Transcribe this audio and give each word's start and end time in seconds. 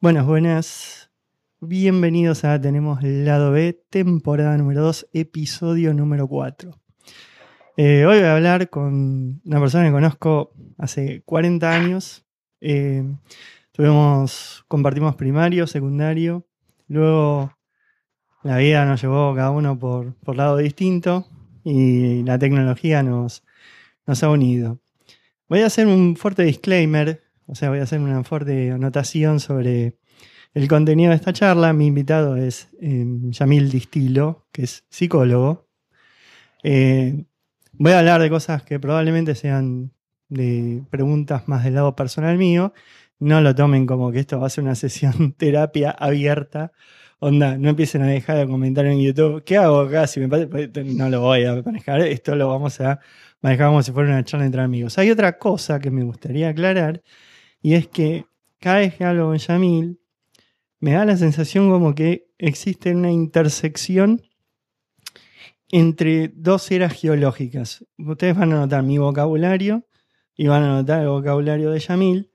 Buenas, 0.00 0.26
buenas. 0.26 1.10
Bienvenidos 1.60 2.44
a 2.44 2.58
Tenemos 2.60 3.02
Lado 3.02 3.50
B, 3.50 3.84
temporada 3.90 4.56
número 4.56 4.80
2, 4.80 5.08
episodio 5.12 5.92
número 5.92 6.26
4. 6.28 6.87
Eh, 7.80 8.04
hoy 8.06 8.18
voy 8.18 8.26
a 8.26 8.34
hablar 8.34 8.70
con 8.70 9.40
una 9.44 9.60
persona 9.60 9.84
que 9.86 9.92
conozco 9.92 10.52
hace 10.78 11.22
40 11.24 11.72
años. 11.72 12.26
Eh, 12.60 13.04
tuvimos, 13.70 14.64
compartimos 14.66 15.14
primario, 15.14 15.64
secundario. 15.68 16.44
Luego 16.88 17.56
la 18.42 18.56
vida 18.56 18.84
nos 18.84 19.00
llevó 19.00 19.32
cada 19.36 19.52
uno 19.52 19.78
por, 19.78 20.12
por 20.16 20.34
lado 20.34 20.56
distinto 20.56 21.28
y 21.62 22.24
la 22.24 22.36
tecnología 22.36 23.04
nos, 23.04 23.44
nos 24.08 24.24
ha 24.24 24.30
unido. 24.30 24.80
Voy 25.48 25.60
a 25.60 25.66
hacer 25.66 25.86
un 25.86 26.16
fuerte 26.16 26.42
disclaimer, 26.42 27.22
o 27.46 27.54
sea, 27.54 27.68
voy 27.68 27.78
a 27.78 27.84
hacer 27.84 28.00
una 28.00 28.24
fuerte 28.24 28.72
anotación 28.72 29.38
sobre 29.38 29.96
el 30.52 30.66
contenido 30.66 31.10
de 31.10 31.16
esta 31.16 31.32
charla. 31.32 31.72
Mi 31.72 31.86
invitado 31.86 32.34
es 32.34 32.70
eh, 32.80 33.04
Yamil 33.06 33.70
Distilo, 33.70 34.48
que 34.50 34.64
es 34.64 34.84
psicólogo. 34.90 35.68
Eh, 36.64 37.24
voy 37.78 37.92
a 37.92 38.00
hablar 38.00 38.20
de 38.20 38.30
cosas 38.30 38.62
que 38.62 38.78
probablemente 38.80 39.34
sean 39.34 39.92
de 40.28 40.82
preguntas 40.90 41.48
más 41.48 41.64
del 41.64 41.74
lado 41.74 41.96
personal 41.96 42.36
mío. 42.36 42.72
No 43.18 43.40
lo 43.40 43.54
tomen 43.54 43.86
como 43.86 44.12
que 44.12 44.20
esto 44.20 44.40
va 44.40 44.48
a 44.48 44.50
ser 44.50 44.64
una 44.64 44.74
sesión 44.76 45.32
terapia 45.32 45.90
abierta. 45.90 46.72
Onda, 47.20 47.58
no 47.58 47.70
empiecen 47.70 48.02
a 48.02 48.06
dejar 48.06 48.38
de 48.38 48.46
comentar 48.46 48.86
en 48.86 49.00
YouTube. 49.00 49.42
¿Qué 49.44 49.56
hago 49.56 49.80
acá? 49.80 50.06
Si 50.06 50.20
me 50.20 50.28
pues, 50.28 50.70
no 50.84 51.08
lo 51.08 51.20
voy 51.20 51.44
a 51.44 51.62
manejar. 51.62 52.00
Esto 52.02 52.36
lo 52.36 52.48
vamos 52.48 52.80
a 52.80 53.00
manejar 53.40 53.68
como 53.68 53.82
si 53.82 53.92
fuera 53.92 54.10
una 54.10 54.24
charla 54.24 54.46
entre 54.46 54.62
amigos. 54.62 54.98
Hay 54.98 55.10
otra 55.10 55.38
cosa 55.38 55.80
que 55.80 55.90
me 55.90 56.04
gustaría 56.04 56.50
aclarar 56.50 57.02
y 57.62 57.74
es 57.74 57.88
que 57.88 58.26
cada 58.60 58.78
vez 58.78 58.94
que 58.94 59.04
hablo 59.04 59.26
con 59.26 59.38
Yamil, 59.38 60.00
me 60.80 60.92
da 60.92 61.04
la 61.04 61.16
sensación 61.16 61.70
como 61.70 61.94
que 61.94 62.28
existe 62.38 62.94
una 62.94 63.10
intersección 63.10 64.22
entre 65.70 66.28
dos 66.34 66.70
eras 66.70 66.92
geológicas. 66.92 67.84
Ustedes 67.98 68.36
van 68.36 68.52
a 68.52 68.56
notar 68.56 68.82
mi 68.82 68.98
vocabulario 68.98 69.86
y 70.36 70.46
van 70.46 70.62
a 70.62 70.68
notar 70.68 71.02
el 71.02 71.08
vocabulario 71.08 71.70
de 71.70 71.80
Yamil. 71.80 72.32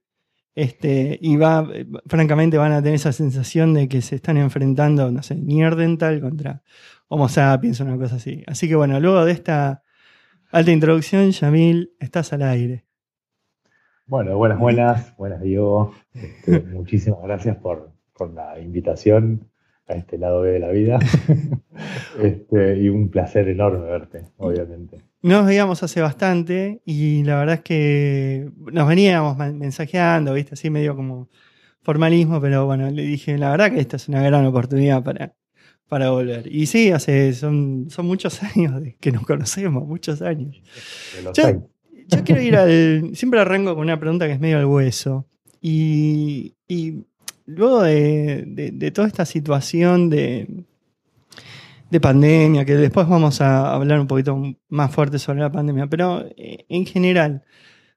Este, 0.55 1.17
y 1.19 1.35
va, 1.35 1.67
francamente 2.05 2.59
van 2.59 2.73
a 2.73 2.81
tener 2.81 2.95
esa 2.95 3.11
sensación 3.11 3.73
de 3.73 3.89
que 3.89 4.03
se 4.03 4.15
están 4.15 4.37
enfrentando, 4.37 5.09
no 5.09 5.23
sé, 5.23 5.35
Dental 5.35 6.21
contra 6.21 6.61
Homo 7.07 7.27
sapiens, 7.27 7.79
una 7.79 7.97
cosa 7.97 8.17
así. 8.17 8.43
Así 8.45 8.67
que 8.67 8.75
bueno, 8.75 8.99
luego 8.99 9.25
de 9.25 9.31
esta 9.31 9.81
alta 10.51 10.71
introducción, 10.71 11.31
Yamil, 11.31 11.95
estás 11.99 12.33
al 12.33 12.43
aire. 12.43 12.85
Bueno, 14.05 14.37
buenas, 14.37 14.59
buenas, 14.59 15.17
buenas 15.17 15.41
Diego. 15.41 15.95
Este, 16.13 16.59
muchísimas 16.71 17.21
gracias 17.23 17.57
por 17.57 17.91
la 18.35 18.59
invitación 18.59 19.49
a 19.87 19.93
este 19.93 20.17
lado 20.17 20.41
B 20.41 20.51
de 20.51 20.59
la 20.59 20.69
vida. 20.69 20.99
Este, 22.21 22.77
y 22.77 22.89
un 22.89 23.09
placer 23.09 23.47
enorme 23.47 23.85
verte, 23.89 24.25
obviamente. 24.37 25.01
Nos 25.23 25.47
veíamos 25.47 25.81
hace 25.81 25.99
bastante 25.99 26.81
y 26.85 27.23
la 27.23 27.39
verdad 27.39 27.55
es 27.55 27.61
que 27.61 28.51
nos 28.71 28.87
veníamos 28.87 29.35
mensajeando, 29.35 30.33
¿viste? 30.33 30.53
Así 30.53 30.69
medio 30.69 30.95
como 30.95 31.29
formalismo, 31.81 32.39
pero 32.39 32.65
bueno, 32.65 32.89
le 32.91 33.01
dije, 33.03 33.37
la 33.39 33.49
verdad 33.49 33.71
que 33.71 33.79
esta 33.79 33.95
es 33.95 34.07
una 34.07 34.21
gran 34.21 34.45
oportunidad 34.45 35.03
para, 35.03 35.33
para 35.87 36.11
volver. 36.11 36.47
Y 36.53 36.65
sí, 36.67 36.91
hace, 36.91 37.33
son, 37.33 37.87
son 37.89 38.05
muchos 38.05 38.41
años 38.55 38.81
que 38.99 39.11
nos 39.11 39.25
conocemos, 39.25 39.87
muchos 39.87 40.21
años. 40.21 40.61
Yo, 41.33 41.67
yo, 42.07 42.23
quiero 42.23 42.41
ir 42.41 42.55
al. 42.55 43.11
Siempre 43.15 43.39
arranco 43.39 43.73
con 43.75 43.83
una 43.83 43.99
pregunta 43.99 44.27
que 44.27 44.33
es 44.33 44.39
medio 44.39 44.57
al 44.59 44.65
hueso. 44.65 45.27
Y, 45.61 46.55
y 46.67 47.05
luego 47.45 47.83
de, 47.83 48.91
toda 48.93 49.07
esta 49.07 49.25
situación 49.25 50.09
de, 50.09 50.65
de 51.89 51.99
pandemia, 51.99 52.65
que 52.65 52.75
después 52.75 53.07
vamos 53.07 53.41
a 53.41 53.73
hablar 53.73 53.99
un 53.99 54.07
poquito 54.07 54.41
más 54.69 54.91
fuerte 54.91 55.19
sobre 55.19 55.39
la 55.39 55.51
pandemia, 55.51 55.87
pero 55.87 56.25
eh, 56.37 56.65
en 56.69 56.85
general, 56.85 57.43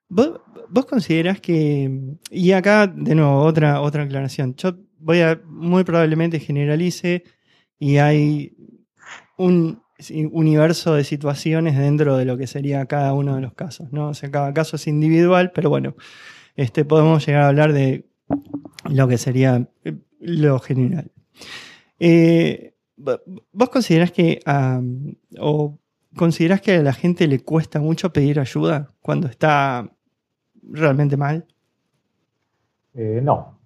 ¿vos, 0.09 0.41
vos 0.69 0.87
considerás 0.87 1.41
que, 1.41 2.17
y 2.31 2.53
acá 2.53 2.87
de 2.87 3.15
nuevo 3.15 3.41
otra, 3.43 3.81
otra 3.81 4.03
aclaración, 4.05 4.55
yo 4.57 4.77
voy 4.99 5.21
a 5.21 5.41
muy 5.47 5.85
probablemente 5.85 6.41
generalice 6.41 7.25
y 7.79 7.99
hay 7.99 8.57
un 9.37 9.83
universo 10.33 10.95
de 10.95 11.05
situaciones 11.05 11.77
dentro 11.77 12.17
de 12.17 12.25
lo 12.25 12.37
que 12.37 12.47
sería 12.47 12.85
cada 12.87 13.15
uno 13.15 13.35
de 13.37 13.41
los 13.41 13.55
casos, 13.55 13.93
¿no? 13.93 14.09
O 14.09 14.15
sea, 14.15 14.31
cada 14.31 14.53
caso 14.53 14.77
es 14.77 14.87
individual, 14.87 15.53
pero 15.55 15.71
bueno, 15.71 15.95
este, 16.55 16.85
podemos 16.85 17.27
llegar 17.27 17.43
a 17.43 17.49
hablar 17.49 17.73
de 17.73 18.07
lo 18.91 19.09
que 19.09 19.19
sería 19.19 19.69
eh, 19.85 19.97
lo 20.21 20.59
general. 20.59 21.11
Eh, 21.99 22.75
¿Vos 22.97 23.69
considerás 23.69 24.11
que 24.11 24.41
o 25.39 25.79
considerás 26.17 26.61
que 26.63 26.77
a 26.77 26.83
la 26.83 26.93
gente 26.93 27.29
le 27.29 27.41
cuesta 27.41 27.79
mucho 27.79 28.13
pedir 28.13 28.41
ayuda 28.41 28.89
cuando 29.03 29.29
está 29.29 29.89
realmente 30.63 31.17
mal? 31.17 31.47
Eh, 32.95 33.21
no, 33.23 33.59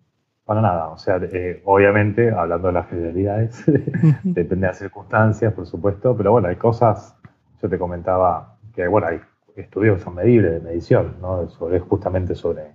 para 0.44 0.60
nada. 0.60 0.88
O 0.88 0.98
sea, 0.98 1.20
obviamente, 1.64 2.30
hablando 2.30 2.68
de 2.68 2.74
las 2.74 2.88
generalidades, 2.88 3.64
depende 4.24 4.66
de 4.66 4.66
las 4.66 4.78
circunstancias, 4.78 5.52
por 5.52 5.66
supuesto, 5.66 6.16
pero 6.16 6.32
bueno, 6.32 6.48
hay 6.48 6.56
cosas, 6.56 7.16
yo 7.62 7.68
te 7.68 7.78
comentaba 7.78 8.56
que, 8.74 8.88
bueno, 8.88 9.06
hay 9.06 9.20
estudios 9.54 9.98
que 9.98 10.04
son 10.04 10.16
medibles 10.16 10.52
de 10.52 10.60
medición, 10.60 11.16
¿no? 11.20 11.48
Sobre, 11.50 11.78
justamente 11.78 12.34
sobre 12.34 12.72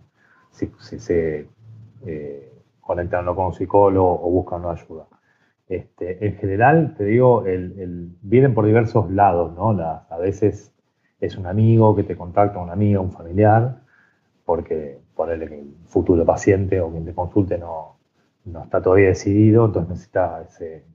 si 0.51 0.99
se 0.99 1.49
eh, 2.05 2.53
conectarlo 2.81 3.35
con 3.35 3.47
un 3.47 3.53
psicólogo 3.53 4.21
o 4.21 4.29
buscando 4.29 4.69
ayuda. 4.69 5.07
Este, 5.67 6.25
en 6.25 6.35
general, 6.37 6.93
te 6.95 7.05
digo, 7.05 7.43
vienen 8.21 8.53
por 8.53 8.65
diversos 8.65 9.09
lados, 9.09 9.55
¿no? 9.55 9.71
a 9.71 10.17
veces 10.19 10.71
es 11.19 11.37
un 11.37 11.47
amigo 11.47 11.95
que 11.95 12.03
te 12.03 12.15
contacta, 12.15 12.59
un 12.59 12.69
amigo, 12.69 13.01
un 13.01 13.11
familiar, 13.11 13.81
porque 14.45 14.99
ponerle 15.15 15.47
que 15.47 15.59
el 15.59 15.73
futuro 15.87 16.23
paciente 16.25 16.79
o 16.81 16.91
quien 16.91 17.05
te 17.05 17.13
consulte 17.13 17.57
no, 17.57 17.97
no 18.45 18.63
está 18.63 18.81
todavía 18.81 19.07
decidido, 19.07 19.65
entonces 19.65 19.89
necesita 19.89 20.47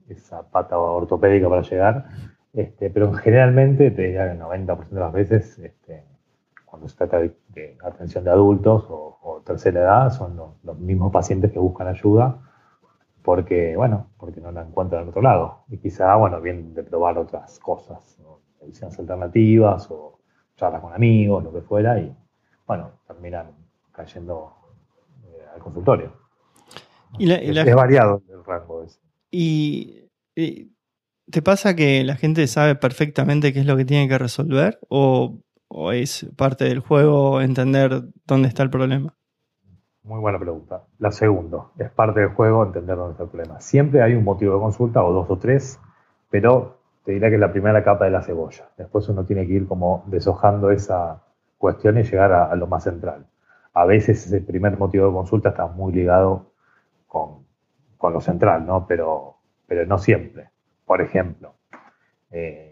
esa 0.07 0.49
pata 0.49 0.77
ortopédica 0.77 1.49
para 1.49 1.61
llegar. 1.61 2.05
Este, 2.53 2.89
pero 2.89 3.13
generalmente, 3.13 3.91
te 3.91 4.01
diría 4.03 4.25
que 4.27 4.33
el 4.33 4.39
90% 4.39 4.89
de 4.89 4.99
las 4.99 5.13
veces 5.13 5.59
este, 5.59 6.03
cuando 6.71 6.87
se 6.87 6.95
trata 6.95 7.19
de, 7.19 7.77
atención 7.83 8.23
de 8.23 8.31
adultos 8.31 8.85
o, 8.89 9.43
tercera 9.45 9.81
edad, 9.81 10.09
son 10.11 10.37
los, 10.63 10.79
mismos 10.79 11.11
pacientes 11.11 11.51
que 11.51 11.59
buscan 11.59 11.87
ayuda 11.87 12.39
porque, 13.21 13.75
bueno, 13.75 14.07
porque 14.17 14.39
no 14.39 14.51
la 14.51 14.61
encuentran 14.61 15.03
en 15.03 15.09
otro 15.09 15.21
lado. 15.21 15.65
Y 15.67 15.77
quizá, 15.77 16.15
bueno, 16.15 16.39
vienen 16.39 16.73
de 16.73 16.83
probar 16.83 17.17
otras 17.17 17.59
cosas, 17.59 18.17
medicinas 18.61 18.97
alternativas 18.97 19.91
o 19.91 20.19
charlas 20.55 20.81
con 20.81 20.93
amigos, 20.93 21.43
lo 21.43 21.51
que 21.51 21.61
fuera, 21.61 21.99
y, 21.99 22.15
bueno, 22.65 22.91
terminan 23.05 23.51
cayendo 23.91 24.55
eh, 25.25 25.45
al 25.53 25.59
consultorio. 25.59 26.13
Y 27.19 27.29
es, 27.31 27.75
variado 27.75 28.23
el 28.29 28.43
rango 28.45 28.83
ese. 28.83 29.01
y 29.29 30.07
¿Te 31.29 31.41
pasa 31.41 31.75
que 31.75 32.03
la 32.03 32.15
gente 32.15 32.47
sabe 32.47 32.75
perfectamente 32.75 33.53
qué 33.53 33.59
es 33.59 33.65
lo 33.65 33.77
que 33.77 33.85
tiene 33.85 34.07
que 34.07 34.17
resolver? 34.17 34.79
¿O 34.89 35.39
¿O 35.73 35.93
es 35.93 36.29
parte 36.35 36.65
del 36.65 36.81
juego 36.81 37.39
entender 37.39 38.01
dónde 38.27 38.49
está 38.49 38.61
el 38.61 38.69
problema? 38.69 39.13
Muy 40.03 40.19
buena 40.19 40.37
pregunta. 40.37 40.83
La 40.99 41.11
segunda, 41.11 41.67
es 41.77 41.89
parte 41.91 42.19
del 42.19 42.31
juego 42.31 42.65
entender 42.65 42.97
dónde 42.97 43.11
está 43.13 43.23
el 43.23 43.29
problema. 43.29 43.61
Siempre 43.61 44.01
hay 44.01 44.13
un 44.13 44.25
motivo 44.25 44.55
de 44.55 44.59
consulta, 44.59 45.01
o 45.01 45.13
dos 45.13 45.29
o 45.29 45.37
tres, 45.37 45.79
pero 46.29 46.79
te 47.05 47.13
diría 47.13 47.29
que 47.29 47.35
es 47.35 47.39
la 47.39 47.53
primera 47.53 47.81
capa 47.85 48.03
de 48.03 48.11
la 48.11 48.21
cebolla. 48.21 48.69
Después 48.77 49.07
uno 49.07 49.23
tiene 49.23 49.47
que 49.47 49.53
ir 49.53 49.65
como 49.65 50.03
deshojando 50.07 50.71
esa 50.71 51.23
cuestión 51.57 51.97
y 51.97 52.03
llegar 52.03 52.33
a, 52.33 52.53
lo 52.57 52.67
más 52.67 52.83
central. 52.83 53.25
A 53.73 53.85
veces 53.85 54.25
ese 54.25 54.41
primer 54.41 54.77
motivo 54.77 55.07
de 55.07 55.13
consulta 55.13 55.49
está 55.49 55.67
muy 55.67 55.93
ligado 55.93 56.51
con, 57.07 57.45
lo 58.01 58.19
central, 58.19 58.65
¿no? 58.65 58.85
Pero, 58.87 59.37
pero 59.67 59.85
no 59.85 59.97
siempre. 59.99 60.49
Por 60.85 61.01
ejemplo, 61.01 61.53
eh, 62.29 62.70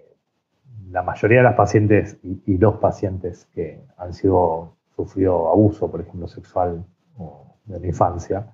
la 0.92 1.04
mayoría 1.04 1.40
de 1.40 1.44
las 1.44 1.56
pacientes 1.56 2.20
y, 2.24 2.58
los 2.58 2.76
pacientes 2.78 3.46
que 3.54 3.84
han 3.98 4.14
sido 4.14 4.76
sufrido 4.96 5.50
abuso, 5.50 5.90
por 5.90 6.02
ejemplo, 6.02 6.28
sexual 6.28 6.86
o 7.18 7.56
de 7.66 7.80
la 7.80 7.88
infancia, 7.88 8.54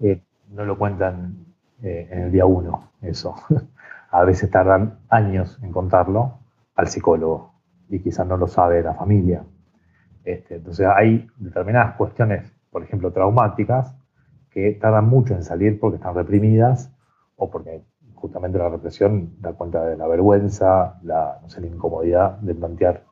eh, 0.00 0.22
no 0.50 0.64
lo 0.64 0.76
cuentan 0.76 1.46
eh, 1.82 2.08
en 2.10 2.22
el 2.22 2.32
día 2.32 2.46
uno, 2.46 2.92
eso. 3.00 3.34
A 4.10 4.24
veces 4.24 4.50
tardan 4.50 4.98
años 5.08 5.58
en 5.62 5.72
contarlo 5.72 6.40
al 6.74 6.88
psicólogo 6.88 7.54
y 7.88 8.00
quizás 8.00 8.26
no 8.26 8.36
lo 8.36 8.46
sabe 8.46 8.82
la 8.82 8.94
familia. 8.94 9.44
Este, 10.24 10.56
entonces 10.56 10.86
hay 10.86 11.28
determinadas 11.36 11.96
cuestiones, 11.96 12.52
por 12.70 12.82
ejemplo, 12.82 13.10
traumáticas, 13.12 13.96
que 14.50 14.72
tardan 14.72 15.08
mucho 15.08 15.34
en 15.34 15.42
salir 15.42 15.80
porque 15.80 15.96
están 15.96 16.14
reprimidas 16.14 16.94
o 17.36 17.50
porque 17.50 17.82
justamente 18.22 18.56
la 18.56 18.68
represión 18.68 19.34
da 19.40 19.52
cuenta 19.52 19.84
de 19.84 19.96
la 19.96 20.06
vergüenza, 20.06 21.00
la, 21.02 21.40
no 21.42 21.50
sé, 21.50 21.60
la 21.60 21.66
incomodidad 21.66 22.38
de 22.38 22.54
plantear 22.54 23.04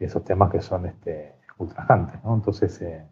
esos 0.00 0.24
temas 0.24 0.50
que 0.50 0.60
son 0.60 0.86
este, 0.86 1.36
ultrajantes. 1.58 2.22
¿no? 2.24 2.34
Entonces, 2.34 2.82
eh, 2.82 3.06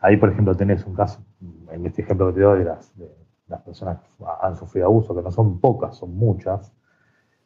ahí, 0.00 0.18
por 0.18 0.30
ejemplo, 0.30 0.54
tenés 0.54 0.84
un 0.84 0.94
caso, 0.94 1.24
en 1.70 1.86
este 1.86 2.02
ejemplo 2.02 2.28
que 2.28 2.34
te 2.34 2.40
doy, 2.40 2.58
de 2.60 2.64
las, 2.66 2.96
de 2.98 3.10
las 3.48 3.62
personas 3.62 3.98
que 4.00 4.24
han 4.42 4.56
sufrido 4.56 4.86
abuso, 4.86 5.14
que 5.14 5.22
no 5.22 5.30
son 5.30 5.58
pocas, 5.58 5.96
son 5.96 6.14
muchas, 6.14 6.70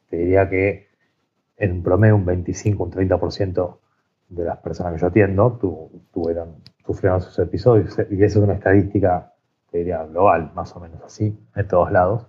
te 0.09 0.17
diría 0.17 0.49
que 0.49 0.89
en 1.55 1.81
promedio 1.81 2.17
un 2.17 2.25
25, 2.25 2.83
un 2.83 2.91
30% 2.91 3.77
de 4.29 4.43
las 4.43 4.57
personas 4.57 4.93
que 4.93 4.99
yo 4.99 5.07
atiendo 5.07 5.57
tuvieron, 6.11 6.57
sufrieron 6.85 7.19
esos 7.19 7.39
episodios, 7.39 7.97
y 8.09 8.21
eso 8.21 8.39
es 8.39 8.43
una 8.43 8.55
estadística, 8.55 9.33
te 9.71 9.77
diría, 9.77 10.03
global, 10.03 10.51
más 10.53 10.75
o 10.75 10.81
menos 10.81 11.01
así, 11.03 11.39
en 11.55 11.67
todos 11.69 11.89
lados. 11.89 12.27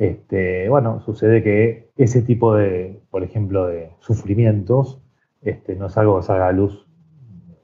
Este, 0.00 0.66
bueno, 0.70 1.02
sucede 1.02 1.42
que 1.42 1.90
ese 1.98 2.22
tipo 2.22 2.54
de, 2.54 3.02
por 3.10 3.22
ejemplo, 3.22 3.66
de 3.66 3.90
sufrimientos 3.98 4.98
este, 5.42 5.76
no 5.76 5.88
es 5.88 5.98
algo 5.98 6.16
que 6.18 6.22
salga 6.22 6.48
a 6.48 6.52
luz 6.52 6.86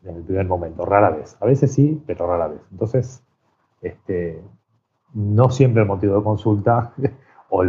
en 0.05 0.17
el 0.17 0.23
primer 0.23 0.45
momento, 0.45 0.85
rara 0.85 1.09
vez. 1.09 1.39
A 1.41 1.47
veces 1.47 1.73
sí, 1.73 1.99
pero 2.07 2.27
rara 2.27 2.49
vez. 2.49 2.61
Entonces, 2.71 3.25
este, 3.81 4.43
no 5.15 5.49
siempre 5.49 5.81
el 5.81 5.89
motivo 5.89 6.19
de 6.19 6.23
consulta 6.23 6.93
o, 7.49 7.65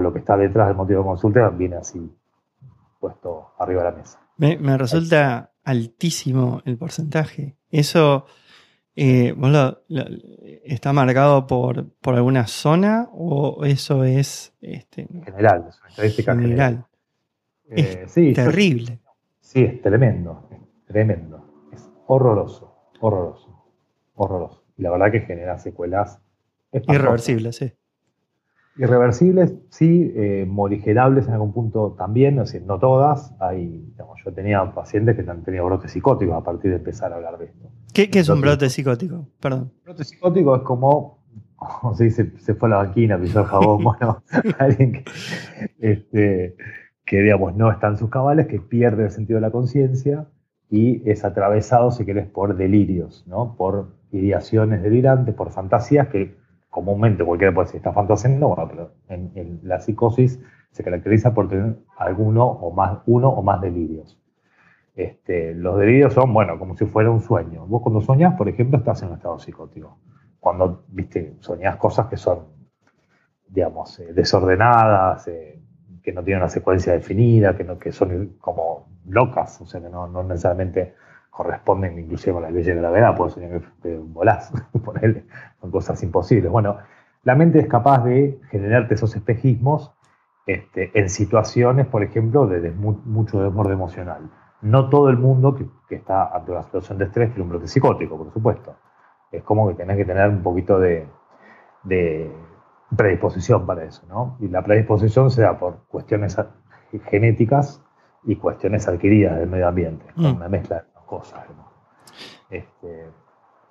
lo 0.00 0.12
que 0.14 0.20
está 0.20 0.38
detrás 0.38 0.68
del 0.68 0.76
motivo 0.78 1.00
de 1.00 1.06
consulta 1.06 1.50
viene 1.50 1.76
así 1.76 2.10
puesto 3.00 3.50
arriba 3.58 3.82
de 3.82 3.90
la 3.90 3.96
mesa. 3.98 4.20
Me, 4.38 4.78
resulta 4.78 5.52
altísimo 5.64 6.62
el 6.64 6.78
porcentaje. 6.78 7.58
Eso 7.70 8.24
eh, 9.00 9.32
¿Está 10.64 10.92
marcado 10.92 11.46
por, 11.46 11.86
alguna 12.04 12.48
zona 12.48 13.08
o 13.12 13.64
eso 13.64 14.02
es 14.02 14.52
este, 14.60 15.06
general? 15.24 15.66
Es 15.68 15.80
una 15.80 15.88
estadística 15.90 16.34
general. 16.34 16.84
Eh, 17.70 18.04
sí, 18.08 18.32
terrible. 18.32 18.98
sí, 19.40 19.62
es 19.62 19.80
tremendo, 19.82 20.48
tremendo. 20.86 21.68
Es 21.72 21.88
horroroso, 22.06 22.90
horroroso, 23.00 23.66
horroroso. 24.16 24.64
Y 24.76 24.82
la 24.82 24.90
verdad 24.90 25.12
que 25.12 25.20
genera 25.20 25.58
secuelas 25.58 26.20
irreversibles, 26.72 27.54
sí. 27.56 27.72
Irreversibles, 28.78 29.54
sí, 29.70 30.12
eh, 30.16 30.44
morigerables 30.48 31.28
en 31.28 31.34
algún 31.34 31.52
punto 31.52 31.94
también, 31.96 32.38
es 32.40 32.52
decir, 32.52 32.66
no 32.66 32.78
todas. 32.80 33.34
Hay, 33.40 33.92
yo 34.24 34.32
tenía 34.32 34.72
pacientes 34.72 35.16
que 35.16 35.30
han 35.30 35.44
tenido 35.44 35.64
brotes 35.66 35.92
psicóticos 35.92 36.34
a 36.34 36.42
partir 36.42 36.70
de 36.70 36.78
empezar 36.78 37.12
a 37.12 37.16
hablar 37.16 37.38
de 37.38 37.46
esto. 37.46 37.70
¿Qué, 37.92 38.08
es 38.12 38.28
un 38.28 38.40
brote 38.40 38.70
psicótico? 38.70 39.28
Perdón. 39.40 39.72
Un 39.78 39.84
brote 39.84 40.04
psicótico 40.04 40.56
es 40.56 40.62
como, 40.62 41.24
como 41.56 41.94
se 41.94 42.04
dice, 42.04 42.32
se 42.38 42.54
fue 42.54 42.68
a 42.68 42.70
la 42.70 42.76
banquina, 42.78 43.18
pisó 43.18 43.40
el 43.40 43.46
jabón, 43.46 43.82
bueno, 43.84 44.22
alguien 44.58 44.92
que, 44.92 45.04
este, 45.78 46.56
que, 47.04 47.22
digamos, 47.22 47.56
no 47.56 47.70
está 47.70 47.88
en 47.88 47.96
sus 47.96 48.10
cabales, 48.10 48.46
que 48.46 48.60
pierde 48.60 49.04
el 49.04 49.10
sentido 49.10 49.38
de 49.38 49.42
la 49.42 49.50
conciencia 49.50 50.26
y 50.70 51.08
es 51.10 51.24
atravesado, 51.24 51.90
si 51.90 52.04
querés, 52.04 52.26
por 52.26 52.56
delirios, 52.56 53.24
¿no? 53.26 53.56
Por 53.56 53.96
ideaciones 54.12 54.82
delirantes, 54.82 55.34
por 55.34 55.50
fantasías 55.50 56.08
que 56.08 56.36
comúnmente 56.70 57.24
cualquiera 57.24 57.54
puede 57.54 57.66
decir, 57.66 57.78
está 57.78 57.92
fantaseando, 57.92 58.48
bueno, 58.48 58.68
pero 58.68 58.92
en, 59.08 59.60
la 59.62 59.80
psicosis 59.80 60.40
se 60.70 60.84
caracteriza 60.84 61.34
por 61.34 61.48
tener 61.48 61.76
alguno 61.96 62.44
o 62.44 62.70
más, 62.72 62.98
uno 63.06 63.28
o 63.28 63.42
más 63.42 63.60
delirios. 63.60 64.17
Este, 64.98 65.54
los 65.54 65.78
delirios 65.78 66.12
son, 66.12 66.34
bueno, 66.34 66.58
como 66.58 66.76
si 66.76 66.84
fuera 66.84 67.08
un 67.08 67.20
sueño. 67.20 67.64
Vos 67.68 67.82
cuando 67.82 68.00
soñás, 68.00 68.34
por 68.34 68.48
ejemplo, 68.48 68.78
estás 68.78 69.00
en 69.02 69.10
un 69.10 69.14
estado 69.14 69.38
psicótico. 69.38 70.00
Cuando, 70.40 70.82
viste, 70.88 71.36
soñás 71.38 71.76
cosas 71.76 72.08
que 72.08 72.16
son, 72.16 72.48
digamos, 73.46 74.00
eh, 74.00 74.12
desordenadas, 74.12 75.28
eh, 75.28 75.62
que 76.02 76.12
no 76.12 76.24
tienen 76.24 76.42
una 76.42 76.50
secuencia 76.50 76.94
definida, 76.94 77.56
que, 77.56 77.62
no, 77.62 77.78
que 77.78 77.92
son 77.92 78.38
como 78.40 78.88
locas, 79.06 79.60
o 79.60 79.66
sea, 79.66 79.80
que 79.80 79.88
no, 79.88 80.08
no 80.08 80.24
necesariamente 80.24 80.96
corresponden 81.30 81.96
inclusive 81.96 82.32
con 82.32 82.42
la 82.42 82.50
ley 82.50 82.64
de 82.64 82.74
gravedad, 82.74 83.16
puede 83.16 83.30
ser 83.30 83.62
que 83.80 83.96
volás, 83.98 84.52
ponerle, 84.84 85.26
son 85.60 85.70
cosas 85.70 86.02
imposibles. 86.02 86.50
Bueno, 86.50 86.78
la 87.22 87.36
mente 87.36 87.60
es 87.60 87.68
capaz 87.68 88.02
de 88.02 88.40
generarte 88.50 88.94
esos 88.94 89.14
espejismos 89.14 89.92
este, 90.44 90.90
en 90.98 91.08
situaciones, 91.08 91.86
por 91.86 92.02
ejemplo, 92.02 92.48
de, 92.48 92.72
mucho 92.72 93.40
desborde 93.40 93.74
emocional. 93.74 94.28
No 94.62 94.88
todo 94.88 95.08
el 95.08 95.16
mundo 95.16 95.54
que, 95.54 95.68
está 95.94 96.34
ante 96.34 96.50
una 96.50 96.62
situación 96.62 96.98
de 96.98 97.04
estrés 97.04 97.30
tiene 97.30 97.44
un 97.44 97.50
brote 97.50 97.68
psicótico, 97.68 98.16
por 98.16 98.32
supuesto. 98.32 98.76
Es 99.30 99.42
como 99.42 99.68
que 99.68 99.74
tenés 99.74 99.96
que 99.96 100.04
tener 100.04 100.28
un 100.28 100.42
poquito 100.42 100.78
de, 100.78 101.08
predisposición 102.96 103.66
para 103.66 103.84
eso, 103.84 104.06
¿no? 104.08 104.36
Y 104.40 104.48
la 104.48 104.62
predisposición 104.62 105.30
se 105.30 105.42
da 105.42 105.58
por 105.58 105.86
cuestiones 105.88 106.36
genéticas 107.04 107.82
y 108.24 108.36
cuestiones 108.36 108.88
adquiridas 108.88 109.38
del 109.38 109.48
medio 109.48 109.68
ambiente, 109.68 110.06
mm. 110.16 110.36
una 110.36 110.48
mezcla 110.48 110.84
cosas. 111.08 111.40
Este, 112.50 113.10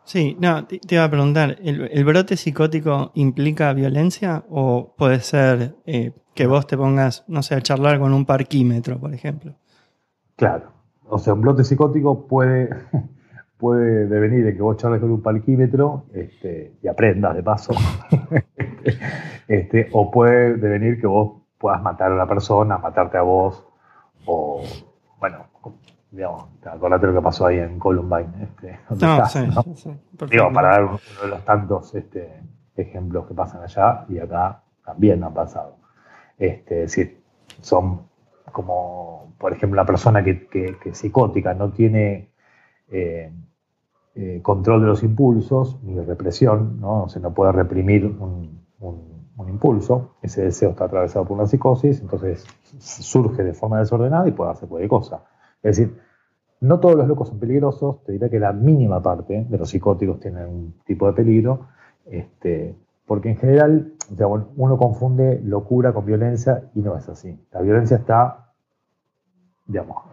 sí, 0.03 0.35
no, 0.39 0.65
te, 0.65 0.79
iba 0.89 1.03
a 1.05 1.09
preguntar, 1.09 1.57
¿el, 1.61 2.03
brote 2.03 2.35
psicótico 2.35 3.11
implica 3.13 3.71
violencia 3.73 4.43
o 4.49 4.93
puede 4.97 5.21
ser 5.21 5.75
eh, 5.85 6.11
que 6.33 6.47
vos 6.47 6.67
te 6.67 6.75
pongas, 6.75 7.23
no 7.27 7.41
sé, 7.43 7.55
a 7.55 7.61
charlar 7.61 7.99
con 7.99 8.13
un 8.13 8.25
parquímetro, 8.25 8.99
por 8.99 9.13
ejemplo? 9.13 9.55
Claro, 10.35 10.71
o 11.09 11.19
sea, 11.19 11.33
un 11.33 11.41
brote 11.41 11.63
psicótico 11.63 12.27
puede, 12.27 12.69
puede 13.57 14.07
devenir 14.07 14.45
de 14.45 14.55
que 14.55 14.61
vos 14.61 14.77
charles 14.77 15.01
con 15.01 15.11
un 15.11 15.21
parquímetro 15.21 16.05
este, 16.13 16.73
y 16.81 16.87
aprendas 16.87 17.35
de 17.35 17.43
paso, 17.43 17.73
este, 19.47 19.89
o 19.91 20.11
puede 20.11 20.57
devenir 20.57 20.99
que 20.99 21.07
vos 21.07 21.41
puedas 21.57 21.81
matar 21.81 22.11
a 22.11 22.15
una 22.15 22.27
persona, 22.27 22.77
matarte 22.77 23.17
a 23.17 23.21
vos, 23.21 23.65
o 24.25 24.61
bueno, 25.19 25.45
digamos, 26.11 26.45
acordate 26.65 27.07
lo 27.07 27.13
que 27.13 27.21
pasó 27.21 27.47
ahí 27.47 27.59
en 27.59 27.79
Columbine. 27.79 28.43
Este, 28.43 28.79
no, 28.99 29.25
sí, 29.25 29.39
sí, 29.75 29.91
Digo, 30.29 30.51
para 30.53 30.69
dar 30.69 30.83
uno 30.85 30.99
de 31.21 31.27
los 31.27 31.45
tantos 31.45 31.93
este, 31.95 32.41
ejemplos 32.75 33.27
que 33.27 33.33
pasan 33.33 33.63
allá 33.63 34.05
y 34.09 34.19
acá 34.19 34.61
también 34.85 35.23
han 35.23 35.33
pasado. 35.33 35.77
Este, 36.37 36.83
es 36.83 36.91
decir, 36.91 37.21
son 37.61 38.03
como, 38.51 39.33
por 39.37 39.53
ejemplo, 39.53 39.79
una 39.79 39.85
persona 39.85 40.23
que, 40.23 40.47
que, 40.47 40.77
que 40.81 40.93
psicótica 40.93 41.53
no 41.53 41.71
tiene 41.71 42.31
eh, 42.89 43.31
eh, 44.15 44.39
control 44.41 44.81
de 44.81 44.87
los 44.87 45.03
impulsos 45.03 45.81
ni 45.83 45.99
represión, 45.99 46.79
¿no? 46.81 47.03
O 47.03 47.09
sea, 47.09 47.21
no 47.21 47.33
puede 47.33 47.51
reprimir 47.51 48.05
un, 48.05 48.63
un, 48.79 49.27
un, 49.37 49.49
impulso, 49.49 50.15
ese 50.21 50.43
deseo 50.43 50.71
está 50.71 50.85
atravesado 50.85 51.25
por 51.25 51.37
una 51.37 51.47
psicosis, 51.47 52.01
entonces 52.01 52.45
surge 52.79 53.43
de 53.43 53.53
forma 53.53 53.79
desordenada 53.79 54.27
y 54.27 54.31
puede 54.31 54.51
hacer 54.51 54.67
cualquier 54.67 54.89
cosa. 54.89 55.23
Es 55.61 55.77
decir, 55.77 55.99
no 56.61 56.79
todos 56.79 56.95
los 56.95 57.07
locos 57.07 57.27
son 57.29 57.39
peligrosos, 57.39 58.03
te 58.03 58.13
diré 58.13 58.29
que 58.29 58.39
la 58.39 58.53
mínima 58.53 59.01
parte 59.01 59.45
de 59.47 59.57
los 59.57 59.69
psicóticos 59.69 60.19
tienen 60.19 60.47
un 60.47 60.73
tipo 60.85 61.05
de 61.05 61.13
peligro, 61.13 61.67
este, 62.05 62.75
porque 63.05 63.29
en 63.29 63.37
general 63.37 63.93
uno 64.55 64.77
confunde 64.77 65.39
locura 65.43 65.93
con 65.93 66.05
violencia 66.05 66.63
y 66.73 66.81
no 66.81 66.97
es 66.97 67.07
así. 67.07 67.39
La 67.51 67.61
violencia 67.61 67.97
está, 67.97 68.46
digamos, 69.67 70.05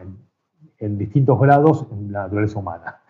en, 0.78 0.98
distintos 0.98 1.40
grados 1.40 1.86
en 1.92 2.12
la 2.12 2.24
naturaleza 2.24 2.58
humana. 2.58 3.00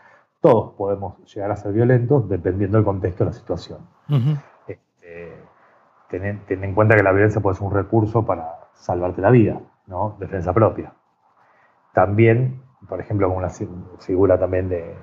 Todos 0.41 0.75
podemos 0.75 1.19
llegar 1.35 1.51
a 1.51 1.57
ser 1.57 1.73
violentos 1.73 2.29
dependiendo 2.29 2.79
del 2.79 2.85
contexto 2.85 3.25
de 3.25 3.31
la 3.31 3.35
situación. 3.35 3.79
Este, 4.67 5.35
ten, 6.09 6.65
en 6.65 6.75
cuenta 6.75 6.97
que 6.97 7.03
la 7.03 7.13
violencia 7.13 7.41
puede 7.41 7.57
ser 7.57 7.67
un 7.67 7.73
recurso 7.73 8.25
para 8.25 8.69
salvarte 8.75 9.21
la 9.21 9.31
vida, 9.31 9.61
¿no? 9.87 10.17
Defensa 10.21 10.53
propia. 10.53 10.93
También, 11.93 12.63
por 12.89 13.01
ejemplo, 13.01 13.27
como 13.29 13.39
una 13.39 13.51
figura 13.99 14.39
también 14.39 14.69
de, 14.69 14.95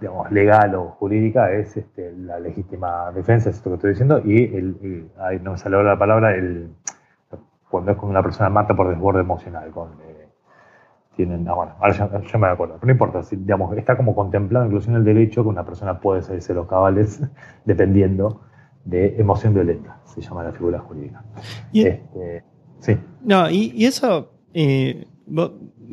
digamos, 0.00 0.30
legal 0.30 0.74
o 0.74 0.90
jurídica 0.90 1.52
es 1.52 1.76
este, 1.76 2.12
la 2.12 2.38
legítima 2.40 3.10
defensa, 3.12 3.50
es 3.50 3.56
esto 3.56 3.70
que 3.70 3.74
estoy 3.76 3.90
diciendo, 3.90 4.20
y 4.24 4.54
el, 4.54 5.10
no 5.42 5.52
me 5.52 5.58
salió 5.58 5.82
la 5.82 5.98
palabra, 5.98 6.34
el, 6.34 6.74
cuando 7.68 7.92
es 7.92 7.98
con 7.98 8.10
una 8.10 8.22
persona 8.22 8.48
mata 8.48 8.74
por 8.74 8.88
desborde 8.88 9.20
emocional, 9.20 9.70
con, 9.70 9.92
eh, 10.02 10.07
tienen, 11.18 11.48
ah, 11.48 11.54
bueno, 11.54 11.72
ahora 11.80 11.92
ya, 11.92 12.38
me 12.38 12.46
acuerdo, 12.46 12.74
pero 12.74 12.86
no 12.86 12.92
importa, 12.92 13.20
digamos, 13.28 13.76
está 13.76 13.96
como 13.96 14.14
contemplado 14.14 14.66
incluso 14.66 14.88
en 14.88 14.96
el 14.96 15.04
derecho 15.04 15.42
que 15.42 15.48
una 15.48 15.64
persona 15.64 15.98
puede 15.98 16.22
salirse 16.22 16.54
los 16.54 16.68
cabales 16.68 17.20
dependiendo 17.64 18.42
de 18.84 19.16
emoción 19.18 19.52
violenta, 19.52 20.00
se 20.04 20.20
llama 20.20 20.44
la 20.44 20.52
figura 20.52 20.78
jurídica. 20.78 21.24
Este, 21.74 22.44
sí. 22.78 22.96
No, 23.24 23.50
y, 23.50 23.84
eso 23.84 24.30
eh, 24.54 25.06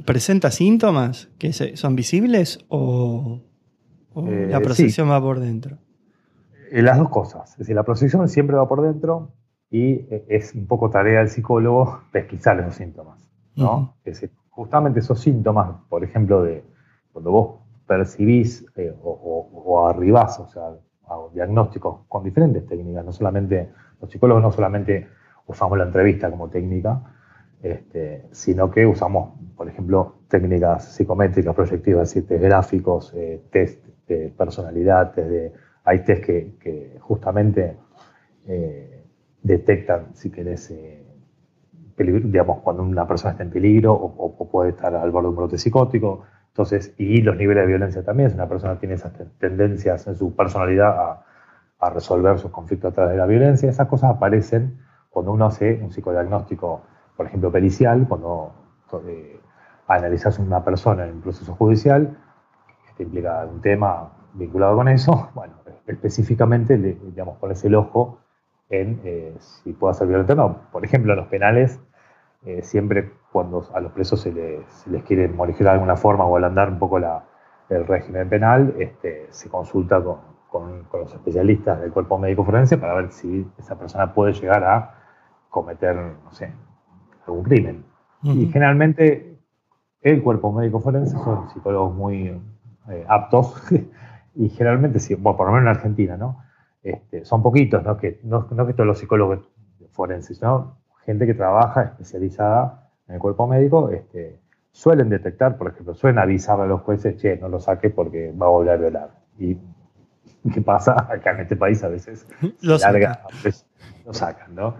¿Presenta 0.05 0.51
síntomas 0.51 1.29
que 1.39 1.51
son 1.53 1.95
visibles 1.95 2.59
o, 2.69 3.41
eh, 4.27 4.47
la 4.51 4.61
procesión 4.61 5.09
va 5.09 5.19
por 5.19 5.39
dentro? 5.39 5.79
Eh, 6.71 6.83
las 6.83 6.99
dos 6.99 7.09
cosas. 7.09 7.51
Es 7.53 7.57
decir, 7.57 7.75
la 7.75 7.83
procesión 7.83 8.29
siempre 8.29 8.55
va 8.55 8.67
por 8.67 8.81
dentro 8.81 9.33
y 9.71 10.05
es 10.29 10.53
un 10.53 10.67
poco 10.67 10.91
tarea 10.91 11.19
del 11.19 11.29
psicólogo 11.29 12.01
pesquisar 12.11 12.59
esos 12.59 12.75
síntomas. 12.75 13.27
¿no? 13.55 13.95
Es 14.05 14.21
decir, 14.21 14.31
justamente 14.55 14.99
esos 14.99 15.19
síntomas, 15.19 15.75
por 15.89 16.03
ejemplo, 16.03 16.41
de, 16.41 16.63
cuando 17.11 17.31
vos 17.31 17.55
percibís 17.85 18.65
eh, 18.77 18.95
o, 19.03 19.87
arribás, 19.87 20.39
o 20.39 20.47
sea, 20.47 20.63
a 21.07 21.17
diagnósticos 21.33 22.05
con 22.07 22.23
diferentes 22.23 22.65
técnicas, 22.65 23.05
no 23.05 23.11
solamente, 23.11 23.69
los 24.01 24.09
psicólogos 24.09 24.41
no 24.41 24.51
solamente 24.51 25.07
usamos 25.45 25.77
la 25.77 25.83
entrevista 25.83 26.31
como 26.31 26.49
técnica, 26.49 27.01
este, 27.61 28.25
sino 28.31 28.71
que 28.71 28.85
usamos, 28.85 29.33
por 29.55 29.67
ejemplo, 29.67 30.15
técnicas 30.29 30.95
psicométricas, 30.95 31.53
proyectivas, 31.53 32.13
test 32.13 32.31
gráficos, 32.31 33.13
eh, 33.13 33.41
test 33.51 33.85
de 34.07 34.33
personalidad, 34.37 35.13
de, 35.15 35.51
hay 35.83 36.03
test 36.03 36.23
que, 36.23 36.97
justamente 37.01 37.77
eh, 38.47 39.03
detectan, 39.43 40.15
si 40.15 40.31
querés, 40.31 40.71
eh, 40.71 41.04
digamos, 41.97 42.59
cuando 42.61 42.83
una 42.83 43.07
persona 43.07 43.31
está 43.31 43.43
en 43.43 43.51
peligro 43.51 43.93
o, 43.93 44.49
puede 44.49 44.71
estar 44.71 44.95
al 44.95 45.11
borde 45.11 45.25
de 45.25 45.29
un 45.29 45.35
brote 45.35 45.57
psicótico. 45.57 46.23
Entonces, 46.49 46.93
y 46.97 47.21
los 47.21 47.35
niveles 47.35 47.63
de 47.63 47.67
violencia 47.67 48.03
también, 48.03 48.29
si 48.29 48.35
una 48.35 48.47
persona 48.47 48.77
tiene 48.79 48.95
esas 48.95 49.13
tendencias 49.39 50.07
en 50.07 50.15
su 50.15 50.35
personalidad 50.35 50.97
a, 50.97 51.25
a 51.79 51.89
resolver 51.89 52.39
sus 52.39 52.51
conflictos 52.51 52.91
a 52.91 52.95
través 52.95 53.13
de 53.13 53.17
la 53.17 53.25
violencia, 53.25 53.69
esas 53.69 53.87
cosas 53.87 54.11
aparecen 54.11 54.79
cuando 55.09 55.31
uno 55.31 55.45
hace 55.45 55.79
un 55.81 55.91
psicodiagnóstico, 55.91 56.81
por 57.15 57.25
ejemplo, 57.25 57.51
pericial, 57.51 58.05
cuando 58.07 58.51
eh, 59.07 59.39
analizas 59.87 60.39
una 60.39 60.63
persona 60.63 61.05
en 61.05 61.15
un 61.15 61.21
proceso 61.21 61.53
judicial, 61.55 62.17
que 62.97 63.03
implica 63.03 63.45
un 63.45 63.61
tema 63.61 64.11
vinculado 64.33 64.75
con 64.75 64.87
eso, 64.87 65.29
bueno, 65.35 65.53
específicamente, 65.87 66.77
digamos, 66.77 67.37
pones 67.37 67.63
el 67.63 67.75
ojo 67.75 68.19
en 68.69 69.01
eh, 69.03 69.35
si 69.39 69.73
puede 69.73 69.93
ser 69.93 70.07
violento 70.07 70.33
o 70.33 70.35
no. 70.35 70.57
Por 70.71 70.85
ejemplo, 70.85 71.13
en 71.13 71.19
los 71.19 71.27
penales, 71.27 71.79
eh, 72.45 72.61
siempre 72.61 73.11
cuando 73.31 73.67
a 73.73 73.79
los 73.79 73.91
presos 73.91 74.21
se 74.21 74.31
les, 74.31 75.03
quiere 75.03 75.27
modificar 75.27 75.67
de 75.67 75.73
alguna 75.73 75.95
forma 75.95 76.25
o 76.25 76.35
alandar 76.35 76.69
un 76.69 76.79
poco 76.79 76.99
la, 76.99 77.23
el 77.69 77.85
régimen 77.85 78.29
penal, 78.29 78.75
este, 78.79 79.27
se 79.29 79.49
consulta 79.49 80.01
con, 80.01 80.17
con, 80.49 81.01
los 81.01 81.13
especialistas 81.13 81.81
del 81.81 81.91
cuerpo 81.91 82.17
médico 82.17 82.45
forense 82.45 82.77
para 82.77 82.93
ver 82.93 83.11
si 83.11 83.45
esa 83.57 83.77
persona 83.77 84.13
puede 84.13 84.33
llegar 84.33 84.63
a 84.63 84.95
cometer, 85.49 85.95
no 85.95 86.31
sé, 86.31 86.53
algún 87.27 87.43
crimen. 87.43 87.85
Y 88.23 88.47
generalmente 88.47 89.37
el 90.01 90.23
cuerpo 90.23 90.51
médico 90.51 90.79
forense 90.79 91.17
son 91.17 91.49
psicólogos 91.49 91.93
muy 91.93 92.41
eh, 92.89 93.05
aptos 93.07 93.55
y 94.35 94.49
generalmente, 94.49 94.99
bueno, 95.17 95.37
por 95.37 95.47
lo 95.47 95.53
menos 95.53 95.63
en 95.63 95.75
Argentina, 95.75 96.17
¿no? 96.17 96.44
Este, 96.85 97.25
son 97.25 97.41
poquitos, 97.41 97.83
¿no? 97.83 97.97
Que, 97.97 98.19
no, 98.21 98.47
que 98.47 98.73
todos 98.73 98.85
los 98.85 98.99
psicólogos 98.99 99.39
forenses, 99.89 100.37
sino 100.37 100.77
gente 101.03 101.25
que 101.25 101.33
trabaja 101.33 101.81
especializada 101.81 102.91
en 103.07 103.15
el 103.15 103.19
cuerpo 103.19 103.47
médico, 103.47 103.89
este, 103.89 104.39
suelen 104.71 105.09
detectar, 105.09 105.57
por 105.57 105.69
ejemplo, 105.71 105.95
suelen 105.95 106.19
avisar 106.19 106.61
a 106.61 106.67
los 106.67 106.81
jueces, 106.81 107.17
che, 107.17 107.37
no 107.37 107.49
lo 107.49 107.59
saque 107.59 107.89
porque 107.89 108.31
va 108.31 108.45
a 108.45 108.49
volver 108.49 108.73
a 108.73 108.77
violar. 108.77 109.09
Y 109.39 109.57
¿qué 110.53 110.61
pasa? 110.61 110.93
Acá 111.11 111.31
en 111.31 111.39
este 111.39 111.55
país 111.55 111.83
a 111.83 111.87
veces 111.87 112.27
lo, 112.61 112.77
sacan. 112.77 113.17
lo 114.05 114.13
sacan, 114.13 114.53
¿no? 114.53 114.75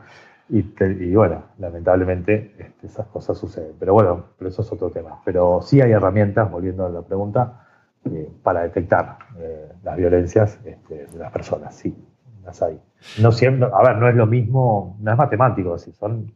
Y, 0.48 1.16
bueno, 1.16 1.44
lamentablemente 1.58 2.54
este, 2.60 2.86
esas 2.86 3.08
cosas 3.08 3.36
suceden. 3.36 3.74
Pero 3.80 3.94
bueno, 3.96 4.26
pero 4.38 4.52
eso 4.52 4.62
es 4.62 4.72
otro 4.72 4.92
tema. 4.92 5.22
Pero 5.26 5.60
sí 5.64 5.82
hay 5.82 5.92
herramientas, 5.92 6.52
volviendo 6.52 6.86
a 6.86 6.90
la 6.90 7.02
pregunta, 7.02 7.65
eh, 8.12 8.30
para 8.44 8.64
detectar 8.64 9.18
eh, 9.40 9.70
las 9.84 9.98
violencias 9.98 10.60
este, 10.64 11.08
de 11.08 11.18
las 11.18 11.32
personas. 11.32 11.76
Sí, 11.76 11.96
las 12.44 12.62
hay. 12.62 12.80
No 13.22 13.32
siempre, 13.32 13.70
a 13.72 13.84
ver, 13.84 13.98
no 13.98 14.08
es 14.10 14.16
lo 14.16 14.26
mismo, 14.28 14.98
no 15.00 15.12
es 15.12 15.18
matemático, 15.18 15.78
si 15.78 15.92
son 15.92 16.32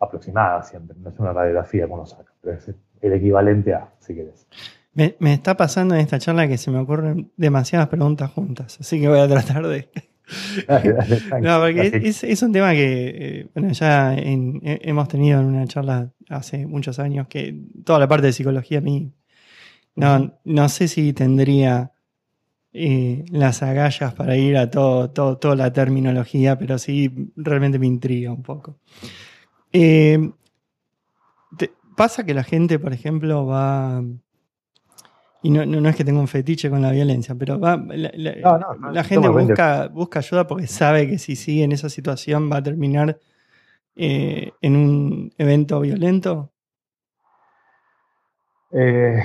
aproximadas 0.00 0.68
siempre, 0.68 0.96
no 1.00 1.10
es 1.10 1.18
una 1.18 1.32
radiografía 1.32 1.86
que 1.86 1.92
uno 1.92 2.06
saca, 2.06 2.32
pero 2.40 2.56
es 2.56 2.70
el 3.00 3.12
equivalente 3.12 3.74
a, 3.74 3.88
si 3.98 4.14
quieres. 4.14 4.46
Me, 4.94 5.16
me 5.20 5.32
está 5.32 5.56
pasando 5.56 5.94
en 5.94 6.00
esta 6.00 6.18
charla 6.18 6.48
que 6.48 6.58
se 6.58 6.70
me 6.70 6.78
ocurren 6.78 7.30
demasiadas 7.36 7.88
preguntas 7.88 8.30
juntas, 8.30 8.78
así 8.80 9.00
que 9.00 9.08
voy 9.08 9.20
a 9.20 9.28
tratar 9.28 9.66
de 9.66 9.88
no, 11.40 11.60
porque 11.60 12.00
es, 12.04 12.42
un 12.42 12.52
tema 12.52 12.72
que, 12.72 13.40
eh, 13.40 13.48
bueno, 13.54 13.72
ya 13.72 14.14
hemos 14.16 15.08
tenido 15.08 15.40
en 15.40 15.46
una 15.46 15.66
charla 15.66 16.10
hace 16.28 16.66
muchos 16.66 16.98
años 16.98 17.26
que 17.28 17.54
toda 17.84 17.98
la 17.98 18.08
parte 18.08 18.26
de 18.26 18.32
psicología 18.32 18.78
a 18.78 18.82
mí 18.82 19.12
no, 19.94 20.38
no 20.44 20.68
sé 20.68 20.88
si 20.88 21.12
tendría 21.12 21.92
eh, 22.72 23.24
las 23.30 23.62
agallas 23.62 24.14
para 24.14 24.36
ir 24.36 24.56
a 24.56 24.70
todo, 24.70 25.10
toda 25.10 25.56
la 25.56 25.72
terminología, 25.72 26.58
pero 26.58 26.78
sí 26.78 27.32
realmente 27.36 27.78
me 27.78 27.86
intriga 27.86 28.32
un 28.32 28.42
poco. 28.42 28.78
Eh, 29.72 30.30
pasa 31.96 32.24
que 32.24 32.34
la 32.34 32.44
gente, 32.44 32.78
por 32.78 32.92
ejemplo, 32.92 33.46
va 33.46 34.02
y 35.44 35.50
no, 35.50 35.66
no, 35.66 35.88
es 35.88 35.96
que 35.96 36.04
tenga 36.04 36.20
un 36.20 36.28
fetiche 36.28 36.70
con 36.70 36.82
la 36.82 36.92
violencia, 36.92 37.34
pero 37.34 37.58
va, 37.58 37.76
la, 37.76 39.02
gente 39.02 39.28
busca, 39.28 39.88
busca 39.88 40.20
ayuda 40.20 40.46
porque 40.46 40.68
sabe 40.68 41.08
que 41.08 41.18
si 41.18 41.34
sigue 41.34 41.64
en 41.64 41.72
esa 41.72 41.88
situación 41.88 42.48
va 42.50 42.58
a 42.58 42.62
terminar 42.62 43.18
eh, 43.96 44.52
en 44.60 44.76
un 44.76 45.32
evento 45.38 45.80
violento. 45.80 46.52
Eh, 48.70 49.20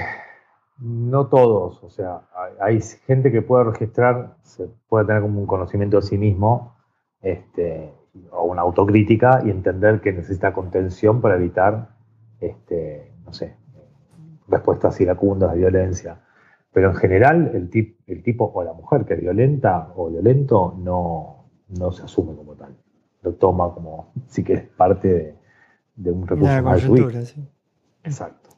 no 0.79 1.27
todos, 1.27 1.83
o 1.83 1.89
sea, 1.89 2.21
hay, 2.59 2.81
gente 2.81 3.31
que 3.31 3.41
puede 3.41 3.65
registrar, 3.65 4.35
se 4.43 4.67
puede 4.87 5.05
tener 5.05 5.21
como 5.21 5.39
un 5.39 5.47
conocimiento 5.47 5.97
de 5.97 6.03
sí 6.03 6.17
mismo 6.17 6.75
este, 7.21 7.91
o 8.31 8.43
una 8.43 8.61
autocrítica 8.61 9.41
y 9.43 9.49
entender 9.49 10.01
que 10.01 10.13
necesita 10.13 10.53
contención 10.53 11.21
para 11.21 11.35
evitar, 11.35 11.89
este, 12.39 13.11
no 13.25 13.33
sé, 13.33 13.55
respuestas 14.47 14.99
iracundas 15.01 15.53
de 15.53 15.59
violencia. 15.59 16.19
Pero 16.71 16.91
en 16.91 16.95
general, 16.95 17.51
el, 17.53 17.69
tip, 17.69 17.99
el 18.05 18.21
tipo 18.21 18.51
o 18.53 18.63
la 18.63 18.73
mujer 18.73 19.05
que 19.05 19.15
es 19.15 19.21
violenta 19.21 19.91
o 19.95 20.09
violento 20.09 20.75
no, 20.77 21.45
no 21.69 21.91
se 21.91 22.03
asume 22.03 22.35
como 22.35 22.55
tal. 22.55 22.75
Lo 23.23 23.33
toma 23.33 23.73
como, 23.73 24.11
si 24.27 24.43
que 24.43 24.53
es 24.53 24.63
parte 24.63 25.35
de, 25.95 26.11
un 26.11 26.27
recurso 26.27 26.61
más 26.61 26.81
sí. 26.81 27.47
Exacto. 28.03 28.49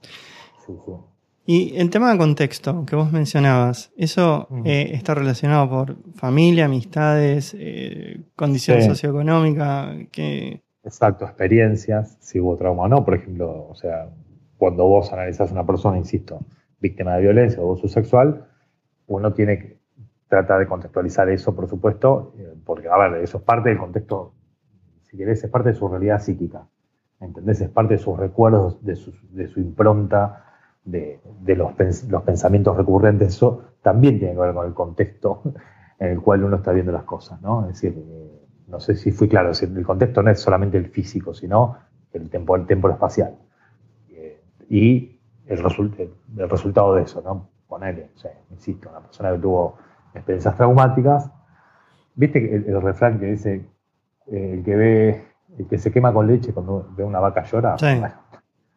Y 1.45 1.75
el 1.77 1.89
tema 1.89 2.11
de 2.11 2.17
contexto 2.17 2.85
que 2.85 2.95
vos 2.95 3.11
mencionabas, 3.11 3.91
¿eso 3.97 4.47
mm. 4.49 4.67
eh, 4.67 4.91
está 4.93 5.15
relacionado 5.15 5.69
por 5.69 5.97
familia, 6.13 6.65
amistades, 6.65 7.55
eh, 7.57 8.21
condición 8.35 8.81
socioeconómica? 8.83 9.95
Que... 10.11 10.61
Exacto, 10.83 11.25
experiencias, 11.25 12.17
si 12.19 12.39
hubo 12.39 12.55
trauma 12.55 12.83
o 12.83 12.87
no, 12.87 13.03
por 13.03 13.15
ejemplo, 13.15 13.67
o 13.67 13.75
sea, 13.75 14.09
cuando 14.57 14.85
vos 14.85 15.11
analizás 15.11 15.49
a 15.49 15.53
una 15.53 15.65
persona, 15.65 15.97
insisto, 15.97 16.39
víctima 16.79 17.15
de 17.15 17.21
violencia 17.21 17.59
o 17.59 17.63
abuso 17.63 17.87
sexual, 17.87 18.45
uno 19.07 19.33
tiene 19.33 19.59
que 19.59 19.79
tratar 20.27 20.59
de 20.59 20.67
contextualizar 20.67 21.29
eso, 21.29 21.55
por 21.55 21.67
supuesto, 21.67 22.33
eh, 22.37 22.53
porque, 22.63 22.87
a 22.87 22.97
ver, 22.97 23.23
eso 23.23 23.39
es 23.39 23.43
parte 23.43 23.69
del 23.69 23.79
contexto, 23.79 24.33
si 25.01 25.17
querés, 25.17 25.43
es 25.43 25.49
parte 25.49 25.69
de 25.69 25.75
su 25.75 25.87
realidad 25.87 26.21
psíquica, 26.21 26.67
¿entendés? 27.19 27.61
Es 27.61 27.69
parte 27.69 27.95
de 27.95 27.97
sus 27.97 28.17
recuerdos, 28.17 28.83
de 28.85 28.95
su, 28.95 29.11
impronta, 29.59 30.48
de, 30.91 31.55
los, 31.55 31.73
pensamientos 31.73 32.77
recurrentes, 32.77 33.29
eso 33.29 33.63
también 33.81 34.19
tiene 34.19 34.33
que 34.33 34.39
ver 34.39 34.53
con 34.53 34.67
el 34.67 34.73
contexto 34.73 35.41
en 35.99 36.11
el 36.11 36.21
cual 36.21 36.43
uno 36.43 36.57
está 36.57 36.71
viendo 36.71 36.91
las 36.91 37.03
cosas, 37.03 37.41
¿no? 37.41 37.61
Es 37.69 37.81
decir, 37.81 37.95
eh, 37.97 38.45
no 38.67 38.79
sé 38.79 38.95
si 38.95 39.11
fui 39.11 39.27
claro, 39.27 39.51
el 39.59 39.85
contexto 39.85 40.21
no 40.23 40.31
es 40.31 40.39
solamente 40.39 40.77
el 40.77 40.87
físico, 40.87 41.33
sino 41.33 41.77
el 42.13 42.29
tiempo, 42.29 42.55
el 42.55 42.65
tiempo 42.65 42.89
espacial 42.89 43.35
y 44.69 45.19
el, 45.47 45.59
el 46.37 46.49
resultado 46.49 46.95
de 46.95 47.03
eso, 47.03 47.21
¿no? 47.21 47.49
Ponerle, 47.67 48.11
o 48.15 48.17
sea, 48.17 48.31
insisto, 48.51 48.89
una 48.89 49.01
persona 49.01 49.31
que 49.31 49.39
tuvo 49.39 49.77
experiencias 50.13 50.55
traumáticas, 50.55 51.31
viste 52.15 52.55
el, 52.55 52.65
el 52.65 52.81
refrán 52.81 53.19
que 53.19 53.25
dice, 53.25 53.65
eh, 54.27 54.53
el 54.53 54.63
que 54.63 54.75
ve, 54.75 55.23
el 55.57 55.67
que 55.67 55.77
se 55.77 55.91
quema 55.91 56.13
con 56.13 56.27
leche 56.27 56.53
cuando 56.53 56.87
ve 56.95 57.03
una 57.03 57.19
vaca 57.19 57.43
llora, 57.43 57.75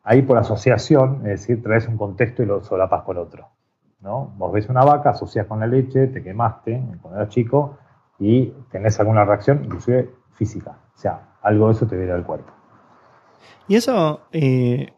ahí 0.03 0.23
por 0.23 0.39
asociación, 0.39 1.19
es 1.27 1.41
decir, 1.41 1.63
traes 1.63 1.89
un 1.89 1.97
contexto 1.97 2.43
y 2.43 2.47
lo 2.47 2.63
solapas 2.63 3.03
con 3.03 3.19
otro. 3.19 3.49
¿no? 4.01 4.33
Vos 4.37 4.53
ves 4.53 4.69
una 4.69 4.85
vaca, 4.85 5.11
asocias 5.11 5.47
con 5.47 5.61
la 5.61 5.67
leche, 5.67 6.09
te 6.09 6.23
quemaste 6.23 6.83
cuando 7.01 7.21
eras 7.21 7.33
chico 7.33 7.79
y 8.19 8.53
tenés 8.71 8.99
alguna 9.01 9.25
reacción, 9.25 9.65
inclusive 9.65 10.11
física. 10.35 10.79
O 10.95 10.99
sea, 10.99 11.37
algo 11.43 11.69
de 11.69 11.75
eso 11.75 11.87
te 11.87 11.97
viene 11.97 12.13
al 12.13 12.25
cuerpo. 12.25 12.53
Y 13.69 13.77
eso, 13.77 14.23
eh, 14.33 14.93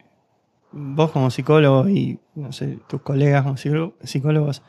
vos 0.72 1.10
como 1.10 1.30
psicólogo 1.30 1.88
y 1.88 2.18
no 2.34 2.52
sé, 2.52 2.78
tus 2.86 3.02
colegas 3.02 3.42
como 3.42 3.56
psicólogos, 3.56 4.62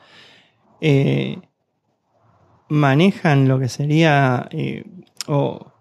eh, 0.80 1.40
manejan 2.68 3.48
lo 3.48 3.58
que 3.58 3.68
sería 3.68 4.48
eh, 4.50 4.84
o 5.28 5.72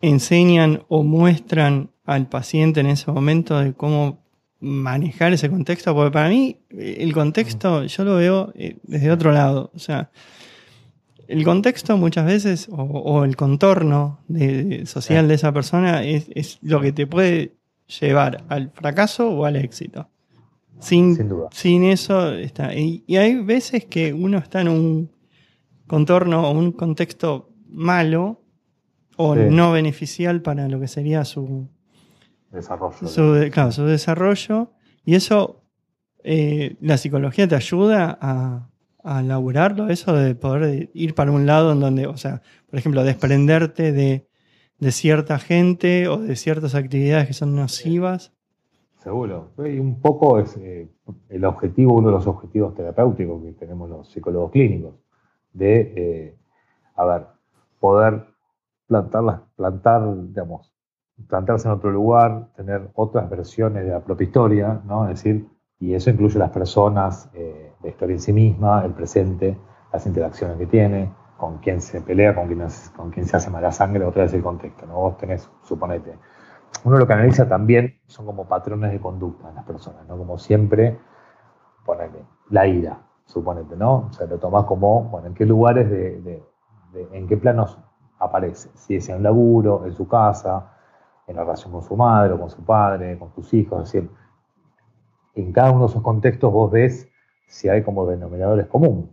enseñan 0.00 0.84
o 0.88 1.02
muestran 1.02 1.90
al 2.06 2.28
paciente 2.28 2.80
en 2.80 2.86
ese 2.86 3.10
momento 3.10 3.58
de 3.58 3.74
cómo 3.74 4.24
manejar 4.60 5.32
ese 5.32 5.50
contexto, 5.50 5.94
porque 5.94 6.12
para 6.12 6.28
mí 6.28 6.58
el 6.70 7.12
contexto 7.12 7.84
yo 7.84 8.04
lo 8.04 8.16
veo 8.16 8.52
eh, 8.54 8.78
desde 8.84 9.10
otro 9.10 9.32
lado, 9.32 9.70
o 9.74 9.78
sea, 9.78 10.10
el 11.28 11.44
contexto 11.44 11.96
muchas 11.96 12.24
veces 12.24 12.68
o, 12.70 13.24
el 13.24 13.36
contorno 13.36 14.20
social 14.84 15.26
de 15.26 15.34
esa 15.34 15.52
persona 15.52 16.04
es, 16.04 16.26
es, 16.34 16.58
lo 16.62 16.80
que 16.80 16.92
te 16.92 17.06
puede 17.06 17.56
llevar 18.00 18.44
al 18.48 18.70
fracaso 18.70 19.28
o 19.30 19.44
al 19.44 19.56
éxito. 19.56 20.08
Sin, 20.78 21.16
sin 21.52 21.84
eso 21.84 22.32
está. 22.32 22.74
Y, 22.74 23.04
hay 23.16 23.36
veces 23.42 23.86
que 23.86 24.12
uno 24.12 24.38
está 24.38 24.60
en 24.60 24.68
un 24.68 25.10
contorno 25.86 26.48
o 26.48 26.52
un 26.52 26.72
contexto 26.72 27.50
malo 27.68 28.42
o 29.16 29.34
no 29.34 29.72
beneficial 29.72 30.42
para 30.42 30.68
lo 30.68 30.78
que 30.78 30.88
sería 30.88 31.24
su 31.24 31.68
desarrollo. 32.56 33.06
Su, 33.06 33.48
claro, 33.52 33.72
su 33.72 33.84
desarrollo. 33.84 34.72
Y 35.04 35.14
eso, 35.14 35.62
eh, 36.24 36.76
la 36.80 36.96
psicología 36.96 37.46
te 37.46 37.54
ayuda 37.54 38.18
a, 38.20 38.68
a 39.04 39.22
laburarlo, 39.22 39.88
eso 39.88 40.12
de 40.12 40.34
poder 40.34 40.90
ir 40.92 41.14
para 41.14 41.30
un 41.30 41.46
lado 41.46 41.72
en 41.72 41.80
donde, 41.80 42.06
o 42.08 42.16
sea, 42.16 42.42
por 42.68 42.78
ejemplo, 42.78 43.04
desprenderte 43.04 43.92
de, 43.92 44.26
de 44.78 44.92
cierta 44.92 45.38
gente 45.38 46.08
o 46.08 46.18
de 46.18 46.34
ciertas 46.34 46.74
actividades 46.74 47.28
que 47.28 47.32
son 47.32 47.54
nocivas. 47.54 48.32
Seguro. 48.98 49.52
Y 49.58 49.78
un 49.78 50.00
poco 50.00 50.40
es 50.40 50.56
eh, 50.56 50.88
el 51.28 51.44
objetivo, 51.44 51.94
uno 51.94 52.08
de 52.08 52.14
los 52.14 52.26
objetivos 52.26 52.74
terapéuticos 52.74 53.40
que 53.44 53.52
tenemos 53.52 53.88
los 53.88 54.10
psicólogos 54.10 54.50
clínicos, 54.50 54.96
de, 55.52 55.92
eh, 55.96 56.36
a 56.96 57.04
ver, 57.04 57.26
poder 57.78 58.24
plantar, 58.88 59.44
plantar, 59.54 60.02
digamos, 60.26 60.72
plantarse 61.28 61.68
en 61.68 61.74
otro 61.74 61.90
lugar, 61.90 62.48
tener 62.56 62.90
otras 62.94 63.28
versiones 63.30 63.84
de 63.84 63.90
la 63.90 64.00
propia 64.00 64.24
historia, 64.26 64.80
¿no? 64.84 65.06
Decir, 65.06 65.48
y 65.78 65.94
eso 65.94 66.10
incluye 66.10 66.38
las 66.38 66.50
personas, 66.50 67.30
eh, 67.34 67.72
la 67.82 67.88
historia 67.88 68.14
en 68.14 68.20
sí 68.20 68.32
misma, 68.32 68.84
el 68.84 68.92
presente, 68.92 69.58
las 69.92 70.06
interacciones 70.06 70.56
que 70.56 70.66
tiene, 70.66 71.12
con 71.36 71.58
quién 71.58 71.80
se 71.80 72.00
pelea, 72.00 72.34
con 72.34 72.46
quién, 72.46 72.66
con 72.96 73.10
quién 73.10 73.26
se 73.26 73.36
hace 73.36 73.50
mala 73.50 73.72
sangre, 73.72 74.04
otra 74.04 74.22
vez 74.22 74.34
el 74.34 74.42
contexto, 74.42 74.86
¿no? 74.86 74.94
Vos 74.94 75.16
tenés, 75.18 75.50
suponete, 75.62 76.18
uno 76.84 76.98
lo 76.98 77.06
que 77.06 77.12
analiza 77.12 77.48
también 77.48 77.98
son 78.06 78.26
como 78.26 78.46
patrones 78.46 78.92
de 78.92 79.00
conducta 79.00 79.48
en 79.48 79.54
las 79.54 79.64
personas, 79.64 80.06
¿no? 80.06 80.16
Como 80.16 80.38
siempre, 80.38 80.98
ponele, 81.84 82.24
la 82.50 82.66
ira, 82.66 83.00
suponete, 83.24 83.76
¿no? 83.76 84.08
O 84.08 84.12
sea, 84.12 84.26
lo 84.26 84.38
tomás 84.38 84.64
como, 84.64 85.04
bueno, 85.04 85.28
en 85.28 85.34
qué 85.34 85.44
lugares 85.44 85.90
de, 85.90 86.42
en 87.12 87.26
qué 87.26 87.36
planos 87.36 87.78
aparece, 88.18 88.70
si 88.74 88.96
es 88.96 89.08
en 89.08 89.16
un 89.16 89.22
laburo, 89.22 89.84
en 89.84 89.92
su 89.92 90.08
casa, 90.08 90.75
en 91.26 91.36
la 91.36 91.42
relación 91.42 91.72
con 91.72 91.82
su 91.82 91.96
madre 91.96 92.34
o 92.34 92.40
con 92.40 92.50
su 92.50 92.64
padre, 92.64 93.18
con 93.18 93.32
sus 93.32 93.52
hijos, 93.54 93.82
así, 93.82 94.08
en 95.34 95.52
cada 95.52 95.70
uno 95.70 95.80
de 95.80 95.90
esos 95.90 96.02
contextos 96.02 96.52
vos 96.52 96.70
ves 96.70 97.08
si 97.46 97.68
hay 97.68 97.82
como 97.82 98.06
denominadores 98.06 98.66
comunes. 98.66 99.10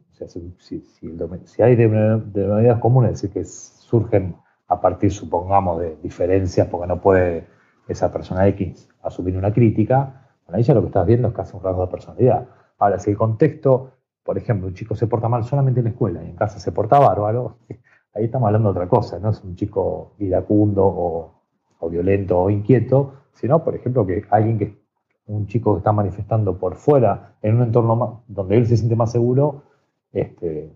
Si 1.45 1.61
hay 1.61 1.75
denominadores 1.75 2.77
comunes, 2.77 3.11
es 3.11 3.21
decir, 3.21 3.33
que 3.33 3.43
surgen 3.45 4.35
a 4.67 4.79
partir, 4.79 5.11
supongamos, 5.11 5.79
de 5.79 5.97
diferencias, 6.01 6.67
porque 6.67 6.87
no 6.87 7.01
puede 7.01 7.47
esa 7.87 8.11
persona 8.11 8.47
X 8.47 8.89
asumir 9.01 9.35
una 9.37 9.51
crítica, 9.51 10.29
bueno, 10.45 10.57
ahí 10.57 10.63
ya 10.63 10.73
lo 10.73 10.81
que 10.81 10.87
estás 10.87 11.05
viendo 11.05 11.27
es 11.27 11.33
casi 11.33 11.55
un 11.55 11.63
rasgo 11.63 11.85
de 11.85 11.91
personalidad. 11.91 12.47
Ahora, 12.79 12.99
si 12.99 13.11
el 13.11 13.17
contexto, 13.17 13.91
por 14.23 14.37
ejemplo, 14.37 14.67
un 14.67 14.73
chico 14.73 14.95
se 14.95 15.07
porta 15.07 15.27
mal 15.27 15.43
solamente 15.43 15.81
en 15.81 15.85
la 15.85 15.89
escuela 15.91 16.23
y 16.23 16.29
en 16.29 16.35
casa 16.35 16.59
se 16.59 16.71
porta 16.71 16.99
bárbaro, 16.99 17.57
ahí 18.13 18.25
estamos 18.25 18.47
hablando 18.47 18.71
de 18.71 18.79
otra 18.79 18.87
cosa, 18.87 19.19
no 19.19 19.31
es 19.31 19.43
un 19.43 19.55
chico 19.55 20.13
iracundo 20.19 20.85
o, 20.85 21.42
violento 21.89 22.39
o 22.39 22.49
inquieto, 22.49 23.13
sino, 23.33 23.63
por 23.63 23.75
ejemplo, 23.75 24.05
que 24.05 24.23
alguien 24.29 24.57
que, 24.57 24.83
un 25.25 25.47
chico 25.47 25.73
que 25.73 25.79
está 25.79 25.91
manifestando 25.91 26.57
por 26.57 26.75
fuera, 26.75 27.35
en 27.41 27.55
un 27.55 27.63
entorno 27.63 28.23
donde 28.27 28.57
él 28.57 28.67
se 28.67 28.77
siente 28.77 28.95
más 28.95 29.11
seguro, 29.11 29.63
este, 30.11 30.71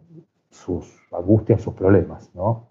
sus 0.49 0.99
angustias, 1.11 1.61
sus 1.61 1.73
problemas, 1.73 2.31
¿no? 2.33 2.69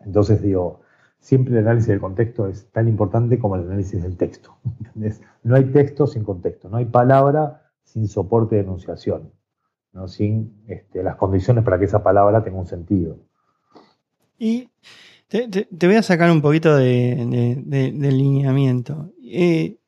Entonces 0.00 0.42
digo, 0.42 0.80
siempre 1.18 1.54
el 1.54 1.66
análisis 1.66 1.88
del 1.88 2.00
contexto 2.00 2.46
es 2.46 2.70
tan 2.70 2.88
importante 2.88 3.38
como 3.38 3.56
el 3.56 3.62
análisis 3.62 4.02
del 4.02 4.16
texto. 4.16 4.56
No 5.42 5.54
hay 5.54 5.64
texto 5.66 6.08
sin 6.08 6.24
contexto, 6.24 6.68
no 6.68 6.78
hay 6.78 6.86
palabra 6.86 7.70
sin 7.84 8.08
soporte 8.08 8.56
de 8.56 8.62
enunciación, 8.62 9.30
¿no? 9.92 10.08
sin 10.08 10.60
este, 10.66 11.04
las 11.04 11.14
condiciones 11.14 11.62
para 11.62 11.78
que 11.78 11.84
esa 11.84 12.02
palabra 12.02 12.42
tenga 12.42 12.58
un 12.58 12.66
sentido. 12.66 13.18
Y 14.38 14.68
te, 15.28 15.68
voy 15.86 15.96
a 15.96 16.02
sacar 16.02 16.30
un 16.30 16.40
poquito 16.40 16.76
de, 16.76 17.62
lineamiento. 17.98 19.12
Eh, 19.22 19.78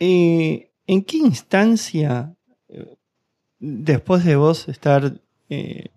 eh, 0.00 0.70
¿En 0.86 1.02
qué 1.04 1.16
instancia, 1.18 2.34
después 3.58 4.24
de 4.24 4.36
vos 4.36 4.68
estar 4.68 5.20
eh, 5.48 5.90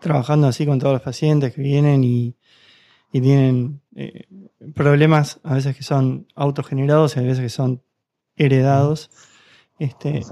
trabajando 0.00 0.48
así 0.48 0.66
con 0.66 0.78
todos 0.78 0.94
los 0.94 1.02
pacientes 1.02 1.54
que 1.54 1.62
vienen 1.62 2.04
y, 2.04 2.36
tienen 3.12 3.80
problemas 4.74 5.38
a 5.44 5.54
veces 5.54 5.76
que 5.76 5.84
son 5.84 6.26
autogenerados 6.34 7.14
y 7.14 7.20
a 7.20 7.22
veces 7.22 7.38
que 7.38 7.48
son 7.48 7.80
heredados. 8.34 9.08
Este, 9.78 10.22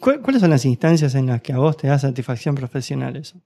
¿Cuáles 0.00 0.40
son 0.40 0.50
las 0.50 0.64
instancias 0.64 1.16
en 1.16 1.26
las 1.26 1.42
que 1.42 1.52
a 1.52 1.58
vos 1.58 1.76
te 1.76 1.88
da 1.88 1.98
satisfacción 1.98 2.54
profesional 2.54 3.16
eso? 3.16 3.42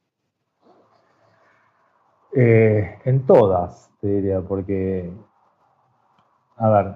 Eh, 2.32 2.98
en 3.04 3.26
todas, 3.26 3.90
te 4.00 4.08
diría, 4.08 4.40
porque, 4.40 5.12
a 6.56 6.68
ver, 6.68 6.94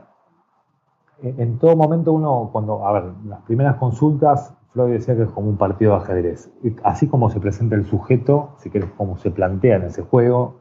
en 1.22 1.58
todo 1.58 1.76
momento 1.76 2.12
uno, 2.12 2.50
cuando, 2.52 2.86
a 2.86 2.92
ver, 2.92 3.04
las 3.26 3.40
primeras 3.42 3.76
consultas, 3.76 4.54
Freud 4.72 4.92
decía 4.92 5.16
que 5.16 5.22
es 5.22 5.30
como 5.30 5.48
un 5.48 5.56
partido 5.56 5.92
de 5.92 5.98
ajedrez. 5.98 6.50
Así 6.82 7.08
como 7.08 7.30
se 7.30 7.40
presenta 7.40 7.76
el 7.76 7.84
sujeto, 7.84 8.54
si 8.58 8.70
quieres, 8.70 8.90
como 8.96 9.16
se 9.18 9.30
plantea 9.30 9.76
en 9.76 9.84
ese 9.84 10.02
juego, 10.02 10.60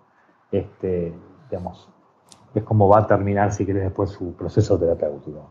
este, 0.52 1.14
digamos, 1.50 1.90
es 2.54 2.64
como 2.64 2.88
va 2.88 3.00
a 3.00 3.08
terminar, 3.08 3.52
si 3.52 3.66
quieres, 3.66 3.84
después 3.84 4.12
su 4.12 4.36
proceso 4.36 4.78
terapéutico. 4.78 5.50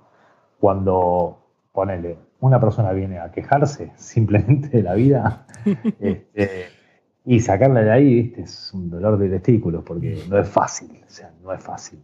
Cuando, 0.61 1.39
ponele, 1.73 2.19
una 2.41 2.61
persona 2.61 2.93
viene 2.93 3.19
a 3.19 3.33
quejarse 3.33 3.93
simplemente 3.97 4.69
de 4.69 4.83
la 4.83 4.95
vida, 4.95 5.47
este, 6.01 6.67
y 7.25 7.41
sacarla 7.41 7.83
de 7.83 7.91
ahí, 7.91 8.23
¿viste? 8.23 8.43
es 8.43 8.73
un 8.75 8.91
dolor 8.91 9.19
de 9.19 9.29
testículos, 9.29 9.85
porque 9.85 10.25
no 10.29 10.39
es 10.39 10.49
fácil, 10.49 10.91
o 11.05 11.11
sea, 11.11 11.33
no 11.43 11.53
es 11.53 11.63
fácil. 11.63 12.03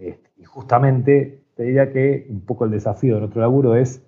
Este, 0.00 0.30
y 0.38 0.44
justamente 0.44 1.44
te 1.54 1.62
diría 1.62 1.92
que 1.92 2.26
un 2.28 2.40
poco 2.40 2.64
el 2.64 2.70
desafío 2.70 3.14
de 3.14 3.20
nuestro 3.20 3.40
laburo 3.40 3.76
es 3.76 4.04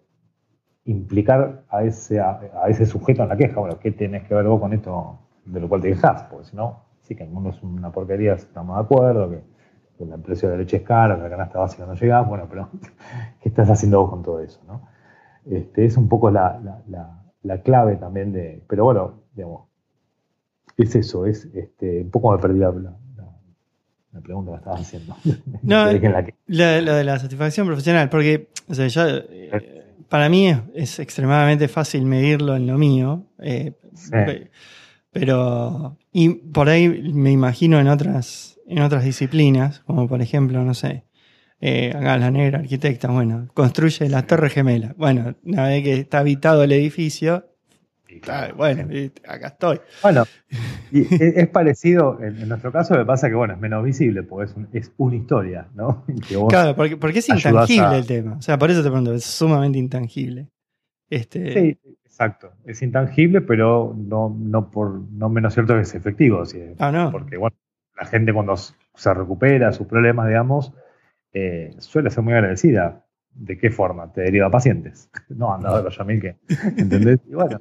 implicar 0.85 1.65
a 1.69 1.85
ese, 1.85 2.21
a, 2.21 2.41
ese 2.69 2.87
sujeto 2.87 3.23
en 3.23 3.29
la 3.29 3.37
queja. 3.37 3.61
Bueno, 3.61 3.79
¿qué 3.79 3.93
tenés 3.93 4.25
que 4.25 4.35
ver 4.35 4.47
vos 4.47 4.61
con 4.61 4.73
esto 4.73 5.19
de 5.45 5.61
lo 5.61 5.69
cual 5.69 5.81
te 5.81 5.91
quejas? 5.91 6.25
Porque 6.25 6.47
si 6.47 6.57
no, 6.57 6.85
sí 7.03 7.15
que 7.15 7.25
el 7.25 7.31
mundo 7.31 7.51
es 7.51 7.63
una 7.63 7.93
porquería, 7.93 8.35
estamos 8.35 8.77
de 8.77 8.83
acuerdo, 8.83 9.31
que, 9.31 9.43
el 10.03 10.21
precio 10.21 10.49
de 10.49 10.57
la 10.57 10.63
leche 10.63 10.79
es 10.79 10.83
caro, 10.83 11.17
que 11.17 11.23
la 11.23 11.31
canasta 11.31 11.61
básica 11.61 11.87
no 11.87 11.95
llega, 11.95 12.23
bueno, 12.23 12.49
pero 12.51 12.69
¿qué 13.41 13.49
estás 13.49 13.71
haciendo 13.71 14.01
vos 14.01 14.11
con 14.11 14.23
todo 14.23 14.41
eso? 14.41 14.61
¿no? 14.67 14.89
Este, 15.45 15.85
es 15.85 15.97
un 15.97 16.09
poco 16.09 16.29
la, 16.29 16.61
la, 16.89 17.23
la 17.43 17.63
clave 17.63 17.97
también 17.97 18.33
de, 18.33 18.65
pero 18.67 18.85
bueno, 18.85 19.23
digamos, 19.35 19.72
es 20.83 20.95
eso, 20.95 21.27
es 21.27 21.49
este, 21.55 22.03
un 22.03 22.11
poco 22.11 22.33
me 22.33 22.39
perdí 22.39 22.59
la, 22.59 22.73
la, 24.13 24.21
pregunta 24.21 24.53
que 24.53 24.57
estabas 24.59 24.81
haciendo. 24.81 25.17
No, 25.63 25.87
lo 25.87 26.95
de 26.95 27.05
la 27.05 27.19
satisfacción 27.19 27.67
profesional, 27.67 28.09
porque 28.09 28.49
o 28.69 28.75
sea, 28.75 28.87
yo, 28.87 29.03
eh, 29.07 29.85
para 30.09 30.29
mí 30.29 30.55
es, 30.75 30.99
extremadamente 30.99 31.69
fácil 31.69 32.05
medirlo 32.05 32.57
en 32.57 32.67
lo 32.67 32.79
mío, 32.79 33.27
eh, 33.39 33.73
pero 35.11 35.97
y 36.13 36.29
por 36.29 36.69
ahí 36.69 36.89
me 36.89 37.31
imagino 37.31 37.81
en 37.81 37.89
otras, 37.89 38.59
en 38.67 38.81
otras 38.83 39.05
disciplinas, 39.05 39.81
como 39.81 40.09
por 40.09 40.23
ejemplo, 40.23 40.63
no 40.65 40.75
sé, 40.75 41.05
eh, 41.61 41.93
acá 41.95 42.19
la 42.19 42.31
negra 42.31 42.59
arquitecta, 42.59 43.09
bueno, 43.09 43.49
construye 43.55 44.09
la 44.09 44.27
torre 44.27 44.51
gemela. 44.51 44.95
Bueno, 44.97 45.37
una 45.45 45.69
vez 45.69 45.85
que 45.85 45.95
está 45.95 46.19
habitado 46.19 46.65
el 46.65 46.73
edificio, 46.73 47.52
bueno, 48.57 48.89
acá 49.27 49.49
estoy. 49.49 49.81
Bueno, 50.03 50.25
es, 50.93 51.49
parecido, 51.49 52.19
en, 52.23 52.49
nuestro 52.49 52.73
caso 52.73 52.95
me 52.95 53.05
pasa 53.05 53.29
que, 53.29 53.35
bueno, 53.35 53.55
es 53.55 53.61
menos 53.61 53.85
visible, 53.85 54.23
porque 54.23 54.53
es, 54.73 54.93
una 54.97 55.17
historia, 55.17 55.69
¿no? 55.75 56.05
claro, 56.49 56.75
porque, 56.77 56.97
porque 56.97 57.21
es 57.21 57.29
intangible 57.29 57.99
el 57.99 58.07
tema. 58.07 58.37
O 58.37 58.43
sea, 58.43 58.59
por 58.59 58.71
eso 58.71 58.83
te 58.83 58.89
pregunto, 58.89 59.15
es 59.15 59.25
sumamente 59.25 59.79
intangible. 59.79 60.49
Este... 61.09 61.53
Sí, 61.53 61.97
exacto. 62.05 62.53
Es 62.65 62.83
intangible, 62.83 63.41
pero 63.41 63.95
no, 63.97 64.35
no, 64.39 64.71
por, 64.71 65.01
no 65.13 65.29
menos 65.29 65.55
cierto 65.55 65.75
que 65.75 65.83
es 65.83 65.95
efectivo. 65.95 66.43
ah, 66.79 66.93
no. 66.93 67.11
Porque, 67.11 67.37
bueno, 67.37 67.57
la 67.97 68.07
gente 68.07 68.33
cuando 68.33 68.57
se 68.57 69.15
recupera 69.15 69.73
sus 69.73 69.87
problemas, 69.87 70.29
digamos, 70.29 70.73
eh, 71.33 71.75
suele 71.79 72.11
ser 72.11 72.23
muy 72.23 72.35
agradecida. 72.35 73.05
¿De 73.35 73.57
qué 73.57 73.71
forma? 73.71 74.13
Te 74.13 74.21
deriva 74.23 74.51
pacientes. 74.51 75.11
No, 75.31 75.55
anda 75.55 75.75
a 75.75 75.81
los 75.81 75.97
Yamil 75.97 76.21
que. 76.21 76.37
¿Entendés? 76.77 77.21
Y 77.27 77.35
bueno, 77.35 77.61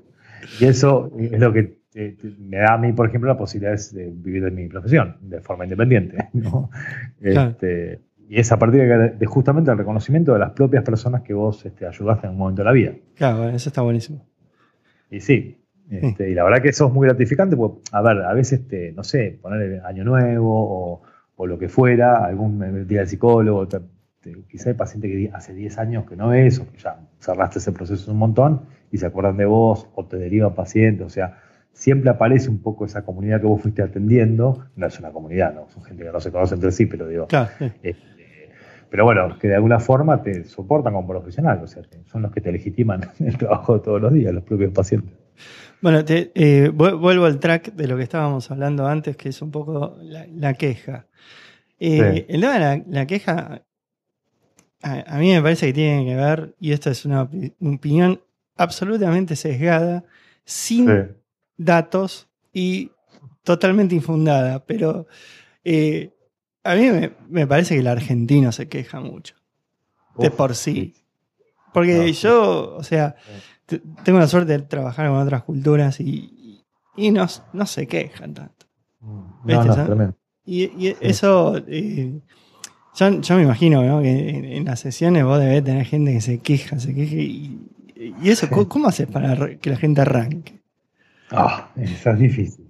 y 0.59 0.65
eso 0.65 1.11
es 1.17 1.39
lo 1.39 1.53
que 1.53 1.81
me 1.93 2.57
da 2.57 2.75
a 2.75 2.77
mí, 2.77 2.93
por 2.93 3.07
ejemplo, 3.07 3.29
la 3.29 3.37
posibilidad 3.37 3.77
de 3.91 4.11
vivir 4.11 4.43
de 4.43 4.51
mi 4.51 4.67
profesión 4.67 5.17
de 5.21 5.41
forma 5.41 5.65
independiente. 5.65 6.29
Este, 7.21 7.99
y 8.27 8.39
es 8.39 8.51
a 8.51 8.57
partir 8.57 8.81
de, 8.81 9.25
justamente 9.25 9.71
el 9.71 9.77
reconocimiento 9.77 10.33
de 10.33 10.39
las 10.39 10.51
propias 10.51 10.83
personas 10.83 11.21
que 11.21 11.33
vos 11.33 11.65
este, 11.65 11.85
ayudaste 11.85 12.27
en 12.27 12.33
un 12.33 12.39
momento 12.39 12.61
de 12.61 12.65
la 12.65 12.71
vida. 12.71 12.93
Claro, 13.15 13.49
eso 13.49 13.69
está 13.69 13.81
buenísimo. 13.81 14.25
Y 15.09 15.19
sí, 15.19 15.57
este, 15.89 16.29
y 16.29 16.33
la 16.33 16.45
verdad 16.45 16.61
que 16.61 16.69
eso 16.69 16.87
es 16.87 16.93
muy 16.93 17.07
gratificante, 17.07 17.57
porque, 17.57 17.81
a 17.91 18.01
ver, 18.01 18.21
a 18.21 18.33
veces, 18.33 18.61
este, 18.61 18.93
no 18.93 19.03
sé, 19.03 19.37
poner 19.41 19.81
año 19.85 20.05
nuevo 20.05 21.01
o, 21.35 21.45
lo 21.45 21.57
que 21.57 21.69
fuera, 21.69 22.23
algún 22.23 22.87
día 22.87 22.99
del 22.99 23.07
psicólogo, 23.07 23.67
quizá 24.47 24.69
hay 24.69 24.75
paciente 24.75 25.07
que 25.07 25.31
hace 25.33 25.55
10 25.55 25.77
años 25.79 26.05
que 26.07 26.15
no 26.15 26.29
ves 26.29 26.59
o 26.59 26.71
que 26.71 26.77
ya 26.77 26.99
cerraste 27.19 27.57
ese 27.57 27.71
proceso 27.71 28.11
un 28.11 28.19
montón 28.19 28.61
y 28.91 28.97
se 28.97 29.05
acuerdan 29.05 29.37
de 29.37 29.45
vos 29.45 29.87
o 29.95 30.05
te 30.05 30.17
deriva 30.17 30.53
paciente, 30.53 31.03
o 31.03 31.09
sea, 31.09 31.39
siempre 31.73 32.09
aparece 32.09 32.49
un 32.49 32.61
poco 32.61 32.85
esa 32.85 33.03
comunidad 33.03 33.39
que 33.39 33.47
vos 33.47 33.61
fuiste 33.61 33.81
atendiendo, 33.81 34.65
no 34.75 34.87
es 34.87 34.99
una 34.99 35.11
comunidad, 35.11 35.53
no, 35.53 35.69
son 35.69 35.83
gente 35.83 36.03
que 36.03 36.11
no 36.11 36.19
se 36.19 36.31
conoce 36.31 36.55
entre 36.55 36.71
sí, 36.71 36.85
pero 36.85 37.07
digo, 37.07 37.27
este, 37.81 38.11
pero 38.89 39.05
bueno, 39.05 39.37
que 39.39 39.47
de 39.47 39.55
alguna 39.55 39.79
forma 39.79 40.21
te 40.21 40.43
soportan 40.43 40.93
como 40.93 41.07
profesional, 41.07 41.61
o 41.63 41.67
sea, 41.67 41.81
son 42.05 42.23
los 42.23 42.31
que 42.31 42.41
te 42.41 42.51
legitiman 42.51 43.01
el 43.19 43.37
trabajo 43.37 43.75
de 43.75 43.79
todos 43.79 44.01
los 44.01 44.13
días, 44.13 44.33
los 44.33 44.43
propios 44.43 44.73
pacientes. 44.73 45.17
Bueno, 45.81 46.05
te, 46.05 46.31
eh, 46.35 46.69
vuelvo 46.69 47.25
al 47.25 47.39
track 47.39 47.73
de 47.73 47.87
lo 47.87 47.97
que 47.97 48.03
estábamos 48.03 48.51
hablando 48.51 48.85
antes, 48.85 49.15
que 49.15 49.29
es 49.29 49.41
un 49.41 49.49
poco 49.49 49.97
la, 50.01 50.53
queja. 50.53 51.07
Eh, 51.79 52.25
el 52.27 52.41
tema 52.41 52.59
de 52.59 52.83
la, 52.87 53.07
queja, 53.07 53.63
a, 54.83 55.17
mí 55.17 55.31
me 55.31 55.41
parece 55.41 55.67
que 55.67 55.73
tiene 55.73 56.05
que 56.05 56.15
ver, 56.15 56.55
y 56.59 56.73
esto 56.73 56.91
es 56.91 57.05
una 57.05 57.23
opinión 57.23 58.21
absolutamente 58.55 59.35
sesgada, 59.35 60.03
sin 60.45 61.15
datos 61.57 62.27
y 62.53 62.91
totalmente 63.43 63.95
infundada, 63.95 64.65
pero 64.65 65.07
eh, 65.63 66.13
a 66.63 66.75
mí 66.75 66.89
me, 67.29 67.47
parece 67.47 67.75
que 67.75 67.79
el 67.79 67.87
argentino 67.87 68.51
se 68.51 68.67
queja 68.67 68.99
mucho, 68.99 69.35
de 70.17 70.31
por 70.31 70.55
sí. 70.55 70.95
Porque 71.73 72.11
yo, 72.13 72.75
o 72.75 72.83
sea, 72.83 73.15
tengo 74.03 74.19
la 74.19 74.27
suerte 74.27 74.57
de 74.57 74.59
trabajar 74.59 75.07
con 75.07 75.17
otras 75.17 75.43
culturas 75.43 75.99
y, 75.99 76.63
y 76.95 77.11
no, 77.11 77.25
no, 77.53 77.65
se 77.65 77.87
quejan 77.87 78.33
tanto. 78.33 78.65
Mm. 78.99 79.23
No, 79.45 80.15
y, 80.45 80.95
eso, 80.99 81.57
eh, 81.67 82.19
yo, 82.95 83.35
me 83.35 83.43
imagino 83.43 84.01
que 84.01 84.57
en, 84.57 84.65
las 84.65 84.79
sesiones 84.79 85.23
vos 85.23 85.39
debés 85.39 85.63
tener 85.63 85.85
gente 85.85 86.13
que 86.13 86.21
se 86.21 86.39
queja, 86.39 86.79
se 86.79 86.93
queja. 86.93 87.15
Y, 87.15 87.59
eso, 88.23 88.47
¿cómo, 88.49 88.87
haces 88.87 89.07
para 89.07 89.57
que 89.57 89.69
la 89.69 89.77
gente 89.77 90.01
arranque? 90.01 90.59
Ah, 91.31 91.71
eso 91.77 92.11
es 92.11 92.19
difícil. 92.19 92.65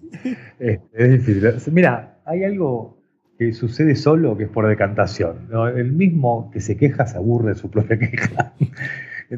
es, 0.59 0.79
es 0.93 1.11
difícil. 1.11 1.73
Mira, 1.73 2.19
hay 2.25 2.43
algo 2.43 3.01
que 3.37 3.53
sucede 3.53 3.95
solo 3.95 4.37
que 4.37 4.43
es 4.43 4.49
por 4.49 4.67
decantación. 4.67 5.49
El 5.75 5.93
mismo 5.93 6.51
que 6.51 6.59
se 6.59 6.77
queja 6.77 7.07
se 7.07 7.17
aburre 7.17 7.49
de 7.49 7.55
su 7.55 7.71
propia 7.71 7.97
queja. 7.97 8.53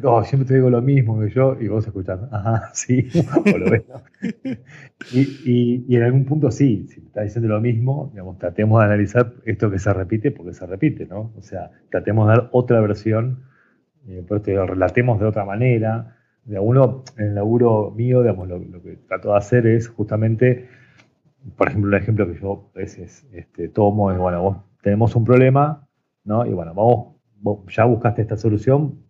Oh, 0.02 0.24
siempre 0.24 0.48
te 0.48 0.54
digo 0.54 0.70
lo 0.70 0.82
mismo 0.82 1.20
que 1.20 1.30
yo 1.30 1.56
y 1.60 1.68
vos 1.68 1.86
escuchás, 1.86 2.18
ajá, 2.32 2.70
sí, 2.72 3.08
o 3.54 3.56
lo 3.56 3.70
ves. 3.70 3.84
Y, 5.12 5.84
y, 5.86 5.96
en 5.96 6.02
algún 6.02 6.24
punto 6.24 6.50
sí, 6.50 6.88
si 6.88 6.98
está 7.00 7.22
diciendo 7.22 7.48
lo 7.48 7.60
mismo, 7.60 8.10
digamos, 8.12 8.38
tratemos 8.38 8.80
de 8.80 8.86
analizar 8.86 9.34
esto 9.44 9.70
que 9.70 9.78
se 9.78 9.92
repite 9.94 10.32
porque 10.32 10.52
se 10.52 10.66
repite, 10.66 11.06
¿no? 11.06 11.32
O 11.36 11.42
sea, 11.42 11.70
tratemos 11.90 12.26
de 12.26 12.34
dar 12.34 12.48
otra 12.50 12.80
versión, 12.80 13.44
eh, 14.08 14.24
pero 14.28 14.40
te 14.40 14.54
lo 14.54 14.66
relatemos 14.66 15.20
de 15.20 15.26
otra 15.26 15.44
manera. 15.44 16.16
De 16.44 16.58
uno, 16.58 17.04
en 17.16 17.28
el 17.28 17.34
laburo 17.34 17.90
mío, 17.90 18.20
digamos, 18.20 18.48
lo, 18.48 18.60
que 18.82 18.96
trato 19.08 19.30
de 19.30 19.38
hacer 19.38 19.66
es 19.66 19.88
justamente 19.88 20.68
por 21.56 21.68
ejemplo, 21.68 21.88
un 21.88 21.94
ejemplo 21.94 22.26
que 22.26 22.40
yo 22.40 22.70
a 22.74 22.78
veces 22.78 23.26
este, 23.32 23.68
tomo 23.68 24.10
es, 24.10 24.18
bueno, 24.18 24.42
vos 24.42 24.56
tenemos 24.82 25.14
un 25.14 25.24
problema, 25.24 25.86
¿no? 26.24 26.46
Y 26.46 26.52
bueno, 26.52 26.74
vamos, 26.74 27.16
vos 27.40 27.60
ya 27.68 27.84
buscaste 27.84 28.22
esta 28.22 28.36
solución, 28.36 29.02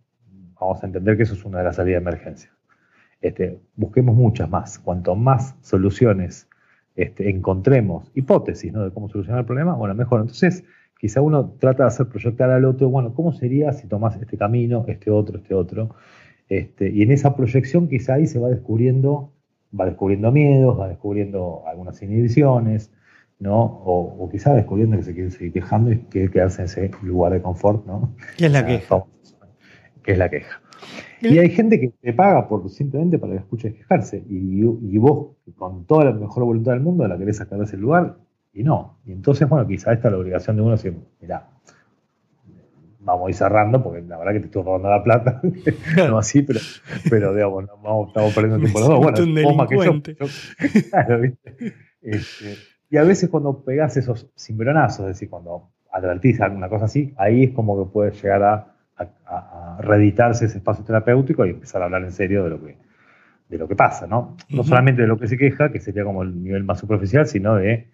vamos 0.59 0.83
a 0.83 0.85
entender 0.85 1.17
que 1.17 1.23
eso 1.23 1.33
es 1.33 1.45
una 1.45 1.59
de 1.59 1.65
las 1.65 1.77
salidas 1.77 2.03
de 2.03 2.09
emergencia. 2.09 2.51
Este, 3.21 3.59
busquemos 3.75 4.15
muchas 4.15 4.49
más. 4.49 4.79
Cuanto 4.79 5.15
más 5.15 5.55
soluciones 5.61 6.49
este, 6.95 7.29
encontremos, 7.29 8.11
hipótesis, 8.13 8.71
¿no? 8.71 8.83
De 8.83 8.91
cómo 8.91 9.09
solucionar 9.09 9.41
el 9.41 9.45
problema, 9.45 9.73
bueno, 9.75 9.95
mejor. 9.95 10.21
Entonces, 10.21 10.63
quizá 11.05 11.21
uno 11.21 11.51
trata 11.59 11.83
de 11.83 11.87
hacer 11.89 12.07
proyectar 12.07 12.49
al 12.49 12.65
otro, 12.65 12.89
bueno, 12.89 13.13
¿cómo 13.13 13.31
sería 13.31 13.71
si 13.73 13.87
tomás 13.87 14.19
este 14.19 14.37
camino, 14.37 14.83
este 14.87 15.11
otro, 15.11 15.37
este 15.37 15.53
otro? 15.53 15.95
Este, 16.49 16.89
y 16.89 17.03
en 17.03 17.11
esa 17.11 17.35
proyección 17.35 17.87
quizá 17.87 18.15
ahí 18.15 18.25
se 18.25 18.39
va 18.39 18.49
descubriendo 18.49 19.31
va 19.79 19.85
descubriendo 19.85 20.31
miedos, 20.31 20.79
va 20.79 20.87
descubriendo 20.87 21.61
algunas 21.67 22.01
inhibiciones, 22.01 22.91
¿no? 23.37 23.61
O, 23.61 24.23
o 24.23 24.29
quizá 24.29 24.55
descubriendo 24.55 24.97
que 24.97 25.03
se 25.03 25.13
quiere 25.13 25.29
seguir 25.29 25.53
quejando 25.53 25.91
y 25.91 25.99
quiere 26.09 26.31
quedarse 26.31 26.61
en 26.61 26.65
ese 26.65 26.91
lugar 27.03 27.33
de 27.33 27.41
confort, 27.43 27.85
¿no? 27.85 28.15
¿Qué 28.37 28.47
es 28.47 28.51
la 28.51 28.65
queja? 28.65 29.03
Que 30.01 30.13
es 30.13 30.17
la 30.17 30.29
queja. 30.29 30.59
Y 31.21 31.37
hay 31.37 31.49
gente 31.49 31.79
que 31.79 31.89
te 32.01 32.13
paga 32.13 32.47
por 32.47 32.67
simplemente 32.69 33.19
para 33.19 33.33
que 33.33 33.39
escuches 33.39 33.75
quejarse. 33.75 34.23
Y, 34.27 34.61
y, 34.63 34.97
vos, 34.97 35.35
con 35.55 35.85
toda 35.85 36.05
la 36.05 36.13
mejor 36.13 36.45
voluntad 36.45 36.71
del 36.71 36.81
mundo, 36.81 37.07
la 37.07 37.17
querés 37.17 37.37
sacar 37.37 37.59
de 37.59 37.65
ese 37.65 37.77
lugar 37.77 38.17
y 38.55 38.63
no. 38.63 38.99
Y 39.05 39.11
entonces, 39.11 39.47
bueno, 39.47 39.67
quizá 39.67 39.91
esta 39.91 40.07
es 40.07 40.13
la 40.13 40.17
obligación 40.17 40.55
de 40.55 40.61
uno 40.61 40.71
decir, 40.71 40.95
mira, 41.21 41.45
vamos 43.01 43.27
a 43.27 43.29
ir 43.29 43.35
cerrando, 43.35 43.83
porque 43.83 44.01
la 44.01 44.17
verdad 44.17 44.31
que 44.33 44.39
te 44.39 44.45
estoy 44.45 44.63
robando 44.63 44.89
la 44.89 45.03
plata, 45.03 45.41
no 46.09 46.17
así, 46.17 46.41
pero, 46.41 46.61
pero 47.09 47.33
digamos, 47.33 47.65
vamos, 47.83 48.07
estamos 48.07 48.33
perdiendo 48.33 48.59
tiempo 48.59 48.79
los 48.79 48.87
dos. 48.87 48.99
Bueno, 48.99 49.43
vos 49.43 49.55
más 49.57 49.67
que 49.67 49.75
yo. 49.75 50.01
claro, 50.89 51.19
¿viste? 51.19 51.73
Este, 52.01 52.55
y 52.89 52.97
a 52.97 53.03
veces 53.03 53.29
cuando 53.29 53.63
pegás 53.63 53.97
esos 53.97 54.31
cimbronazos, 54.37 55.01
es 55.01 55.15
decir, 55.15 55.29
cuando 55.29 55.71
advertís 55.91 56.39
alguna 56.39 56.69
cosa 56.69 56.85
así, 56.85 57.13
ahí 57.17 57.43
es 57.43 57.51
como 57.51 57.77
que 57.83 57.91
puede 57.91 58.11
llegar 58.11 58.43
a, 58.43 58.71
reeditarse 59.77 60.45
ese 60.45 60.59
espacio 60.59 60.85
terapéutico 60.85 61.45
y 61.45 61.49
empezar 61.49 61.81
a 61.81 61.85
hablar 61.85 62.03
en 62.03 62.13
serio 62.13 62.45
de 62.45 62.49
lo 62.51 62.63
que, 62.63 62.77
de 63.49 63.57
lo 63.57 63.67
que 63.67 63.75
pasa, 63.75 64.07
¿no? 64.07 64.37
No 64.47 64.63
solamente 64.63 65.01
de 65.01 65.07
lo 65.09 65.19
que 65.19 65.27
se 65.27 65.37
queja, 65.37 65.69
que 65.69 65.81
sería 65.81 66.05
como 66.05 66.23
el 66.23 66.41
nivel 66.41 66.63
más 66.63 66.79
superficial, 66.79 67.27
sino 67.27 67.55
de, 67.55 67.89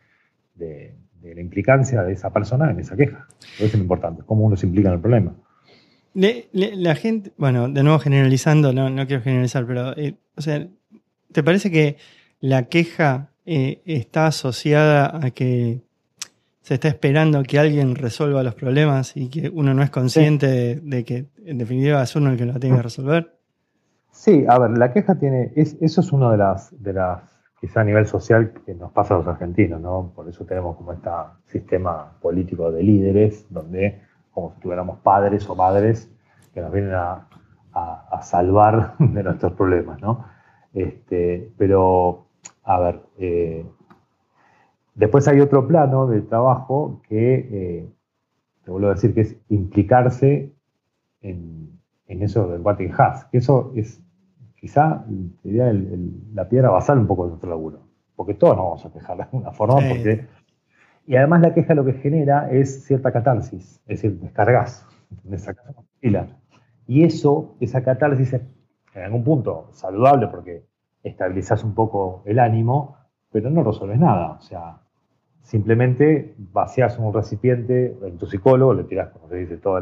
de 0.56 0.96
de 1.22 1.36
la 1.36 1.42
implicancia 1.42 2.04
de 2.04 2.14
esa 2.14 2.32
persona 2.32 2.72
en 2.72 2.80
esa 2.80 2.96
queja. 2.96 3.28
Eso 3.56 3.66
es 3.66 3.74
lo 3.74 3.82
importante, 3.82 4.24
cómo 4.26 4.46
uno 4.46 4.56
se 4.58 4.66
implica 4.66 4.90
en 4.90 4.96
el 4.96 5.02
problema. 5.02 5.34
la 6.14 6.96
gente, 6.96 7.32
bueno, 7.38 7.70
de 7.70 7.84
nuevo 7.84 8.00
generalizando, 8.00 8.74
no, 8.74 8.90
no 8.90 9.08
quiero 9.08 9.22
generalizar, 9.22 9.66
pero, 9.66 9.96
eh, 9.98 10.16
o 10.36 10.42
sea, 10.42 10.68
¿te 11.32 11.44
parece 11.44 11.72
que 11.72 11.98
la 12.40 12.64
queja 12.64 13.30
eh, 13.46 13.82
está 13.86 14.28
asociada 14.28 15.20
a 15.24 15.32
que 15.32 15.82
se 16.62 16.76
está 16.76 16.88
esperando 16.88 17.42
que 17.44 17.60
alguien 17.60 17.96
resuelva 17.96 18.44
los 18.44 18.56
problemas 18.56 19.16
y 19.16 19.30
que 19.30 19.50
uno 19.50 19.74
no 19.74 19.84
es 19.84 19.90
consciente 19.90 20.76
de, 20.76 21.04
que 21.04 21.26
en 21.46 21.58
definitiva 21.58 22.02
es 22.04 22.16
uno 22.16 22.32
el 22.32 22.38
que 22.38 22.46
lo 22.46 22.60
tiene 22.60 22.78
que 22.78 22.84
resolver? 22.84 23.36
Sí, 24.12 24.46
a 24.48 24.60
ver, 24.60 24.78
la 24.78 24.94
queja 24.94 25.16
tiene, 25.16 25.52
eso 25.56 26.02
es 26.02 26.12
una 26.12 26.32
de 26.32 26.38
las, 26.38 26.84
de 26.84 26.94
las 26.94 27.31
quizá 27.62 27.82
a 27.82 27.84
nivel 27.84 28.08
social 28.08 28.54
que 28.66 28.74
nos 28.74 28.92
pasa 28.92 29.14
a 29.14 29.18
los 29.20 29.28
argentinos, 29.28 29.80
¿no? 29.80 30.12
Por 30.16 30.28
eso 30.28 30.46
tenemos 30.46 30.76
como 30.76 30.94
este 30.94 31.10
sistema 31.46 32.18
político 32.20 32.72
de 32.72 32.82
líderes, 32.82 33.46
donde 33.52 34.02
como 34.32 34.52
si 34.56 34.62
tuviéramos 34.62 34.98
padres 35.00 35.48
o 35.48 35.56
madres 35.56 36.12
que 36.56 36.60
nos 36.60 36.72
vienen 36.72 36.96
a, 36.96 37.28
salvar 38.24 38.96
de 39.00 39.24
nuestros 39.24 39.54
problemas, 39.54 40.02
¿no? 40.02 40.26
Este, 40.74 41.52
pero, 41.58 42.28
a 42.64 42.80
ver, 42.80 43.02
eh, 43.18 43.66
después 44.96 45.28
hay 45.28 45.40
otro 45.40 45.68
plano 45.68 46.08
de 46.08 46.22
trabajo 46.22 47.02
que, 47.08 47.34
eh, 47.52 47.90
te 48.64 48.72
vuelvo 48.72 48.88
a 48.88 48.94
decir, 48.94 49.14
que 49.14 49.22
es 49.22 49.38
implicarse 49.50 50.54
en, 51.22 51.80
en 52.08 52.24
eso 52.24 52.48
del 52.48 52.62
what 52.62 52.80
has, 52.98 53.26
que 53.26 53.38
eso 53.38 53.72
es 53.76 54.02
quizá 54.62 55.04
sería 55.42 55.74
la 56.34 56.48
piedra 56.48 56.70
basal 56.70 57.00
un 57.00 57.08
poco 57.08 57.24
de 57.24 57.30
nuestro 57.30 57.50
laburo. 57.50 57.80
Porque 58.16 58.36
todos 58.36 58.56
nos 58.56 58.66
vamos 58.66 58.86
a 58.86 58.94
quejar 58.94 59.18
de 59.18 59.24
alguna 59.24 59.52
forma. 59.52 59.80
Porque, 59.90 60.28
y 61.08 61.16
además 61.16 61.42
la 61.42 61.54
queja 61.54 61.74
lo 61.74 61.84
que 61.84 61.94
genera 61.94 62.50
es 62.52 62.84
cierta 62.84 63.12
catarsis, 63.12 63.82
es 63.88 64.02
decir, 64.02 64.20
descargas, 64.20 64.88
sacas 65.38 65.76
Y 66.86 67.04
eso, 67.04 67.56
esa 67.60 67.84
catarsis 67.84 68.34
es 68.34 68.42
en 68.94 69.04
algún 69.04 69.24
punto 69.24 69.70
saludable 69.72 70.28
porque 70.28 70.66
estabilizas 71.04 71.64
un 71.64 71.74
poco 71.74 72.22
el 72.26 72.38
ánimo, 72.38 72.98
pero 73.32 73.50
no 73.50 73.64
resuelves 73.64 74.00
nada. 74.00 74.34
O 74.34 74.42
sea, 74.42 74.82
simplemente 75.42 76.36
vacias 76.38 77.00
un 77.00 77.12
recipiente 77.12 77.98
en 78.04 78.18
tu 78.20 78.28
psicólogo, 78.28 78.76
le 78.76 78.84
tiras, 78.84 79.10
como 79.10 79.28
se 79.28 79.38
dice, 79.38 79.58
todos 79.58 79.82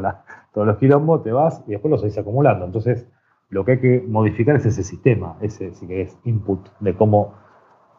los 0.54 0.76
quilombos, 0.78 1.22
te 1.22 1.32
vas 1.32 1.62
y 1.66 1.72
después 1.72 1.90
los 1.90 2.00
seguís 2.00 2.16
acumulando. 2.16 2.64
Entonces, 2.64 3.06
lo 3.50 3.64
que 3.64 3.72
hay 3.72 3.80
que 3.80 4.04
modificar 4.06 4.56
es 4.56 4.66
ese 4.66 4.82
sistema, 4.82 5.36
ese 5.40 5.74
si 5.74 5.92
es 5.92 6.16
input 6.24 6.68
de 6.78 6.96
cómo 6.96 7.34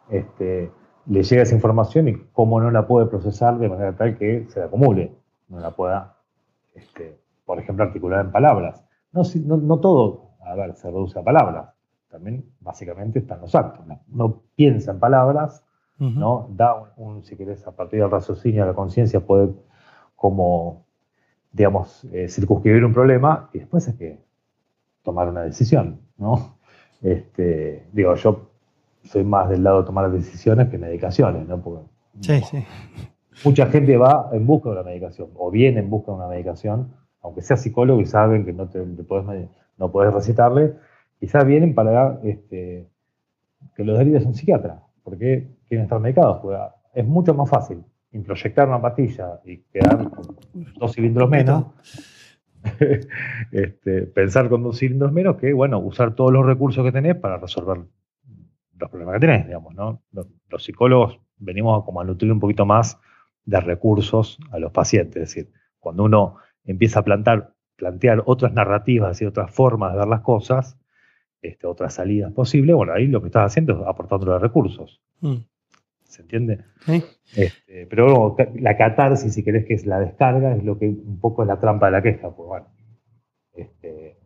este, 0.08 0.72
le 1.06 1.22
llega 1.22 1.42
esa 1.42 1.54
información 1.54 2.08
y 2.08 2.16
cómo 2.32 2.60
no 2.60 2.70
la 2.70 2.86
puede 2.86 3.06
procesar 3.06 3.58
de 3.58 3.68
manera 3.68 3.94
tal 3.94 4.16
que 4.16 4.46
se 4.48 4.60
la 4.60 4.66
acumule, 4.66 5.14
no 5.48 5.60
la 5.60 5.70
pueda, 5.72 6.16
este, 6.74 7.18
por 7.44 7.58
ejemplo, 7.58 7.84
articular 7.84 8.24
en 8.24 8.32
palabras. 8.32 8.84
No, 9.12 9.22
no, 9.56 9.78
todo, 9.78 10.30
a 10.40 10.54
ver, 10.54 10.74
se 10.74 10.88
reduce 10.88 11.18
a 11.18 11.22
palabras, 11.22 11.74
también 12.08 12.46
básicamente 12.60 13.18
están 13.18 13.42
los 13.42 13.54
actos. 13.54 13.84
No, 14.08 14.42
piensa 14.56 14.92
en 14.92 15.00
palabras, 15.00 15.64
¿no? 15.98 16.48
Da 16.50 16.94
un, 16.96 17.22
si 17.22 17.36
querés, 17.36 17.64
a 17.66 17.76
partir 17.76 18.00
del 18.00 18.10
raciocinio, 18.10 18.64
la 18.64 18.74
conciencia 18.74 19.20
puede 19.20 19.50
como, 20.16 20.86
digamos, 21.52 22.04
eh, 22.12 22.28
circunscribir 22.28 22.84
un 22.84 22.92
problema 22.92 23.50
y 23.52 23.58
después 23.58 23.86
es 23.86 23.94
que 23.94 24.18
tomar 25.02 25.28
una 25.28 25.42
decisión, 25.42 26.00
¿no? 26.16 26.58
Este, 27.02 27.86
digo, 27.92 28.14
yo 28.14 28.50
soy 29.04 29.24
más 29.24 29.48
del 29.48 29.64
lado 29.64 29.80
de 29.80 29.86
tomar 29.86 30.10
decisiones 30.10 30.68
que 30.68 30.78
medicaciones, 30.78 31.46
¿no? 31.48 31.60
Porque, 31.60 31.84
sí, 32.20 32.40
sí. 32.42 32.64
Mucha 33.44 33.66
gente 33.66 33.96
va 33.96 34.30
en 34.32 34.46
busca 34.46 34.68
de 34.68 34.76
una 34.76 34.84
medicación 34.84 35.30
o 35.34 35.50
viene 35.50 35.80
en 35.80 35.90
busca 35.90 36.12
de 36.12 36.18
una 36.18 36.28
medicación 36.28 36.92
aunque 37.22 37.40
sea 37.40 37.56
psicólogo 37.56 38.00
y 38.00 38.06
saben 38.06 38.44
que 38.44 38.52
no, 38.52 38.68
te, 38.68 38.80
podés, 38.80 39.48
no 39.78 39.90
podés 39.90 40.12
recitarle, 40.12 40.74
quizás 41.18 41.46
vienen 41.46 41.74
para 41.74 42.20
este, 42.24 42.88
que 43.76 43.84
los 43.84 43.98
derives 43.98 44.26
un 44.26 44.34
psiquiatra, 44.34 44.82
porque 45.02 45.48
quieren 45.68 45.84
estar 45.84 46.00
medicados. 46.00 46.42
Es 46.92 47.06
mucho 47.06 47.32
más 47.34 47.48
fácil 47.48 47.82
introyectar 48.12 48.68
una 48.68 48.82
pastilla 48.82 49.40
y 49.44 49.58
quedar 49.72 50.10
con 50.10 50.36
dos 50.78 50.92
cilindros 50.92 51.30
menos, 51.30 51.66
este, 53.52 54.02
pensar 54.02 54.48
con 54.48 54.62
dos 54.62 54.78
cilindros 54.78 55.12
menos 55.12 55.36
que, 55.36 55.52
bueno, 55.52 55.78
usar 55.78 56.14
todos 56.14 56.32
los 56.32 56.46
recursos 56.46 56.84
que 56.84 56.92
tenés 56.92 57.16
para 57.16 57.36
resolver 57.38 57.78
los 58.78 58.90
problemas 58.90 59.14
que 59.14 59.20
tenés, 59.20 59.46
digamos, 59.46 59.74
¿no? 59.74 60.02
Los, 60.12 60.64
psicólogos 60.64 61.18
venimos 61.38 61.84
como 61.84 62.00
a 62.00 62.04
nutrir 62.04 62.30
un 62.30 62.40
poquito 62.40 62.66
más 62.66 63.00
de 63.44 63.60
recursos 63.60 64.38
a 64.50 64.58
los 64.58 64.70
pacientes, 64.72 65.22
es 65.22 65.34
decir, 65.34 65.52
cuando 65.78 66.04
uno 66.04 66.36
empieza 66.64 67.00
a 67.00 67.04
plantar, 67.04 67.54
plantear 67.76 68.22
otras 68.26 68.52
narrativas 68.52 69.20
y 69.20 69.24
otras 69.24 69.52
formas 69.52 69.92
de 69.92 69.98
ver 69.98 70.08
las 70.08 70.20
cosas, 70.20 70.78
este, 71.40 71.66
otras 71.66 71.94
salidas 71.94 72.32
posibles, 72.32 72.76
bueno, 72.76 72.92
ahí 72.92 73.08
lo 73.08 73.20
que 73.20 73.26
estás 73.26 73.46
haciendo 73.46 73.80
es 73.80 73.86
aportando 73.86 74.38
recursos. 74.38 75.00
Mm. 75.20 75.38
¿Se 76.12 76.20
entiende? 76.20 76.62
Este, 77.34 77.86
pero 77.86 78.36
la 78.56 78.76
catarsis, 78.76 79.32
si 79.32 79.42
querés 79.42 79.64
que 79.64 79.72
es 79.72 79.86
la 79.86 79.98
descarga, 79.98 80.54
es 80.54 80.62
lo 80.62 80.78
que 80.78 80.86
un 80.86 81.18
poco 81.18 81.40
es 81.42 81.48
la 81.48 81.58
trampa 81.58 81.86
de 81.86 81.92
la 81.92 82.02
queja. 82.02 82.30
Pues 82.30 82.46
bueno, 82.46 82.66
este, 83.54 84.18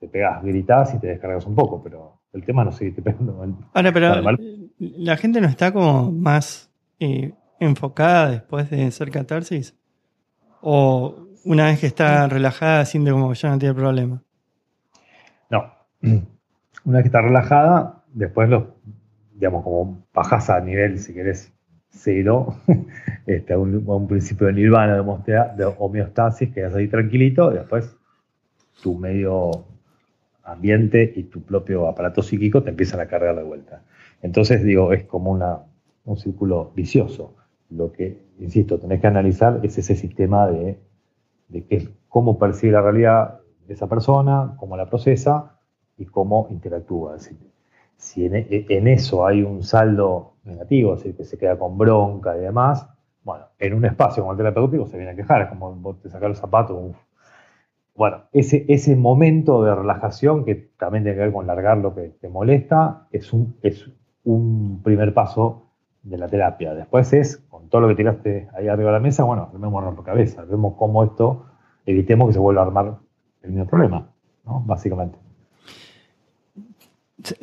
te 0.00 0.08
pegas, 0.08 0.42
gritas 0.42 0.94
y 0.94 1.00
te 1.00 1.08
descargas 1.08 1.44
un 1.44 1.54
poco, 1.54 1.82
pero 1.82 2.22
el 2.32 2.46
tema 2.46 2.64
no 2.64 2.72
sigue 2.72 2.92
te 2.92 3.02
pegando. 3.02 3.44
Ahora, 3.74 3.92
pero 3.92 4.22
la 4.78 5.16
gente 5.18 5.42
no 5.42 5.46
está 5.46 5.70
como 5.70 6.10
más 6.10 6.72
eh, 6.98 7.34
enfocada 7.60 8.30
después 8.30 8.70
de 8.70 8.86
hacer 8.86 9.10
catarsis. 9.10 9.76
O 10.62 11.28
una 11.44 11.66
vez 11.66 11.78
que 11.78 11.86
está 11.86 12.26
relajada, 12.26 12.86
siente 12.86 13.10
como 13.10 13.28
que 13.28 13.34
ya 13.34 13.50
no 13.50 13.58
tiene 13.58 13.74
problema. 13.74 14.22
No. 15.50 15.74
Una 16.86 16.96
vez 16.98 17.02
que 17.02 17.08
está 17.08 17.20
relajada, 17.20 18.02
después 18.14 18.48
lo, 18.48 18.76
digamos, 19.34 19.64
como 19.64 20.06
bajas 20.14 20.48
a 20.50 20.60
nivel, 20.60 20.98
si 20.98 21.12
querés, 21.12 21.52
cero, 21.88 22.56
este, 23.26 23.52
a, 23.52 23.58
un, 23.58 24.06
principio 24.08 24.46
de 24.46 24.52
nirvana, 24.54 24.96
de, 24.96 25.74
homeostasis, 25.78 26.52
quedas 26.52 26.74
ahí 26.74 26.88
tranquilito, 26.88 27.52
y 27.52 27.56
después 27.56 27.96
tu 28.82 28.96
medio 28.96 29.64
ambiente 30.42 31.12
y 31.16 31.24
tu 31.24 31.42
propio 31.42 31.88
aparato 31.88 32.22
psíquico 32.22 32.62
te 32.62 32.70
empiezan 32.70 33.00
a 33.00 33.06
cargar 33.06 33.36
de 33.36 33.42
vuelta. 33.42 33.82
Entonces, 34.22 34.62
digo, 34.62 34.92
es 34.92 35.04
como 35.04 35.30
una, 35.30 35.60
un 36.04 36.16
círculo 36.16 36.72
vicioso. 36.74 37.34
Lo 37.70 37.92
que, 37.92 38.22
insisto, 38.38 38.78
tenés 38.78 39.00
que 39.00 39.06
analizar 39.06 39.60
es 39.62 39.78
ese 39.78 39.96
sistema 39.96 40.48
de, 40.48 40.78
de 41.48 41.64
qué, 41.64 41.88
cómo 42.08 42.38
percibe 42.38 42.72
la 42.72 42.82
realidad 42.82 43.40
esa 43.68 43.88
persona, 43.88 44.54
cómo 44.58 44.76
la 44.76 44.88
procesa 44.88 45.58
y 45.96 46.04
cómo 46.04 46.48
interactúa 46.50 47.16
si 47.96 48.26
en, 48.26 48.88
eso 48.88 49.26
hay 49.26 49.42
un 49.42 49.62
saldo 49.62 50.34
negativo, 50.44 50.94
es 50.94 51.00
decir, 51.00 51.16
que 51.16 51.24
se 51.24 51.38
queda 51.38 51.58
con 51.58 51.78
bronca 51.78 52.36
y 52.36 52.40
demás, 52.40 52.88
bueno, 53.22 53.46
en 53.58 53.74
un 53.74 53.84
espacio 53.84 54.22
como 54.22 54.32
el 54.32 54.38
terapéutico 54.38 54.86
se 54.86 54.96
viene 54.96 55.12
a 55.12 55.16
quejar, 55.16 55.42
es 55.42 55.48
como 55.48 55.74
vos 55.74 56.00
te 56.00 56.10
sacas 56.10 56.28
los 56.28 56.38
zapatos. 56.38 56.94
Bueno, 57.94 58.24
ese, 58.32 58.96
momento 58.96 59.62
de 59.62 59.74
relajación, 59.74 60.44
que 60.44 60.54
también 60.76 61.04
tiene 61.04 61.16
que 61.16 61.24
ver 61.24 61.32
con 61.32 61.46
largar 61.46 61.78
lo 61.78 61.94
que 61.94 62.10
te 62.20 62.28
molesta, 62.28 63.06
es 63.12 63.32
un, 63.32 63.56
es 63.62 63.88
un 64.24 64.82
primer 64.82 65.14
paso 65.14 65.70
de 66.02 66.18
la 66.18 66.28
terapia. 66.28 66.74
Después 66.74 67.12
es, 67.12 67.38
con 67.48 67.68
todo 67.68 67.82
lo 67.82 67.88
que 67.88 67.94
tiraste 67.94 68.48
ahí 68.54 68.68
arriba 68.68 68.90
de 68.90 68.98
la 68.98 69.00
mesa, 69.00 69.24
bueno, 69.24 69.48
armemos 69.52 70.04
cabeza, 70.04 70.44
vemos 70.44 70.74
cómo 70.76 71.04
esto, 71.04 71.46
evitemos 71.86 72.28
que 72.28 72.34
se 72.34 72.40
vuelva 72.40 72.62
a 72.62 72.66
armar 72.66 72.98
el 73.42 73.50
mismo 73.50 73.66
problema, 73.66 74.08
¿no? 74.44 74.62
Básicamente. 74.66 75.23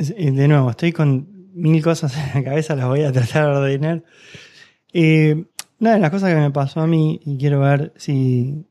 De 0.08 0.48
nuevo, 0.48 0.70
estoy 0.70 0.92
con 0.92 1.28
mil 1.54 1.84
cosas 1.84 2.16
en 2.18 2.44
la 2.44 2.50
cabeza, 2.50 2.76
las 2.76 2.88
voy 2.88 3.04
a 3.04 3.12
tratar 3.12 3.46
de 3.46 3.58
ordenar. 3.58 4.04
Eh, 4.94 5.46
una 5.80 5.94
de 5.94 6.00
las 6.00 6.12
cosas 6.12 6.30
que 6.30 6.40
me 6.40 6.52
pasó 6.52 6.82
a 6.82 6.88
mí, 6.88 7.20
y 7.26 7.38
quiero 7.38 7.62
ver 7.62 7.94
si, 7.96 8.66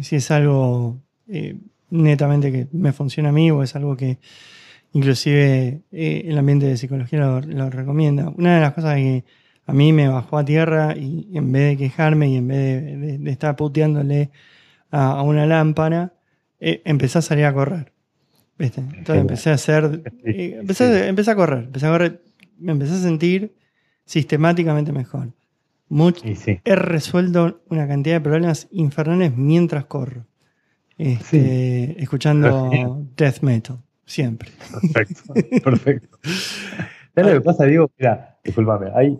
si 0.00 0.16
es 0.16 0.30
algo 0.30 1.00
eh, 1.28 1.56
netamente 1.90 2.52
que 2.52 2.68
me 2.72 2.92
funciona 2.92 3.30
a 3.30 3.32
mí 3.32 3.50
o 3.50 3.62
es 3.62 3.74
algo 3.74 3.96
que 3.96 4.18
inclusive 4.92 5.82
eh, 5.90 6.22
el 6.26 6.38
ambiente 6.38 6.66
de 6.66 6.76
psicología 6.76 7.20
lo, 7.20 7.70
recomienda. 7.70 8.28
Una 8.36 8.56
de 8.56 8.60
las 8.60 8.74
cosas 8.74 8.96
que 8.96 9.24
a 9.66 9.72
mí 9.72 9.92
me 9.92 10.08
bajó 10.08 10.38
a 10.38 10.44
tierra 10.44 10.96
y 10.96 11.28
en 11.34 11.50
vez 11.50 11.70
de 11.70 11.76
quejarme 11.84 12.28
y 12.28 12.36
en 12.36 12.48
vez 12.48 13.20
de, 13.20 13.30
estar 13.30 13.56
puteándole 13.56 14.30
a, 14.90 15.22
una 15.22 15.46
lámpara, 15.46 16.12
empecé 16.60 17.18
a 17.18 17.22
salir 17.22 17.46
a 17.46 17.54
correr. 17.54 17.91
Entonces 18.66 19.16
empecé 19.16 19.50
a 19.50 19.54
hacer. 19.54 20.02
Eh, 20.24 20.56
empecé, 20.60 21.08
empecé, 21.08 21.30
a 21.30 21.36
correr. 21.36 21.64
Empecé 21.64 21.86
a 21.86 21.90
correr. 21.90 22.22
Me 22.58 22.72
empecé 22.72 22.94
a 22.94 22.98
sentir 22.98 23.54
sistemáticamente 24.04 24.92
mejor. 24.92 25.32
He 26.64 26.74
resuelto 26.74 27.60
una 27.68 27.86
cantidad 27.86 28.16
de 28.16 28.20
problemas 28.20 28.68
infernales 28.70 29.36
mientras 29.36 29.84
corro. 29.84 30.24
Este, 30.96 32.00
escuchando 32.02 33.04
death 33.16 33.40
metal. 33.42 33.78
Siempre. 34.04 34.50
Perfecto. 34.92 35.34
Perfecto. 35.64 36.18
lo 37.16 37.28
que 37.28 37.40
pasa, 37.40 37.64
Diego? 37.64 37.90
Mira, 37.98 38.38
discúlpame. 38.44 38.90
Hay, 38.94 39.18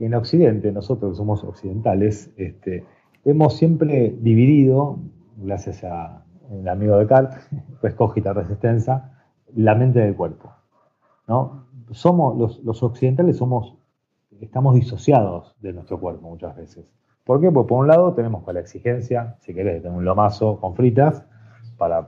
en 0.00 0.14
Occidente, 0.14 0.70
nosotros 0.72 1.12
que 1.12 1.16
somos 1.16 1.42
occidentales, 1.44 2.30
este, 2.36 2.84
hemos 3.24 3.56
siempre 3.56 4.14
dividido, 4.20 4.98
gracias 5.36 5.84
a 5.84 6.24
el 6.52 6.68
amigo 6.68 6.96
de 6.98 7.06
Carl, 7.06 7.28
pues 7.80 7.94
cogita 7.94 8.32
resistencia, 8.32 9.10
la 9.54 9.74
mente 9.74 10.00
del 10.00 10.14
cuerpo. 10.14 10.52
¿no? 11.26 11.66
Somos, 11.90 12.62
los, 12.62 12.82
occidentales 12.82 13.36
somos, 13.36 13.76
estamos 14.40 14.74
disociados 14.74 15.54
de 15.60 15.72
nuestro 15.72 16.00
cuerpo 16.00 16.28
muchas 16.28 16.56
veces. 16.56 16.86
¿Por 17.24 17.40
qué? 17.40 17.50
Pues 17.50 17.66
por 17.66 17.80
un 17.80 17.86
lado 17.86 18.14
tenemos 18.14 18.42
con 18.42 18.54
la 18.54 18.60
exigencia, 18.60 19.36
si 19.40 19.54
querés, 19.54 19.82
de 19.82 19.88
un 19.88 20.04
lomazo 20.04 20.58
con 20.60 20.74
fritas 20.74 21.24
para 21.76 22.00
eh, 22.00 22.04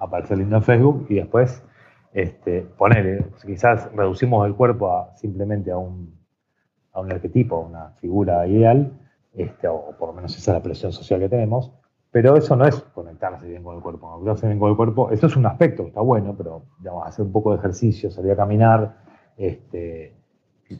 aparecer 0.00 0.38
lindo 0.38 0.56
en 0.56 0.62
Facebook 0.62 1.06
y 1.08 1.14
después 1.16 1.64
este, 2.12 2.62
poner, 2.62 3.30
quizás 3.44 3.90
reducimos 3.92 4.46
el 4.46 4.54
cuerpo 4.54 4.92
a, 4.92 5.14
simplemente 5.16 5.70
a 5.70 5.78
un, 5.78 6.16
a 6.92 7.00
un 7.00 7.12
arquetipo, 7.12 7.58
una 7.58 7.90
figura 8.00 8.46
ideal, 8.46 8.92
este, 9.34 9.68
o 9.68 9.94
por 9.98 10.08
lo 10.08 10.14
menos 10.14 10.36
esa 10.36 10.52
es 10.52 10.56
la 10.56 10.62
presión 10.62 10.92
social 10.92 11.20
que 11.20 11.28
tenemos, 11.28 11.72
pero 12.16 12.34
eso 12.34 12.56
no 12.56 12.66
es 12.66 12.74
conectarse 12.94 13.46
bien 13.46 13.62
con 13.62 13.76
el 13.76 13.82
cuerpo. 13.82 14.10
Conectarse 14.10 14.46
bien 14.46 14.58
con 14.58 14.70
el 14.70 14.76
cuerpo, 14.76 15.10
eso 15.10 15.26
es 15.26 15.36
un 15.36 15.44
aspecto, 15.44 15.86
está 15.86 16.00
bueno, 16.00 16.34
pero 16.34 16.62
digamos, 16.78 17.06
hacer 17.06 17.26
un 17.26 17.30
poco 17.30 17.52
de 17.52 17.58
ejercicio, 17.58 18.10
salir 18.10 18.32
a 18.32 18.36
caminar, 18.36 19.02
este, 19.36 20.14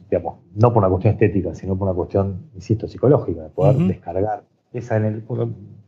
digamos, 0.09 0.39
no 0.55 0.73
por 0.73 0.81
una 0.81 0.89
cuestión 0.89 1.13
estética, 1.13 1.53
sino 1.53 1.77
por 1.77 1.89
una 1.89 1.95
cuestión, 1.95 2.49
insisto, 2.55 2.87
psicológica, 2.87 3.43
de 3.43 3.49
poder 3.49 3.75
descargar 3.75 4.45
esa 4.73 4.97
energía. 4.97 5.27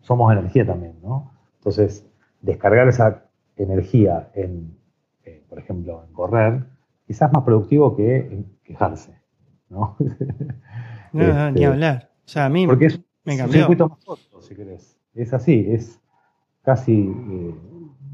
Somos 0.01 0.31
energía 0.31 0.67
también, 0.67 0.99
¿no? 1.01 1.31
Entonces, 1.57 2.05
descargar 2.41 2.87
esa 2.87 3.23
energía 3.55 4.29
en, 4.35 4.77
eh, 5.25 5.43
por 5.49 5.57
ejemplo, 5.57 6.03
en 6.07 6.13
correr, 6.13 6.63
quizás 7.07 7.29
es 7.29 7.33
más 7.33 7.43
productivo 7.43 7.95
que 7.95 8.17
en 8.17 8.55
quejarse, 8.63 9.19
¿no? 9.69 9.97
no, 11.11 11.51
ni 11.53 11.63
este, 11.63 11.65
hablar. 11.65 12.11
O 12.23 12.27
sea, 12.27 12.45
a 12.45 12.49
mí 12.49 12.67
porque 12.67 12.85
es 12.85 13.01
me 13.23 13.35
cambió. 13.35 13.55
un 13.55 13.61
circuito 13.61 13.89
más 13.89 14.05
corto, 14.05 14.41
si 14.43 14.55
querés 14.55 14.98
es 15.15 15.33
así, 15.33 15.65
es 15.69 15.99
casi 16.63 17.07
eh, 17.07 17.55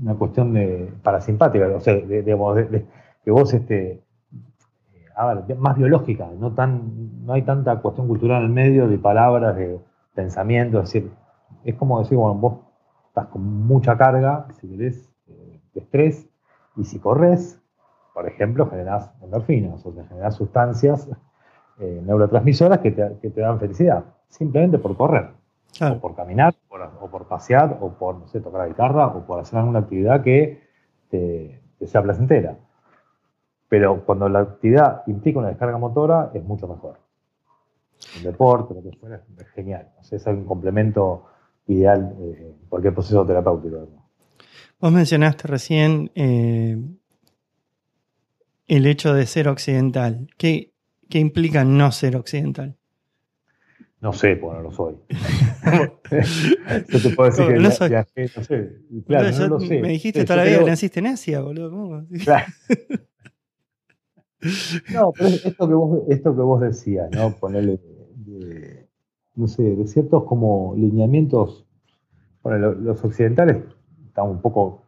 una 0.02 0.16
cuestión 0.16 0.54
de 0.54 0.94
parasimpática, 1.04 1.68
o 1.68 1.80
sea, 1.80 1.96
de, 1.96 2.24
que 2.24 2.34
vos, 3.32 3.54
este, 3.54 4.02
eh, 4.94 5.56
más 5.58 5.78
biológica, 5.78 6.30
no, 6.38 6.54
tan, 6.54 7.26
no 7.26 7.34
hay 7.34 7.42
tanta 7.44 7.80
cuestión 7.82 8.08
cultural 8.08 8.44
en 8.44 8.48
el 8.48 8.54
medio 8.54 8.88
de 8.88 8.98
palabras, 8.98 9.56
de 9.56 9.80
pensamiento, 10.14 10.80
es 10.80 10.94
decir, 10.94 11.12
es 11.64 11.76
como 11.76 12.00
decir, 12.00 12.18
bueno, 12.18 12.36
vos 12.36 12.60
estás 13.08 13.28
con 13.28 13.44
mucha 13.44 13.98
carga, 13.98 14.48
si 14.60 14.68
querés, 14.70 15.10
eh, 15.28 15.60
de 15.74 15.82
estrés, 15.82 16.30
y 16.78 16.84
si 16.84 17.00
corres, 17.00 17.62
por 18.14 18.28
ejemplo, 18.28 18.70
generás 18.70 19.12
endorfinas, 19.22 19.86
o 19.86 19.94
sea, 19.94 20.06
generás 20.06 20.36
sustancias 20.36 21.10
neurotransmisoras 21.78 22.80
que 22.80 22.92
te, 22.92 23.18
que 23.22 23.30
te 23.30 23.42
dan 23.42 23.60
felicidad, 23.60 24.06
simplemente 24.30 24.78
por 24.78 24.96
correr. 24.96 25.32
O 25.82 26.00
por 26.00 26.16
caminar, 26.16 26.56
o 27.02 27.10
por 27.10 27.28
pasear, 27.28 27.78
o 27.82 27.94
por, 27.94 28.16
no 28.16 28.28
sé, 28.28 28.40
tocar 28.40 28.62
la 28.62 28.68
guitarra, 28.68 29.08
o 29.08 29.26
por 29.26 29.40
hacer 29.40 29.60
alguna 29.60 29.80
actividad 29.80 30.24
que 30.24 30.62
te, 31.10 31.62
sea 31.86 32.02
placentera. 32.02 32.58
Pero 33.68 34.06
cuando 34.06 34.30
la 34.30 34.40
actividad 34.40 35.04
implica 35.08 35.40
una 35.40 35.50
descarga 35.50 35.78
motora, 35.78 36.32
es 36.34 36.44
mucho 36.44 36.68
mejor. 36.68 37.00
El 38.18 38.24
deporte, 38.24 38.74
lo 38.74 38.84
que 38.84 38.98
fuera, 38.98 39.22
es 39.38 39.48
genial. 39.50 39.90
es 40.10 40.26
un 40.28 40.46
complemento 40.46 41.26
ideal 41.68 42.16
en 42.20 42.56
cualquier 42.70 42.94
proceso 42.94 43.26
terapéutico. 43.26 43.88
Vos 44.80 44.92
mencionaste 44.92 45.48
recién 45.48 46.12
eh, 46.16 46.78
el 48.68 48.86
hecho 48.86 49.14
de 49.14 49.26
ser 49.26 49.48
occidental. 49.48 50.28
¿Qué, 50.38 50.74
¿Qué 51.10 51.20
implica 51.20 51.64
no 51.64 51.92
ser 51.92 52.16
occidental? 52.16 52.78
No 54.06 54.13
sé, 54.13 54.36
porque 54.36 54.58
no 54.58 54.63
lo 54.65 54.72
soy. 54.72 54.96
Yo 56.89 57.02
te 57.02 57.10
puedo 57.15 57.32
decir 57.32 57.48
que 57.48 57.60
no, 57.60 57.72
soy. 57.72 57.89
viajé, 57.89 58.30
no 58.38 58.44
sé. 58.44 58.78
Claro, 59.08 59.32
no, 59.32 59.48
lo 59.48 59.60
sé. 59.60 59.82
Me 59.82 59.89
dijiste 59.89 60.24
toda 60.26 60.38
la 60.38 60.44
vida 60.44 60.60
que 60.60 60.65
naciste 60.65 61.00
en 61.00 61.08
Asia, 61.08 61.41
boludo. 61.41 61.72
¿Cómo? 61.72 62.04
Claro. 62.24 62.46
No, 64.94 65.12
pero 65.12 65.30
esto 65.30 65.68
que 65.68 65.74
vos, 65.74 66.04
esto 66.08 66.36
que 66.36 66.41
vos 66.44 66.62
decías, 66.62 67.10
¿no? 67.15 67.32
Ponerle, 67.32 67.80
de, 68.13 68.88
no 69.34 69.48
sé, 69.48 69.63
de 69.63 69.88
ciertos 69.88 70.26
como 70.26 70.76
lineamientos. 70.78 71.65
Bueno, 72.44 72.74
los 72.74 73.04
occidentales 73.04 73.58
están 74.06 74.30
un 74.30 74.39
poco 74.39 74.84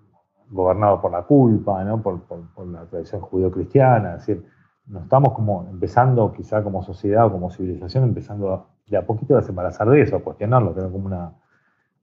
gobernados 0.52 1.00
por 1.02 1.12
la 1.12 1.24
culpa, 1.24 1.84
¿no? 1.84 2.04
Por, 2.04 2.22
por, 2.28 2.68
la 2.68 2.86
tradición 2.86 3.22
judío-cristiana, 3.22 4.18
es 4.18 4.28
decir, 4.28 4.46
nos 4.86 5.02
estamos 5.06 5.34
como 5.34 5.68
empezando, 5.72 6.32
quizá 6.34 6.64
como 6.64 6.84
sociedad 6.84 7.26
o 7.26 7.32
como 7.32 7.50
civilización, 7.50 8.04
empezando 8.04 8.77
de 8.88 8.98
a 8.98 9.06
poquito 9.06 9.36
a 9.36 9.42
desembarazar 9.42 9.90
de 9.90 10.02
eso, 10.02 10.16
a 10.16 10.24
cuestionarlo, 10.24 10.74
tener 10.74 10.92
como 10.92 11.06
una, 11.06 11.34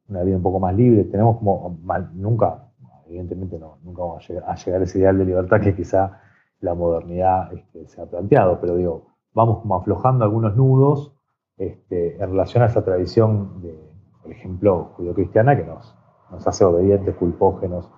una 0.09 0.23
vida 0.23 0.37
un 0.37 0.42
poco 0.42 0.61
más 0.61 0.75
libre. 0.75 1.05
Tenemos 1.05 1.38
como, 1.38 1.79
nunca, 2.14 2.68
evidentemente 3.07 3.59
no, 3.59 3.79
nunca 3.83 4.03
vamos 4.03 4.25
a 4.25 4.29
llegar, 4.29 4.81
a 4.81 4.85
ese 4.85 4.99
ideal 4.99 5.18
de 5.18 5.25
libertad 5.25 5.61
que 5.61 5.75
quizá 5.75 6.20
la 6.61 6.75
modernidad 6.75 7.53
este, 7.53 7.87
se 7.88 8.01
ha 8.01 8.07
planteado, 8.07 8.61
pero 8.61 8.77
digo, 8.77 9.07
vamos 9.35 9.61
como 9.61 9.77
aflojando 9.77 10.25
algunos 10.25 10.57
nudos 10.57 11.12
este, 11.57 12.23
en 12.23 12.31
relación 12.31 12.62
a 12.62 12.66
esa 12.66 12.85
tradición 12.85 13.61
de, 13.62 13.79
por 14.23 14.33
ejemplo, 14.33 14.92
judío-cristiana 14.97 15.57
que 15.57 15.64
nos, 15.64 15.94
nos 16.31 16.47
hace 16.47 16.64
obedientes, 16.64 17.14
culpógenos, 17.16 17.90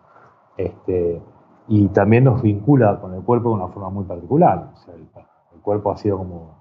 este, 0.57 1.23
y 1.69 1.89
también 1.89 2.25
nos 2.25 2.43
vincula 2.43 3.01
con 3.01 3.15
el 3.15 3.23
cuerpo 3.23 3.51
de 3.51 3.55
una 3.57 3.69
forma 3.69 3.91
muy 3.91 4.05
particular. 4.05 4.71
O 4.73 4.77
sea, 4.77 4.95
el, 4.95 5.07
cuerpo 5.63 5.91
ha 5.91 5.97
sido 5.97 6.19
como 6.19 6.56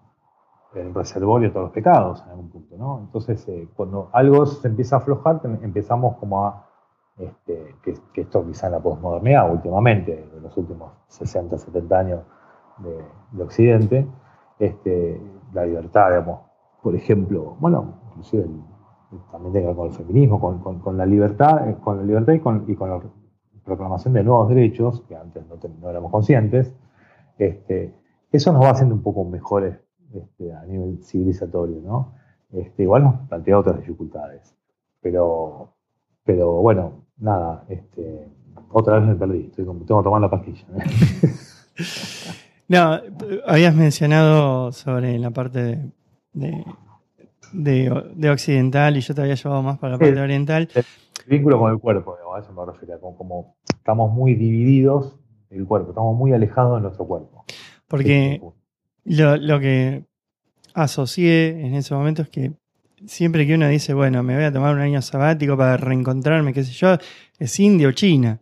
el 0.76 0.94
reservorio 0.94 1.50
de 1.50 1.54
todos 1.54 1.66
los 1.66 1.74
pecados 1.74 2.22
en 2.24 2.32
algún 2.32 2.50
punto, 2.50 2.78
¿no? 2.78 3.00
Entonces, 3.00 3.48
eh, 3.48 3.68
cuando 3.76 4.10
algo 4.14 4.46
se 4.46 4.68
empieza 4.68 4.98
a 4.98 5.00
aflojar, 5.00 5.42
empezamos 5.62 6.18
como 6.18 6.46
a 6.46 6.66
este, 7.18 7.76
que, 7.82 8.22
esto 8.22 8.46
quizá 8.46 8.68
en 8.68 8.74
la 8.74 8.80
posmodernidad 8.82 9.52
últimamente, 9.52 10.30
en 10.36 10.44
los 10.44 10.56
últimos 10.58 10.92
60, 11.08 11.58
70 11.58 11.98
años 11.98 12.22
de, 12.80 13.42
Occidente, 13.42 14.08
este, 14.60 15.22
la 15.54 15.66
libertad, 15.66 16.10
digamos, 16.10 16.42
por 16.82 16.96
ejemplo, 16.96 17.56
bueno, 17.60 18.02
inclusive 18.10 18.48
también 19.32 19.54
tiene 19.54 19.62
que 19.62 19.68
ver 19.68 19.76
con 19.76 19.88
el 19.88 19.94
feminismo, 19.94 20.40
con, 20.84 20.98
la 20.98 21.06
libertad, 21.06 21.70
eh, 21.70 21.78
con 21.82 21.98
la 21.98 22.04
libertad 22.04 22.34
y 22.34 22.40
con, 22.40 22.90
la 22.90 23.02
proclamación 23.64 24.14
de 24.14 24.24
nuevos 24.24 24.50
derechos, 24.50 25.02
que 25.08 25.16
antes 25.16 25.44
no, 25.48 25.90
éramos 25.90 26.12
conscientes, 26.12 26.76
este, 27.38 27.96
eso 28.32 28.52
nos 28.52 28.64
va 28.64 28.72
haciendo 28.72 28.94
un 28.96 29.02
poco 29.02 29.24
mejores 29.24 29.85
este, 30.16 30.54
a 30.54 30.66
nivel 30.66 31.04
civilizatorio, 31.04 31.82
¿no? 31.82 32.14
Este, 32.52 32.84
igual 32.84 33.04
nos 33.04 33.28
plantea 33.28 33.60
otras 33.60 33.78
dificultades, 33.78 34.56
pero, 35.02 35.74
pero 36.24 36.54
bueno, 36.62 37.06
nada, 37.18 37.66
este, 37.70 38.28
otra 38.72 39.00
vez 39.00 39.08
me 39.08 39.16
perdí, 39.16 39.48
estoy 39.48 39.66
como, 39.66 39.86
tengo 39.86 40.02
que 40.02 40.06
tomar 40.06 40.22
la 40.22 40.30
pastilla. 40.30 40.66
¿eh? 40.78 41.30
no, 42.68 43.00
habías 43.46 43.76
mencionado 43.76 44.72
sobre 44.72 45.20
la 45.20 45.32
parte 45.32 45.92
de, 46.34 46.66
de, 47.52 48.30
occidental 48.30 48.98
y 48.98 49.02
yo 49.02 49.14
te 49.14 49.22
había 49.22 49.36
llevado 49.36 49.62
más 49.62 49.78
para 49.78 49.94
la 49.94 50.00
parte 50.00 50.20
oriental. 50.20 50.70
El 50.74 50.84
vínculo 51.28 51.60
con 51.60 51.72
el 51.72 51.80
cuerpo, 51.80 52.16
a 52.36 52.40
eso 52.40 52.54
me 52.54 52.66
refería, 52.66 53.00
como, 53.00 53.18
como, 53.18 53.56
estamos 53.68 54.12
muy 54.14 54.36
divididos 54.36 55.18
el 55.50 55.66
cuerpo, 55.66 55.90
estamos 55.90 56.16
muy 56.16 56.34
alejados 56.34 56.78
de 56.78 56.82
nuestro 56.84 57.06
cuerpo. 57.06 57.46
Porque 57.88 58.42
lo, 59.06 59.38
lo 59.38 59.60
que 59.60 60.04
asocié 60.74 61.66
en 61.66 61.76
ese 61.76 61.94
momento 61.94 62.22
es 62.22 62.30
que 62.30 62.52
siempre 63.06 63.48
que 63.48 63.56
uno 63.56 63.68
dice, 63.68 63.94
bueno, 63.94 64.24
me 64.24 64.36
voy 64.36 64.44
a 64.44 64.52
tomar 64.52 64.74
un 64.74 64.82
año 64.82 65.02
sabático 65.02 65.58
para 65.58 65.78
reencontrarme, 65.78 66.54
qué 66.54 66.64
sé 66.64 66.74
yo, 66.74 66.98
es 67.40 67.60
India 67.60 67.88
o 67.88 67.92
China. 67.92 68.42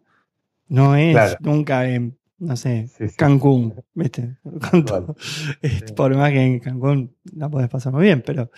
No 0.67 0.95
es 0.95 1.37
nunca 1.41 1.87
en, 1.87 2.17
no 2.39 2.55
sé, 2.55 2.89
Cancún, 3.15 3.75
¿viste? 3.93 4.37
Por 5.95 6.15
más 6.15 6.31
que 6.31 6.41
en 6.41 6.59
Cancún 6.59 7.15
la 7.35 7.49
podés 7.49 7.69
pasar 7.69 7.93
muy 7.93 8.03
bien, 8.03 8.23
pero 8.25 8.49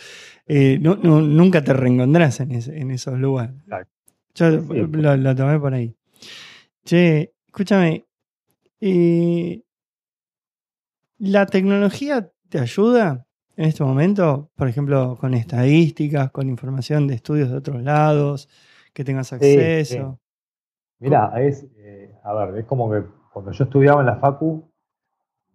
eh, 0.47 0.77
nunca 0.79 1.63
te 1.63 1.73
reencontrás 1.73 2.39
en, 2.39 2.51
en 2.51 2.91
esos 2.91 3.19
lugares. 3.19 3.55
Yo 4.35 4.49
lo, 4.49 5.35
tomé 5.35 5.59
por 5.59 5.73
ahí. 5.73 5.95
Che, 6.83 7.33
escúchame, 7.47 8.05
eh, 8.81 9.61
¿la 11.25 11.45
tecnología 11.45 12.31
te 12.49 12.59
ayuda 12.59 13.25
en 13.57 13.65
este 13.65 13.83
momento, 13.83 14.49
por 14.55 14.67
ejemplo, 14.67 15.17
con 15.19 15.33
estadísticas, 15.33 16.31
con 16.31 16.49
información 16.49 17.07
de 17.07 17.15
estudios 17.15 17.49
de 17.49 17.57
otros 17.57 17.81
lados, 17.81 18.49
que 18.93 19.03
tengas 19.03 19.31
acceso. 19.33 20.19
Mira, 20.99 21.33
es, 21.41 21.65
eh, 21.77 22.13
a 22.23 22.33
ver, 22.33 22.57
es 22.59 22.65
como 22.65 22.89
que 22.89 23.03
cuando 23.33 23.51
yo 23.51 23.65
estudiaba 23.65 24.01
en 24.01 24.07
la 24.07 24.15
Facu, 24.17 24.69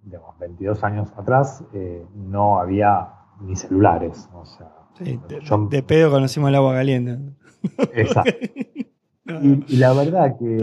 digamos, 0.02 0.38
22 0.38 0.85
años 0.85 1.12
atrás, 1.16 1.64
eh, 1.72 2.04
no 2.14 2.59
había 2.59 3.09
ni 3.40 3.56
celulares. 3.56 4.28
O 4.35 4.44
sea, 4.44 4.70
de, 4.98 5.83
pedo 5.83 6.11
conocimos 6.11 6.50
el 6.50 6.56
agua 6.56 6.74
caliente. 6.74 7.18
Exacto. 7.94 8.30
y, 9.26 9.76
la 9.76 9.92
verdad 9.92 10.37
que 10.38 10.59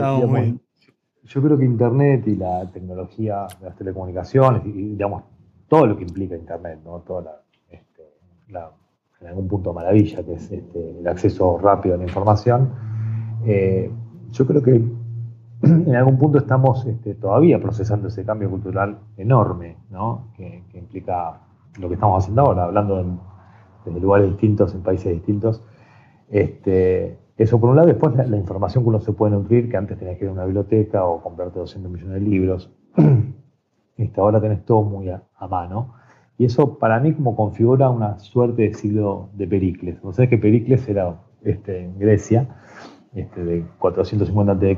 yo 1.28 1.42
creo 1.42 1.58
que 1.58 1.66
Internet 1.66 2.28
y 2.28 2.36
la 2.36 2.70
tecnología 2.72 3.48
de 3.60 3.66
las 3.66 3.76
telecomunicaciones 3.76 4.66
y, 4.66 4.72
digamos, 4.72 5.24
todo 5.68 5.86
lo 5.86 5.98
que 5.98 6.04
implica 6.04 6.36
Internet, 6.36 6.80
¿no? 6.86 7.00
Toda 7.00 7.44
este, 7.70 8.04
la, 8.48 8.72
en 9.20 9.28
algún 9.28 9.48
punto 9.48 9.74
maravilla, 9.74 10.24
que 10.24 10.34
es 10.34 10.52
este, 10.52 11.00
el 11.00 11.08
acceso 11.08 11.58
rápido 11.58 11.96
a 11.96 11.98
la 11.98 12.06
información. 12.06 12.72
Eh, 13.46 13.92
yo 14.32 14.48
creo 14.48 14.62
que 14.62 14.82
en 15.64 15.96
algún 15.96 16.18
punto 16.18 16.38
estamos 16.38 16.86
este, 16.86 17.16
todavía 17.16 17.60
procesando 17.60 18.08
ese 18.08 18.24
cambio 18.24 18.50
cultural 18.50 18.98
enorme, 19.18 19.78
¿no? 19.90 20.30
que, 20.36 20.64
implica 20.74 21.42
lo 21.80 21.90
que 21.90 21.96
estamos 21.96 22.24
haciendo 22.24 22.44
ahora, 22.44 22.64
hablando 22.64 23.04
de, 23.84 24.00
lugares 24.00 24.30
distintos, 24.30 24.74
en 24.74 24.82
países 24.82 25.14
distintos. 25.14 25.64
Este, 26.30 27.18
eso 27.38 27.60
por 27.60 27.70
un 27.70 27.76
lado, 27.76 27.88
después 27.88 28.16
la, 28.16 28.38
información 28.38 28.84
que 28.84 28.90
uno 28.90 29.00
se 29.00 29.14
puede 29.14 29.34
nutrir, 29.34 29.70
que 29.70 29.78
antes 29.78 29.98
tenías 29.98 30.18
que 30.18 30.26
ir 30.26 30.30
a 30.30 30.34
una 30.34 30.46
biblioteca 30.46 31.06
o 31.06 31.22
comprarte 31.22 31.60
200 31.60 31.92
millones 31.92 32.14
de 32.16 32.22
libros. 32.22 32.72
Este, 33.98 34.22
ahora 34.22 34.40
tenés 34.40 34.64
todo 34.64 34.84
muy 34.84 35.10
a, 35.10 35.24
mano. 35.50 35.96
Y 36.38 36.46
eso 36.46 36.78
para 36.78 37.00
mí 37.00 37.14
como 37.14 37.36
configura 37.36 37.90
una 37.90 38.20
suerte 38.20 38.62
de 38.62 38.76
siglo 38.76 39.32
de 39.34 39.48
Pericles. 39.48 40.04
¿No 40.04 40.14
sabés 40.14 40.30
que 40.30 40.38
Pericles 40.38 40.88
era 40.88 41.20
este, 41.42 41.86
en 41.86 41.98
Grecia, 41.98 42.48
este, 43.16 43.44
de 43.44 43.66
450 43.80 44.54
a.C.? 44.54 44.78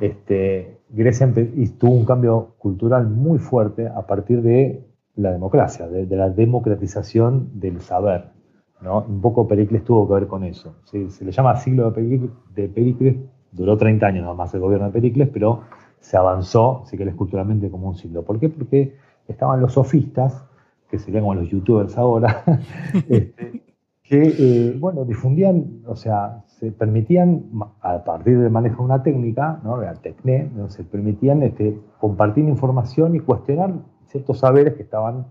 Este, 0.00 0.80
Grecia 0.88 1.30
tuvo 1.78 1.92
un 1.92 2.06
cambio 2.06 2.54
cultural 2.58 3.08
muy 3.08 3.38
fuerte 3.38 3.88
a 3.88 4.06
partir 4.06 4.40
de 4.40 4.86
la 5.16 5.32
democracia, 5.32 5.86
de, 5.88 6.06
la 6.16 6.30
democratización 6.30 7.60
del 7.60 7.80
saber. 7.80 8.33
¿No? 8.80 9.04
Un 9.08 9.20
poco 9.20 9.46
Pericles 9.48 9.84
tuvo 9.84 10.06
que 10.08 10.14
ver 10.14 10.26
con 10.26 10.44
eso. 10.44 10.76
Se 10.84 11.24
le 11.24 11.32
llama 11.32 11.56
siglo 11.56 11.90
de 11.90 12.68
Pericles, 12.68 13.16
duró 13.52 13.76
30 13.76 14.06
años 14.06 14.22
nada 14.22 14.34
más 14.34 14.52
el 14.54 14.60
gobierno 14.60 14.86
de 14.86 14.92
Pericles, 14.92 15.28
pero 15.32 15.62
se 16.00 16.16
avanzó, 16.16 16.82
si 16.84 16.98
querés, 16.98 17.14
culturalmente 17.14 17.70
como 17.70 17.88
un 17.88 17.94
siglo. 17.94 18.22
¿Por 18.22 18.38
qué? 18.38 18.48
Porque 18.50 18.96
estaban 19.26 19.60
los 19.60 19.72
sofistas, 19.72 20.44
que 20.90 20.98
serían 20.98 21.22
como 21.22 21.34
los 21.34 21.48
youtubers 21.48 21.96
ahora, 21.96 22.42
este, 23.08 23.62
que, 24.02 24.34
eh, 24.38 24.76
bueno, 24.78 25.04
difundían, 25.04 25.82
o 25.86 25.96
sea, 25.96 26.44
se 26.46 26.70
permitían, 26.72 27.44
a 27.80 28.04
partir 28.04 28.38
del 28.38 28.50
manejo 28.50 28.82
de 28.82 28.84
una 28.84 29.02
técnica, 29.02 29.60
¿no? 29.64 29.80
la 29.80 29.94
tecné, 29.94 30.50
¿no? 30.54 30.68
se 30.68 30.84
permitían 30.84 31.42
este, 31.42 31.80
compartir 31.98 32.44
información 32.44 33.14
y 33.14 33.20
cuestionar 33.20 33.72
ciertos 34.06 34.38
saberes 34.38 34.74
que 34.74 34.82
estaban, 34.82 35.26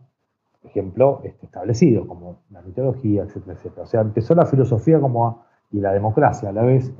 ejemplo, 0.63 1.21
este, 1.23 1.45
establecidos, 1.45 2.08
como 2.08 2.39
la 2.49 2.62
mitología, 2.62 3.23
etcétera, 3.23 3.54
etcétera. 3.54 3.84
O 3.84 3.88
sea, 3.88 4.02
empezó 4.02 4.36
la 4.36 4.45
filosofía 4.45 5.00
como 5.00 5.44
y 5.71 5.79
la 5.79 5.92
democracia 5.92 6.50
a 6.50 6.52
la 6.52 6.63
vez 6.63 6.94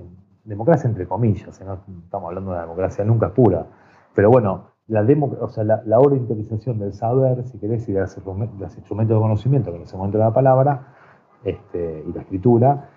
democracia 0.43 0.89
entre 0.89 1.07
comillas, 1.07 1.59
no 1.61 1.79
estamos 2.03 2.27
hablando 2.27 2.51
de 2.51 2.57
una 2.57 2.61
democracia 2.63 3.05
nunca 3.05 3.33
pura, 3.33 3.65
pero 4.13 4.29
bueno, 4.29 4.73
la, 4.88 5.05
o 5.39 5.47
sea, 5.47 5.63
la, 5.63 5.99
orientalización 5.99 6.79
del 6.79 6.93
saber, 6.93 7.43
si 7.47 7.57
querés, 7.57 7.88
y 7.88 7.93
de 7.93 8.01
los, 8.01 8.77
instrumentos 8.77 9.15
de 9.15 9.21
conocimiento, 9.21 9.71
que 9.71 9.77
en 9.77 9.83
ese 9.83 9.95
momento 9.95 10.17
la 10.17 10.33
palabra, 10.33 10.88
este, 11.43 12.03
y 12.05 12.11
la 12.11 12.21
escritura, 12.21 12.89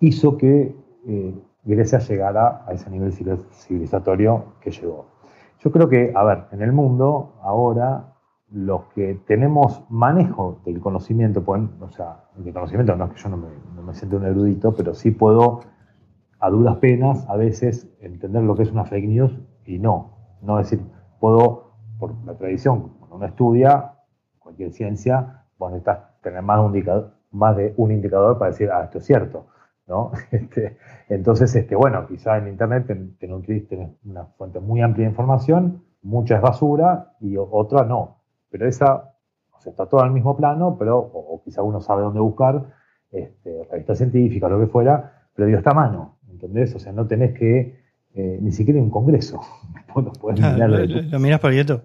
hizo 0.00 0.38
que 0.38 0.74
eh, 1.06 1.34
Grecia 1.64 1.98
llegara 1.98 2.64
a 2.66 2.72
ese 2.72 2.88
nivel 2.90 3.12
civilizatorio 3.12 4.54
que 4.60 4.70
llegó. 4.70 5.06
Yo 5.60 5.70
creo 5.70 5.88
que, 5.88 6.12
a 6.14 6.24
ver, 6.24 6.44
en 6.52 6.62
el 6.62 6.72
mundo 6.72 7.34
ahora 7.42 8.14
los 8.50 8.84
que 8.94 9.20
tenemos 9.26 9.84
manejo 9.90 10.60
del 10.64 10.80
conocimiento, 10.80 11.42
o 11.46 11.90
sea, 11.90 12.24
el 12.44 12.52
conocimiento 12.52 12.94
no 12.96 13.06
es 13.06 13.12
que 13.12 13.20
yo 13.20 13.28
no 13.28 13.36
me, 13.36 13.48
no 13.74 13.82
me 13.82 13.94
siento 13.94 14.16
un 14.16 14.24
erudito, 14.24 14.74
pero 14.74 14.94
sí 14.94 15.10
puedo 15.10 15.60
a 16.38 16.50
duras 16.50 16.76
penas 16.76 17.28
a 17.28 17.36
veces 17.36 17.88
entender 18.00 18.42
lo 18.42 18.54
que 18.54 18.62
es 18.62 18.70
una 18.70 18.84
fake 18.84 19.08
news 19.08 19.38
y 19.64 19.78
no. 19.78 20.12
No 20.42 20.58
decir, 20.58 20.80
puedo, 21.18 21.72
por 21.98 22.14
la 22.24 22.36
tradición, 22.36 22.92
cuando 22.98 23.16
uno 23.16 23.26
estudia 23.26 23.94
cualquier 24.38 24.72
ciencia, 24.72 25.44
vos 25.58 25.72
necesitas 25.72 26.20
tener 26.22 26.42
más 26.42 27.56
de 27.56 27.74
un 27.76 27.90
indicador 27.90 28.38
para 28.38 28.50
decir, 28.50 28.70
ah, 28.70 28.84
esto 28.84 28.98
es 28.98 29.04
cierto. 29.06 29.46
¿no? 29.86 30.12
Este, 30.30 30.78
entonces, 31.08 31.54
este, 31.54 31.74
bueno, 31.74 32.06
quizá 32.06 32.38
en 32.38 32.48
Internet 32.48 32.86
tenés 32.86 33.90
una 34.04 34.26
fuente 34.36 34.60
muy 34.60 34.80
amplia 34.80 35.06
de 35.06 35.10
información, 35.10 35.84
mucha 36.02 36.36
es 36.36 36.42
basura 36.42 37.12
y 37.20 37.36
otra 37.36 37.84
no. 37.84 38.22
Pero 38.50 38.66
esa, 38.66 39.14
o 39.52 39.60
sea, 39.60 39.70
está 39.70 39.86
todo 39.86 40.00
al 40.00 40.12
mismo 40.12 40.36
plano, 40.36 40.76
pero, 40.78 40.98
o, 40.98 41.42
quizá 41.44 41.62
uno 41.62 41.80
sabe 41.80 42.02
dónde 42.02 42.20
buscar, 42.20 42.74
este, 43.10 43.64
revista 43.70 43.94
científica, 43.94 44.48
lo 44.48 44.60
que 44.60 44.66
fuera, 44.66 45.28
pero 45.34 45.48
Dios 45.48 45.58
está 45.58 45.70
a 45.70 45.74
mano, 45.74 46.18
¿entendés? 46.30 46.74
O 46.74 46.78
sea, 46.78 46.92
no 46.92 47.06
tenés 47.06 47.38
que, 47.38 47.80
eh, 48.14 48.38
ni 48.40 48.52
siquiera 48.52 48.78
en 48.78 48.86
un 48.86 48.90
congreso, 48.90 49.40
lo, 49.94 50.12
lo, 51.10 51.20
mirás 51.20 51.40
por 51.40 51.52
YouTube. 51.52 51.82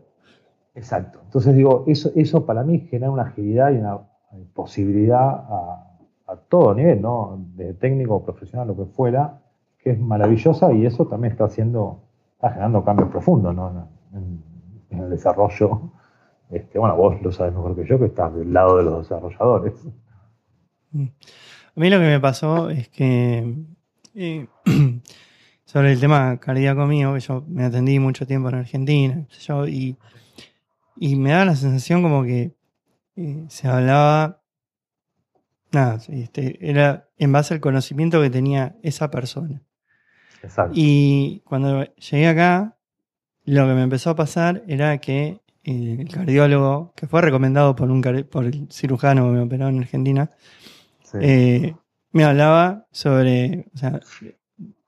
Exacto. 0.76 1.20
Entonces 1.26 1.56
digo, 1.56 1.84
eso, 1.88 2.12
eso 2.16 2.46
para 2.46 2.64
mí 2.64 2.80
genera 2.80 3.12
una 3.12 3.24
agilidad 3.24 3.72
y 3.72 3.78
una 3.78 4.00
posibilidad 4.54 5.20
a, 5.20 5.88
todo 6.48 6.74
nivel, 6.74 7.02
¿no? 7.02 7.46
De 7.56 7.74
técnico, 7.74 8.24
profesional, 8.24 8.66
lo 8.70 8.78
que 8.78 8.86
fuera, 8.86 9.42
que 9.78 9.92
es 9.92 10.00
maravillosa 10.00 10.72
y 10.72 10.86
eso 10.86 11.06
también 11.08 11.34
está 11.34 11.44
haciendo, 11.44 12.04
está 12.36 12.52
generando 12.52 12.86
cambios 12.86 13.10
profundos, 13.10 13.54
¿no? 13.54 13.90
En, 14.14 14.42
el 14.92 15.10
desarrollo. 15.10 15.92
Este, 16.52 16.78
bueno, 16.78 16.96
vos 16.96 17.22
lo 17.22 17.32
sabes 17.32 17.54
mejor 17.54 17.76
que 17.76 17.88
yo, 17.88 17.98
que 17.98 18.06
estás 18.06 18.36
del 18.36 18.52
lado 18.54 18.78
de 18.78 18.84
los 18.84 19.04
desarrolladores. 19.04 19.74
A 20.94 21.80
mí 21.80 21.90
lo 21.90 21.98
que 21.98 22.06
me 22.06 22.20
pasó 22.20 22.70
es 22.70 22.90
que 22.90 23.56
eh, 24.16 24.48
sobre 25.66 25.94
el 25.94 26.00
tema 26.00 26.38
cardíaco 26.38 26.86
mío, 26.86 27.14
que 27.14 27.22
yo 27.22 27.44
me 27.48 27.64
atendí 27.64 28.00
mucho 28.00 28.28
tiempo 28.28 28.50
en 28.50 28.56
Argentina, 28.56 29.26
yo, 29.40 29.68
y 29.68 29.98
y 31.02 31.16
me 31.16 31.32
da 31.32 31.46
la 31.46 31.56
sensación 31.56 32.04
como 32.04 32.24
que 32.24 32.54
eh, 33.16 33.46
se 33.48 33.68
hablaba, 33.68 34.44
nada, 35.72 36.00
este, 36.10 36.60
era 36.62 37.10
en 37.18 37.32
base 37.32 37.56
al 37.56 37.60
conocimiento 37.60 38.22
que 38.22 38.30
tenía 38.30 38.76
esa 38.84 39.10
persona. 39.10 39.64
Exacto. 40.44 40.74
Y 40.76 41.42
cuando 41.44 41.86
llegué 41.96 42.28
acá, 42.28 42.78
lo 43.46 43.68
que 43.68 43.74
me 43.74 43.82
empezó 43.82 44.12
a 44.12 44.16
pasar 44.16 44.64
era 44.68 45.00
que 45.00 45.42
el 45.64 46.08
cardiólogo, 46.10 46.94
que 46.96 47.08
fue 47.08 47.22
recomendado 47.22 47.76
por, 47.76 47.92
un, 47.92 48.02
por 48.30 48.46
el 48.46 48.68
cirujano 48.72 49.26
que 49.26 49.32
me 49.32 49.42
operó 49.42 49.68
en 49.68 49.80
Argentina, 49.80 50.30
eh, 51.20 51.76
me 52.12 52.24
hablaba 52.24 52.88
sobre, 52.92 53.68
o 53.74 53.78
sea, 53.78 54.00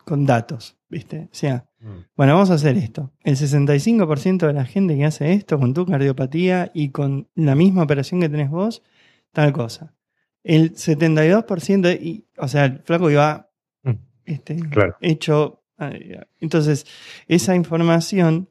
con 0.05 0.26
datos, 0.26 0.78
¿viste? 0.89 1.30
O 1.32 1.36
sea, 1.36 1.65
Mm. 1.84 2.05
Bueno, 2.15 2.34
vamos 2.34 2.49
a 2.49 2.53
hacer 2.55 2.78
esto. 2.78 3.11
El 3.24 3.36
65% 3.36 4.47
de 4.47 4.53
la 4.53 4.65
gente 4.65 4.95
que 4.95 5.05
hace 5.05 5.34
esto 5.34 5.59
con 5.59 5.74
tu 5.74 5.86
cardiopatía 5.86 6.71
y 6.74 6.89
con 6.89 7.30
la 7.36 7.55
misma 7.55 7.84
operación 7.84 8.21
que 8.21 8.30
tenés 8.30 8.49
vos, 8.49 8.84
tal 9.32 9.51
cosa. 9.51 9.93
El 10.43 10.74
72%, 10.74 11.99
y, 12.01 12.26
o 12.38 12.47
sea, 12.47 12.65
el 12.65 12.80
flaco 12.80 13.11
iba 13.11 13.49
mm. 13.84 13.91
este, 14.26 14.57
hecho. 15.01 15.59
Entonces, 16.39 16.86
esa 17.28 17.55
información, 17.55 18.49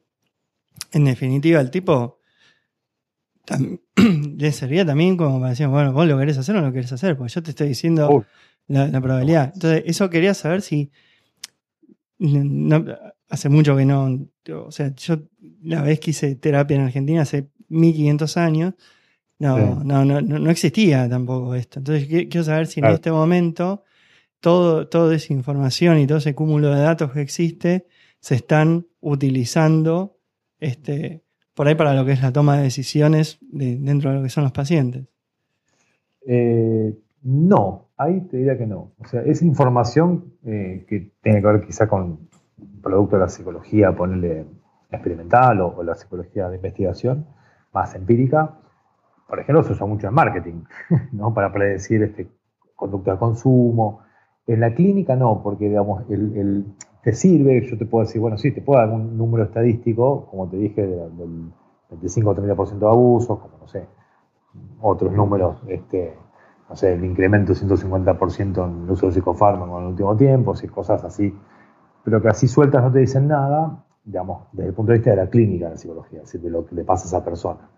en 0.91 1.05
definitiva, 1.05 1.59
el 1.59 1.71
tipo 1.71 2.19
le 4.37 4.51
servía 4.51 4.85
también 4.85 5.17
como 5.17 5.39
para 5.39 5.51
decir, 5.51 5.67
bueno, 5.67 5.93
vos 5.93 6.07
lo 6.07 6.17
querés 6.17 6.37
hacer 6.37 6.55
o 6.55 6.61
no 6.61 6.67
lo 6.67 6.73
querés 6.73 6.91
hacer, 6.91 7.17
porque 7.17 7.33
yo 7.33 7.43
te 7.43 7.51
estoy 7.51 7.67
diciendo 7.69 8.25
la, 8.67 8.87
la, 8.87 9.01
probabilidad. 9.01 9.51
Entonces, 9.53 9.83
eso 9.85 10.09
quería 10.09 10.33
saber 10.33 10.61
si. 10.61 10.91
No, 12.19 12.85
hace 13.29 13.49
mucho 13.49 13.75
que 13.75 13.85
no, 13.85 14.29
o 14.53 14.71
sea, 14.71 14.93
yo 14.95 15.23
la 15.63 15.81
vez 15.81 15.99
que 15.99 16.11
hice 16.11 16.35
terapia 16.35 16.75
en 16.75 16.83
Argentina 16.83 17.23
hace 17.23 17.49
1500 17.69 18.37
años, 18.37 18.73
no, 19.39 19.83
no, 19.83 20.05
no, 20.05 20.21
no, 20.21 20.49
existía 20.49 21.09
tampoco 21.09 21.55
esto. 21.55 21.79
Entonces 21.79 22.07
quiero 22.07 22.43
saber 22.43 22.67
si 22.67 22.79
en 22.79 22.85
este 22.87 23.11
momento 23.11 23.83
todo, 24.39 24.87
toda 24.87 25.15
esa 25.15 25.33
información 25.33 25.99
y 25.99 26.07
todo 26.07 26.19
ese 26.19 26.35
cúmulo 26.35 26.69
de 26.73 26.81
datos 26.81 27.11
que 27.11 27.21
existe 27.21 27.87
se 28.19 28.35
están 28.35 28.87
utilizando 29.01 30.12
este, 30.63 31.23
por 31.53 31.67
ahí 31.67 31.75
para 31.75 31.93
lo 31.93 32.05
que 32.05 32.13
es 32.13 32.21
la 32.21 32.31
toma 32.31 32.57
de 32.57 32.63
decisiones 32.63 33.39
dentro 33.51 34.09
de 34.09 34.17
lo 34.17 34.23
que 34.23 34.29
son 34.29 34.43
los 34.43 34.53
pacientes. 34.53 35.07
Eh, 36.25 36.97
no, 37.23 37.89
ahí 37.97 38.21
te 38.21 38.37
diría 38.37 38.57
que 38.57 38.65
no. 38.65 38.93
O 38.97 39.07
sea, 39.07 39.21
es 39.21 39.41
información 39.41 40.33
eh, 40.45 40.85
que 40.87 41.11
tiene 41.21 41.41
que 41.41 41.47
ver 41.47 41.61
quizá 41.61 41.87
con 41.87 42.29
producto 42.81 43.15
de 43.15 43.21
la 43.21 43.29
psicología, 43.29 43.95
ponerle 43.95 44.45
experimental 44.91 45.61
o, 45.61 45.83
la 45.83 45.95
psicología 45.95 46.49
de 46.49 46.57
investigación 46.57 47.25
más 47.71 47.95
empírica, 47.95 48.57
por 49.27 49.39
ejemplo, 49.39 49.63
se 49.63 49.73
usa 49.73 49.87
mucho 49.87 50.07
en 50.07 50.13
marketing, 50.13 50.63
¿no? 51.11 51.33
Para 51.33 51.51
predecir 51.51 52.03
este, 52.03 52.27
conducta 52.75 53.13
de 53.13 53.17
consumo. 53.17 54.01
En 54.45 54.59
la 54.59 54.75
clínica 54.75 55.15
no, 55.15 55.41
porque 55.41 55.69
digamos, 55.69 56.03
el, 56.09 56.65
te 57.03 57.13
sirve, 57.13 57.67
yo 57.69 57.77
te 57.77 57.85
puedo 57.85 58.05
decir, 58.05 58.21
bueno, 58.21 58.37
sí, 58.37 58.51
te 58.51 58.61
puedo 58.61 58.79
dar 58.79 58.89
un 58.89 59.17
número 59.17 59.43
estadístico, 59.43 60.25
como 60.29 60.47
te 60.47 60.57
dije, 60.57 60.81
del 60.85 61.51
25 61.89 62.29
o 62.29 62.35
30% 62.35 62.79
de 62.79 62.87
abusos, 62.87 63.39
como 63.39 63.57
no 63.59 63.67
sé, 63.67 63.85
otros 64.81 65.11
números, 65.11 65.57
este, 65.67 66.15
no 66.69 66.75
sé, 66.75 66.93
el 66.93 67.03
incremento 67.03 67.53
150% 67.53 68.65
en 68.65 68.83
el 68.83 68.91
uso 68.91 69.07
de 69.07 69.13
psicofármacos 69.13 69.77
en 69.77 69.83
el 69.83 69.89
último 69.91 70.15
tiempo, 70.15 70.53
y 70.61 70.67
cosas 70.67 71.03
así 71.03 71.33
pero 72.03 72.21
que 72.21 72.27
así 72.27 72.47
sueltas 72.47 72.83
no 72.83 72.91
te 72.91 72.99
dicen 72.99 73.27
nada, 73.27 73.85
digamos, 74.03 74.47
desde 74.51 74.69
el 74.69 74.75
punto 74.75 74.91
de 74.91 74.97
vista 74.97 75.11
de 75.11 75.17
la 75.17 75.29
clínica 75.29 75.65
de 75.65 75.71
la 75.71 75.77
psicología, 75.77 76.19
es 76.19 76.25
decir, 76.25 76.41
de 76.41 76.49
lo 76.49 76.65
que 76.65 76.75
le 76.75 76.83
pasa 76.83 77.05
a 77.05 77.07
esa 77.07 77.25
persona. 77.25 77.69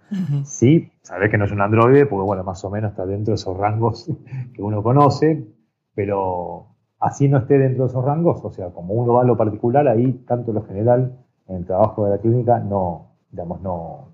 Sí, 0.43 0.91
sabes 1.01 1.30
que 1.30 1.38
no 1.38 1.45
es 1.45 1.51
un 1.51 1.61
androide, 1.61 2.05
porque 2.05 2.26
bueno, 2.26 2.43
más 2.43 2.63
o 2.63 2.69
menos 2.69 2.91
está 2.91 3.05
dentro 3.05 3.32
de 3.32 3.36
esos 3.36 3.55
rangos 3.57 4.09
que 4.53 4.61
uno 4.61 4.82
conoce, 4.82 5.47
pero 5.93 6.74
así 7.05 7.27
no 7.27 7.37
esté 7.37 7.59
dentro 7.59 7.83
de 7.83 7.89
esos 7.89 8.03
rangos, 8.03 8.43
o 8.43 8.49
sea, 8.49 8.69
como 8.69 8.95
uno 8.95 9.13
va 9.13 9.21
a 9.21 9.25
lo 9.25 9.37
particular, 9.37 9.87
ahí 9.87 10.11
tanto 10.27 10.51
lo 10.51 10.63
general 10.63 11.15
en 11.47 11.57
el 11.57 11.65
trabajo 11.65 12.05
de 12.05 12.11
la 12.11 12.17
clínica 12.17 12.59
no, 12.59 13.11
digamos, 13.29 13.61
no, 13.61 14.07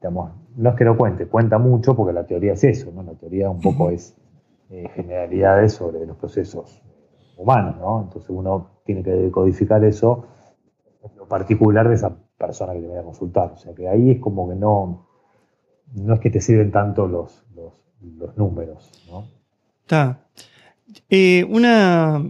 digamos, 0.00 0.32
no 0.56 0.70
es 0.70 0.76
que 0.76 0.84
no 0.84 0.96
cuente, 0.96 1.26
cuenta 1.26 1.58
mucho 1.58 1.94
porque 1.94 2.14
la 2.14 2.26
teoría 2.26 2.54
es 2.54 2.64
eso, 2.64 2.90
¿no? 2.90 3.02
La 3.02 3.12
teoría 3.12 3.50
un 3.50 3.60
poco 3.60 3.90
es 3.90 4.16
eh, 4.70 4.88
generalidades 4.94 5.74
sobre 5.74 6.06
los 6.06 6.16
procesos 6.16 6.82
humanos, 7.36 7.76
¿no? 7.78 8.02
Entonces 8.04 8.30
uno 8.30 8.68
tiene 8.84 9.02
que 9.02 9.10
decodificar 9.10 9.84
eso 9.84 10.24
en 11.02 11.14
lo 11.16 11.26
particular 11.26 11.86
de 11.86 11.96
esa 11.96 12.16
persona 12.38 12.72
que 12.72 12.80
te 12.80 12.88
vaya 12.88 13.00
a 13.00 13.04
consultar. 13.04 13.52
O 13.52 13.56
sea 13.58 13.74
que 13.74 13.88
ahí 13.88 14.12
es 14.12 14.20
como 14.20 14.48
que 14.48 14.54
no, 14.54 15.06
no 15.94 16.14
es 16.14 16.20
que 16.20 16.30
te 16.30 16.40
sirven 16.40 16.72
tanto 16.72 17.06
los, 17.06 17.44
los, 17.54 18.36
números, 18.36 18.90
¿no? 19.10 19.24
Está. 19.82 20.18
Eh, 21.08 21.44
una, 21.48 22.24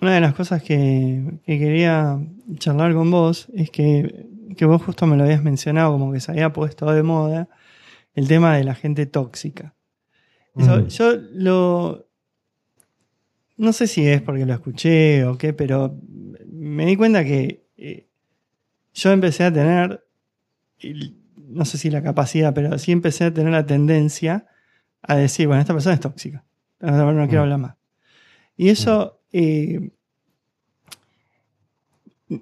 una 0.00 0.14
de 0.14 0.20
las 0.20 0.34
cosas 0.34 0.62
que, 0.62 1.40
quería 1.46 2.18
charlar 2.58 2.94
con 2.94 3.10
vos 3.10 3.48
es 3.54 3.70
que, 3.70 4.26
vos 4.60 4.82
justo 4.82 5.06
me 5.06 5.16
lo 5.16 5.24
habías 5.24 5.42
mencionado, 5.42 5.92
como 5.92 6.12
que 6.12 6.20
se 6.20 6.32
había 6.32 6.52
puesto 6.52 6.90
de 6.92 7.02
moda 7.02 7.48
el 8.14 8.28
tema 8.28 8.56
de 8.56 8.64
la 8.64 8.74
gente 8.74 9.06
tóxica. 9.06 9.74
Yo 10.56 11.16
lo, 11.32 12.06
no 13.56 13.72
sé 13.72 13.86
si 13.86 14.06
es 14.06 14.22
porque 14.22 14.46
lo 14.46 14.54
escuché 14.54 15.24
o 15.24 15.36
qué, 15.38 15.52
pero 15.52 15.96
me 16.48 16.86
di 16.86 16.96
cuenta 16.96 17.24
que 17.24 17.66
eh, 17.76 18.06
yo 18.92 19.10
empecé 19.12 19.44
a 19.44 19.52
tener, 19.52 20.04
no 21.36 21.64
sé 21.64 21.78
si 21.78 21.90
la 21.90 22.02
capacidad, 22.02 22.54
pero 22.54 22.78
sí 22.78 22.92
empecé 22.92 23.24
a 23.24 23.34
tener 23.34 23.52
la 23.52 23.66
tendencia 23.66 24.46
a 25.02 25.16
decir, 25.16 25.46
bueno, 25.46 25.60
esta 25.60 25.74
persona 25.74 25.94
es 25.94 26.00
tóxica, 26.00 26.44
no, 26.92 27.12
no 27.12 27.26
quiero 27.26 27.40
mm. 27.40 27.44
hablar 27.44 27.58
más. 27.58 27.76
Y 28.56 28.68
eso, 28.68 29.20
eh, 29.32 29.90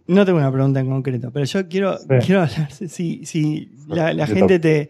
no 0.06 0.24
tengo 0.24 0.38
una 0.38 0.52
pregunta 0.52 0.80
en 0.80 0.88
concreto, 0.88 1.30
pero 1.32 1.44
yo 1.44 1.68
quiero, 1.68 1.96
quiero 2.24 2.42
hablar, 2.42 2.70
si, 2.72 3.24
si 3.24 3.72
la 3.88 4.26
gente 4.26 4.58
te 4.58 4.88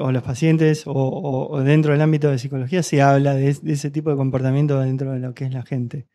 o 0.00 0.10
los 0.10 0.22
pacientes 0.22 0.84
o, 0.86 1.60
dentro 1.62 1.92
del 1.92 2.02
ámbito 2.02 2.30
de 2.30 2.38
psicología 2.38 2.82
se 2.82 3.00
habla 3.00 3.34
de, 3.34 3.48
ese 3.48 3.90
tipo 3.90 4.10
de 4.10 4.16
comportamiento 4.16 4.80
dentro 4.80 5.12
de 5.12 5.20
lo 5.20 5.34
que 5.34 5.44
es 5.44 5.52
la 5.52 5.62
gente. 5.62 6.06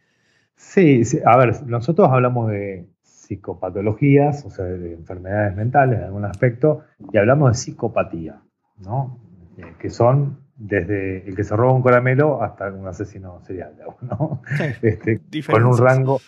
Sí, 0.56 1.01
a 1.26 1.38
ver, 1.38 1.64
nosotros 1.66 2.10
hablamos 2.12 2.49
de 2.49 2.88
psicopatologías, 3.04 4.45
o 4.45 4.49
sea, 4.49 4.66
de 4.66 4.93
enfermedades 4.93 5.56
mentales 5.56 5.99
en 5.99 6.06
algún 6.06 6.26
aspecto, 6.26 6.82
y 7.12 7.18
hablamos 7.18 7.51
de 7.51 7.58
psicopatía, 7.58 8.41
¿no? 8.80 9.18
Eh, 9.58 9.74
que 9.80 9.89
son 9.89 10.39
desde 10.64 11.28
el 11.28 11.36
que 11.36 11.43
se 11.43 11.55
roba 11.55 11.74
un 11.74 11.84
caramelo 11.84 12.41
hasta 12.41 12.72
un 12.72 12.88
asesino 12.88 13.41
serial, 13.41 13.74
¿no? 14.01 14.41
Este, 14.82 15.22
con 15.49 15.66
un 15.66 15.78
rango, 15.78 16.20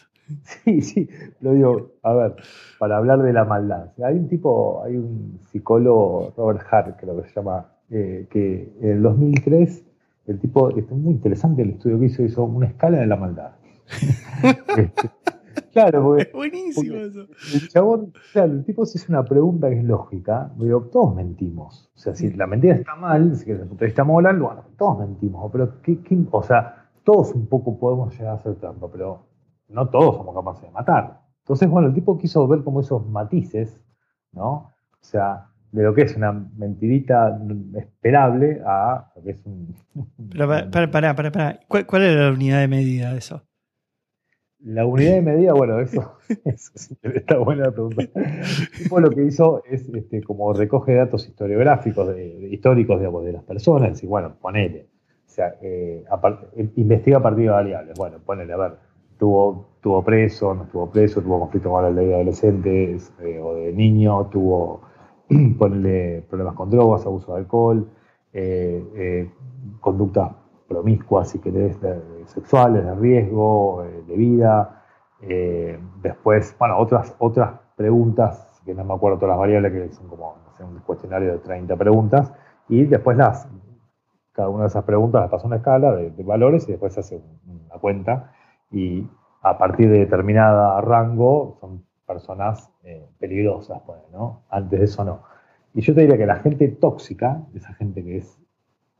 Sí, 0.44 0.82
sí, 0.82 1.10
lo 1.42 1.54
digo, 1.54 1.92
a 2.02 2.14
ver, 2.14 2.36
para 2.80 2.98
hablar 2.98 3.22
de 3.22 3.32
la 3.32 3.46
maldad. 3.46 3.92
Hay 4.04 4.16
un 4.16 4.28
tipo, 4.28 4.84
hay 4.84 4.96
un 4.98 5.40
psicólogo, 5.52 6.34
Robert 6.36 6.62
Hart, 6.70 6.98
creo 7.00 7.22
que 7.22 7.30
se 7.30 7.36
llama, 7.36 7.68
eh, 7.92 8.28
que 8.32 8.74
en 8.82 8.90
el 8.90 9.04
2003, 9.04 9.86
el 10.28 10.40
tipo, 10.40 10.76
es 10.76 10.90
muy 10.90 11.14
interesante 11.14 11.62
el 11.62 11.72
estudio 11.72 12.00
que 12.00 12.06
hizo, 12.06 12.24
hizo 12.24 12.44
una 12.44 12.68
escala 12.68 13.00
de 13.00 13.08
la 13.08 13.16
maldad. 13.16 13.52
Este, 14.78 15.10
Claro, 15.76 16.04
porque, 16.04 16.24
Es 16.24 16.32
buenísimo 16.34 16.96
eso. 16.96 17.28
el 17.54 17.68
chabón, 17.68 18.14
claro, 18.32 18.54
el 18.54 18.64
tipo 18.64 18.86
se 18.86 18.98
hace 18.98 19.12
una 19.12 19.26
pregunta 19.26 19.70
que 19.70 19.78
es 19.80 19.84
lógica, 19.84 20.50
digo, 20.58 20.84
todos 20.92 21.14
mentimos. 21.14 21.92
O 21.94 21.98
sea, 22.00 22.16
si 22.16 22.32
la 22.32 22.48
mentira 22.48 22.76
está 22.76 22.96
mal, 22.96 23.36
si 23.36 23.46
desde 23.52 23.64
el 23.64 23.68
punto 23.68 23.82
de 23.82 23.88
vista 23.88 24.04
moral, 24.06 24.40
bueno, 24.40 24.64
todos 24.78 25.00
mentimos, 25.00 25.52
pero 25.52 25.82
¿qué, 25.82 26.00
qué- 26.02 26.18
o 26.32 26.42
sea, 26.44 26.88
todos 27.04 27.34
un 27.36 27.48
poco 27.48 27.78
podemos 27.78 28.14
llegar 28.18 28.32
a 28.32 28.36
hacer 28.38 28.56
trampa, 28.56 28.88
pero 28.90 29.26
no 29.68 29.90
todos 29.90 30.16
somos 30.16 30.34
capaces 30.34 30.64
de 30.64 30.72
matar. 30.72 31.20
Entonces, 31.40 31.70
bueno, 31.70 31.90
el 31.90 31.94
tipo 31.94 32.18
quiso 32.18 32.48
ver 32.48 32.64
como 32.64 32.80
esos 32.80 33.06
matices, 33.08 33.80
¿no? 34.32 34.50
O 34.52 34.72
sea, 35.02 35.48
de 35.74 35.84
lo 35.84 35.94
que 35.94 36.04
es 36.04 36.16
una 36.16 36.32
mentirita 36.32 37.38
esperable 37.76 38.62
a 38.66 39.12
lo 39.16 39.22
que 39.24 39.32
es 39.32 39.46
un... 39.46 39.76
Pero 40.32 40.48
pa- 40.48 40.70
para, 40.72 40.90
para, 40.90 41.16
para, 41.16 41.32
para. 41.32 41.60
¿Cuál, 41.68 41.86
cuál 41.86 42.02
era 42.04 42.24
la 42.30 42.32
unidad 42.32 42.60
de 42.62 42.68
medida 42.70 43.12
de 43.12 43.18
eso? 43.18 43.44
La 44.66 44.86
unidad 44.86 45.14
de 45.14 45.22
medida, 45.22 45.54
bueno, 45.54 45.80
eso, 45.80 46.14
eso 46.46 46.72
sí, 46.76 46.98
está 47.04 47.38
buena 47.38 47.66
la 47.66 47.72
pregunta. 47.72 48.02
El 48.16 48.72
tipo 48.76 49.00
lo 49.00 49.12
que 49.12 49.24
hizo 49.24 49.64
es 49.70 49.88
este, 49.90 50.24
como 50.24 50.52
recoge 50.54 50.96
datos 50.96 51.28
historiográficos, 51.28 52.08
de, 52.08 52.40
de- 52.40 52.50
históricos 52.50 53.00
digamos, 53.00 53.24
de 53.26 53.34
las 53.34 53.44
personas, 53.44 54.02
y 54.04 54.08
bueno, 54.08 54.36
ponele. 54.42 54.88
O 55.28 55.30
sea, 55.30 55.56
eh, 55.62 56.04
a 56.10 56.20
eh, 56.58 56.70
investiga 56.78 57.18
a 57.18 57.22
partir 57.22 57.46
de 57.46 57.52
variables. 57.52 57.94
Bueno, 57.98 58.18
ponele, 58.26 58.54
a 58.54 58.58
ver, 58.58 58.74
tuvo, 59.20 59.78
tuvo 59.82 60.04
preso, 60.04 60.56
no 60.56 60.64
estuvo 60.64 60.90
preso, 60.90 61.22
tuvo 61.22 61.40
conflicto 61.42 61.70
con 61.70 61.84
la 61.84 61.92
ley 61.92 62.08
de 62.08 62.16
adolescentes 62.16 63.14
eh, 63.22 63.40
o 63.40 63.54
de 63.56 63.72
niño, 63.72 64.28
tuvo, 64.32 64.82
ponele, 65.60 66.24
problemas 66.28 66.56
con 66.56 66.72
drogas, 66.72 67.06
abuso 67.06 67.34
de 67.34 67.40
alcohol, 67.40 67.88
eh, 68.34 68.84
eh, 68.96 69.32
conductas 69.80 70.32
promiscuas, 70.68 71.30
si 71.30 71.40
querés, 71.40 71.78
sexuales, 72.28 72.84
de 72.84 72.96
riesgo, 72.96 73.84
eh, 73.84 74.04
de 74.08 74.16
vida. 74.16 74.84
Eh, 75.22 75.80
después, 76.02 76.56
bueno, 76.60 76.78
otras, 76.78 77.16
otras 77.20 77.60
preguntas, 77.76 78.62
que 78.66 78.74
no 78.74 78.84
me 78.84 78.94
acuerdo 78.94 79.18
todas 79.18 79.34
las 79.34 79.40
variables, 79.40 79.72
que 79.72 79.94
son 79.94 80.08
como 80.08 80.36
un 80.60 80.80
cuestionario 80.80 81.34
de 81.34 81.38
30 81.40 81.76
preguntas, 81.76 82.34
y 82.70 82.84
después 82.86 83.18
las, 83.18 83.48
cada 84.32 84.50
una 84.50 84.64
de 84.64 84.68
esas 84.68 84.84
preguntas 84.84 85.22
las 85.22 85.30
pasa 85.30 85.48
una 85.48 85.58
escala 85.58 85.94
de, 85.96 86.24
valores 86.24 86.68
y 86.68 86.72
después 86.72 86.94
se 86.94 87.00
hace 87.02 87.16
un- 87.18 87.62
una 87.70 87.80
cuenta, 87.80 88.32
y 88.72 89.08
a 89.42 89.58
partir 89.58 89.90
de 89.90 90.00
determinada 90.00 90.82
rango 90.82 91.58
son 91.60 91.86
personas 92.08 92.72
eh, 92.84 93.06
peligrosas, 93.20 93.82
pues, 93.86 94.00
¿no? 94.12 94.44
Antes 94.50 94.80
de 94.80 94.86
eso 94.86 95.04
no. 95.04 95.24
Y 95.74 95.82
yo 95.82 95.94
te 95.94 96.02
diría 96.02 96.18
que 96.18 96.26
la 96.26 96.38
gente 96.38 96.68
tóxica, 96.70 97.42
esa 97.54 97.74
gente 97.74 98.04
que 98.04 98.18
es 98.18 98.40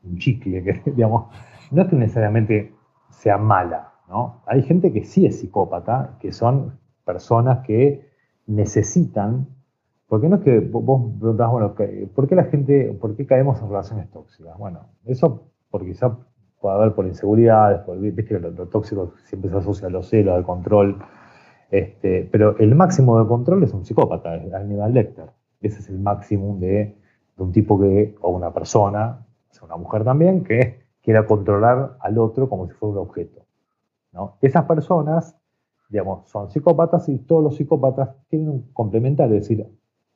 un 0.04 0.16
chicle, 0.18 0.62
que 0.62 0.90
digamos, 0.92 1.26
no 1.70 1.82
es 1.82 1.88
que 1.88 1.96
necesariamente 1.96 2.72
sea 3.16 3.38
mala, 3.38 3.92
¿no? 4.08 4.42
Hay 4.46 4.62
gente 4.62 4.92
que 4.92 5.04
sí 5.04 5.26
es 5.26 5.40
psicópata, 5.40 6.16
que 6.20 6.32
son 6.32 6.78
personas 7.04 7.64
que 7.66 8.08
necesitan, 8.46 9.48
porque 10.06 10.28
no 10.28 10.36
es 10.36 10.42
que 10.42 10.60
vos- 10.60 11.12
preguntás, 11.18 11.50
bueno, 11.50 11.74
¿por 12.14 12.28
qué 12.28 12.34
la 12.34 12.44
gente, 12.44 12.96
por 13.00 13.16
qué 13.16 13.26
caemos 13.26 13.60
en 13.60 13.68
relaciones 13.68 14.10
tóxicas? 14.10 14.56
Bueno, 14.58 14.80
eso 15.04 15.48
porque 15.70 15.88
quizá 15.88 16.16
puede 16.60 16.76
haber 16.76 16.94
por 16.94 17.06
inseguridades, 17.06 17.80
por, 17.80 17.98
viste 17.98 18.24
que 18.24 18.38
lo, 18.38 18.50
lo 18.50 18.66
tóxico 18.68 19.12
siempre 19.24 19.50
se 19.50 19.56
asocia 19.56 19.88
a 19.88 19.90
los 19.90 20.08
celos, 20.08 20.34
al 20.36 20.44
control, 20.44 20.98
este, 21.70 22.28
pero 22.30 22.56
el 22.58 22.74
máximo 22.74 23.18
de 23.18 23.26
control 23.26 23.62
es 23.64 23.72
un 23.72 23.84
psicópata, 23.84 24.36
es 24.36 24.52
Aníbal 24.54 24.94
Lecter. 24.94 25.30
Ese 25.60 25.80
es 25.80 25.88
el 25.88 25.98
máximo 25.98 26.56
de, 26.58 26.96
un 27.38 27.52
tipo 27.52 27.78
que, 27.80 28.14
o 28.20 28.30
una 28.30 28.52
persona, 28.52 29.26
una 29.62 29.76
mujer 29.76 30.04
también, 30.04 30.44
que 30.44 30.85
quiera 31.06 31.24
controlar 31.24 31.96
al 32.00 32.18
otro 32.18 32.48
como 32.48 32.66
si 32.66 32.74
fuera 32.74 32.94
un 32.94 32.98
objeto. 32.98 33.42
Esas 34.40 34.64
personas, 34.64 35.36
digamos, 35.88 36.28
son 36.28 36.50
psicópatas 36.50 37.08
y 37.08 37.18
todos 37.20 37.44
los 37.44 37.54
psicópatas 37.56 38.10
tienen 38.28 38.48
un 38.48 38.62
complementario, 38.72 39.36
es 39.36 39.42
decir, 39.42 39.64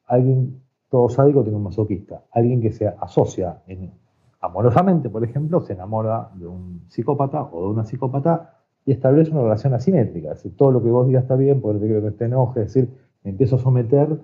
alguien 0.06 0.60
todo 0.88 1.08
sádico 1.08 1.44
tiene 1.44 1.58
un 1.58 1.62
masoquista, 1.62 2.24
alguien 2.32 2.60
que 2.60 2.72
se 2.72 2.88
asocia 2.88 3.62
en- 3.68 3.92
amorosamente, 4.40 5.08
por 5.08 5.22
ejemplo, 5.22 5.60
se 5.60 5.74
enamora 5.74 6.30
de 6.34 6.48
un 6.48 6.82
psicópata 6.88 7.44
o 7.44 7.62
de 7.62 7.68
una 7.68 7.84
psicópata 7.84 8.58
y 8.84 8.90
establece 8.90 9.30
una 9.30 9.42
relación 9.42 9.74
asimétrica, 9.74 10.30
es 10.32 10.38
decir, 10.38 10.56
todo 10.56 10.72
lo 10.72 10.82
que 10.82 10.90
vos 10.90 11.06
digas 11.06 11.22
está 11.22 11.36
bien, 11.36 11.60
porque 11.60 11.86
te 11.86 12.00
que 12.02 12.10
te 12.10 12.24
enoje, 12.24 12.62
es 12.62 12.74
decir, 12.74 12.90
me 13.22 13.30
empiezo 13.30 13.54
a 13.56 13.58
someter 13.60 14.18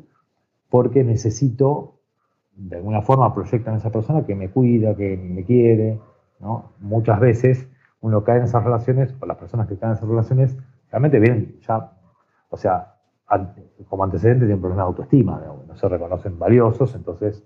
porque 0.68 1.04
necesito, 1.04 1.92
de 2.56 2.76
alguna 2.76 3.02
forma 3.02 3.32
proyectan 3.32 3.74
a 3.74 3.76
esa 3.76 3.92
persona 3.92 4.26
que 4.26 4.34
me 4.34 4.50
cuida, 4.50 4.96
que 4.96 5.16
me 5.16 5.44
quiere, 5.44 6.00
¿no? 6.40 6.72
Muchas 6.80 7.18
veces 7.20 7.68
uno 8.00 8.22
cae 8.24 8.38
en 8.38 8.44
esas 8.44 8.62
relaciones, 8.62 9.14
o 9.20 9.26
las 9.26 9.36
personas 9.36 9.66
que 9.68 9.76
caen 9.76 9.92
en 9.92 9.96
esas 9.98 10.08
relaciones, 10.08 10.56
realmente 10.90 11.18
vienen 11.18 11.58
ya, 11.66 11.92
o 12.50 12.56
sea, 12.56 12.94
como 13.88 14.04
antecedente 14.04 14.44
tienen 14.46 14.60
problemas 14.60 14.84
de 14.86 14.88
autoestima, 14.88 15.40
digamos, 15.40 15.66
no 15.66 15.76
se 15.76 15.88
reconocen 15.88 16.38
valiosos, 16.38 16.94
entonces 16.94 17.42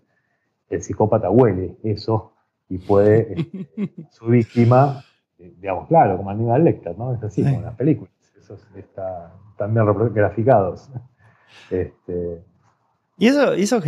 el 0.69 0.83
psicópata 0.83 1.31
huele 1.31 1.77
eso 1.83 2.35
y 2.69 2.79
puede, 2.79 3.33
este, 3.77 4.07
su 4.11 4.27
víctima, 4.27 5.03
eh, 5.39 5.55
digamos, 5.59 5.89
claro, 5.89 6.17
como 6.19 6.31
Aníbal 6.31 6.65
Lecter, 6.65 6.97
¿no? 6.99 7.15
Es 7.15 7.23
así, 7.23 7.43
Sí. 7.43 7.49
como 7.49 7.61
en 7.61 7.65
las 7.67 7.75
películas, 7.77 8.13
esos 8.39 8.67
está, 8.77 9.33
están 9.53 9.73
bien 9.73 9.87
graficados. 10.13 10.91
Este, 11.71 12.43
Y 13.17 13.27
eso, 13.29 13.53
eso 13.55 13.81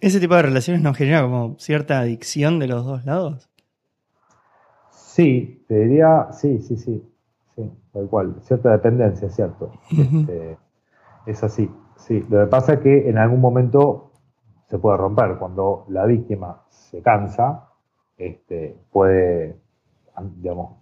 ese 0.00 0.20
tipo 0.20 0.34
de 0.34 0.42
relaciones 0.42 0.82
nos 0.82 0.96
genera 0.96 1.22
como 1.22 1.56
cierta 1.58 1.98
adicción 2.00 2.58
de 2.58 2.68
los 2.68 2.84
dos 2.84 3.04
lados. 3.04 3.48
Sí, 5.14 5.64
te 5.68 5.74
diría, 5.84 6.28
sí, 6.32 6.58
sí, 6.60 6.76
sí, 6.76 7.08
sí, 7.54 7.70
tal 7.92 8.08
cual, 8.08 8.34
cierta 8.40 8.72
dependencia, 8.72 9.28
cierto. 9.30 9.70
Este, 9.96 10.58
es 11.26 11.44
así, 11.44 11.70
sí. 11.96 12.24
Lo 12.28 12.40
que 12.44 12.46
pasa 12.50 12.74
es 12.74 12.80
que 12.80 13.08
en 13.08 13.18
algún 13.18 13.40
momento 13.40 14.10
se 14.66 14.78
puede 14.78 14.96
romper. 14.96 15.36
Cuando 15.38 15.84
la 15.88 16.04
víctima 16.06 16.62
se 16.68 17.00
cansa, 17.02 17.68
este, 18.18 18.76
puede, 18.90 19.56
am- 20.16 20.34
digamos, 20.40 20.76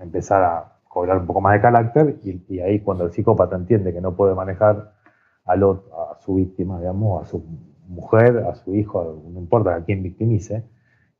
empezar 0.00 0.42
a 0.44 0.72
cobrar 0.88 1.18
un 1.18 1.26
poco 1.26 1.40
más 1.40 1.54
de 1.54 1.60
carácter 1.62 2.20
y, 2.24 2.42
y 2.56 2.60
ahí 2.60 2.80
cuando 2.80 3.04
el 3.04 3.12
psicópata 3.12 3.56
entiende 3.56 3.92
que 3.94 4.00
no 4.02 4.14
puede 4.16 4.34
manejar 4.34 4.92
al 5.46 5.62
ot- 5.62 5.84
a 6.12 6.20
su 6.20 6.34
víctima, 6.34 6.78
digamos, 6.78 7.22
a 7.22 7.26
su 7.26 7.42
mujer, 7.88 8.38
a 8.50 8.54
su 8.54 8.74
hijo, 8.74 9.00
a- 9.00 9.30
no 9.30 9.38
importa 9.40 9.74
a 9.76 9.84
quién 9.84 10.02
victimice, 10.02 10.64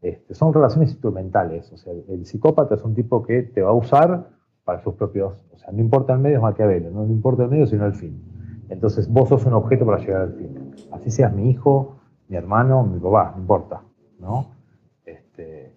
este, 0.03 0.35
son 0.35 0.53
relaciones 0.53 0.91
instrumentales. 0.91 1.73
O 1.73 1.77
sea, 1.77 1.93
el, 1.93 2.25
psicópata 2.27 2.75
es 2.75 2.83
un 2.85 2.95
tipo 2.95 3.23
que 3.23 3.43
te 3.43 3.63
va 3.63 3.71
a 3.71 3.75
usar 3.75 4.31
para 4.65 4.81
sus 4.83 4.95
propios, 4.95 5.45
o 5.53 5.57
sea, 5.59 5.73
no 5.73 5.81
importa 5.81 6.13
el 6.13 6.19
medio, 6.19 6.37
es 6.37 6.43
Maquiavelo, 6.43 6.91
no, 6.91 7.05
no 7.05 7.13
importa 7.13 7.45
el 7.45 7.51
medio, 7.51 7.67
sino 7.67 7.87
el 7.87 7.95
fin. 7.95 8.23
Entonces 8.69 9.09
vos 9.09 9.29
sos 9.31 9.45
un 9.47 9.55
objeto 9.55 9.87
para 9.87 9.99
llegar 9.99 10.23
al 10.23 10.33
fin. 10.35 10.75
Así 10.93 11.11
seas 11.11 11.33
mi 11.33 11.51
hijo, 11.51 11.97
mi 12.29 12.37
hermano, 12.37 12.83
mi 12.85 12.99
papá, 13.01 13.33
no 13.35 13.41
importa, 13.41 13.83
¿no? 14.21 14.47
Este, 15.07 15.75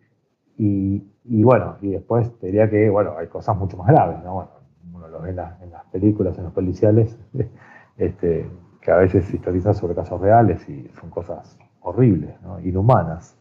y, 0.57 1.03
y 1.23 1.43
bueno, 1.43 1.77
y 1.81 1.91
después 1.91 2.37
te 2.39 2.47
diría 2.47 2.69
que, 2.69 2.89
bueno, 2.89 3.13
hay 3.17 3.27
cosas 3.27 3.57
mucho 3.57 3.77
más 3.77 3.87
graves, 3.87 4.21
¿no? 4.23 4.33
Bueno, 4.35 4.49
uno 4.93 5.07
lo 5.07 5.21
ve 5.21 5.29
en, 5.29 5.37
las- 5.37 5.61
en 5.61 5.71
las 5.71 5.85
películas, 5.85 6.37
en 6.37 6.43
los 6.45 6.53
policiales, 6.53 7.17
este, 7.97 8.49
que 8.81 8.91
a 8.91 8.97
veces 8.97 9.33
historizan 9.33 9.73
sobre 9.73 9.95
casos 9.95 10.19
reales 10.19 10.67
y 10.67 10.89
son 10.99 11.09
cosas 11.09 11.57
horribles, 11.81 12.39
¿no? 12.41 12.59
Inhumanas. 12.59 13.37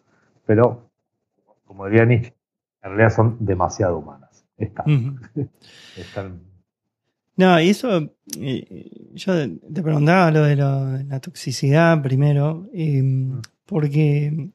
Pero, 0.50 0.90
como 1.64 1.86
diría 1.86 2.04
Nietzsche, 2.04 2.34
en 2.82 2.90
realidad 2.90 3.14
son 3.14 3.36
demasiado 3.38 3.98
humanas. 3.98 4.44
Están, 4.56 5.20
No, 7.36 7.60
y 7.60 7.68
eso, 7.70 8.12
yo 9.14 9.32
te 9.72 9.80
preguntaba 9.82 10.32
lo 10.32 10.42
de 10.42 10.56
lo- 10.56 10.98
la 11.04 11.20
toxicidad 11.20 12.02
primero, 12.02 12.66
eh, 12.74 13.00
porque, 13.64 14.50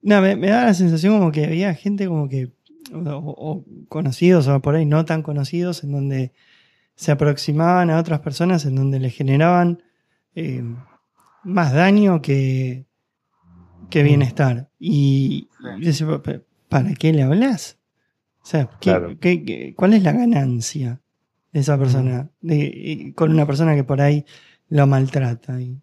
no, 0.00 0.22
me, 0.22 0.36
me 0.36 0.48
da 0.48 0.64
la 0.64 0.74
sensación 0.74 1.18
como 1.18 1.30
que 1.32 1.44
había 1.44 1.74
gente 1.74 2.06
como 2.08 2.30
que, 2.30 2.50
o, 2.94 2.98
o 2.98 3.64
conocidos 3.90 4.48
o 4.48 4.60
por 4.62 4.74
ahí 4.74 4.86
no 4.86 5.04
tan 5.04 5.22
conocidos, 5.22 5.84
en 5.84 5.92
donde 5.92 6.32
se 6.94 7.12
aproximaban 7.12 7.90
a 7.90 7.98
otras 8.00 8.20
personas, 8.20 8.64
en 8.64 8.74
donde 8.74 9.00
les 9.00 9.14
generaban 9.14 9.82
eh, 10.34 10.64
más 11.44 11.74
daño 11.74 12.22
que, 12.22 12.86
que 13.92 14.02
bienestar. 14.02 14.70
Y, 14.78 15.48
"Pa- 16.22 16.40
¿para 16.68 16.94
qué 16.94 17.12
le 17.12 17.22
hablas? 17.22 17.78
O 18.42 18.46
sea, 18.46 18.66
¿qué- 18.80 18.90
Claro. 18.90 19.08
qué- 19.20 19.44
qué- 19.44 19.74
¿cuál 19.76 19.94
es 19.94 20.02
la 20.02 20.12
ganancia 20.12 21.00
de 21.52 21.60
esa 21.60 21.78
persona? 21.78 22.30
De, 22.40 22.56
y 22.56 23.12
con 23.12 23.30
una 23.30 23.46
persona 23.46 23.74
que 23.74 23.84
por 23.84 24.00
ahí 24.00 24.24
lo 24.68 24.86
maltrata. 24.86 25.60
Y, 25.60 25.80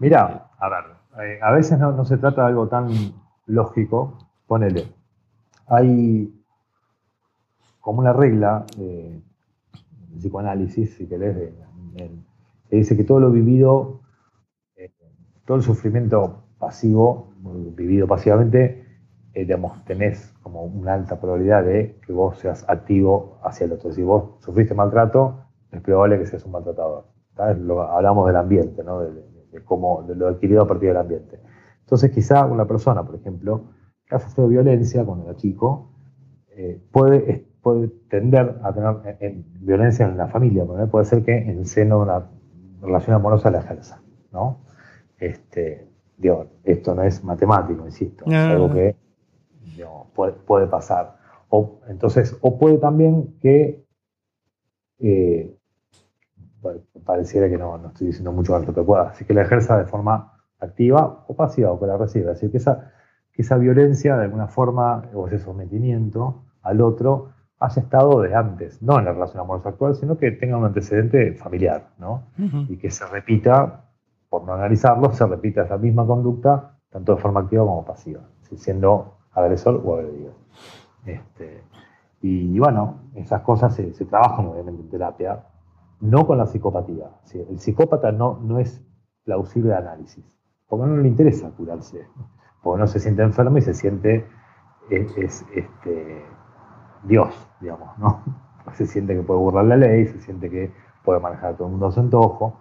Mira, 0.00 0.50
a 0.58 0.68
ver, 0.68 0.84
eh, 1.26 1.38
a 1.42 1.50
veces 1.52 1.78
no, 1.78 1.92
no 1.92 2.04
se 2.04 2.18
trata 2.18 2.42
de 2.42 2.48
algo 2.48 2.68
tan 2.68 2.88
lógico. 3.46 4.30
Ponele, 4.46 4.86
hay 5.66 6.32
como 7.80 7.98
una 8.00 8.12
regla 8.12 8.64
eh, 8.78 9.20
de 10.10 10.18
psicoanálisis, 10.18 10.94
si 10.94 11.06
querés, 11.06 11.36
de- 11.36 11.54
que 12.70 12.76
dice 12.76 12.96
que 12.96 13.04
todo 13.04 13.18
lo 13.20 13.30
vivido, 13.30 14.00
eh, 14.00 14.07
todo 15.48 15.56
el 15.56 15.62
sufrimiento 15.62 16.44
pasivo, 16.58 17.32
vivido 17.74 18.06
pasivamente, 18.06 18.84
eh, 19.32 19.48
tenés 19.86 20.34
como 20.42 20.64
una 20.64 20.92
alta 20.92 21.18
probabilidad 21.18 21.64
de 21.64 21.98
que 22.06 22.12
vos 22.12 22.38
seas 22.38 22.66
activo 22.68 23.38
hacia 23.42 23.64
el 23.64 23.72
otro. 23.72 23.90
Si 23.90 24.02
vos 24.02 24.34
sufriste 24.40 24.74
maltrato, 24.74 25.40
es 25.72 25.80
probable 25.80 26.18
que 26.18 26.26
seas 26.26 26.44
un 26.44 26.52
maltratador. 26.52 27.06
hablamos 27.38 28.26
del 28.26 28.36
ambiente, 28.36 28.84
¿no? 28.84 29.00
de, 29.00 29.64
cómo, 29.64 30.02
de 30.02 30.16
lo 30.16 30.28
adquirido 30.28 30.60
a 30.60 30.68
partir 30.68 30.88
del 30.88 30.98
ambiente. 30.98 31.40
Entonces, 31.80 32.10
quizá 32.10 32.44
una 32.44 32.66
persona, 32.66 33.02
por 33.06 33.14
ejemplo, 33.14 33.70
que 34.06 34.16
ha 34.16 34.18
sufrido 34.18 34.48
violencia 34.48 35.02
cuando 35.06 35.24
era 35.24 35.36
chico, 35.36 35.92
eh, 36.50 36.78
puede, 36.92 37.46
puede 37.62 37.88
tender 38.10 38.60
a 38.62 38.74
tener 38.74 39.44
violencia 39.60 40.04
en 40.04 40.18
la 40.18 40.28
familia, 40.28 40.66
puede 40.90 41.06
ser 41.06 41.24
que 41.24 41.38
en 41.38 41.64
seno 41.64 41.96
de 41.96 42.02
una 42.02 42.26
relación 42.82 43.16
amorosa 43.16 43.50
la 43.50 43.60
ejerza. 43.60 44.02
¿no? 44.30 44.67
Este, 45.18 45.88
esto 46.64 46.94
no 46.94 47.02
es 47.02 47.22
matemático, 47.24 47.84
insisto, 47.84 48.24
es 48.26 48.34
algo 48.34 48.72
que 48.72 48.96
puede, 50.46 50.66
pasar. 50.66 51.16
O, 51.48 51.80
entonces, 51.88 52.36
o 52.40 52.58
puede 52.58 52.78
también 52.78 53.38
que 53.40 53.84
eh, 54.98 55.56
pareciera 57.04 57.48
que 57.48 57.56
no, 57.56 57.78
no, 57.78 57.88
estoy 57.88 58.08
diciendo 58.08 58.32
mucho 58.32 58.54
alto 58.54 58.74
que 58.74 58.82
pueda, 58.82 59.10
así 59.10 59.24
que 59.24 59.34
la 59.34 59.42
ejerza 59.42 59.78
de 59.78 59.84
forma 59.84 60.38
activa 60.60 61.24
o 61.28 61.36
pasiva 61.36 61.72
o 61.72 61.80
que 61.80 61.86
la 61.86 61.96
reciba. 61.96 62.32
Así 62.32 62.50
que 62.50 62.56
esa, 62.56 62.92
que 63.32 63.42
esa 63.42 63.56
violencia 63.56 64.16
de 64.16 64.24
alguna 64.24 64.48
forma 64.48 65.02
o 65.14 65.26
ese 65.26 65.38
sometimiento 65.38 66.42
al 66.62 66.80
otro 66.80 67.30
haya 67.60 67.82
estado 67.82 68.20
de 68.22 68.34
antes, 68.34 68.82
no 68.82 68.98
en 68.98 69.06
la 69.06 69.12
relación 69.12 69.40
amorosa 69.40 69.70
actual, 69.70 69.94
sino 69.94 70.16
que 70.16 70.30
tenga 70.30 70.56
un 70.56 70.64
antecedente 70.64 71.32
familiar, 71.34 71.88
¿no? 71.98 72.28
Y 72.68 72.76
que 72.76 72.90
se 72.90 73.04
repita, 73.06 73.87
por 74.28 74.44
no 74.44 74.54
analizarlo, 74.54 75.10
se 75.12 75.26
repita 75.26 75.62
esa 75.62 75.78
misma 75.78 76.06
conducta, 76.06 76.76
tanto 76.90 77.14
de 77.14 77.20
forma 77.20 77.40
activa 77.40 77.64
como 77.64 77.84
pasiva, 77.84 78.20
siendo 78.56 79.18
agresor 79.32 79.82
o 79.84 79.94
agredido. 79.94 80.32
Este, 81.06 81.64
y, 82.20 82.58
bueno, 82.58 83.00
esas 83.14 83.42
cosas 83.42 83.74
se, 83.74 84.04
trabajan 84.04 84.46
obviamente 84.46 84.82
en 84.82 84.88
terapia, 84.88 85.44
no 86.00 86.26
con 86.26 86.38
la 86.38 86.46
psicopatía. 86.46 87.10
El 87.32 87.58
psicópata 87.58 88.12
no, 88.12 88.38
no 88.42 88.58
es 88.58 88.82
plausible 89.24 89.70
de 89.70 89.76
análisis, 89.76 90.24
porque 90.68 90.86
no 90.86 90.96
le 90.96 91.08
interesa 91.08 91.50
curarse, 91.50 92.06
porque 92.62 92.80
no 92.80 92.86
se 92.86 93.00
siente 93.00 93.22
enfermo 93.22 93.58
y 93.58 93.62
se 93.62 93.74
siente 93.74 94.26
es, 94.90 95.44
este, 95.54 96.24
Dios, 97.04 97.48
digamos, 97.60 97.96
¿no? 97.98 98.22
Se 98.74 98.86
siente 98.86 99.14
que 99.14 99.22
puede 99.22 99.40
burlar 99.40 99.64
la 99.64 99.76
ley, 99.76 100.06
se 100.06 100.20
siente 100.20 100.50
que 100.50 100.70
puede 101.02 101.20
manejar 101.20 101.54
a 101.54 101.56
todo 101.56 101.68
el 101.68 101.70
mundo 101.70 101.86
a 101.86 101.90
su 101.90 102.00
antojo, 102.00 102.60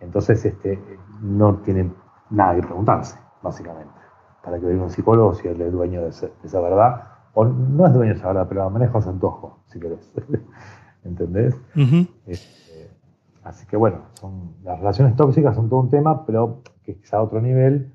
entonces 0.00 0.44
este, 0.44 0.82
no 1.20 1.58
tiene 1.58 1.92
nada 2.30 2.56
que 2.56 2.62
preguntarse, 2.62 3.18
básicamente 3.42 4.00
para 4.42 4.58
que 4.58 4.66
venga 4.66 4.84
un 4.84 4.90
psicólogo 4.90 5.34
si 5.34 5.48
él 5.48 5.60
es 5.60 5.72
dueño 5.72 6.02
de, 6.02 6.08
esa 6.08 6.60
verdad, 6.60 7.04
o 7.34 7.44
no 7.44 7.86
es 7.86 7.92
dueño 7.92 8.12
de 8.12 8.18
esa 8.18 8.28
verdad, 8.28 8.46
pero 8.48 8.64
la 8.64 8.70
maneja 8.70 8.98
a 8.98 9.02
su 9.02 9.10
antojo, 9.10 9.62
si 9.66 9.78
querés. 9.78 10.12
¿Entendés? 11.04 11.58
Este, 12.26 12.90
así 13.42 13.66
que 13.66 13.76
bueno, 13.76 14.02
son, 14.14 14.56
las 14.62 14.78
relaciones 14.78 15.16
tóxicas 15.16 15.54
son 15.54 15.68
todo 15.68 15.80
un 15.80 15.90
tema, 15.90 16.26
pero 16.26 16.62
que 16.82 16.92
es 16.92 17.14
a 17.14 17.22
otro 17.22 17.40
nivel, 17.40 17.92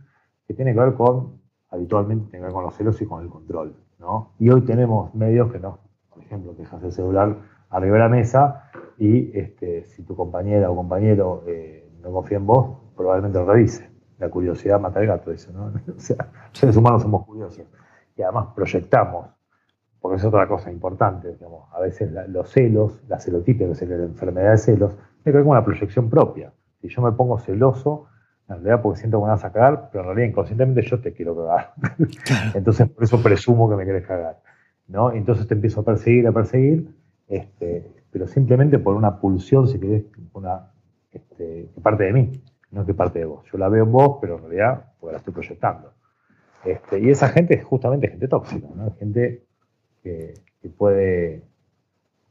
que 0.47 0.53
tiene 0.53 0.73
que 0.73 0.79
ver 0.79 0.95
con, 0.95 1.41
habitualmente, 1.69 2.29
tiene 2.31 2.39
que 2.39 2.45
ver 2.45 2.53
con 2.53 2.63
los 2.63 2.75
celos 2.75 3.01
y 3.01 3.05
con 3.05 3.23
el 3.23 3.29
control. 3.29 3.75
¿no? 3.99 4.33
Y 4.39 4.49
hoy 4.49 4.61
tenemos 4.61 5.13
medios 5.13 5.51
que 5.51 5.59
no, 5.59 5.79
por 6.09 6.23
ejemplo, 6.23 6.55
que 6.55 6.63
dejas 6.63 6.83
el 6.83 6.91
celular 6.91 7.37
arriba 7.69 7.93
de 7.93 7.99
la 7.99 8.09
mesa 8.09 8.69
y 8.97 9.37
este, 9.37 9.83
si 9.85 10.03
tu 10.03 10.15
compañera 10.15 10.71
o 10.71 10.75
compañero 10.75 11.43
eh, 11.47 11.84
no 12.05 12.13
confía 12.13 12.37
en 12.37 12.45
vos, 12.45 12.77
probablemente 12.95 13.37
lo 13.39 13.45
revise 13.45 13.95
la 14.17 14.29
curiosidad 14.29 14.79
mata 14.79 14.99
al 14.99 15.07
gato, 15.07 15.31
eso, 15.31 15.51
¿no? 15.51 15.65
o 15.95 15.99
sea, 15.99 16.29
seres 16.51 16.75
humanos 16.77 17.01
somos 17.01 17.25
curiosos 17.25 17.65
y 18.15 18.21
además 18.21 18.47
proyectamos, 18.55 19.27
porque 19.99 20.17
es 20.17 20.25
otra 20.25 20.47
cosa 20.47 20.71
importante, 20.71 21.33
digamos, 21.33 21.67
a 21.73 21.79
veces 21.81 22.11
los 22.29 22.49
celos, 22.49 23.01
la 23.07 23.19
celotipia, 23.19 23.67
que 23.67 23.73
es 23.73 23.81
la 23.81 23.95
enfermedad 24.05 24.51
de 24.51 24.57
celos, 24.57 24.93
tiene 24.93 25.23
que 25.23 25.31
ver 25.31 25.43
con 25.43 25.51
una 25.51 25.65
proyección 25.65 26.09
propia. 26.09 26.53
Si 26.79 26.87
yo 26.87 27.01
me 27.01 27.11
pongo 27.11 27.39
celoso, 27.39 28.05
en 28.47 28.57
realidad 28.57 28.81
porque 28.81 28.99
siento 28.99 29.17
que 29.17 29.23
me 29.23 29.31
vas 29.31 29.43
a 29.43 29.51
cagar, 29.51 29.89
pero 29.91 30.03
en 30.03 30.07
realidad 30.09 30.29
inconscientemente 30.29 30.83
yo 30.83 31.01
te 31.01 31.13
quiero 31.13 31.35
cagar. 31.35 31.73
Entonces 32.53 32.87
por 32.87 33.03
eso 33.03 33.21
presumo 33.21 33.69
que 33.69 33.75
me 33.75 33.83
quieres 33.83 34.05
cagar. 34.05 34.39
¿no? 34.87 35.11
Entonces 35.11 35.47
te 35.47 35.55
empiezo 35.55 35.81
a 35.81 35.83
perseguir, 35.83 36.27
a 36.27 36.31
perseguir, 36.31 36.95
este, 37.27 37.91
pero 38.11 38.27
simplemente 38.27 38.77
por 38.77 38.95
una 38.95 39.19
pulsión, 39.19 39.67
si 39.67 39.79
querés, 39.79 40.05
una 40.33 40.71
este, 41.15 41.69
parte 41.81 42.03
de 42.03 42.13
mí 42.13 42.31
no 42.75 42.85
que 42.85 42.93
parte 42.93 43.19
de 43.19 43.25
vos. 43.25 43.45
Yo 43.51 43.57
la 43.57 43.69
veo 43.69 43.85
en 43.85 43.91
vos, 43.91 44.17
pero 44.19 44.35
en 44.35 44.41
realidad 44.43 44.85
pues, 44.99 45.13
la 45.13 45.19
estoy 45.19 45.33
proyectando. 45.33 45.93
Este, 46.63 46.99
y 46.99 47.09
esa 47.09 47.29
gente 47.29 47.55
es 47.55 47.63
justamente 47.63 48.09
gente 48.09 48.27
tóxica, 48.27 48.67
¿no? 48.75 48.93
gente 48.99 49.43
que, 50.03 50.33
puede 50.77 51.43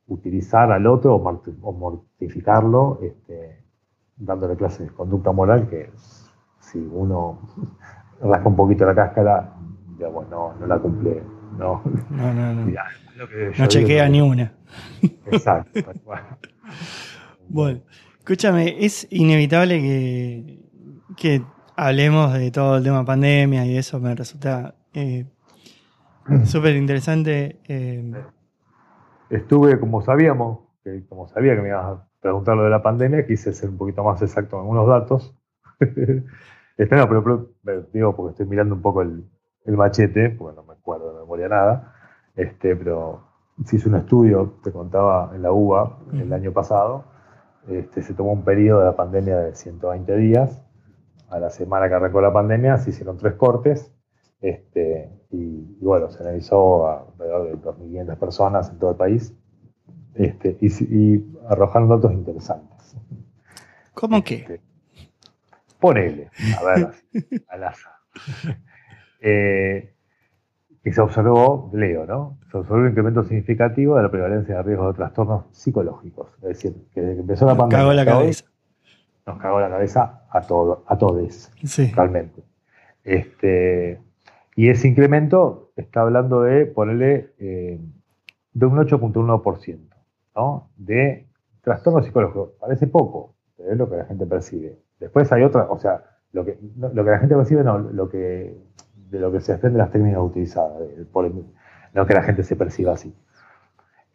utilizar 0.09 0.73
al 0.73 0.89
otro 0.89 1.15
o, 1.15 1.73
mortificarlo, 1.73 2.99
este, 3.01 3.63
dándole 4.17 4.57
clases 4.57 4.89
de 4.89 4.93
conducta 4.93 5.31
moral 5.31 5.69
que 5.69 5.89
si 6.59 6.81
uno 6.81 7.39
rasca 8.21 8.49
un 8.49 8.57
poquito 8.57 8.85
la 8.87 8.95
cáscara, 8.97 9.55
digamos, 9.97 10.29
no, 10.29 10.53
no 10.55 10.67
la 10.67 10.79
cumple. 10.81 11.23
No, 11.57 11.81
no, 12.11 12.35
no. 12.35 12.55
no. 12.55 12.65
no 13.59 13.67
chequea 13.69 14.09
ni 14.09 14.21
una. 14.21 14.53
Exacto. 15.31 15.81
bueno. 17.49 17.81
Escúchame, 18.25 18.83
es 18.83 19.07
inevitable 19.11 20.59
que, 21.15 21.43
hablemos 21.77 22.33
de 22.33 22.51
todo 22.51 22.79
el 22.79 22.83
tema 22.83 23.05
pandemia 23.05 23.67
y 23.67 23.77
eso 23.77 24.01
me 24.01 24.15
resulta 24.15 24.77
eh, 24.95 25.27
súper 26.45 26.75
interesante. 26.75 27.61
Eh. 27.69 28.15
Estuve, 29.29 29.79
como 29.79 30.01
sabíamos, 30.01 30.61
que, 30.83 31.05
como 31.07 31.29
sabía 31.29 31.55
que 31.55 31.61
me 31.61 31.69
ibas 31.69 31.85
a 31.85 32.09
preguntar 32.23 32.57
lo 32.57 32.65
de 32.65 32.71
la 32.71 32.83
pandemia, 32.83 33.27
quise 33.27 33.53
ser 33.53 33.69
un 33.69 33.77
poquito 33.77 34.03
más 34.03 34.23
exacto 34.23 34.57
en 34.57 34.63
algunos 34.63 34.89
datos. 34.89 35.37
este, 36.79 36.97
no, 36.97 37.07
pero, 37.07 37.85
digo, 37.93 38.17
porque 38.17 38.31
estoy 38.31 38.47
mirando 38.47 38.75
un 38.75 38.81
poco 38.81 39.03
el, 39.03 39.23
machete, 39.67 40.31
porque 40.31 40.57
no 40.57 40.63
me 40.63 40.73
acuerdo 40.73 41.13
de 41.13 41.21
memoria 41.21 41.49
nada, 41.49 41.95
este, 42.37 42.75
pero 42.75 43.21
se 43.67 43.77
hizo 43.77 43.91
un 43.91 43.97
estudio, 43.97 44.55
te 44.65 44.73
contaba 44.73 45.31
en 45.35 45.43
la 45.43 45.53
UBA 45.53 45.99
el 46.15 46.33
año 46.33 46.53
pasado, 46.53 47.13
este, 47.69 48.03
se 48.03 48.15
tomó 48.15 48.33
un 48.33 48.45
periodo 48.45 48.81
de 48.81 48.87
la 48.87 48.97
pandemia 48.97 49.39
de 49.39 49.55
120 49.55 50.17
días. 50.17 50.63
A 51.29 51.39
la 51.39 51.51
semana 51.51 51.89
que 51.89 51.95
arrancó 51.95 52.21
la 52.21 52.33
pandemia 52.33 52.77
se 52.77 52.91
hicieron 52.91 53.17
tres 53.17 53.35
cortes 53.35 53.93
este, 54.41 55.11
y, 55.31 55.79
bueno, 55.81 56.11
se 56.11 56.23
analizó 56.23 56.87
a 56.87 57.07
alrededor 57.13 57.47
de 57.47 57.57
2.500 57.57 58.19
personas 58.19 58.71
en 58.71 58.79
todo 58.79 58.91
el 58.91 58.97
país 58.97 59.35
este, 60.15 60.59
y, 60.61 61.25
arrojaron 61.49 61.89
datos 61.89 62.13
interesantes. 62.13 62.97
¿Cómo? 63.95 64.19
Este, 64.19 64.61
ponele, 65.81 66.31
a 66.61 66.65
ver, 66.65 66.91
al 67.49 67.65
azar. 67.65 67.93
Eh, 69.27 69.94
y 70.85 70.93
se 70.93 71.01
observó, 71.01 71.71
leo, 71.73 72.05
¿no? 72.05 72.39
Se 72.51 72.59
observó 72.59 72.81
un 72.81 72.89
incremento 72.89 73.25
significativo 73.25 73.97
de 73.97 74.03
la 74.03 74.11
prevalencia 74.11 74.57
de 74.57 74.63
riesgos 74.63 74.89
de 74.89 74.99
trastornos 74.99 75.45
psicológicos. 75.51 76.29
Es 76.37 76.49
decir, 76.49 76.75
que 76.93 77.01
desde 77.01 77.15
que 77.15 77.21
empezó 77.23 77.47
la 77.47 77.57
pandemia. 77.57 77.79
Nos 77.79 77.87
cagó 77.87 77.95
la 77.95 78.05
cabeza. 78.05 78.45
nos 79.27 79.39
cagó 79.39 79.61
la 79.61 79.71
cabeza 79.71 80.25
a 80.31 80.43
todos, 80.43 80.81
a 80.87 80.99
todos, 80.99 81.51
realmente. 81.95 82.43
Este, 83.03 83.99
y 84.57 84.69
ese 84.69 84.89
incremento 84.89 85.73
está 85.77 86.03
hablando 86.03 86.43
de 86.43 86.67
ponerle 86.67 87.33
eh, 87.39 87.81
de 88.53 88.67
un 88.67 88.77
8.1%, 88.77 89.79
¿no? 90.37 90.71
De 90.77 91.27
trastornos 91.63 92.05
psicológicos. 92.05 92.51
Parece 92.61 92.87
poco, 92.89 93.37
pero 93.57 93.73
es 93.73 93.79
lo 93.79 93.89
que 93.89 93.97
la 93.97 94.05
gente 94.05 94.27
percibe. 94.27 94.79
Después 95.01 95.33
hay 95.33 95.45
otra, 95.45 95.65
o 95.71 95.79
sea, 95.79 96.05
lo 96.33 96.45
que, 96.45 96.59
lo 96.77 97.05
que 97.05 97.11
la 97.11 97.19
gente 97.19 97.35
percibe, 97.35 97.65
no, 97.65 97.79
lo 97.79 98.11
que 98.11 98.55
de 99.11 99.19
lo 99.19 99.31
que 99.33 99.41
se 99.41 99.53
desprende 99.53 99.79
las 99.79 99.91
técnicas 99.91 100.21
utilizadas, 100.23 100.83
no 101.93 102.07
que 102.07 102.15
la 102.15 102.23
gente 102.23 102.43
se 102.43 102.57
perciba 102.57 102.93
así. 102.93 103.15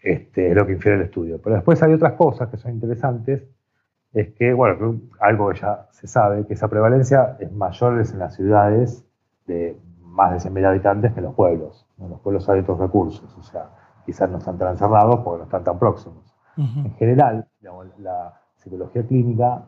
Este, 0.01 0.49
es 0.49 0.55
lo 0.55 0.65
que 0.65 0.73
infiere 0.73 0.97
el 0.97 1.03
estudio. 1.03 1.41
Pero 1.41 1.55
después 1.55 1.81
hay 1.83 1.93
otras 1.93 2.13
cosas 2.13 2.49
que 2.49 2.57
son 2.57 2.71
interesantes, 2.71 3.45
es 4.13 4.33
que, 4.33 4.53
bueno, 4.53 5.01
algo 5.19 5.49
que 5.49 5.59
ya 5.59 5.87
se 5.91 6.07
sabe, 6.07 6.45
que 6.47 6.53
esa 6.53 6.67
prevalencia 6.67 7.37
es 7.39 7.51
mayor 7.51 8.01
en 8.01 8.19
las 8.19 8.35
ciudades 8.35 9.05
de 9.45 9.77
más 10.01 10.43
de 10.43 10.49
100.000 10.49 10.65
habitantes 10.65 11.13
que 11.13 11.19
en 11.19 11.25
los 11.25 11.35
pueblos. 11.35 11.87
En 11.99 12.09
los 12.09 12.19
pueblos 12.21 12.49
hay 12.49 12.59
otros 12.59 12.79
recursos, 12.79 13.35
o 13.37 13.43
sea, 13.43 13.69
quizás 14.05 14.29
no 14.29 14.37
están 14.39 14.57
tan 14.57 14.71
encerrados 14.71 15.19
porque 15.19 15.39
no 15.39 15.43
están 15.43 15.63
tan 15.63 15.77
próximos. 15.77 16.35
En 16.57 16.93
general, 16.95 17.47
la 17.99 18.33
psicología 18.57 19.03
clínica 19.07 19.63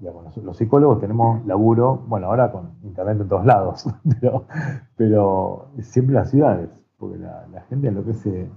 los 0.00 0.56
psicólogos 0.56 1.00
tenemos 1.00 1.44
laburo, 1.46 2.04
bueno, 2.06 2.26
ahora 2.26 2.52
con 2.52 2.72
internet 2.82 3.18
en 3.20 3.28
todos 3.28 3.46
lados, 3.46 3.86
pero, 4.96 5.68
siempre 5.80 6.14
las 6.14 6.30
ciudades, 6.30 6.68
porque 6.98 7.18
la, 7.18 7.62
gente 7.68 7.88
enloquece 7.88 8.50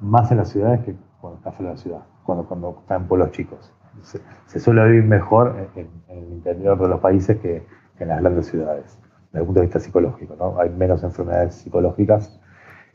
más 0.00 0.30
en 0.30 0.38
las 0.38 0.48
ciudades 0.48 0.80
que 0.84 0.94
cuando 1.20 1.38
está 1.38 1.52
fuera 1.52 1.70
de 1.70 1.76
la 1.76 1.82
ciudad, 1.82 2.00
cuando, 2.24 2.46
cuando 2.46 2.78
está 2.80 2.96
en 2.96 3.08
pueblos 3.08 3.30
chicos. 3.30 3.72
Se, 4.46 4.60
suele 4.60 4.84
vivir 4.88 5.04
mejor 5.04 5.70
en, 5.74 5.88
el 6.08 6.32
interior 6.32 6.78
de 6.78 6.88
los 6.88 7.00
países 7.00 7.38
que, 7.38 7.66
en 7.98 8.08
las 8.08 8.20
grandes 8.20 8.46
ciudades. 8.46 8.98
desde 9.32 9.40
el 9.40 9.46
punto 9.46 9.60
de 9.60 9.66
vista 9.66 9.80
psicológico, 9.80 10.36
¿no? 10.36 10.60
Hay 10.60 10.68
menos 10.68 11.02
enfermedades 11.02 11.54
psicológicas 11.54 12.38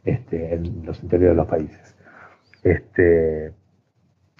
este, 0.03 0.53
en 0.53 0.85
los 0.85 1.01
interiores 1.01 1.35
de 1.35 1.41
los 1.41 1.47
países. 1.47 1.95
Este, 2.61 3.55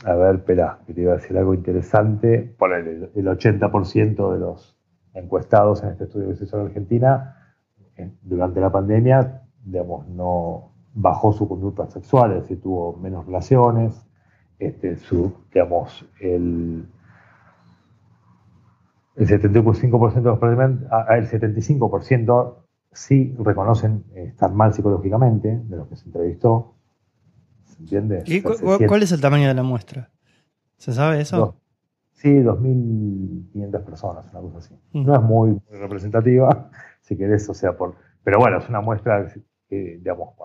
a 0.06 0.14
ver, 0.16 0.36
espera, 0.36 0.80
que 0.86 0.94
te 0.94 1.02
iba 1.02 1.14
a 1.14 1.16
decir 1.18 1.38
algo 1.38 1.54
interesante. 1.54 2.56
Por 2.58 2.74
el, 2.74 3.12
80% 3.14 4.34
de 4.34 4.40
los 4.40 4.78
encuestados 5.14 5.84
en 5.84 5.90
este 5.90 6.06
estudio 6.06 6.30
que 6.30 6.36
se 6.36 6.46
hizo 6.46 6.60
en 6.60 6.68
Argentina 6.68 7.38
durante 8.22 8.60
la 8.60 8.72
pandemia, 8.72 9.44
digamos, 9.64 10.08
no 10.08 10.72
bajó 10.94 11.34
su 11.34 11.48
conducta 11.48 11.88
sexual, 11.88 12.32
es 12.32 12.42
decir, 12.44 12.62
tuvo 12.62 12.98
menos 12.98 13.26
relaciones, 13.26 14.06
este, 14.60 14.98
digamos, 15.54 16.06
el, 16.20 16.88
el 19.16 19.28
75% 19.28 20.14
de 20.14 20.22
los 20.22 20.40
problemas, 20.40 20.72
el 21.10 21.28
75% 21.28 22.56
sí 22.92 23.36
reconocen 23.40 24.04
estar 24.16 24.52
mal 24.54 24.74
psicológicamente, 24.74 25.62
de 25.64 25.78
los 25.78 25.88
que 25.88 25.96
se 25.96 26.06
entrevistó. 26.06 26.76
¿Se 27.88 27.98
entiende? 27.98 28.24
¿Y 28.26 28.42
cuál 28.42 29.04
es 29.04 29.12
el 29.12 29.22
tamaño 29.22 29.48
de 29.48 29.54
la 29.54 29.64
muestra? 29.64 30.10
¿Se 30.78 30.94
sabe 30.94 31.22
eso? 31.22 31.58
sí, 32.14 32.30
2.500 32.30 33.84
personas, 33.84 34.28
una 34.32 34.42
cosa 34.42 34.58
así. 34.60 34.80
No 34.94 35.16
es 35.16 35.22
muy, 35.22 35.62
representativa, 35.72 36.70
si 37.02 37.18
querés, 37.18 37.50
o 37.50 37.54
sea, 37.54 37.76
por, 37.76 37.96
pero 38.24 38.40
bueno, 38.40 38.60
es 38.60 38.70
una 38.70 38.82
muestra 38.82 39.28
que, 39.68 39.98
digamos, 39.98 40.36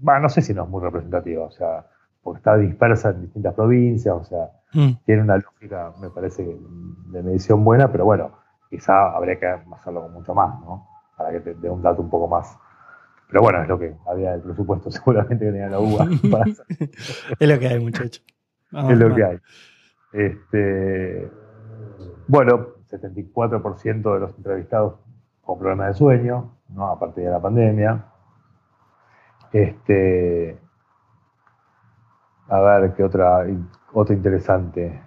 no 0.00 0.28
sé 0.28 0.42
si 0.42 0.54
no 0.54 0.64
es 0.64 0.68
muy 0.68 0.82
representativa, 0.82 1.44
o 1.44 1.50
sea, 1.50 1.86
porque 2.22 2.38
está 2.38 2.56
dispersa 2.56 3.10
en 3.10 3.22
distintas 3.22 3.54
provincias, 3.54 4.14
o 4.14 4.24
sea, 4.24 4.50
mm. 4.72 5.04
tiene 5.04 5.22
una 5.22 5.36
lógica, 5.38 5.92
me 6.00 6.10
parece, 6.10 6.44
de 6.44 7.22
medición 7.22 7.64
buena, 7.64 7.90
pero 7.90 8.04
bueno, 8.04 8.32
quizá 8.70 9.10
habría 9.16 9.38
que 9.38 9.46
hacerlo 9.46 10.02
con 10.02 10.12
mucho 10.12 10.34
más, 10.34 10.60
¿no? 10.60 10.88
Para 11.16 11.30
que 11.30 11.40
te 11.40 11.54
dé 11.54 11.70
un 11.70 11.82
dato 11.82 12.02
un 12.02 12.10
poco 12.10 12.28
más. 12.28 12.58
Pero 13.28 13.42
bueno, 13.42 13.62
es 13.62 13.68
lo 13.68 13.78
que 13.78 13.94
había 14.06 14.32
del 14.32 14.42
presupuesto, 14.42 14.90
seguramente 14.92 15.44
que 15.44 15.52
tenía 15.52 15.68
la 15.68 15.80
UBA 15.80 16.08
para 16.30 16.44
es 16.46 17.48
lo 17.48 17.58
que 17.58 17.68
hay, 17.68 17.80
muchacho. 17.80 18.22
es 18.72 18.98
lo 18.98 19.14
que 19.14 19.24
hay. 19.24 19.38
Este, 20.12 21.30
bueno, 22.28 22.68
74% 22.90 24.14
de 24.14 24.20
los 24.20 24.36
entrevistados 24.36 24.94
con 25.42 25.58
problemas 25.58 25.88
de 25.88 25.94
sueño, 25.94 26.56
¿no? 26.70 26.86
a 26.88 26.98
partir 26.98 27.24
de 27.24 27.30
la 27.30 27.40
pandemia. 27.40 28.06
Este, 29.52 30.58
a 32.48 32.60
ver, 32.60 32.94
qué 32.94 33.02
otra, 33.02 33.46
otra 33.92 34.14
interesante. 34.14 35.02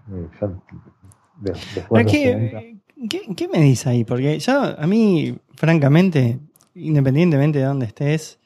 ¿Qué, 3.10 3.48
me 3.52 3.62
dices 3.62 3.88
ahí? 3.88 4.04
Porque 4.04 4.40
yo, 4.40 4.62
a 4.78 4.88
mí, 4.88 5.38
francamente, 5.56 6.40
independientemente 6.76 7.60
de 7.60 7.66
dónde 7.66 7.86
estés, 7.86 8.40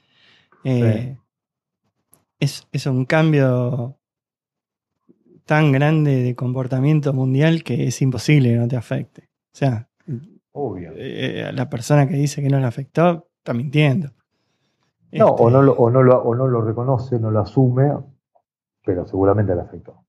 eh, 0.63 1.17
es, 2.39 2.67
es 2.71 2.85
un 2.85 3.05
cambio 3.05 3.97
tan 5.45 5.71
grande 5.71 6.23
de 6.23 6.35
comportamiento 6.35 7.13
mundial 7.13 7.63
que 7.63 7.87
es 7.87 8.01
imposible 8.01 8.49
que 8.49 8.57
no 8.57 8.67
te 8.67 8.77
afecte. 8.77 9.29
O 9.53 9.57
sea, 9.57 9.89
Obvio. 10.53 10.91
Eh, 10.95 11.51
la 11.51 11.67
persona 11.67 12.07
que 12.07 12.15
dice 12.15 12.41
que 12.41 12.49
no 12.49 12.59
le 12.59 12.65
afectó 12.65 13.27
está 13.37 13.53
mintiendo. 13.53 14.09
No, 15.11 15.27
o, 15.27 15.49
no 15.49 15.61
lo, 15.61 15.73
o, 15.73 15.89
no 15.89 16.01
lo, 16.01 16.21
o 16.23 16.35
no 16.35 16.47
lo 16.47 16.61
reconoce, 16.61 17.19
no 17.19 17.31
lo 17.31 17.39
asume, 17.41 17.91
pero 18.85 19.05
seguramente 19.05 19.55
le 19.55 19.61
afectó. 19.61 20.05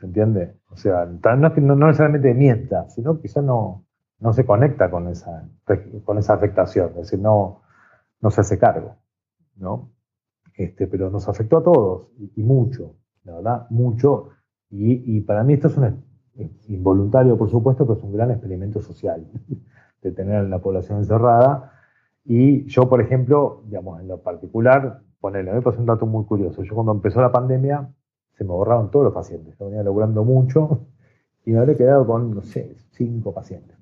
¿Se 0.00 0.06
entiende? 0.06 0.56
O 0.70 0.76
sea, 0.76 1.06
no, 1.06 1.36
no, 1.36 1.86
necesariamente 1.86 2.34
mienta, 2.34 2.88
sino 2.88 3.18
quizás 3.20 3.44
no, 3.44 3.85
no 4.18 4.32
se 4.32 4.46
conecta 4.46 4.90
con 4.90 5.08
esa, 5.08 5.48
con 6.04 6.18
esa 6.18 6.34
afectación, 6.34 6.90
es 6.90 6.96
decir, 6.96 7.20
no, 7.20 7.62
no 8.20 8.30
se 8.30 8.40
hace 8.40 8.58
cargo, 8.58 8.96
¿no? 9.56 9.92
Este, 10.54 10.86
pero 10.86 11.10
nos 11.10 11.28
afectó 11.28 11.58
a 11.58 11.62
todos, 11.62 12.08
y, 12.34 12.42
mucho, 12.42 12.96
la 13.24 13.34
verdad, 13.34 13.66
mucho, 13.70 14.30
y, 14.70 15.16
y, 15.16 15.20
para 15.20 15.44
mí 15.44 15.52
esto 15.52 15.68
es 15.68 15.76
un 15.76 16.02
involuntario, 16.68 17.36
por 17.36 17.50
supuesto, 17.50 17.86
pero 17.86 17.98
es 17.98 18.04
un 18.04 18.12
gran 18.12 18.30
experimento 18.30 18.80
social 18.80 19.26
de 20.02 20.12
tener 20.12 20.36
a 20.36 20.42
la 20.42 20.58
población 20.58 20.98
encerrada. 20.98 21.72
Y 22.24 22.64
yo, 22.66 22.88
por 22.88 23.00
ejemplo, 23.00 23.62
digamos, 23.66 24.00
en 24.00 24.08
lo 24.08 24.22
particular, 24.22 25.02
ponerle, 25.20 25.52
me 25.52 25.62
pasó 25.62 25.80
un 25.80 25.86
dato 25.86 26.06
muy 26.06 26.24
curioso. 26.24 26.62
Yo 26.62 26.74
cuando 26.74 26.92
empezó 26.92 27.20
la 27.20 27.32
pandemia, 27.32 27.88
se 28.32 28.44
me 28.44 28.50
borraron 28.50 28.90
todos 28.90 29.04
los 29.04 29.14
pacientes. 29.14 29.56
Yo 29.58 29.66
venía 29.66 29.82
logrando 29.82 30.24
mucho 30.24 30.86
y 31.44 31.52
me 31.52 31.58
habría 31.58 31.76
quedado 31.76 32.06
con, 32.06 32.34
no 32.34 32.42
sé, 32.42 32.76
cinco 32.90 33.32
pacientes. 33.32 33.75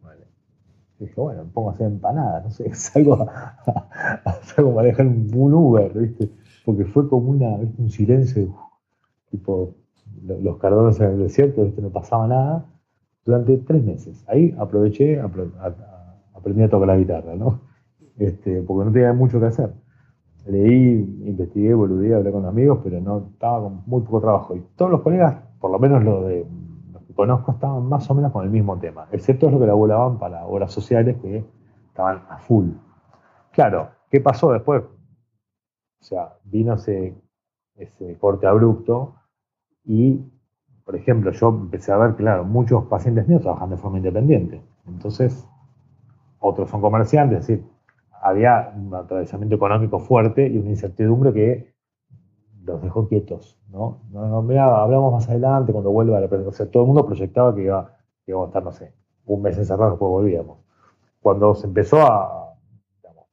Dije, 1.07 1.21
bueno, 1.21 1.45
me 1.45 1.51
pongo 1.51 1.71
a 1.71 1.73
hacer 1.75 1.87
empanadas, 1.87 2.45
no 2.45 2.51
sé, 2.51 2.75
salgo 2.75 3.15
a, 3.15 3.57
salgo 4.43 4.73
a 4.73 4.75
manejar 4.75 5.07
un 5.07 5.55
Uber, 5.55 5.93
¿viste? 5.93 6.31
Porque 6.65 6.85
fue 6.85 7.09
como 7.09 7.31
una, 7.31 7.57
un 7.79 7.91
silencio, 7.91 8.55
tipo, 9.31 9.75
los 10.23 10.59
cardones 10.59 10.99
en 11.01 11.13
el 11.13 11.19
desierto, 11.19 11.71
no 11.81 11.91
pasaba 11.91 12.27
nada, 12.27 12.67
durante 13.25 13.57
tres 13.59 13.83
meses. 13.85 14.25
Ahí 14.29 14.55
aproveché, 14.59 15.21
aprendí 15.21 16.63
a 16.63 16.69
tocar 16.69 16.89
la 16.89 16.97
guitarra, 16.97 17.35
¿no? 17.35 17.61
Este, 18.19 18.63
porque 18.63 18.87
no 18.87 18.93
tenía 18.93 19.13
mucho 19.13 19.41
que 19.41 19.47
hacer. 19.47 19.73
Leí, 20.47 21.23
investigué, 21.27 21.73
volví, 21.75 22.13
hablé 22.13 22.31
con 22.31 22.45
amigos, 22.45 22.81
pero 22.85 23.01
no 23.01 23.29
estaba 23.33 23.63
con 23.63 23.83
muy 23.87 24.03
poco 24.03 24.21
trabajo. 24.21 24.57
Y 24.57 24.63
todos 24.77 24.91
los 24.91 25.01
colegas, 25.01 25.37
por 25.59 25.71
lo 25.71 25.79
menos 25.79 26.05
los, 26.05 26.27
de, 26.27 26.47
conozco, 27.15 27.53
estaban 27.53 27.89
más 27.89 28.09
o 28.11 28.15
menos 28.15 28.33
con 28.33 28.45
el 28.45 28.51
mismo 28.51 28.79
tema, 28.79 29.07
excepto 29.13 29.51
los 29.51 29.61
que 29.61 29.67
laburaban 29.67 30.19
para 30.19 30.45
obras 30.47 30.73
sociales 30.73 31.17
que 31.23 31.45
estaban 31.89 32.23
a 32.29 32.39
full. 32.39 32.71
Claro, 33.53 33.91
¿qué 34.11 34.21
pasó 34.21 34.53
después? 34.53 34.83
O 34.83 36.05
sea, 36.05 36.35
vino 36.45 36.75
ese, 36.75 37.15
ese 37.77 38.19
corte 38.19 38.47
abrupto 38.47 39.15
y, 39.85 40.21
por 40.85 40.97
ejemplo, 40.97 41.31
yo 41.31 41.49
empecé 41.49 41.93
a 41.93 41.97
ver, 41.97 42.15
claro, 42.17 42.45
muchos 42.45 42.85
pacientes 42.87 43.27
míos 43.29 43.43
trabajan 43.43 43.71
de 43.71 43.77
forma 43.77 43.99
independiente. 43.99 44.61
Entonces, 44.87 45.49
otros 46.41 46.69
son 46.69 46.81
comerciantes, 46.81 47.41
es 47.41 47.47
decir, 47.47 47.67
había 48.21 48.73
un 48.75 48.95
atravesamiento 48.95 49.57
económico 49.57 49.99
fuerte 49.99 50.49
y 50.49 50.59
una 50.59 50.71
incertidumbre 50.71 51.33
que 51.33 51.74
los 52.65 52.83
dejó 52.83 53.09
quietos, 53.09 53.59
¿no? 53.71 54.01
no, 54.11 54.39
hablamos 54.39 55.13
más 55.13 55.29
adelante 55.29 55.73
cuando 55.73 55.91
vuelva 55.91 56.19
a 56.19 56.21
la 56.21 56.27
O 56.27 56.53
sea, 56.53 56.67
todo 56.71 56.85
el 56.85 56.87
mundo 56.89 57.05
proyectaba 57.05 57.55
que 57.55 57.63
iba, 57.63 57.97
íbamos 58.27 58.47
a 58.47 58.49
estar, 58.49 58.63
no 58.63 58.73
sé, 58.73 58.93
un 59.27 59.43
mes 59.43 59.59
encerrado 59.59 59.93
después 59.93 60.09
volvíamos. 60.09 60.59
Cuando 61.21 61.55
se 61.55 61.67
empezó 61.67 62.01
a, 62.03 62.55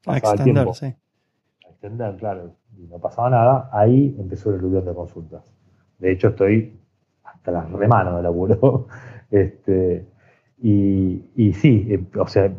a 0.06 0.18
extender, 0.18 0.68
a 0.68 1.70
extender, 1.70 2.16
claro, 2.18 2.52
y 2.78 2.88
no 2.88 3.00
pasaba 3.00 3.30
nada, 3.30 3.70
ahí 3.72 4.16
empezó 4.20 4.50
el 4.50 4.58
eludión 4.58 4.86
de 4.86 4.94
consultas. 4.94 5.54
De 6.00 6.12
hecho, 6.12 6.30
estoy 6.30 6.80
hasta 7.24 7.52
las 7.52 7.72
remanos 7.72 8.18
de 8.18 8.24
laburo. 8.24 8.88
este, 9.32 10.08
y, 10.58 11.24
y 11.36 11.54
sí, 11.54 11.88
eh, 11.90 12.04
o 12.20 12.28
sea, 12.28 12.52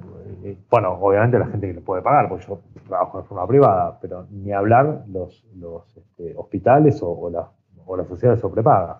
bueno, 0.70 0.98
obviamente 1.00 1.38
la 1.38 1.46
gente 1.46 1.68
que 1.68 1.74
le 1.74 1.80
puede 1.80 2.02
pagar, 2.02 2.28
porque 2.28 2.46
yo 2.46 2.60
trabajo 2.88 3.18
de 3.18 3.24
forma 3.24 3.46
privada, 3.46 3.98
pero 4.00 4.26
ni 4.30 4.52
hablar 4.52 5.04
los, 5.08 5.44
los 5.56 5.96
este, 5.96 6.34
hospitales 6.36 7.00
o, 7.02 7.30
las, 7.30 7.46
o, 7.86 7.96
las, 7.96 8.06
sociedades 8.08 8.40
sobrepagas. 8.40 8.98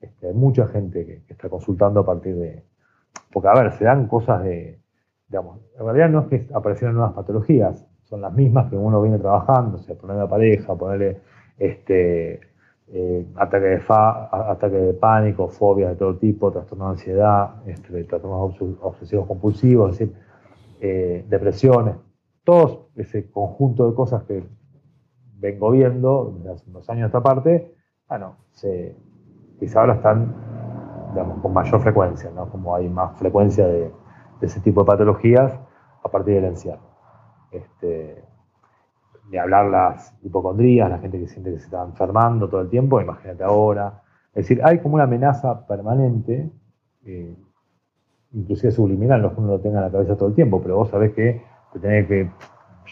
Este, 0.00 0.28
hay 0.28 0.34
mucha 0.34 0.66
gente 0.66 1.06
que, 1.06 1.22
está 1.32 1.48
consultando 1.48 2.00
a 2.00 2.06
partir 2.06 2.36
de... 2.36 2.64
Porque, 3.32 3.48
a 3.48 3.54
ver, 3.54 3.72
se 3.72 3.84
dan 3.84 4.06
cosas 4.08 4.42
de... 4.42 4.80
Digamos, 5.28 5.60
en 5.78 5.84
realidad 5.84 6.08
no 6.08 6.20
es 6.20 6.26
que 6.28 6.48
aparecieron 6.54 6.96
nuevas 6.96 7.14
patologías, 7.14 7.84
son 8.04 8.20
las 8.20 8.32
mismas 8.32 8.70
que 8.70 8.76
uno 8.76 9.02
viene 9.02 9.18
trabajando, 9.18 9.78
o 9.78 9.80
sea, 9.80 9.96
ponerle 9.96 10.22
a 10.22 10.28
pareja, 10.28 10.76
ponerle 10.76 11.20
este, 11.58 12.40
eh, 12.88 13.26
ataque, 13.34 13.66
de 13.66 13.82
ataque 13.88 14.76
de 14.76 14.94
pánico, 14.94 15.48
fobias 15.48 15.90
de 15.90 15.96
todo 15.96 16.16
tipo, 16.16 16.52
trastorno 16.52 16.84
de 16.84 16.90
ansiedad, 16.92 17.50
este, 17.66 18.04
trastornos 18.04 18.56
obsesivos 18.80 19.26
compulsivos, 19.26 19.90
es 19.92 19.98
decir, 19.98 20.16
eh, 20.80 21.24
depresiones, 21.28 21.96
todo 22.44 22.90
ese 22.96 23.30
conjunto 23.30 23.88
de 23.88 23.94
cosas 23.94 24.22
que 24.24 24.44
vengo 25.38 25.70
viendo 25.70 26.34
desde 26.36 26.52
hace 26.52 26.70
unos 26.70 26.88
años 26.88 27.06
esta 27.06 27.22
parte, 27.22 27.74
bueno, 28.08 28.36
se, 28.52 28.96
quizá 29.58 29.80
ahora 29.80 29.94
están 29.94 30.34
digamos, 31.10 31.40
con 31.40 31.52
mayor 31.52 31.80
frecuencia, 31.80 32.30
¿no? 32.30 32.48
como 32.50 32.74
hay 32.74 32.88
más 32.88 33.18
frecuencia 33.18 33.66
de, 33.66 33.90
ese 34.42 34.60
tipo 34.60 34.82
de 34.82 34.86
patologías 34.86 35.58
a 36.02 36.10
partir 36.10 36.34
del 36.34 36.44
encierro. 36.44 36.90
Este, 37.50 38.22
ni 39.30 39.38
hablar 39.38 39.66
las 39.66 40.14
hipocondrías, 40.22 40.90
la 40.90 40.98
gente 40.98 41.18
que 41.18 41.26
siente 41.26 41.50
que 41.52 41.58
se 41.58 41.64
está 41.64 41.82
enfermando 41.82 42.48
todo 42.48 42.60
el 42.60 42.68
tiempo, 42.68 43.00
imagínate 43.00 43.42
ahora. 43.42 44.02
Es 44.34 44.46
decir, 44.46 44.60
hay 44.62 44.80
como 44.80 44.96
una 44.96 45.04
amenaza 45.04 45.66
permanente, 45.66 46.50
eh, 47.06 47.34
inclusive 48.32 48.72
subliminal, 48.72 49.22
no 49.22 49.28
es 49.28 49.34
que 49.34 49.40
uno 49.40 49.52
lo 49.52 49.60
tenga 49.60 49.78
en 49.78 49.84
la 49.84 49.90
cabeza 49.90 50.16
todo 50.16 50.28
el 50.28 50.34
tiempo, 50.34 50.60
pero 50.62 50.76
vos 50.76 50.88
sabés 50.90 51.12
que 51.12 51.42
te 51.72 51.78
tenés 51.78 52.06
que 52.06 52.30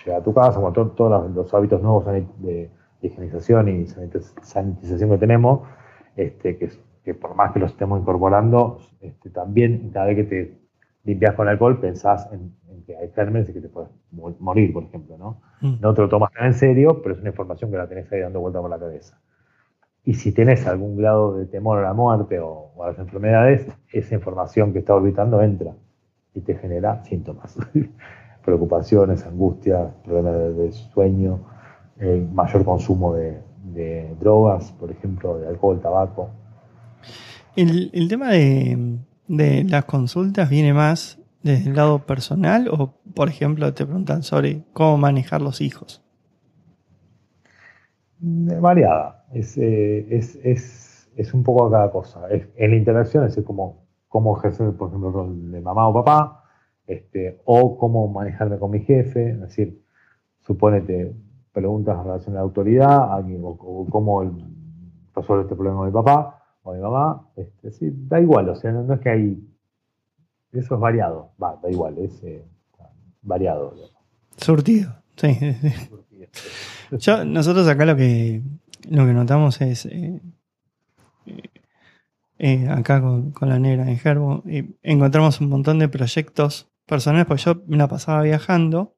llegar 0.04 0.20
a 0.20 0.24
tu 0.24 0.34
casa, 0.34 0.60
con 0.60 0.72
todos 0.94 1.30
los, 1.34 1.54
hábitos 1.54 1.82
nuevos 1.82 2.04
de, 2.06 2.70
higienización 3.02 3.68
y 3.68 3.86
sanitización 3.86 5.10
que 5.10 5.18
tenemos, 5.18 5.60
este, 6.16 6.56
que, 6.56 7.14
por 7.14 7.34
más 7.34 7.52
que 7.52 7.60
los 7.60 7.72
estemos 7.72 8.00
incorporando, 8.00 8.78
este, 9.00 9.28
también 9.28 9.90
cada 9.92 10.06
vez 10.06 10.16
que 10.16 10.24
te 10.24 10.58
limpias 11.04 11.34
con 11.34 11.48
alcohol 11.48 11.80
pensás 11.80 12.30
en, 12.32 12.54
que 12.86 12.96
hay 12.96 13.10
gérmenes 13.10 13.48
y 13.48 13.52
que 13.54 13.60
te 13.60 13.68
puedes 13.68 13.90
morir, 14.10 14.72
por 14.72 14.84
ejemplo, 14.84 15.16
¿no? 15.16 15.40
Mm. 15.62 15.80
No 15.80 15.94
te 15.94 16.02
lo 16.02 16.08
tomas 16.08 16.30
tan 16.32 16.46
en 16.46 16.54
serio, 16.54 17.00
pero 17.02 17.14
es 17.14 17.20
una 17.20 17.30
información 17.30 17.70
que 17.70 17.78
la 17.78 17.88
tenés 17.88 18.12
ahí 18.12 18.20
dando 18.20 18.40
vuelta 18.40 18.60
por 18.60 18.68
la 18.68 18.78
cabeza. 18.78 19.18
Y 20.04 20.14
si 20.14 20.32
tenés 20.32 20.66
algún 20.66 20.96
grado 20.96 21.36
de 21.36 21.46
temor 21.46 21.78
a 21.78 21.82
la 21.82 21.94
muerte 21.94 22.38
o, 22.38 22.70
a 22.82 22.88
las 22.88 22.98
enfermedades, 22.98 23.66
esa 23.90 24.14
información 24.14 24.72
que 24.72 24.80
está 24.80 24.94
orbitando 24.94 25.40
entra 25.40 25.72
y 26.34 26.40
te 26.40 26.54
genera 26.56 27.02
síntomas. 27.04 27.56
Preocupaciones, 28.44 29.24
angustias, 29.24 29.94
problemas 30.04 30.56
de, 30.56 30.72
sueño, 30.72 31.40
mayor 32.34 32.64
consumo 32.64 33.14
de, 33.14 33.40
drogas, 34.20 34.72
por 34.72 34.90
ejemplo, 34.90 35.38
de 35.38 35.48
alcohol, 35.48 35.80
tabaco. 35.80 36.28
El, 37.56 38.08
tema 38.08 38.30
de, 38.30 38.98
de, 39.26 39.64
las 39.64 39.86
consultas 39.86 40.50
viene 40.50 40.74
más 40.74 41.18
desde 41.42 41.70
el 41.70 41.76
lado 41.76 42.00
personal 42.00 42.68
o, 42.68 42.94
por 43.14 43.30
ejemplo, 43.30 43.72
te 43.72 43.86
preguntan 43.86 44.22
sobre 44.22 44.64
cómo 44.74 44.98
manejar 44.98 45.40
los 45.40 45.62
hijos. 45.62 46.02
Variada. 48.18 49.23
Es, 49.34 49.58
eh, 49.58 50.06
es, 50.10 50.36
es, 50.42 51.10
es, 51.16 51.34
un 51.34 51.42
poco 51.42 51.70
cada 51.70 51.90
cosa. 51.90 52.28
en 52.30 52.70
la 52.70 52.76
interacción 52.76 53.24
es 53.24 53.36
como 53.44 53.84
cómo 54.08 54.38
ejercer, 54.38 54.72
por 54.76 54.88
ejemplo, 54.88 55.08
el 55.08 55.14
rol 55.14 55.50
de 55.50 55.60
mamá 55.60 55.88
o 55.88 55.92
papá, 55.92 56.44
este, 56.86 57.40
o 57.44 57.76
cómo 57.76 58.06
manejarme 58.06 58.58
con 58.58 58.70
mi 58.70 58.78
jefe. 58.78 59.30
Es 59.30 59.40
decir, 59.40 59.82
suponete 60.38 61.12
preguntas 61.52 61.98
en 61.98 62.04
relación 62.04 62.34
a 62.34 62.38
la 62.38 62.42
autoridad, 62.42 63.24
o, 63.42 63.86
cómo 63.90 64.22
resuelve 65.14 65.42
este 65.42 65.56
problema 65.56 65.86
mi 65.86 65.90
papá 65.90 66.44
o 66.62 66.74
mi 66.74 66.80
mamá. 66.80 67.28
Este, 67.34 67.72
sí, 67.72 67.90
da 67.92 68.20
igual, 68.20 68.48
o 68.48 68.54
sea, 68.54 68.70
no, 68.70 68.94
es 68.94 69.00
que 69.00 69.08
hay. 69.08 69.48
Eso 70.52 70.76
es 70.76 70.80
variado, 70.80 71.32
va, 71.42 71.58
da 71.60 71.68
igual, 71.68 71.98
es 71.98 72.22
eh, 72.22 72.44
variado. 73.22 73.74
Surtido, 74.36 74.94
sí. 75.16 75.36
nosotros 77.26 77.66
acá 77.66 77.84
lo 77.84 77.96
que, 77.96 78.42
lo 78.90 79.06
que 79.06 79.12
notamos 79.12 79.60
es, 79.60 79.86
eh, 79.86 80.20
eh, 82.38 82.68
acá 82.68 83.00
con, 83.00 83.32
la 83.42 83.58
negra 83.58 83.88
en 83.88 83.98
Gerbo, 83.98 84.42
encontramos 84.82 85.40
un 85.40 85.48
montón 85.48 85.78
de 85.78 85.88
proyectos 85.88 86.70
personales, 86.86 87.26
porque 87.26 87.42
yo 87.42 87.62
me 87.66 87.76
la 87.76 87.88
pasaba 87.88 88.22
viajando 88.22 88.96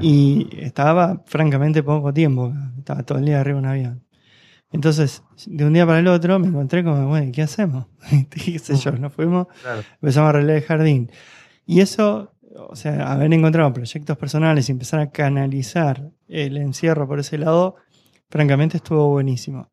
y 0.00 0.48
estaba 0.58 1.22
francamente 1.26 1.82
poco 1.82 2.12
tiempo, 2.12 2.52
estaba 2.78 3.02
todo 3.02 3.18
el 3.18 3.26
día 3.26 3.40
arriba 3.40 3.56
de 3.56 3.62
un 3.64 3.70
avión. 3.70 4.06
Entonces, 4.72 5.22
de 5.46 5.64
un 5.64 5.72
día 5.72 5.86
para 5.86 6.00
el 6.00 6.08
otro 6.08 6.38
me 6.38 6.48
encontré 6.48 6.82
como, 6.82 7.08
bueno, 7.08 7.30
¿qué 7.32 7.42
hacemos? 7.42 7.86
¿Qué 8.30 8.58
sé 8.58 8.76
yo? 8.76 8.92
Nos 8.92 9.12
fuimos, 9.12 9.46
empezamos 10.00 10.26
a 10.26 10.30
arreglar 10.30 10.56
el 10.56 10.62
jardín. 10.62 11.10
Y 11.66 11.80
eso 11.80 12.36
o 12.56 12.76
sea, 12.76 13.12
haber 13.12 13.32
encontrado 13.32 13.72
proyectos 13.72 14.16
personales 14.16 14.68
y 14.68 14.72
empezar 14.72 15.00
a 15.00 15.10
canalizar 15.10 16.10
el 16.28 16.56
encierro 16.56 17.06
por 17.06 17.20
ese 17.20 17.38
lado, 17.38 17.76
francamente 18.28 18.76
estuvo 18.78 19.08
buenísimo. 19.08 19.70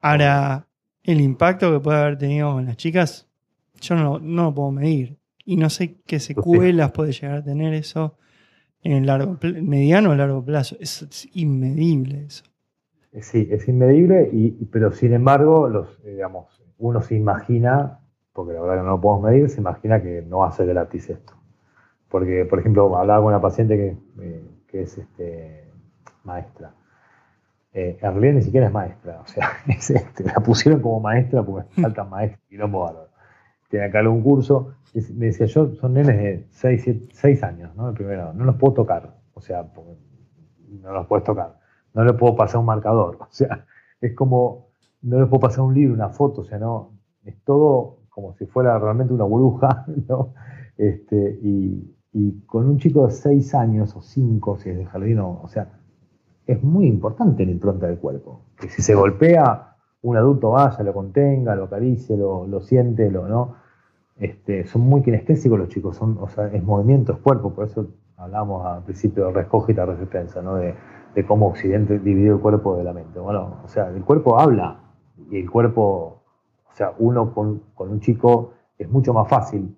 Ahora, 0.00 0.66
el 1.02 1.20
impacto 1.20 1.72
que 1.72 1.80
puede 1.80 1.98
haber 1.98 2.18
tenido 2.18 2.52
con 2.52 2.66
las 2.66 2.76
chicas, 2.76 3.28
yo 3.80 3.94
no, 3.94 4.18
no 4.18 4.44
lo 4.44 4.54
puedo 4.54 4.70
medir. 4.70 5.18
Y 5.44 5.56
no 5.56 5.68
sé 5.68 6.00
qué 6.06 6.20
secuelas 6.20 6.92
puede 6.92 7.12
llegar 7.12 7.38
a 7.38 7.44
tener 7.44 7.74
eso 7.74 8.16
en 8.82 8.92
el 8.92 9.06
largo, 9.06 9.38
mediano 9.62 10.10
o 10.10 10.14
largo 10.14 10.44
plazo. 10.44 10.76
Es, 10.80 11.28
inmedible 11.34 12.24
eso. 12.24 12.44
Sí, 13.20 13.48
es 13.50 13.68
inmedible, 13.68 14.28
y, 14.32 14.50
pero 14.66 14.90
sin 14.90 15.12
embargo, 15.12 15.68
los, 15.68 16.02
digamos, 16.04 16.62
uno 16.78 17.00
se 17.00 17.14
imagina, 17.14 18.00
porque 18.32 18.52
la 18.54 18.60
verdad 18.60 18.76
que 18.76 18.82
no 18.82 18.90
lo 18.90 19.00
podemos 19.00 19.30
medir, 19.30 19.48
se 19.48 19.60
imagina 19.60 20.02
que 20.02 20.22
no 20.22 20.38
va 20.38 20.48
a 20.48 20.52
ser 20.52 20.66
gratis 20.66 21.10
esto. 21.10 21.34
Porque, 22.08 22.44
por 22.44 22.58
ejemplo, 22.58 22.96
hablaba 22.96 23.20
con 23.20 23.28
una 23.28 23.40
paciente 23.40 23.76
que, 23.76 23.96
eh, 24.22 24.42
es 24.72 24.98
este, 24.98 25.70
maestra. 26.24 26.74
Eh, 27.76 27.98
ni 28.32 28.42
siquiera 28.42 28.68
es 28.68 28.72
maestra, 28.72 29.20
o 29.20 29.26
sea, 29.26 29.48
este, 29.66 30.24
la 30.24 30.34
pusieron 30.34 30.80
como 30.80 31.00
maestra 31.00 31.42
porque 31.42 31.68
faltan 31.82 32.08
maestros 32.08 32.40
y 32.50 32.56
no 32.56 32.68
bárbaro. 32.68 33.08
Tiene 33.68 33.86
acá 33.86 33.98
algún 33.98 34.22
curso. 34.22 34.74
me 35.14 35.26
decía, 35.26 35.46
yo 35.46 35.74
son 35.74 35.94
nenes 35.94 36.16
de 36.16 36.46
6, 36.50 37.42
años, 37.42 37.74
¿no? 37.74 37.88
El 37.88 37.94
primero, 37.94 38.32
no 38.32 38.44
los 38.44 38.56
puedo 38.56 38.74
tocar, 38.74 39.16
o 39.34 39.40
sea, 39.40 39.66
no 40.68 40.92
los 40.92 41.06
puedes 41.06 41.24
tocar. 41.24 41.58
No 41.94 42.04
les 42.04 42.14
puedo 42.14 42.36
pasar 42.36 42.60
un 42.60 42.66
marcador, 42.66 43.16
o 43.20 43.26
sea, 43.30 43.66
es 44.00 44.14
como, 44.14 44.68
no 45.02 45.18
les 45.18 45.28
puedo 45.28 45.40
pasar 45.40 45.64
un 45.64 45.74
libro, 45.74 45.94
una 45.94 46.10
foto, 46.10 46.42
o 46.42 46.44
sea, 46.44 46.58
no, 46.58 46.92
es 47.24 47.42
todo 47.42 48.04
como 48.08 48.34
si 48.34 48.46
fuera 48.46 48.78
realmente 48.78 49.12
una 49.12 49.24
burbuja, 49.24 49.84
¿no? 50.08 50.34
Este, 50.76 51.38
y, 51.42 51.92
y 52.12 52.40
con 52.46 52.68
un 52.68 52.78
chico 52.78 53.06
de 53.06 53.12
6 53.12 53.54
años 53.56 53.96
o 53.96 54.00
5, 54.00 54.58
si 54.58 54.70
es 54.70 54.78
de 54.78 54.86
jardín, 54.86 55.18
o, 55.18 55.48
sea, 55.48 55.68
es 56.46 56.62
muy 56.62 56.86
importante 56.86 57.44
la 57.44 57.52
impronta 57.52 57.86
del 57.86 57.98
cuerpo. 57.98 58.40
Que 58.58 58.68
si 58.68 58.82
se 58.82 58.94
golpea, 58.94 59.76
un 60.02 60.16
adulto 60.16 60.50
vaya, 60.50 60.82
lo 60.84 60.92
contenga, 60.92 61.54
lo 61.54 61.64
acaricie, 61.64 62.16
lo, 62.16 62.46
lo 62.46 62.60
siente, 62.60 63.10
lo 63.10 63.26
no. 63.26 63.56
Este, 64.16 64.64
son 64.66 64.82
muy 64.82 65.02
kinestésicos 65.02 65.58
los 65.58 65.68
chicos, 65.68 65.96
son, 65.96 66.18
o 66.20 66.28
sea, 66.28 66.46
es 66.48 66.62
movimiento, 66.62 67.12
es 67.12 67.18
cuerpo, 67.18 67.52
por 67.52 67.66
eso 67.66 67.88
hablamos 68.16 68.64
al 68.64 68.84
principio 68.84 69.26
de 69.26 69.32
rescogita 69.32 69.84
resistencia, 69.84 70.40
¿no? 70.40 70.56
De, 70.56 70.74
de, 71.14 71.26
cómo 71.26 71.48
Occidente 71.48 71.98
divide 71.98 72.28
el 72.28 72.38
cuerpo 72.38 72.76
de 72.76 72.84
la 72.84 72.92
mente. 72.92 73.18
Bueno, 73.18 73.56
o 73.64 73.68
sea, 73.68 73.88
el 73.88 74.04
cuerpo 74.04 74.38
habla 74.38 74.80
y 75.30 75.40
el 75.40 75.50
cuerpo, 75.50 76.22
o 76.70 76.74
sea, 76.74 76.92
uno 76.98 77.34
con, 77.34 77.62
con 77.74 77.90
un 77.90 78.00
chico 78.00 78.52
es 78.78 78.88
mucho 78.88 79.12
más 79.12 79.28
fácil 79.28 79.76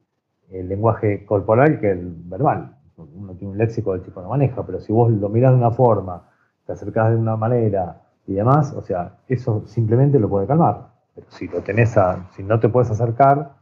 el 0.50 0.68
lenguaje 0.68 1.24
corporal 1.24 1.80
que 1.80 1.90
el 1.90 2.14
verbal. 2.24 2.76
Uno 2.96 3.34
tiene 3.34 3.52
un 3.52 3.58
léxico 3.58 3.92
del 3.92 4.02
tipo 4.02 4.22
no 4.22 4.28
maneja, 4.28 4.64
pero 4.64 4.80
si 4.80 4.92
vos 4.92 5.10
lo 5.10 5.28
mirás 5.28 5.52
de 5.52 5.58
una 5.58 5.70
forma, 5.70 6.28
te 6.66 6.72
acercás 6.72 7.10
de 7.10 7.16
una 7.16 7.36
manera 7.36 8.02
y 8.26 8.34
demás, 8.34 8.72
o 8.72 8.82
sea, 8.82 9.18
eso 9.28 9.62
simplemente 9.66 10.18
lo 10.18 10.28
puede 10.28 10.46
calmar. 10.46 10.88
Pero 11.14 11.26
si 11.30 11.48
lo 11.48 11.62
tenés 11.62 11.96
a, 11.96 12.28
si 12.32 12.42
no 12.42 12.58
te 12.60 12.68
puedes 12.68 12.90
acercar, 12.90 13.56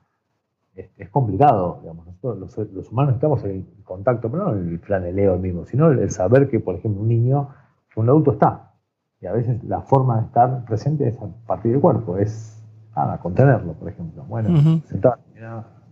es, 0.74 1.08
complicado, 1.10 1.78
digamos. 1.82 2.06
Nosotros 2.06 2.72
los, 2.72 2.90
humanos 2.90 3.14
necesitamos 3.14 3.44
el 3.44 3.66
contacto, 3.84 4.30
pero 4.30 4.46
no 4.46 4.52
el 4.54 4.78
flaneleo 4.80 5.38
mismo, 5.38 5.64
sino 5.64 5.90
el, 5.90 6.10
saber 6.10 6.48
que, 6.48 6.58
por 6.58 6.74
ejemplo, 6.74 7.02
un 7.02 7.08
niño, 7.08 7.50
que 7.92 8.00
un 8.00 8.08
adulto 8.08 8.32
está. 8.32 8.72
Y 9.20 9.26
a 9.26 9.32
veces 9.32 9.62
la 9.64 9.82
forma 9.82 10.18
de 10.18 10.26
estar 10.26 10.64
presente 10.64 11.06
es 11.06 11.20
a 11.20 11.28
partir 11.46 11.72
del 11.72 11.80
cuerpo, 11.80 12.16
es 12.16 12.60
nada, 12.96 13.18
contenerlo, 13.18 13.74
por 13.74 13.88
ejemplo. 13.88 14.24
Bueno, 14.24 14.80
sentar, 14.86 15.18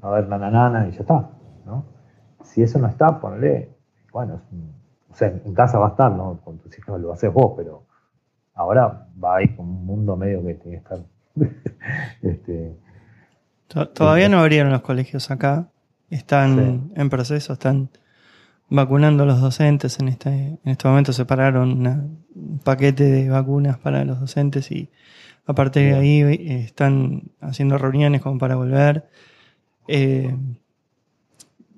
a 0.00 0.10
ver 0.10 0.28
la 0.28 0.38
nanana 0.38 0.88
y 0.88 0.90
ya 0.92 1.00
está, 1.00 1.30
¿no? 1.64 1.84
Si 2.42 2.62
eso 2.62 2.78
no 2.78 2.88
está, 2.88 3.20
ponle, 3.20 3.76
bueno, 4.12 4.40
o 5.12 5.14
sea, 5.14 5.28
en 5.28 5.54
casa 5.54 5.78
va 5.78 5.88
a 5.88 5.90
estar, 5.90 6.10
¿no? 6.10 6.40
Con 6.42 6.58
tus 6.58 6.76
hijos 6.78 7.00
lo 7.00 7.12
haces 7.12 7.32
vos, 7.32 7.52
pero 7.56 7.84
ahora 8.54 9.06
va 9.22 9.36
ahí 9.36 9.54
con 9.54 9.68
un 9.68 9.84
mundo 9.84 10.16
medio 10.16 10.44
que 10.44 10.54
tiene 10.54 10.78
que 10.78 10.82
estar. 10.82 10.98
este, 12.22 12.76
Todavía 13.94 14.28
no 14.28 14.38
abrieron 14.38 14.70
los 14.70 14.82
colegios 14.82 15.30
acá, 15.30 15.68
están 16.10 16.92
en 16.94 17.08
proceso, 17.08 17.54
están 17.54 17.88
vacunando 18.68 19.22
a 19.22 19.26
los 19.26 19.40
docentes. 19.40 19.98
En 19.98 20.08
este, 20.08 20.30
en 20.30 20.60
este 20.64 20.88
momento 20.88 21.12
separaron 21.12 21.86
un 21.86 22.60
paquete 22.62 23.04
de 23.04 23.28
vacunas 23.30 23.78
para 23.78 24.04
los 24.04 24.20
docentes 24.20 24.70
y 24.70 24.90
aparte 25.46 25.80
de 25.80 25.94
ahí 25.94 26.20
eh, 26.20 26.64
están 26.64 27.30
haciendo 27.40 27.78
reuniones 27.78 28.20
como 28.20 28.38
para 28.38 28.56
volver. 28.56 29.08
Eh, 29.88 30.36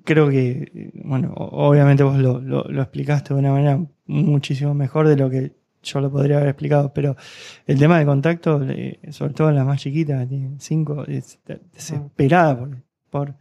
creo 0.04 0.28
que, 0.28 0.92
bueno, 1.04 1.32
obviamente 1.34 2.02
vos 2.02 2.16
lo, 2.16 2.80
explicaste 2.80 3.34
de 3.34 3.40
una 3.40 3.52
manera 3.52 3.84
muchísimo 4.06 4.74
mejor 4.74 5.08
de 5.08 5.16
lo 5.16 5.30
que 5.30 5.56
yo 5.82 6.00
lo 6.00 6.10
podría 6.10 6.36
haber 6.36 6.48
explicado, 6.48 6.92
pero 6.94 7.16
el 7.66 7.78
tema 7.78 7.98
de 7.98 8.06
contacto, 8.06 8.60
sobre 9.10 9.34
todo 9.34 9.50
en 9.50 9.56
la 9.56 9.64
más 9.64 9.80
chiquita, 9.80 10.26
tiene 10.26 10.54
cinco, 10.58 11.04
es 11.06 11.38
desesperada 11.72 12.68
por, 13.10 13.34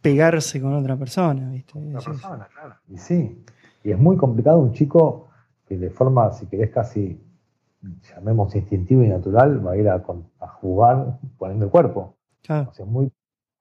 pegarse 0.00 0.60
con 0.60 0.72
otra 0.72 0.96
persona, 0.96 1.50
¿viste? 1.50 1.78
persona, 1.92 2.48
claro. 2.52 2.76
Y 2.88 2.96
sí, 2.96 3.42
y 3.82 3.90
es 3.90 3.98
muy 3.98 4.16
complicado 4.16 4.58
un 4.58 4.72
chico 4.72 5.28
que 5.66 5.76
de 5.76 5.90
forma, 5.90 6.30
si 6.32 6.46
querés, 6.46 6.70
casi, 6.70 7.20
llamemos 8.14 8.54
instintivo 8.54 9.02
y 9.02 9.08
natural, 9.08 9.66
va 9.66 9.72
a 9.72 9.76
ir 9.76 9.88
a, 9.88 10.02
jugar 10.60 11.18
poniendo 11.38 11.66
el 11.66 11.70
cuerpo. 11.70 12.16
Claro. 12.42 12.70
O 12.70 12.72
sea, 12.72 12.84
es 12.86 12.90
muy 12.90 13.10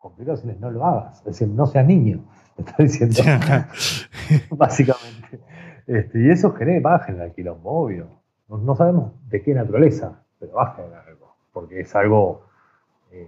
complicado 0.06 0.36
decirles 0.36 0.60
no 0.60 0.70
lo 0.70 0.86
hagas, 0.86 1.18
es 1.20 1.26
decir, 1.26 1.48
no 1.48 1.66
seas 1.66 1.88
niño, 1.88 2.24
me 2.58 2.64
está 2.64 2.84
diciendo. 2.84 3.22
Básicamente. 4.52 5.40
Este, 5.88 6.22
y 6.22 6.30
eso 6.30 6.54
genera, 6.54 6.80
baja 6.82 7.12
en 7.12 7.22
el 7.22 7.34
quilombo, 7.34 7.72
obvio. 7.72 8.08
No, 8.48 8.76
sabemos 8.76 9.14
de 9.28 9.42
qué 9.42 9.56
naturaleza, 9.56 10.24
pero 10.40 10.54
baja 10.54 10.84
en 10.86 10.94
algo, 10.94 11.36
porque 11.52 11.80
es 11.80 11.96
algo 11.96 12.46
eh, 13.12 13.28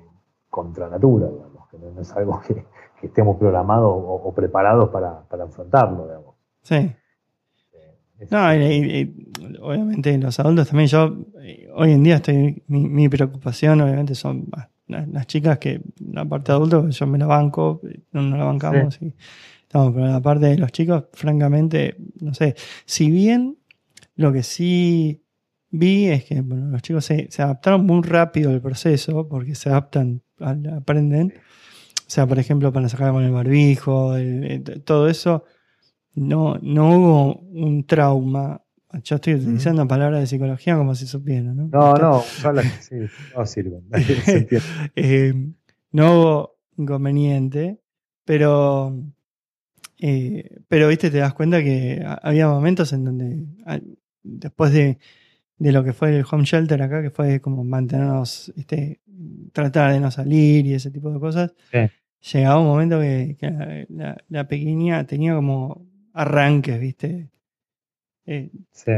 contra 0.51 0.87
natura, 0.87 1.27
digamos, 1.27 1.67
que 1.67 1.77
no, 1.79 1.99
es 1.99 2.15
algo 2.15 2.39
que, 2.41 2.63
estemos 3.01 3.37
programados 3.37 3.91
o, 3.95 4.33
preparados 4.35 4.89
para, 4.89 5.21
para, 5.27 5.45
enfrentarlo, 5.45 6.05
digamos. 6.05 6.35
Sí. 6.61 6.75
Eh, 7.73 8.27
no, 8.29 8.55
y, 8.55 9.57
obviamente 9.61 10.17
los 10.17 10.39
adultos 10.39 10.67
también, 10.67 10.87
yo 10.87 11.15
eh, 11.41 11.69
hoy 11.75 11.91
en 11.93 12.03
día 12.03 12.15
estoy, 12.17 12.63
mi, 12.67 12.87
mi 12.87 13.09
preocupación 13.09 13.81
obviamente 13.81 14.13
son 14.13 14.47
las 14.87 15.27
chicas 15.27 15.59
que 15.59 15.81
la 15.99 16.25
parte 16.25 16.51
de 16.51 16.57
adulto 16.57 16.89
yo 16.89 17.07
me 17.07 17.17
la 17.17 17.25
banco, 17.25 17.81
no, 18.11 18.37
la 18.37 18.43
bancamos. 18.45 18.97
Y 19.01 19.13
Estamos, 19.63 19.93
pero 19.93 20.07
la 20.07 20.21
parte 20.21 20.45
de 20.45 20.57
los 20.57 20.71
chicos, 20.71 21.05
francamente, 21.11 21.97
no 22.21 22.33
sé. 22.33 22.55
Si 22.85 23.11
bien 23.11 23.57
lo 24.15 24.31
que 24.31 24.41
sí 24.41 25.21
vi 25.69 26.07
es 26.07 26.23
que 26.23 26.39
bueno, 26.39 26.69
los 26.69 26.81
chicos 26.81 27.03
se, 27.03 27.27
adaptaron 27.37 27.85
muy 27.85 28.01
rápido 28.01 28.49
al 28.51 28.61
proceso, 28.61 29.27
porque 29.27 29.55
se 29.55 29.69
adaptan, 29.69 30.21
aprenden. 30.39 31.33
O 31.35 32.09
sea, 32.09 32.25
por 32.25 32.39
ejemplo, 32.39 32.71
para 32.71 32.87
sacar 32.87 33.11
con 33.11 33.23
el 33.23 33.31
barbijo, 33.31 34.15
todo 34.85 35.09
eso, 35.09 35.43
no, 36.13 36.57
no 36.61 36.97
hubo 36.97 37.39
un 37.41 37.85
trauma. 37.85 38.61
Yo 39.03 39.15
estoy 39.15 39.35
utilizando 39.35 39.87
palabras 39.87 40.21
de 40.21 40.27
psicología 40.27 40.77
como 40.77 40.95
si 40.95 41.07
supieran, 41.07 41.57
¿no? 41.57 41.67
No, 41.67 41.93
no, 41.95 42.21
sí, 42.79 42.95
no 43.35 43.45
sirven. 43.45 43.83
Eh, 44.95 45.33
no 45.91 46.13
hubo 46.13 46.57
inconveniente, 46.77 47.79
pero, 48.23 48.95
eh, 49.99 50.61
pero, 50.67 50.87
viste, 50.87 51.09
te 51.09 51.17
das 51.17 51.33
cuenta 51.33 51.61
que 51.63 52.03
había 52.21 52.47
momentos 52.47 52.93
en 52.93 53.03
donde, 53.03 53.45
después 54.23 54.71
de, 54.71 54.99
lo 55.59 55.83
que 55.83 55.93
fue 55.93 56.15
el 56.15 56.25
home 56.29 56.45
shelter 56.45 56.81
acá, 56.81 57.01
que 57.01 57.09
fue 57.09 57.41
como 57.41 57.63
mantenernos, 57.63 58.53
este, 58.55 59.01
tratar 59.51 59.93
de 59.93 59.99
no 59.99 60.11
salir 60.11 60.65
y 60.65 60.73
ese 60.73 60.91
tipo 60.91 61.11
de 61.11 61.19
cosas, 61.19 61.53
llegaba 62.31 62.59
un 62.59 62.67
momento 62.67 62.99
que, 62.99 63.85
la, 64.29 64.47
pequeña 64.47 65.05
tenía 65.05 65.35
como 65.35 65.85
arranques, 66.13 66.79
viste. 66.79 67.29
Eh, 68.29 68.51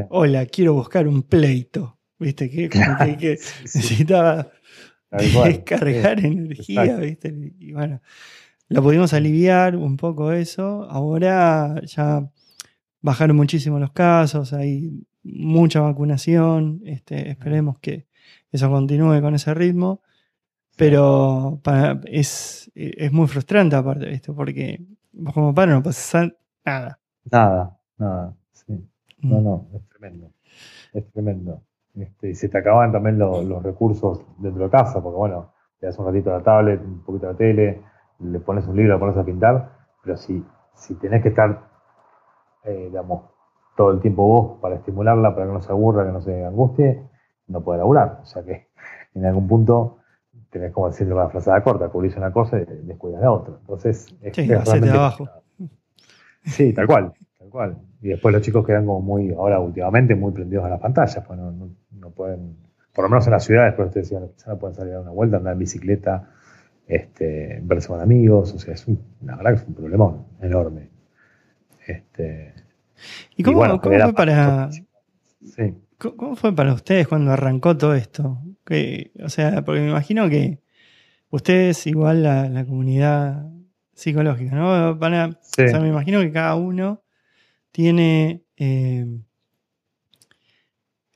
hola, 0.10 0.48
quiero 0.48 0.74
buscar 0.74 1.08
un 1.08 1.22
pleito, 1.22 2.00
viste, 2.18 2.50
que, 2.50 2.68
necesitaba 3.62 4.52
descargar 5.12 6.26
energía, 6.26 6.96
viste. 6.98 7.54
Y 7.60 7.72
bueno, 7.74 8.02
lo 8.70 8.82
pudimos 8.82 9.14
aliviar 9.14 9.76
un 9.76 9.98
poco 9.98 10.32
eso. 10.32 10.88
Ahora 10.90 11.80
ya 11.86 12.28
bajaron 13.02 13.38
muchísimo 13.38 13.78
los 13.78 13.92
casos, 13.92 14.52
hay 14.52 15.06
mucha 15.22 15.82
vacunación. 15.82 16.82
Este, 16.86 17.30
esperemos 17.30 17.78
que 17.78 18.08
eso 18.52 18.68
continúe 18.72 19.22
con 19.22 19.36
ese 19.36 19.54
ritmo. 19.54 20.02
Pero 20.76 21.62
es, 22.06 22.72
es 22.74 23.12
muy 23.12 23.28
frustrante 23.28 23.76
aparte, 23.76 24.08
¿viste? 24.08 24.34
Porque 24.34 24.82
vos 25.12 25.34
como 25.36 25.54
padre 25.54 25.74
no 25.74 25.84
pasa 25.84 26.32
nada. 26.66 27.00
Nada, 27.30 27.78
nada. 27.98 28.36
No, 29.22 29.40
mm. 29.40 29.44
no, 29.44 29.68
es 29.74 29.88
tremendo. 29.90 30.32
Es 30.94 31.12
tremendo. 31.12 31.62
Este, 31.96 32.30
y 32.30 32.36
se 32.36 32.50
te 32.50 32.58
acaban 32.58 32.92
también 32.92 33.18
los 33.18 33.64
recursos 33.64 34.26
dentro 34.38 34.64
de 34.64 34.70
casa, 34.70 35.02
porque 35.02 35.18
bueno, 35.18 35.54
le 35.82 35.88
das 35.88 35.98
un 36.00 36.06
ratito 36.06 36.34
a 36.34 36.38
la 36.38 36.44
tablet, 36.44 36.82
un 36.82 37.04
poquito 37.04 37.28
a 37.28 37.32
la 37.32 37.38
tele, 37.38 37.82
le 38.20 38.40
pones 38.40 38.68
un 38.68 38.76
libro, 38.76 38.94
le 38.94 39.00
pones 39.00 39.18
a 39.18 39.24
pintar, 39.24 39.72
pero 40.04 40.18
si, 40.18 40.44
si 40.74 40.96
tenés 40.96 41.22
que 41.22 41.30
estar, 41.30 41.70
eh, 42.64 42.86
digamos, 42.88 43.24
todo 43.76 43.92
el 43.92 44.02
tiempo 44.02 44.28
vos 44.28 44.60
para 44.62 44.76
estimularla, 44.76 45.34
para 45.34 45.48
que 45.48 45.54
no 45.54 45.62
se 45.62 45.72
aburra, 45.72 46.06
que 46.06 46.12
no 46.12 46.22
se 46.22 46.46
angustie, 46.46 47.02
no 47.48 47.62
puede 47.62 47.80
laburar. 47.80 48.20
O 48.22 48.26
sea 48.26 48.44
que 48.44 48.68
en 49.14 49.26
algún 49.26 49.48
punto 49.48 50.00
tenés 50.50 50.74
como 50.74 50.88
decirle 50.88 51.14
una 51.14 51.30
frazada 51.30 51.64
corta, 51.64 51.90
cubrís 51.90 52.16
una 52.18 52.32
cosa 52.32 52.60
y 52.60 52.66
descuidas 52.66 53.22
la 53.22 53.32
otra. 53.32 53.56
Entonces, 53.60 54.16
es, 54.22 54.36
sí, 54.36 54.48
realmente 54.48 54.90
abajo. 54.90 55.28
Sí, 56.44 56.74
tal 56.74 56.88
cual, 56.88 57.14
tal 57.50 57.52
cual. 57.52 57.78
Y 58.02 58.10
después 58.10 58.34
los 58.34 58.42
chicos 58.42 58.66
quedan 58.66 58.86
como 58.86 59.02
muy, 59.02 59.32
ahora 59.32 59.60
últimamente, 59.60 60.16
muy 60.16 60.32
prendidos 60.32 60.66
a 60.66 60.70
las 60.70 60.80
pantallas, 60.80 61.24
pues 61.26 61.40
no, 61.40 61.52
no, 61.92 62.10
pueden, 62.12 62.56
por 62.94 63.04
lo 63.04 63.10
menos 63.10 63.26
en 63.28 63.32
las 63.34 63.44
ciudades, 63.44 63.74
pero 63.76 63.88
ustedes 63.88 64.10
decían, 64.10 64.30
quizás 64.36 64.48
no 64.48 64.60
pueden 64.60 64.76
salir 64.76 64.94
a 64.94 64.96
dar 64.98 65.04
una 65.04 65.12
vuelta, 65.12 65.38
andar 65.38 65.54
en 65.54 65.60
bicicleta, 65.60 66.30
este, 66.88 67.60
verse 67.64 67.88
con 67.88 68.00
amigos, 68.00 68.54
o 68.54 68.60
sea, 68.60 68.74
es 68.74 68.88
un, 68.88 69.00
la 69.26 69.36
verdad 69.36 69.52
que 69.52 69.58
es 69.58 69.68
un 69.68 69.74
problemón 69.74 70.26
enorme. 70.42 70.90
Este, 71.86 72.54
¿Y 73.36 73.44
cómo, 73.44 73.80
fue 73.80 74.14
para... 74.14 74.70
¿Cómo 75.98 76.38
fue 76.38 76.56
para 76.56 76.74
ustedes 76.74 77.08
cuando 77.10 77.32
arrancó 77.32 77.76
todo 77.76 77.94
esto? 77.94 78.38
Que, 78.66 79.12
o 79.22 79.28
sea, 79.28 79.64
porque 79.64 79.82
me 79.82 79.90
imagino 79.90 80.30
que 80.30 80.60
ustedes, 81.30 81.86
igual 81.88 82.24
la, 82.24 82.48
la 82.48 82.66
comunidad 82.66 83.50
psicológica, 83.94 84.56
¿no? 84.56 84.92
O 84.92 84.98
sea, 85.42 85.80
me 85.82 85.90
imagino 85.90 86.22
que 86.22 86.32
cada 86.32 86.56
uno 86.56 87.04
tiene. 87.72 88.44
Eh, 88.58 89.06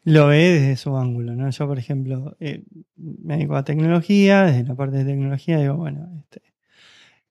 lo 0.05 0.27
ve 0.27 0.49
desde 0.49 0.75
su 0.75 0.97
ángulo, 0.97 1.33
¿no? 1.35 1.49
Yo, 1.49 1.67
por 1.67 1.79
ejemplo, 1.79 2.35
eh, 2.39 2.63
me 2.95 3.37
dedico 3.37 3.55
a 3.55 3.63
tecnología, 3.63 4.43
desde 4.43 4.65
la 4.65 4.75
parte 4.75 4.97
de 4.97 5.05
tecnología 5.05 5.57
digo, 5.59 5.77
bueno, 5.77 6.09
este, 6.19 6.41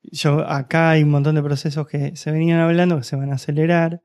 yo 0.02 0.40
acá 0.48 0.90
hay 0.90 1.02
un 1.02 1.10
montón 1.10 1.34
de 1.34 1.42
procesos 1.42 1.86
que 1.86 2.16
se 2.16 2.32
venían 2.32 2.60
hablando 2.60 2.96
que 2.96 3.04
se 3.04 3.16
van 3.16 3.30
a 3.30 3.34
acelerar. 3.34 4.02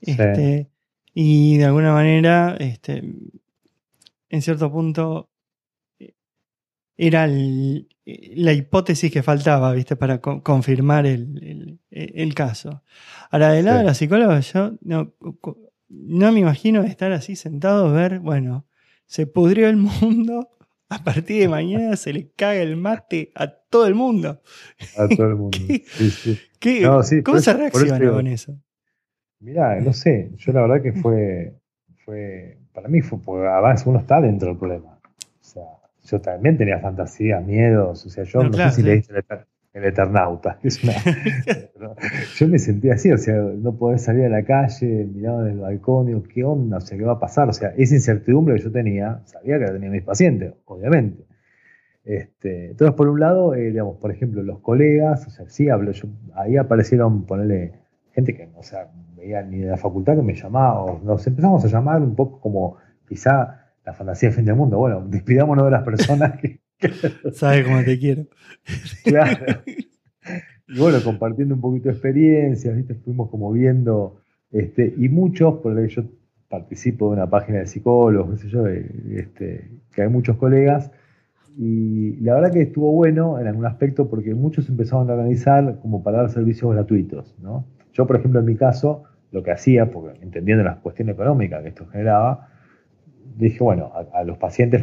Este, 0.00 0.70
y 1.14 1.56
de 1.58 1.64
alguna 1.66 1.92
manera, 1.92 2.56
este, 2.58 3.02
en 4.28 4.42
cierto 4.42 4.70
punto, 4.72 5.30
era 6.96 7.26
la 8.06 8.52
hipótesis 8.52 9.10
que 9.10 9.22
faltaba, 9.22 9.72
¿viste? 9.72 9.96
Para 9.96 10.18
confirmar 10.18 11.06
el, 11.06 11.78
caso. 12.34 12.82
Ahora, 13.30 13.52
de 13.52 13.62
lado 13.62 13.78
de 13.78 13.84
la 13.84 13.94
psicóloga, 13.94 14.40
yo 14.40 14.72
no, 14.82 15.14
no 15.88 16.32
me 16.32 16.40
imagino 16.40 16.82
estar 16.82 17.12
así 17.12 17.36
sentado, 17.36 17.92
ver, 17.92 18.20
bueno, 18.20 18.66
se 19.06 19.26
pudrió 19.26 19.68
el 19.68 19.76
mundo, 19.76 20.50
a 20.88 21.02
partir 21.02 21.40
de 21.40 21.48
mañana 21.48 21.96
se 21.96 22.12
le 22.12 22.30
caga 22.30 22.60
el 22.60 22.76
mate 22.76 23.32
a 23.34 23.48
todo 23.48 23.86
el 23.86 23.94
mundo. 23.94 24.40
A 24.98 25.08
todo 25.08 25.28
el 25.28 25.34
mundo. 25.36 25.58
¿Cómo 27.24 27.40
se 27.40 27.52
reacciona 27.54 28.10
con 28.10 28.26
eso? 28.26 28.58
Mirá, 29.40 29.80
no 29.80 29.92
sé, 29.92 30.30
yo 30.36 30.52
la 30.52 30.62
verdad 30.62 30.82
que 30.82 30.92
fue, 30.92 31.54
fue 32.04 32.58
para 32.72 32.88
mí 32.88 33.00
fue, 33.00 33.18
porque 33.20 33.46
además 33.46 33.86
uno 33.86 34.00
está 34.00 34.20
dentro 34.20 34.48
del 34.48 34.58
problema. 34.58 34.93
Yo 36.04 36.20
también 36.20 36.58
tenía 36.58 36.78
fantasías, 36.80 37.44
miedos, 37.44 38.04
o 38.04 38.10
sea, 38.10 38.24
yo 38.24 38.42
no, 38.44 38.52
sé 38.52 38.70
si 38.70 38.82
leíste 38.82 39.14
el, 39.72 39.84
Eternauta. 39.84 40.58
yo 42.36 42.48
me 42.48 42.58
sentía 42.58 42.94
así, 42.94 43.10
o 43.10 43.18
sea, 43.18 43.34
no 43.34 43.76
podés 43.76 44.02
salir 44.02 44.26
a 44.26 44.28
la 44.28 44.44
calle, 44.44 45.08
miraba 45.12 45.42
desde 45.42 45.54
el 45.54 45.60
balcón, 45.60 46.06
digo, 46.06 46.22
¿qué 46.22 46.44
onda? 46.44 46.76
O 46.76 46.80
sea, 46.80 46.98
¿qué 46.98 47.04
va 47.04 47.14
a 47.14 47.18
pasar? 47.18 47.48
O 47.48 47.52
sea, 47.52 47.72
esa 47.76 47.94
incertidumbre 47.94 48.54
que 48.54 48.62
yo 48.62 48.70
tenía, 48.70 49.22
sabía 49.24 49.58
que 49.58 49.64
la 49.64 49.72
tenía 49.72 49.90
mis 49.90 50.02
pacientes, 50.02 50.52
obviamente. 50.66 51.24
Este, 52.04 52.72
entonces, 52.72 52.94
por 52.94 53.08
un 53.08 53.18
lado, 53.18 53.54
eh, 53.54 53.70
digamos, 53.70 53.96
por 53.96 54.10
ejemplo, 54.10 54.42
los 54.42 54.60
colegas, 54.60 55.26
o 55.26 55.30
sea, 55.30 55.48
sí 55.48 55.70
hablo, 55.70 55.90
yo, 55.92 56.06
ahí 56.34 56.58
aparecieron, 56.58 57.24
ponerle, 57.24 57.72
gente 58.12 58.34
que, 58.36 58.50
o 58.54 58.62
sea, 58.62 58.90
veía 59.16 59.42
ni 59.42 59.60
de 59.60 59.70
la 59.70 59.78
facultad 59.78 60.14
que 60.14 60.22
me 60.22 60.34
llamaba, 60.34 60.84
o 60.84 61.00
nos 61.02 61.26
empezamos 61.26 61.64
a 61.64 61.68
llamar 61.68 62.02
un 62.02 62.14
poco 62.14 62.40
como 62.40 62.76
quizá 63.08 63.63
la 63.84 63.92
fantasía 63.92 64.28
del 64.28 64.36
fin 64.36 64.44
del 64.44 64.56
mundo. 64.56 64.78
Bueno, 64.78 65.04
despidámonos 65.06 65.64
de 65.64 65.70
las 65.70 65.82
personas 65.82 66.40
que. 66.40 66.60
Sabes 67.32 67.64
cómo 67.66 67.82
te 67.84 67.98
quiero. 67.98 68.24
claro. 69.04 69.62
Y 70.68 70.78
bueno, 70.78 70.98
compartiendo 71.04 71.54
un 71.54 71.60
poquito 71.60 71.88
de 71.88 71.94
experiencias, 71.94 72.74
¿viste? 72.74 72.94
Fuimos 72.94 73.30
como 73.30 73.52
viendo, 73.52 74.16
este, 74.50 74.94
y 74.96 75.08
muchos, 75.08 75.60
porque 75.62 75.88
yo 75.88 76.04
participo 76.48 77.08
de 77.08 77.16
una 77.16 77.28
página 77.28 77.58
de 77.58 77.66
psicólogos, 77.66 78.30
qué 78.30 78.36
sé 78.42 78.48
yo, 78.48 78.66
este, 78.66 79.70
que 79.92 80.02
hay 80.02 80.08
muchos 80.08 80.36
colegas, 80.36 80.90
y 81.56 82.16
la 82.20 82.34
verdad 82.34 82.52
que 82.52 82.62
estuvo 82.62 82.90
bueno 82.92 83.38
en 83.38 83.46
algún 83.46 83.66
aspecto 83.66 84.08
porque 84.08 84.34
muchos 84.34 84.68
empezaron 84.68 85.08
a 85.08 85.12
organizar 85.12 85.78
como 85.80 86.02
para 86.02 86.18
dar 86.18 86.30
servicios 86.30 86.72
gratuitos, 86.72 87.36
¿no? 87.40 87.66
Yo, 87.92 88.06
por 88.06 88.16
ejemplo, 88.16 88.40
en 88.40 88.46
mi 88.46 88.56
caso, 88.56 89.04
lo 89.30 89.42
que 89.42 89.52
hacía, 89.52 89.90
porque 89.90 90.20
entendiendo 90.22 90.64
las 90.64 90.78
cuestiones 90.78 91.14
económicas 91.14 91.62
que 91.62 91.68
esto 91.68 91.86
generaba, 91.86 92.48
dije, 93.36 93.62
bueno, 93.62 93.92
a, 94.12 94.24
los 94.24 94.38
pacientes, 94.38 94.82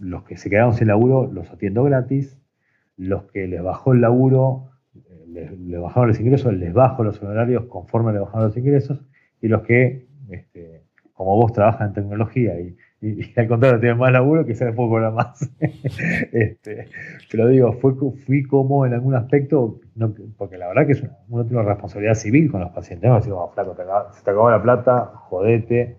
los, 0.00 0.24
que 0.24 0.36
se 0.36 0.50
quedaron 0.50 0.74
sin 0.74 0.88
laburo, 0.88 1.30
los 1.30 1.50
atiendo 1.50 1.84
gratis, 1.84 2.38
los 2.96 3.24
que 3.24 3.46
les 3.46 3.62
bajó 3.62 3.92
el 3.92 4.00
laburo, 4.00 4.70
eh, 4.94 5.56
les, 5.58 5.80
bajaron 5.80 6.08
los 6.08 6.20
ingresos, 6.20 6.52
les 6.54 6.72
bajo 6.72 7.04
los 7.04 7.20
honorarios 7.22 7.64
conforme 7.66 8.12
les 8.12 8.22
bajaron 8.22 8.48
los 8.48 8.56
ingresos, 8.56 9.00
y 9.40 9.48
los 9.48 9.62
que, 9.62 10.06
este, 10.30 10.84
como 11.12 11.36
vos 11.36 11.52
trabajas 11.52 11.88
en 11.88 11.94
tecnología 11.94 12.58
y, 12.60 12.76
al 13.36 13.48
contrario 13.48 13.80
tienen 13.80 13.98
más 13.98 14.12
laburo, 14.12 14.46
que 14.46 14.54
se 14.54 14.64
les 14.64 14.76
puedo 14.76 14.90
cobrar 14.90 15.12
más. 15.12 15.50
este, 16.32 16.86
pero 17.32 17.48
digo, 17.48 17.72
fue, 17.72 17.94
fui 18.24 18.44
como 18.44 18.86
en 18.86 18.94
algún 18.94 19.16
aspecto, 19.16 19.80
porque 20.36 20.56
la 20.56 20.68
verdad 20.68 20.86
que 20.86 20.92
es 20.92 21.02
uno 21.28 21.44
tiene 21.44 21.62
una 21.62 21.68
responsabilidad 21.68 22.14
civil 22.14 22.48
con 22.48 22.60
los 22.60 22.70
pacientes, 22.70 23.10
no 23.10 23.16
decimos, 23.16 23.40
oh, 23.42 23.52
flaco, 23.52 23.74
se 24.12 24.22
te 24.22 24.30
acabó 24.30 24.50
la 24.52 24.62
plata, 24.62 25.10
jodete, 25.14 25.96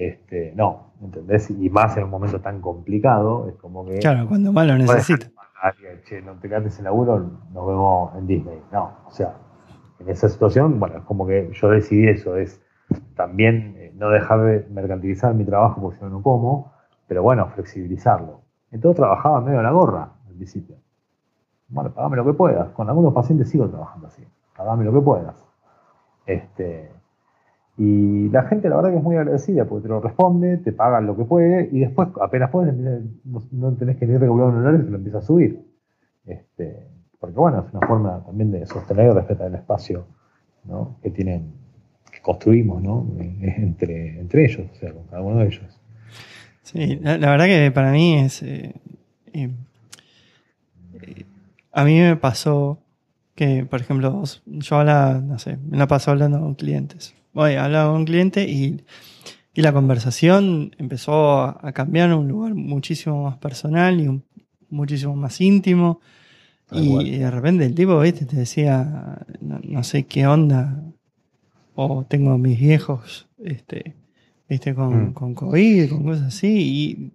este, 0.00 0.52
no, 0.56 0.92
¿entendés? 1.02 1.50
Y 1.50 1.68
más 1.68 1.96
en 1.96 2.04
un 2.04 2.10
momento 2.10 2.40
tan 2.40 2.60
complicado, 2.62 3.48
es 3.48 3.54
como 3.56 3.84
que... 3.84 3.98
Claro, 3.98 4.26
cuando 4.26 4.50
más 4.50 4.66
lo 4.66 4.78
necesita. 4.78 5.28
Che, 6.04 6.22
no 6.22 6.32
te 6.40 6.48
quedaste 6.48 6.70
sin 6.70 6.84
laburo, 6.84 7.18
nos 7.52 7.66
vemos 7.66 8.16
en 8.16 8.26
Disney. 8.26 8.62
No, 8.72 8.96
o 9.06 9.10
sea, 9.10 9.34
en 9.98 10.08
esa 10.08 10.30
situación, 10.30 10.80
bueno, 10.80 10.98
es 10.98 11.04
como 11.04 11.26
que 11.26 11.50
yo 11.52 11.68
decidí 11.68 12.08
eso, 12.08 12.36
es 12.36 12.62
también 13.14 13.74
eh, 13.76 13.92
no 13.94 14.08
dejar 14.08 14.40
de 14.40 14.66
mercantilizar 14.70 15.34
mi 15.34 15.44
trabajo 15.44 15.82
porque 15.82 15.98
si 15.98 16.04
no, 16.04 16.10
no 16.10 16.22
como, 16.22 16.72
pero 17.06 17.22
bueno, 17.22 17.46
flexibilizarlo. 17.48 18.40
Entonces 18.70 18.96
trabajaba 18.96 19.42
medio 19.42 19.60
a 19.60 19.62
la 19.62 19.70
gorra 19.70 20.12
al 20.26 20.34
principio. 20.34 20.76
Bueno, 21.68 21.92
pagame 21.92 22.16
lo 22.16 22.24
que 22.24 22.32
puedas. 22.32 22.70
Con 22.70 22.88
algunos 22.88 23.12
pacientes 23.12 23.50
sigo 23.50 23.68
trabajando 23.68 24.06
así. 24.06 24.26
pagame 24.56 24.84
lo 24.84 24.92
que 24.94 25.00
puedas. 25.00 25.46
Este, 26.24 26.90
y 27.82 28.28
la 28.28 28.42
gente, 28.42 28.68
la 28.68 28.76
verdad, 28.76 28.90
que 28.90 28.98
es 28.98 29.02
muy 29.02 29.16
agradecida 29.16 29.64
porque 29.64 29.84
te 29.84 29.88
lo 29.88 30.02
responde, 30.02 30.58
te 30.58 30.70
pagan 30.70 31.06
lo 31.06 31.16
que 31.16 31.24
puede 31.24 31.70
y 31.72 31.80
después, 31.80 32.08
apenas 32.20 32.50
puedes, 32.50 32.74
no, 33.24 33.72
tenés 33.72 33.96
que 33.96 34.06
ni 34.06 34.18
regular 34.18 34.48
un 34.48 34.56
horario 34.56 34.84
te 34.84 34.90
lo 34.90 34.98
empieza 34.98 35.16
a 35.16 35.22
subir. 35.22 35.64
Este, 36.26 36.88
porque, 37.18 37.36
bueno, 37.36 37.64
es 37.66 37.72
una 37.72 37.86
forma 37.86 38.22
también 38.26 38.50
de 38.50 38.66
sostener 38.66 39.06
y 39.06 39.14
respetar 39.14 39.46
el 39.46 39.54
espacio 39.54 40.04
que 41.02 41.08
tienen, 41.08 41.54
que 42.12 42.20
construimos 42.20 42.82
¿no? 42.82 43.06
entre, 43.18 44.20
entre 44.20 44.44
ellos, 44.44 44.66
o 44.70 44.74
sea, 44.74 44.92
con 44.92 45.04
cada 45.04 45.22
uno 45.22 45.38
de 45.38 45.46
ellos. 45.46 45.80
Sí, 46.60 46.98
la, 47.00 47.16
verdad 47.16 47.46
que 47.46 47.70
para 47.70 47.92
mí 47.92 48.18
es. 48.18 48.42
Eh, 48.42 48.74
eh, 49.32 49.54
a 51.72 51.84
mí 51.84 51.98
me 51.98 52.16
pasó 52.16 52.78
que, 53.34 53.64
por 53.64 53.80
ejemplo, 53.80 54.22
yo 54.44 54.76
hablaba, 54.76 55.14
no 55.14 55.38
sé, 55.38 55.56
me 55.66 55.78
la 55.78 55.86
paso 55.86 56.10
hablando 56.10 56.38
con 56.38 56.54
clientes 56.54 57.14
voy, 57.32 57.54
hablaba 57.54 57.90
con 57.90 58.00
un 58.00 58.06
cliente 58.06 58.48
y, 58.48 58.84
la 59.54 59.74
conversación 59.74 60.74
empezó 60.78 61.42
a, 61.42 61.72
cambiar 61.72 62.10
a 62.10 62.16
un 62.16 62.28
lugar 62.28 62.54
muchísimo 62.54 63.24
más 63.24 63.36
personal 63.36 64.00
y 64.00 64.22
muchísimo 64.70 65.14
más 65.14 65.38
íntimo. 65.42 66.00
Y, 66.72 67.18
de 67.18 67.30
repente 67.30 67.66
el 67.66 67.74
tipo, 67.74 68.00
¿viste? 68.00 68.24
te 68.24 68.36
decía, 68.36 69.18
no, 69.40 69.84
sé 69.84 70.06
qué 70.06 70.26
onda, 70.26 70.82
o 71.74 72.06
tengo 72.08 72.30
a 72.30 72.38
mis 72.38 72.58
viejos, 72.58 73.28
este, 73.44 73.96
¿viste? 74.48 74.74
Con, 74.74 75.10
mm. 75.10 75.12
con 75.12 75.34
COVID, 75.34 75.90
con 75.90 76.04
cosas 76.04 76.28
así, 76.28 76.56
y, 76.58 77.12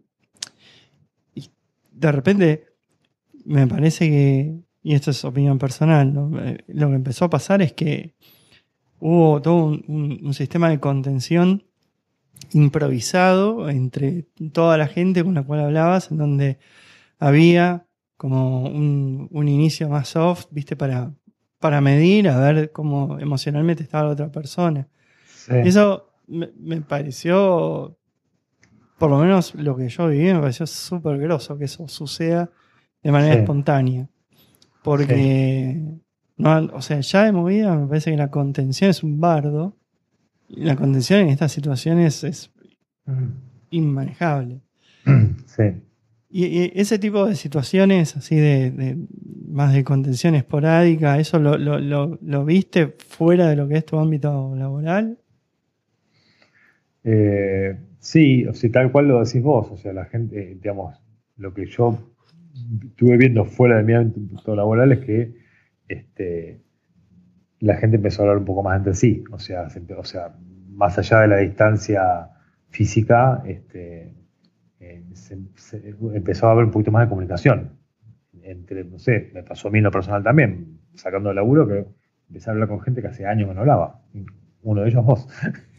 de 1.96 2.12
repente 2.12 2.66
me 3.46 3.66
parece 3.68 4.10
que, 4.10 4.56
y 4.84 4.94
esto 4.94 5.12
es 5.12 5.24
opinión 5.26 5.58
personal, 5.58 6.14
eh, 6.42 6.58
lo 6.68 6.90
que 6.90 6.96
empezó 6.96 7.26
a 7.26 7.30
pasar 7.30 7.62
es 7.62 7.74
que 7.74 8.14
hubo 9.00 9.42
todo 9.42 9.66
un, 9.88 10.34
sistema 10.34 10.70
de 10.70 10.80
contención 10.80 11.64
improvisado 12.52 13.70
entre 13.70 14.24
toda 14.54 14.78
la 14.78 14.88
gente 14.88 15.24
con 15.24 15.34
la 15.34 15.44
cual 15.44 15.62
hablabas, 15.62 16.12
en 16.12 16.18
donde 16.18 16.60
había 17.20 17.86
como 18.18 18.64
un, 18.66 19.48
inicio 19.48 19.90
más 19.90 20.10
soft, 20.10 20.48
viste, 20.52 20.76
para, 20.76 21.14
para 21.60 21.82
medir, 21.82 22.30
a 22.30 22.40
ver 22.40 22.72
cómo 22.72 23.20
emocionalmente 23.20 23.84
estaba 23.84 24.06
la 24.06 24.12
otra 24.12 24.32
persona. 24.32 24.88
Eso 25.48 26.12
me, 26.28 26.82
pareció, 26.82 27.98
por 28.98 29.10
lo 29.10 29.20
menos 29.20 29.54
lo 29.56 29.76
que 29.76 29.90
yo 29.90 30.08
viví, 30.08 30.34
me 30.34 30.40
pareció 30.40 30.66
súper 30.66 31.18
groso 31.20 31.58
que 31.58 31.66
eso 31.66 31.88
suceda 31.88 32.50
de 33.04 33.12
manera 33.12 33.36
espontánea. 33.36 34.10
Porque 34.84 36.00
no, 36.38 36.70
o 36.74 36.82
sea, 36.82 37.00
ya 37.00 37.24
de 37.24 37.32
movida 37.32 37.76
me 37.78 37.88
parece 37.88 38.12
que 38.12 38.18
la 38.18 38.30
contención 38.30 38.90
es 38.90 39.04
un 39.04 39.20
bardo. 39.20 39.76
Y 40.48 40.66
la 40.66 40.76
contención 40.76 41.22
en 41.22 41.30
estas 41.30 41.52
situaciones 41.52 42.24
es 42.24 42.52
mm. 43.06 43.28
inmanejable. 43.72 44.62
Sí. 45.46 45.64
Y, 46.30 46.78
ese 46.80 47.00
tipo 47.00 47.26
de 47.26 47.36
situaciones, 47.36 48.18
así 48.18 48.36
de, 48.36 48.98
más 49.48 49.74
de 49.74 49.86
contención 49.86 50.36
esporádica, 50.36 51.18
¿eso 51.18 51.40
lo, 51.40 51.58
lo, 51.58 52.46
viste 52.46 52.88
fuera 52.88 53.48
de 53.48 53.56
lo 53.56 53.68
que 53.70 53.78
es 53.78 53.86
tu 53.86 53.98
ámbito 53.98 54.54
laboral? 54.56 55.18
Eh, 57.06 57.78
sí, 58.00 58.46
o 58.46 58.54
sea, 58.54 58.70
tal 58.72 58.92
cual 58.92 59.08
lo 59.08 59.24
decís 59.24 59.42
vos. 59.42 59.72
O 59.72 59.78
sea, 59.78 59.94
la 59.94 60.06
gente, 60.06 60.58
digamos, 60.62 61.00
lo 61.38 61.54
que 61.54 61.68
yo 61.68 61.98
estuve 62.90 63.16
viendo 63.16 63.46
fuera 63.46 63.78
de 63.78 63.84
mi 63.84 63.94
ámbito 63.94 64.56
laboral 64.56 64.92
es 64.92 65.00
que 65.06 65.45
este, 65.88 66.62
la 67.60 67.76
gente 67.78 67.98
empezó 67.98 68.22
a 68.22 68.26
hablar 68.26 68.38
un 68.38 68.46
poco 68.46 68.64
más 68.64 68.78
entre 68.78 68.94
sí, 68.94 69.24
o 69.32 69.40
sea, 69.40 69.68
o 69.98 70.04
sea 70.04 70.36
más 70.70 70.98
allá 70.98 71.22
de 71.22 71.28
la 71.28 71.38
distancia 71.38 72.30
física, 72.70 73.42
este, 73.46 74.14
eh, 74.80 75.04
empezó 76.14 76.48
a 76.48 76.52
haber 76.52 76.66
un 76.66 76.72
poquito 76.72 76.92
más 76.92 77.06
de 77.06 77.10
comunicación. 77.10 77.80
Entre, 78.42 78.84
no 78.84 79.00
sé, 79.00 79.32
me 79.34 79.42
pasó 79.42 79.70
a 79.70 79.72
mí 79.72 79.80
en 79.80 79.86
lo 79.86 79.92
personal 79.92 80.22
también, 80.24 80.80
sacando 80.94 81.30
el 81.30 81.36
laburo, 81.38 81.68
que 81.68 81.86
empecé 82.28 82.50
a 82.50 82.54
hablar 82.54 82.68
con 82.68 82.82
gente 82.82 83.02
que 83.02 83.08
hace 83.08 83.26
años 83.26 83.48
que 83.50 83.56
no 83.56 83.62
hablaba. 83.62 84.02
Uno 84.62 84.82
de 84.82 84.90
ellos 84.90 85.06
vos. 85.06 85.28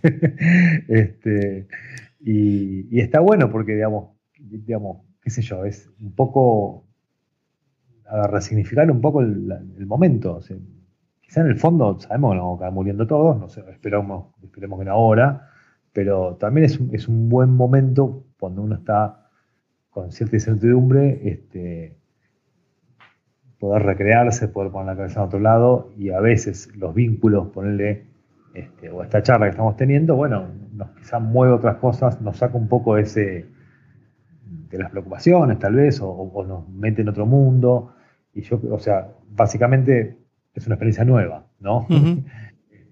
este, 0.88 1.68
y, 2.20 2.96
y, 2.96 3.00
está 3.00 3.20
bueno 3.20 3.50
porque, 3.50 3.74
digamos, 3.74 4.16
digamos, 4.38 5.02
qué 5.20 5.30
sé 5.30 5.42
yo, 5.42 5.64
es 5.64 5.90
un 6.00 6.14
poco 6.14 6.85
a 8.08 8.26
resignificar 8.26 8.90
un 8.90 9.00
poco 9.00 9.20
el, 9.20 9.86
momento. 9.86 10.40
quizá 11.20 11.40
en 11.40 11.48
el 11.48 11.56
fondo 11.56 11.98
sabemos 11.98 12.32
que 12.32 12.36
nos 12.36 12.44
vamos 12.44 12.62
a 12.62 12.70
muriendo 12.70 13.06
todos, 13.06 13.38
no 13.38 13.48
sé, 13.48 13.64
esperamos, 13.70 14.34
esperemos 14.42 14.78
que 14.78 14.84
no 14.84 14.92
ahora, 14.92 15.50
pero 15.92 16.36
también 16.36 16.66
es 16.92 17.08
un, 17.08 17.28
buen 17.28 17.50
momento 17.50 18.24
cuando 18.38 18.62
uno 18.62 18.76
está 18.76 19.28
con 19.90 20.12
cierta 20.12 20.36
incertidumbre, 20.36 21.20
este, 21.28 21.96
poder 23.58 23.82
recrearse, 23.82 24.48
poder 24.48 24.70
poner 24.70 24.88
la 24.88 24.96
cabeza 24.96 25.20
en 25.20 25.26
otro 25.26 25.40
lado 25.40 25.92
y 25.96 26.10
a 26.10 26.20
veces 26.20 26.74
los 26.76 26.94
vínculos, 26.94 27.48
ponerle, 27.48 28.06
este, 28.54 28.90
o 28.90 29.02
esta 29.02 29.22
charla 29.22 29.46
que 29.46 29.50
estamos 29.50 29.76
teniendo, 29.76 30.16
bueno, 30.16 30.48
nos 30.72 30.90
quizá 30.90 31.18
mueve 31.18 31.54
otras 31.54 31.76
cosas, 31.76 32.20
nos 32.20 32.36
saca 32.36 32.56
un 32.56 32.68
poco 32.68 32.98
ese 32.98 33.46
de 34.68 34.78
las 34.78 34.90
preocupaciones 34.90 35.58
tal 35.58 35.74
vez, 35.74 36.00
o 36.02 36.44
nos 36.46 36.68
mete 36.68 37.02
en 37.02 37.08
otro 37.08 37.24
mundo, 37.24 37.95
y 38.36 38.42
yo, 38.42 38.60
o 38.70 38.78
sea, 38.78 39.08
básicamente 39.30 40.18
es 40.54 40.66
una 40.66 40.74
experiencia 40.74 41.04
nueva, 41.04 41.46
¿no? 41.58 41.86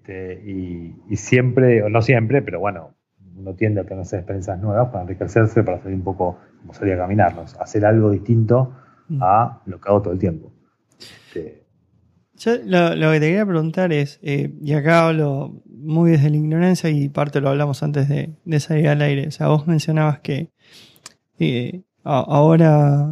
Este, 0.07 0.39
y, 0.45 1.15
siempre, 1.15 1.81
o 1.81 1.89
no 1.89 1.99
siempre, 1.99 2.43
pero 2.43 2.59
bueno, 2.59 2.93
uno 3.37 3.55
tiende 3.55 3.81
a 3.81 3.85
tener 3.85 4.03
esas 4.03 4.19
experiencias 4.19 4.59
nuevas 4.59 4.89
para 4.89 5.01
enriquecerse, 5.01 5.63
para 5.63 5.81
salir 5.81 5.95
un 5.95 6.03
poco, 6.03 6.37
como 6.59 6.75
salir 6.75 6.93
a 6.93 6.97
caminarnos, 6.97 7.59
hacer 7.59 7.87
algo 7.87 8.11
distinto 8.11 8.71
a 9.19 9.63
lo 9.65 9.81
que 9.81 9.89
hago 9.89 10.03
todo 10.03 10.13
el 10.13 10.19
tiempo. 10.19 10.51
Este, 10.99 11.65
yo 12.35 12.51
lo, 12.63 13.11
que 13.11 13.19
te 13.19 13.27
quería 13.27 13.45
preguntar 13.47 13.93
es, 13.93 14.19
eh, 14.21 14.53
y 14.61 14.73
acá 14.73 15.07
hablo 15.07 15.63
muy 15.65 16.11
desde 16.11 16.29
la 16.29 16.37
ignorancia 16.37 16.89
y 16.91 17.09
parte 17.09 17.41
lo 17.41 17.49
hablamos 17.49 17.81
antes 17.81 18.07
de, 18.07 18.59
salir 18.59 18.89
al 18.89 19.01
aire, 19.01 19.27
o 19.27 19.31
sea, 19.31 19.47
vos 19.47 19.65
mencionabas 19.65 20.19
que 20.19 20.51
eh, 21.39 21.81
ahora 22.05 23.07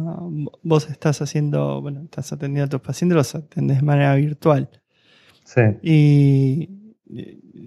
vos 0.62 0.88
estás 0.88 1.20
haciendo, 1.20 1.82
bueno, 1.82 2.02
estás 2.02 2.32
atendiendo 2.32 2.66
a 2.66 2.68
tus 2.68 2.80
pacientes, 2.80 3.16
los 3.16 3.34
atendés 3.34 3.78
de 3.78 3.82
manera 3.82 4.14
virtual. 4.14 4.70
Sí. 5.44 5.60
Y 5.82 6.68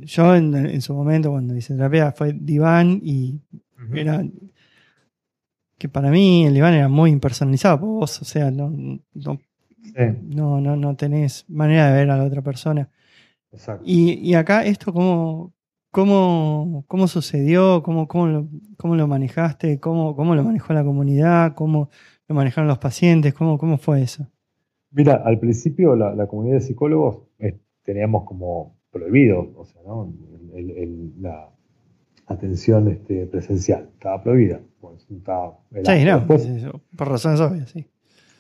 yo 0.06 0.36
en, 0.36 0.82
su 0.82 0.94
momento, 0.94 1.30
cuando 1.32 1.56
hice 1.56 1.76
terapia, 1.76 2.12
fue 2.12 2.34
diván 2.34 3.00
y 3.04 3.42
era 3.94 4.24
que 5.78 5.90
para 5.90 6.10
mí 6.10 6.46
el 6.46 6.54
diván 6.54 6.74
era 6.74 6.88
muy 6.88 7.12
impersonalizado 7.12 7.78
vos, 7.78 8.22
o 8.22 8.26
sea, 8.26 8.50
no, 8.50 8.70
no, 9.14 9.40
no, 10.62 10.76
no, 10.76 10.96
tenés 10.96 11.46
manera 11.48 11.88
de 11.88 11.94
ver 11.94 12.10
a 12.10 12.18
la 12.18 12.24
otra 12.24 12.42
persona. 12.42 12.90
Exacto. 13.52 13.84
Y, 13.86 14.14
y 14.14 14.34
acá 14.34 14.66
esto, 14.66 14.92
¿cómo, 14.92 15.54
¿Cómo, 15.92 16.84
cómo 16.88 17.08
sucedió? 17.08 17.82
¿Cómo, 17.84 18.08
cómo, 18.08 18.28
lo, 18.28 18.48
cómo 18.78 18.96
lo 18.96 19.08
manejaste? 19.08 19.80
¿Cómo, 19.80 20.16
¿Cómo 20.16 20.36
lo 20.36 20.44
manejó 20.44 20.74
la 20.74 20.84
comunidad? 20.84 21.56
¿Cómo 21.56 21.90
lo 22.28 22.36
manejaron 22.36 22.68
los 22.68 22.78
pacientes? 22.78 23.34
¿Cómo, 23.34 23.58
cómo 23.58 23.78
fue 23.78 24.02
eso? 24.02 24.28
Mira, 24.92 25.16
al 25.26 25.40
principio 25.40 25.96
la, 25.96 26.28
comunidad 26.28 26.56
de 26.56 26.62
psicólogos 26.62 27.24
eh, 27.40 27.60
teníamos 27.84 28.26
como 28.26 28.78
prohibido, 28.92 29.54
o 29.56 29.66
sea, 29.66 29.82
¿no? 29.86 30.14
la 31.20 31.50
atención 32.28 32.88
este, 32.90 33.26
presencial, 33.28 33.90
estaba 33.94 34.22
prohibida. 34.22 34.60
Pues, 34.80 36.44
sí, 36.44 36.64
no, 36.64 36.82
por 36.96 37.10
razones 37.10 37.40
obvias, 37.40 37.70
sí. 37.70 37.86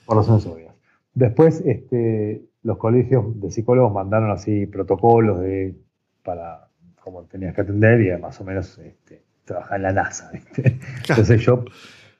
Por 0.05 0.17
razones 0.17 0.45
obvias. 0.45 0.73
Después, 1.13 1.61
este, 1.65 2.45
los 2.63 2.77
colegios 2.77 3.39
de 3.41 3.51
psicólogos 3.51 3.93
mandaron 3.93 4.31
así 4.31 4.65
protocolos 4.67 5.39
de, 5.39 5.75
para 6.23 6.69
como 7.07 7.23
tenías 7.23 7.55
que 7.55 7.61
atender 7.61 8.01
y 8.01 8.21
más 8.21 8.39
o 8.41 8.43
menos 8.43 8.77
este, 8.79 9.23
trabajar 9.45 9.77
en 9.77 9.83
la 9.83 9.93
NASA. 9.93 10.29
Entonces 11.09 11.39
yo 11.41 11.63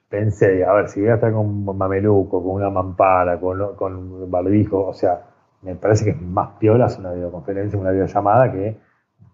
pensé, 0.07 0.63
a 0.63 0.71
ver, 0.71 0.87
si 0.87 1.01
voy 1.01 1.09
a 1.09 1.15
estar 1.15 1.33
con 1.33 1.45
un 1.45 1.77
mameluco, 1.77 2.41
con 2.41 2.53
una 2.53 2.69
mampara, 2.69 3.37
con, 3.37 3.75
con 3.75 3.95
un 3.95 4.31
barbijo, 4.31 4.85
o 4.85 4.93
sea, 4.93 5.23
me 5.61 5.75
parece 5.75 6.05
que 6.05 6.11
es 6.11 6.21
más 6.21 6.51
piola 6.57 6.87
una 6.97 7.11
videoconferencia, 7.11 7.77
una 7.77 7.91
videollamada 7.91 8.49
que, 8.49 8.77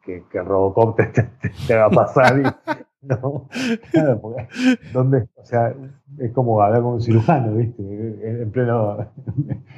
que, 0.04 0.24
que 0.32 0.42
Robocop 0.42 0.98
te, 0.98 1.30
te, 1.68 1.76
va 1.76 1.86
a 1.86 1.90
pasar 1.92 2.40
y, 2.40 2.44
no, 3.06 3.48
claro, 3.92 4.22
porque, 4.22 4.48
¿dónde? 4.92 5.28
O 5.36 5.46
sea, 5.46 5.76
es 6.18 6.32
como 6.32 6.60
hablar 6.64 6.82
con 6.82 6.94
un 6.94 7.02
cirujano, 7.02 7.54
¿viste? 7.54 7.84
En 7.84 8.50
pleno, 8.50 9.06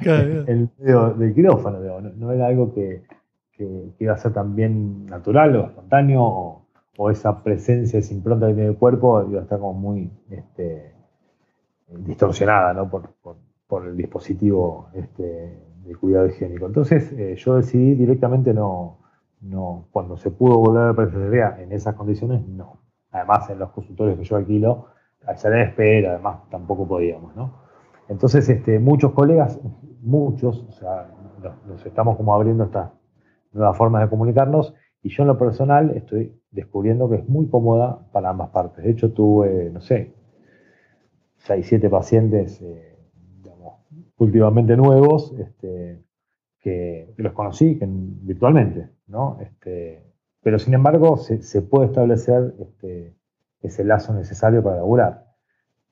en 0.00 0.70
medio 0.78 1.10
del 1.10 1.34
quirófano, 1.34 1.80
no, 1.80 2.00
no 2.00 2.32
era 2.32 2.46
algo 2.46 2.72
que, 2.72 3.02
que, 3.56 3.94
iba 3.98 4.12
a 4.12 4.16
ser 4.16 4.32
también 4.32 5.06
natural 5.06 5.56
o 5.56 5.66
espontáneo, 5.66 6.62
o, 6.98 7.10
esa 7.10 7.42
presencia, 7.42 7.98
esa 7.98 8.14
impronta 8.14 8.46
que 8.46 8.54
tiene 8.54 8.70
el 8.70 8.76
cuerpo, 8.76 9.22
iba 9.28 9.40
a 9.40 9.42
estar 9.42 9.58
como 9.58 9.74
muy 9.74 10.10
este, 10.30 10.94
distorsionada 11.88 12.72
¿no? 12.72 12.88
por, 12.88 13.86
el 13.86 13.96
dispositivo 13.96 14.88
este, 14.94 15.62
cuidado 16.00 16.26
higiénico. 16.26 16.66
Entonces 16.66 17.12
eh, 17.12 17.36
yo 17.36 17.56
decidí 17.56 17.94
directamente 17.94 18.54
no, 18.54 18.98
no, 19.40 19.88
cuando 19.90 20.16
se 20.16 20.30
pudo 20.30 20.58
volver 20.58 20.82
a 20.82 20.86
la 20.88 20.94
presencialidad 20.94 21.60
en 21.60 21.72
esas 21.72 21.94
condiciones, 21.94 22.46
no. 22.46 22.80
Además, 23.10 23.48
en 23.50 23.58
los 23.58 23.70
consultorios 23.70 24.18
que 24.18 24.24
yo 24.24 24.36
alquilo, 24.36 24.86
hay 25.26 25.36
sala 25.36 25.56
de 25.56 25.62
espera, 25.64 26.12
además 26.12 26.48
tampoco 26.50 26.86
podíamos, 26.86 27.34
¿no? 27.36 27.66
Entonces, 28.08 28.48
este, 28.48 28.78
muchos 28.78 29.12
colegas, 29.12 29.60
muchos, 30.02 30.64
o 30.68 30.72
sea, 30.72 31.10
nos, 31.66 31.84
estamos 31.84 32.16
como 32.16 32.34
abriendo 32.34 32.64
estas 32.64 32.90
nuevas 33.56 33.76
formas 33.76 34.02
de 34.02 34.08
comunicarnos 34.08 34.74
y 35.02 35.08
yo 35.10 35.22
en 35.22 35.28
lo 35.28 35.38
personal 35.38 35.92
estoy 35.96 36.36
descubriendo 36.50 37.08
que 37.08 37.16
es 37.16 37.28
muy 37.28 37.46
cómoda 37.48 38.10
para 38.10 38.30
ambas 38.30 38.50
partes. 38.50 38.84
De 38.84 38.90
hecho, 38.90 39.12
tuve, 39.12 39.70
no 39.70 39.80
sé, 39.80 40.12
6, 41.36 41.64
7 41.64 41.88
pacientes, 41.88 42.60
eh, 42.60 42.98
digamos, 43.40 43.74
últimamente 44.18 44.76
nuevos, 44.76 45.32
este, 45.38 46.02
que, 46.60 47.14
los 47.18 47.32
conocí 47.34 47.78
virtualmente, 47.80 48.90
¿no? 49.06 49.38
Este, 49.40 50.02
pero 50.42 50.58
sin 50.58 50.74
embargo, 50.74 51.16
se, 51.18 51.62
puede 51.62 51.86
establecer 51.86 52.54
este, 52.58 53.14
ese 53.60 53.84
lazo 53.84 54.12
necesario 54.12 54.60
para 54.62 54.78
laburar. 54.78 55.26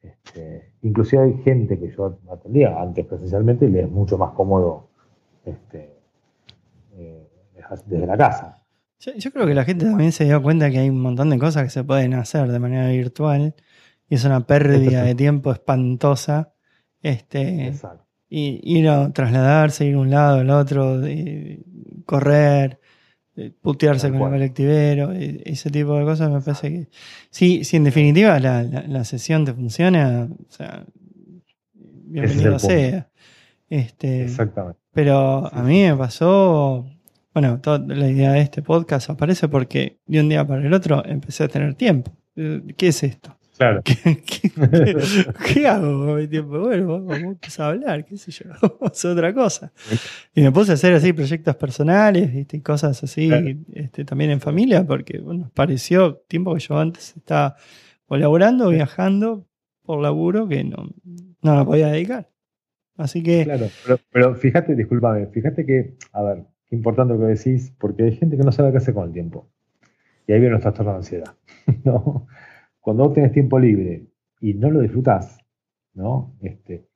Este, 0.03 0.73
inclusive 0.83 1.23
hay 1.23 1.35
gente 1.43 1.79
que 1.79 1.91
yo 1.91 2.19
atendía 2.31 2.81
antes 2.81 3.07
presencialmente 3.07 3.67
y 3.67 3.71
le 3.71 3.83
es 3.83 3.91
mucho 3.91 4.19
más 4.19 4.33
cómodo 4.33 4.89
este, 5.45 5.94
desde 7.87 8.07
la 8.07 8.17
casa. 8.17 8.61
Yo, 8.99 9.31
creo 9.33 9.47
que 9.47 9.55
la 9.55 9.65
gente 9.65 9.85
también 9.85 10.13
se 10.13 10.25
dio 10.25 10.43
cuenta 10.43 10.71
que 10.71 10.79
hay 10.79 10.89
un 10.89 11.01
montón 11.01 11.29
de 11.29 11.39
cosas 11.39 11.65
que 11.65 11.71
se 11.71 11.85
pueden 11.85 12.15
hacer 12.15 12.51
de 12.51 12.59
manera 12.59 12.89
virtual 12.89 13.55
y 14.09 14.15
es 14.15 14.25
una 14.25 14.47
pérdida 14.47 15.03
de 15.03 15.15
tiempo 15.15 15.53
espantosa. 15.53 16.55
Este, 17.03 17.75
Y 18.31 18.61
ir 18.79 18.89
a 18.89 19.13
trasladarse, 19.13 19.85
ir 19.85 19.97
a 19.97 19.99
un 19.99 20.11
lado, 20.11 20.41
al 20.41 20.51
otro, 20.51 21.03
correr, 22.07 22.81
putearse 23.61 24.11
con 24.11 24.23
el 24.23 24.31
colectivero, 24.31 25.13
e, 25.13 25.43
ese 25.45 25.71
tipo 25.71 25.99
de 25.99 26.05
cosas 26.05 26.31
me 26.31 26.41
parece 26.41 26.71
que... 26.71 26.89
Sí, 27.31 27.65
si 27.65 27.77
en 27.77 27.85
definitiva 27.85 28.39
la, 28.41 28.63
la, 28.63 29.05
sesión 29.05 29.45
te 29.45 29.53
funciona, 29.53 30.29
o 30.31 30.53
sea, 30.53 30.85
bienvenido 31.75 32.59
sea. 32.59 33.11
Este, 33.69 34.25
Exactamente. 34.25 34.79
Pero 34.93 35.53
a 35.53 35.63
mí 35.63 35.83
me 35.83 35.97
pasó, 35.97 36.87
bueno, 37.35 37.61
toda 37.61 37.79
la 37.79 38.09
idea 38.09 38.33
de 38.33 38.41
este 38.41 38.63
podcast 38.63 39.11
aparece 39.11 39.49
porque 39.49 39.99
de 40.07 40.21
un 40.21 40.29
día 40.29 40.47
para 40.47 40.65
el 40.65 40.73
otro 40.73 41.05
empecé 41.05 41.45
a 41.45 41.49
tener 41.49 41.75
tiempo. 41.75 42.17
¿Qué 42.35 42.89
es 42.89 43.03
esto? 43.03 43.37
Claro. 43.57 43.83
¿Qué, 43.85 45.67
hago 45.67 46.07
con 46.07 46.17
mi 46.17 46.29
tiempo? 46.29 46.61
Bueno, 46.61 47.05
vamos 47.05 47.61
a 47.61 47.67
hablar, 47.69 48.05
qué 48.05 48.17
sé 48.17 48.33
yo, 48.33 48.45
vamos 48.81 49.05
a 49.05 49.11
otra 49.11 49.35
cosa. 49.35 49.73
Y 50.35 50.43
me 50.43 50.53
puse 50.53 50.73
a 50.73 50.75
hacer 50.75 50.93
así 50.93 51.13
proyectos 51.13 51.57
personales 51.57 52.31
y 52.35 52.61
cosas 52.61 53.03
así 53.03 53.31
este, 53.73 54.05
también 54.05 54.31
en 54.31 54.41
familia, 54.41 54.85
porque 54.85 55.19
bueno, 55.19 55.51
pareció 55.55 56.17
tiempo 56.29 56.55
que 56.55 56.61
yo 56.61 56.79
antes 56.79 57.17
estaba 57.17 57.57
o 58.07 58.17
laburando 58.17 58.67
o 58.67 58.71
viajando 58.71 59.47
por 59.83 60.01
laburo 60.01 60.49
que 60.49 60.65
no, 60.65 60.89
no 61.43 61.57
lo 61.57 61.67
podía 61.67 61.89
dedicar. 61.89 62.29
Así 62.97 63.23
que. 63.23 63.45
Claro, 63.45 63.67
pero, 63.85 63.99
pero 64.13 64.35
fíjate, 64.35 64.75
discúlpame, 64.75 65.27
fíjate 65.27 65.67
que, 65.67 65.97
a 66.13 66.23
ver, 66.23 66.45
qué 66.45 66.54
importante 66.75 67.15
lo 67.15 67.21
que 67.21 67.27
decís, 67.27 67.75
porque 67.79 68.05
hay 68.05 68.13
gente 68.13 68.37
que 68.37 68.43
no 68.43 68.53
sabe 68.53 68.71
qué 68.71 68.79
hacer 68.79 68.95
con 68.95 69.07
el 69.07 69.13
tiempo. 69.13 69.49
Y 70.27 70.33
ahí 70.33 70.41
viene 70.41 70.55
los 70.55 70.63
trastornos 70.63 70.95
de 70.95 70.99
ansiedad. 70.99 71.35
¿no? 71.85 72.27
Cuando 72.81 73.05
vos 73.05 73.15
tenés 73.15 73.33
tiempo 73.33 73.59
libre 73.59 74.07
y 74.41 74.55
no 74.55 74.71
lo 74.71 74.81
disfrutás, 74.81 75.39
¿no? 75.95 76.37
Este, 76.41 76.87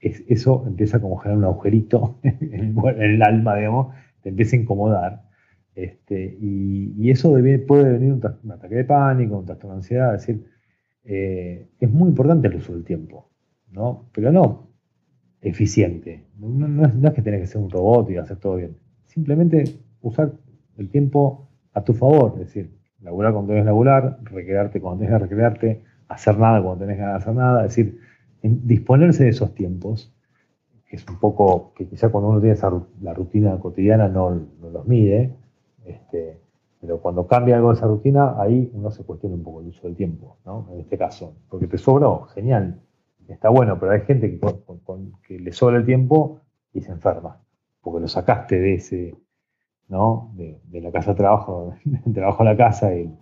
eso 0.00 0.64
empieza 0.66 0.98
a 0.98 1.00
generar 1.00 1.38
un 1.38 1.44
agujerito 1.44 2.20
en 2.22 2.76
el, 2.98 3.22
alma, 3.22 3.56
digamos, 3.56 3.94
te 4.22 4.28
empieza 4.28 4.56
a 4.56 4.60
incomodar. 4.60 5.22
Este, 5.74 6.36
y, 6.40 7.10
eso 7.10 7.30
puede 7.66 7.92
venir 7.92 8.12
un, 8.12 8.52
ataque 8.52 8.74
de 8.74 8.84
pánico, 8.84 9.38
un 9.38 9.46
trastorno 9.46 9.74
de 9.74 9.78
ansiedad, 9.78 10.14
es 10.14 10.26
decir, 10.26 10.44
eh, 11.04 11.68
es 11.80 11.90
muy 11.90 12.08
importante 12.08 12.48
el 12.48 12.56
uso 12.56 12.74
del 12.74 12.84
tiempo, 12.84 13.30
¿no? 13.70 14.10
Pero 14.12 14.30
no 14.32 14.68
eficiente. 15.40 16.26
No, 16.38 16.84
es, 16.84 17.14
que 17.14 17.22
tenés 17.22 17.40
que 17.40 17.46
ser 17.46 17.60
un 17.60 17.70
robot 17.70 18.10
y 18.10 18.16
hacer 18.16 18.38
todo 18.38 18.56
bien. 18.56 18.76
Simplemente 19.08 19.64
usar 20.00 20.32
el 20.76 20.88
tiempo 20.88 21.48
a 21.74 21.82
tu 21.82 21.92
favor, 21.92 22.34
es 22.34 22.46
decir, 22.46 22.78
laburar 23.02 23.32
cuando 23.32 23.52
tenés 23.52 23.66
laburar, 23.66 24.18
recrearte 24.22 24.80
cuando 24.80 25.00
tenés 25.00 25.18
que 25.18 25.24
recrearte, 25.24 25.82
hacer 26.08 26.38
nada 26.38 26.62
cuando 26.62 26.84
tenés 26.84 26.98
que 26.98 27.04
hacer 27.04 27.34
nada, 27.34 27.64
es 27.64 27.74
decir, 27.74 28.00
disponerse 28.42 29.24
de 29.24 29.30
esos 29.30 29.54
tiempos, 29.54 30.14
que 30.86 30.96
es 30.96 31.06
un 31.08 31.18
poco, 31.18 31.72
que 31.74 31.86
quizá 31.86 32.08
cuando 32.10 32.30
uno 32.30 32.40
tiene 32.40 32.56
la 33.02 33.14
rutina 33.14 33.58
cotidiana 33.58 34.08
no, 34.08 34.30
los 34.60 34.86
mide, 34.86 35.34
este, 35.84 36.40
pero 36.80 37.00
cuando 37.00 37.26
cambia 37.26 37.56
algo 37.56 37.70
de 37.70 37.74
esa 37.74 37.86
rutina, 37.86 38.40
ahí 38.40 38.70
uno 38.74 38.90
se 38.90 39.04
cuestiona 39.04 39.34
un 39.34 39.42
poco 39.42 39.60
el 39.60 39.68
uso 39.68 39.86
del 39.86 39.96
tiempo, 39.96 40.36
¿no? 40.46 40.68
En 40.72 40.80
este 40.80 40.96
caso, 40.96 41.34
porque 41.48 41.66
te 41.66 41.78
sobró, 41.78 42.22
genial, 42.34 42.80
está 43.26 43.48
bueno, 43.48 43.78
pero 43.78 43.92
hay 43.92 44.02
gente 44.02 44.30
que, 44.30 44.40
que 45.26 45.38
le 45.40 45.52
sobra 45.52 45.76
el 45.78 45.84
tiempo 45.84 46.40
y 46.72 46.80
se 46.80 46.92
enferma, 46.92 47.40
porque 47.90 48.02
lo 48.02 48.08
sacaste 48.08 48.58
de 48.58 48.74
ese, 48.74 49.16
¿no? 49.88 50.32
De, 50.34 50.80
la 50.80 50.92
casa 50.92 51.12
a 51.12 51.14
trabajo, 51.14 51.74
de 51.84 52.12
trabajo 52.12 52.42
a 52.42 52.46
la 52.46 52.56
casa 52.56 52.94
y 52.94 53.12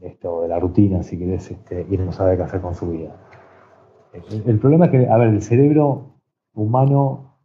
esto 0.00 0.42
de 0.42 0.48
la 0.48 0.58
rutina, 0.58 1.02
si 1.02 1.18
querés, 1.18 1.50
este, 1.50 1.86
y 1.88 1.96
no 1.96 2.12
sabe 2.12 2.36
qué 2.36 2.42
hacer 2.42 2.60
con 2.60 2.74
su 2.74 2.90
vida. 2.90 3.16
El, 4.46 4.58
problema 4.58 4.86
es 4.86 4.90
que, 4.90 5.06
a 5.08 5.16
ver, 5.16 5.28
el 5.28 5.42
cerebro 5.42 6.16
humano 6.54 7.36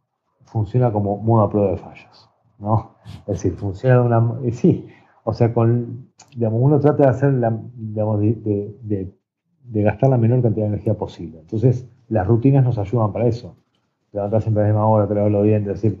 funciona 0.44 0.92
como 0.92 1.16
modo 1.18 1.42
a 1.42 1.50
prueba 1.50 1.70
de 1.70 1.76
fallos, 1.76 2.28
¿no? 2.58 2.96
Es 3.20 3.42
decir, 3.42 3.52
funciona 3.54 3.96
de 3.96 4.00
una... 4.00 4.40
Eh, 4.44 4.52
sí, 4.52 4.88
o 5.22 5.32
sea, 5.32 5.52
con, 5.52 6.08
digamos, 6.34 6.60
uno 6.62 6.80
trata 6.80 7.04
de 7.04 7.08
hacer, 7.10 7.34
digamos, 7.74 8.20
de, 8.20 9.12
gastar 9.64 10.10
la 10.10 10.18
menor 10.18 10.42
cantidad 10.42 10.66
de 10.66 10.72
energía 10.72 10.94
posible. 10.94 11.38
Entonces, 11.40 11.88
las 12.08 12.26
rutinas 12.26 12.64
nos 12.64 12.78
ayudan 12.78 13.12
para 13.12 13.26
eso. 13.26 13.56
Levantar 14.12 14.42
siempre 14.42 14.62
a 14.62 14.66
la 14.66 14.72
misma 14.72 14.88
hora, 14.88 15.06
te 15.06 15.14
los 15.14 15.44
dientes, 15.44 15.74
es 15.74 15.82
decir, 15.82 16.00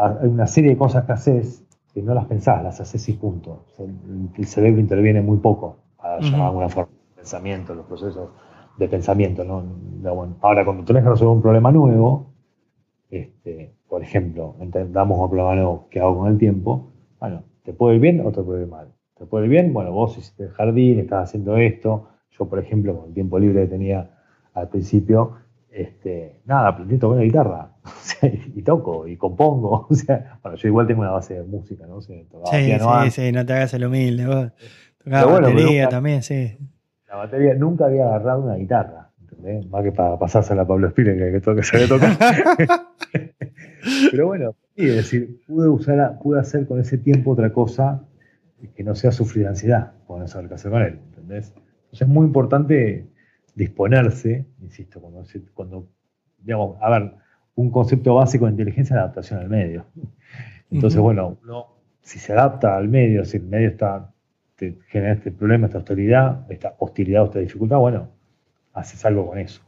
hay 0.00 0.28
una 0.28 0.46
serie 0.46 0.70
de 0.70 0.76
cosas 0.76 1.04
que 1.04 1.12
haces 1.12 1.64
que 1.92 2.02
no 2.02 2.14
las 2.14 2.26
pensás, 2.26 2.62
las 2.62 2.80
haces 2.80 3.08
y 3.08 3.14
punto. 3.14 3.64
el, 3.78 4.46
cerebro 4.46 4.80
interviene 4.80 5.20
muy 5.20 5.38
poco 5.38 5.78
para 5.96 6.20
llamar 6.20 6.48
alguna 6.48 6.68
forma 6.68 6.92
de 6.92 7.16
pensamiento, 7.16 7.74
los 7.74 7.86
procesos 7.86 8.30
de 8.78 8.88
pensamiento. 8.88 9.44
¿no? 9.44 9.64
ahora, 10.40 10.64
cuando 10.64 10.84
tenés 10.84 11.02
que 11.02 11.10
resolver 11.10 11.36
un 11.36 11.42
problema 11.42 11.72
nuevo, 11.72 12.32
este, 13.10 13.74
por 13.88 14.02
ejemplo, 14.02 14.54
entendamos 14.60 15.18
un 15.18 15.28
problema 15.28 15.54
nuevo 15.56 15.88
que 15.90 16.00
hago 16.00 16.18
con 16.18 16.28
el 16.28 16.38
tiempo, 16.38 16.92
bueno, 17.18 17.42
te 17.64 17.72
puede 17.72 17.96
ir 17.96 18.00
bien 18.00 18.24
o 18.24 18.30
te 18.30 18.42
puede 18.42 18.62
ir 18.62 18.68
mal. 18.68 18.92
Te 19.18 19.26
puede 19.26 19.46
ir 19.46 19.50
bien, 19.50 19.72
bueno, 19.72 19.92
vos 19.92 20.16
hiciste 20.16 20.44
el 20.44 20.50
jardín, 20.50 21.00
estás 21.00 21.28
haciendo 21.28 21.56
esto. 21.56 22.08
Yo, 22.30 22.48
por 22.48 22.58
ejemplo, 22.60 22.96
con 22.96 23.08
el 23.08 23.14
tiempo 23.14 23.38
libre 23.38 23.62
que 23.62 23.68
tenía 23.68 24.10
al 24.54 24.68
principio, 24.68 25.32
este, 25.70 26.40
nada, 26.46 26.68
aprendí 26.68 26.96
a 26.96 26.98
tocar 26.98 27.18
la 27.18 27.24
guitarra. 27.24 27.70
y 28.54 28.62
toco, 28.62 29.06
y 29.06 29.16
compongo. 29.16 29.86
O 29.90 29.94
sea, 29.94 30.38
bueno, 30.42 30.56
yo 30.56 30.68
igual 30.68 30.86
tengo 30.86 31.00
una 31.02 31.12
base 31.12 31.34
de 31.34 31.42
música, 31.42 31.86
¿no? 31.86 32.00
sí, 32.00 32.26
sí, 32.42 33.10
sí, 33.10 33.32
no 33.32 33.46
te 33.46 33.52
hagas 33.52 33.74
el 33.74 33.84
humilde. 33.84 34.26
Vos 34.26 34.52
tocabas 35.02 35.40
batería 35.40 35.88
también, 35.88 36.22
sí. 36.22 36.56
La 37.08 37.16
batería, 37.16 37.54
nunca 37.54 37.86
había 37.86 38.06
agarrado 38.06 38.42
una 38.42 38.54
guitarra, 38.54 39.10
¿entendés? 39.20 39.68
Más 39.68 39.82
que 39.82 39.92
para 39.92 40.18
pasársela 40.18 40.62
a 40.62 40.66
Pablo 40.66 40.88
Espírez, 40.88 41.16
que, 41.18 41.40
que, 41.40 41.56
que 41.56 41.62
se 41.62 41.88
tocar. 41.88 42.16
pero 44.10 44.26
bueno, 44.26 44.54
sí, 44.76 44.88
es 44.88 44.96
decir, 44.96 45.40
pude, 45.46 45.68
usar, 45.68 46.18
pude 46.22 46.40
hacer 46.40 46.66
con 46.66 46.80
ese 46.80 46.98
tiempo 46.98 47.32
otra 47.32 47.52
cosa 47.52 48.04
que 48.76 48.84
no 48.84 48.94
sea 48.94 49.10
sufrir 49.10 49.46
ansiedad, 49.46 49.92
cuando 50.06 50.24
no 50.24 50.28
saber 50.28 50.48
qué 50.48 50.54
hacer 50.54 50.70
con 50.70 50.82
él, 50.82 51.00
¿entendés? 51.08 51.52
Entonces 51.56 52.02
es 52.02 52.08
muy 52.08 52.26
importante 52.26 53.08
disponerse, 53.60 54.46
insisto, 54.62 55.00
cuando, 55.00 55.22
cuando 55.54 55.86
digamos, 56.38 56.78
a 56.80 56.90
ver, 56.90 57.14
un 57.54 57.70
concepto 57.70 58.14
básico 58.14 58.46
de 58.46 58.52
inteligencia 58.52 58.94
es 58.94 58.96
la 58.96 59.02
adaptación 59.02 59.40
al 59.40 59.50
medio. 59.50 59.84
Entonces, 60.70 60.98
bueno, 61.00 61.36
uno, 61.44 61.66
si 62.00 62.18
se 62.18 62.32
adapta 62.32 62.76
al 62.76 62.88
medio, 62.88 63.24
si 63.24 63.36
el 63.36 63.44
medio 63.44 63.68
está, 63.68 64.10
te 64.56 64.78
genera 64.88 65.12
este 65.12 65.30
problema, 65.30 65.66
esta 65.66 65.78
hostilidad, 65.78 66.50
esta 66.50 66.74
hostilidad 66.78 67.22
o 67.22 67.24
esta 67.26 67.38
dificultad, 67.40 67.78
bueno, 67.78 68.08
haces 68.72 69.04
algo 69.04 69.26
con 69.28 69.38
eso. 69.38 69.60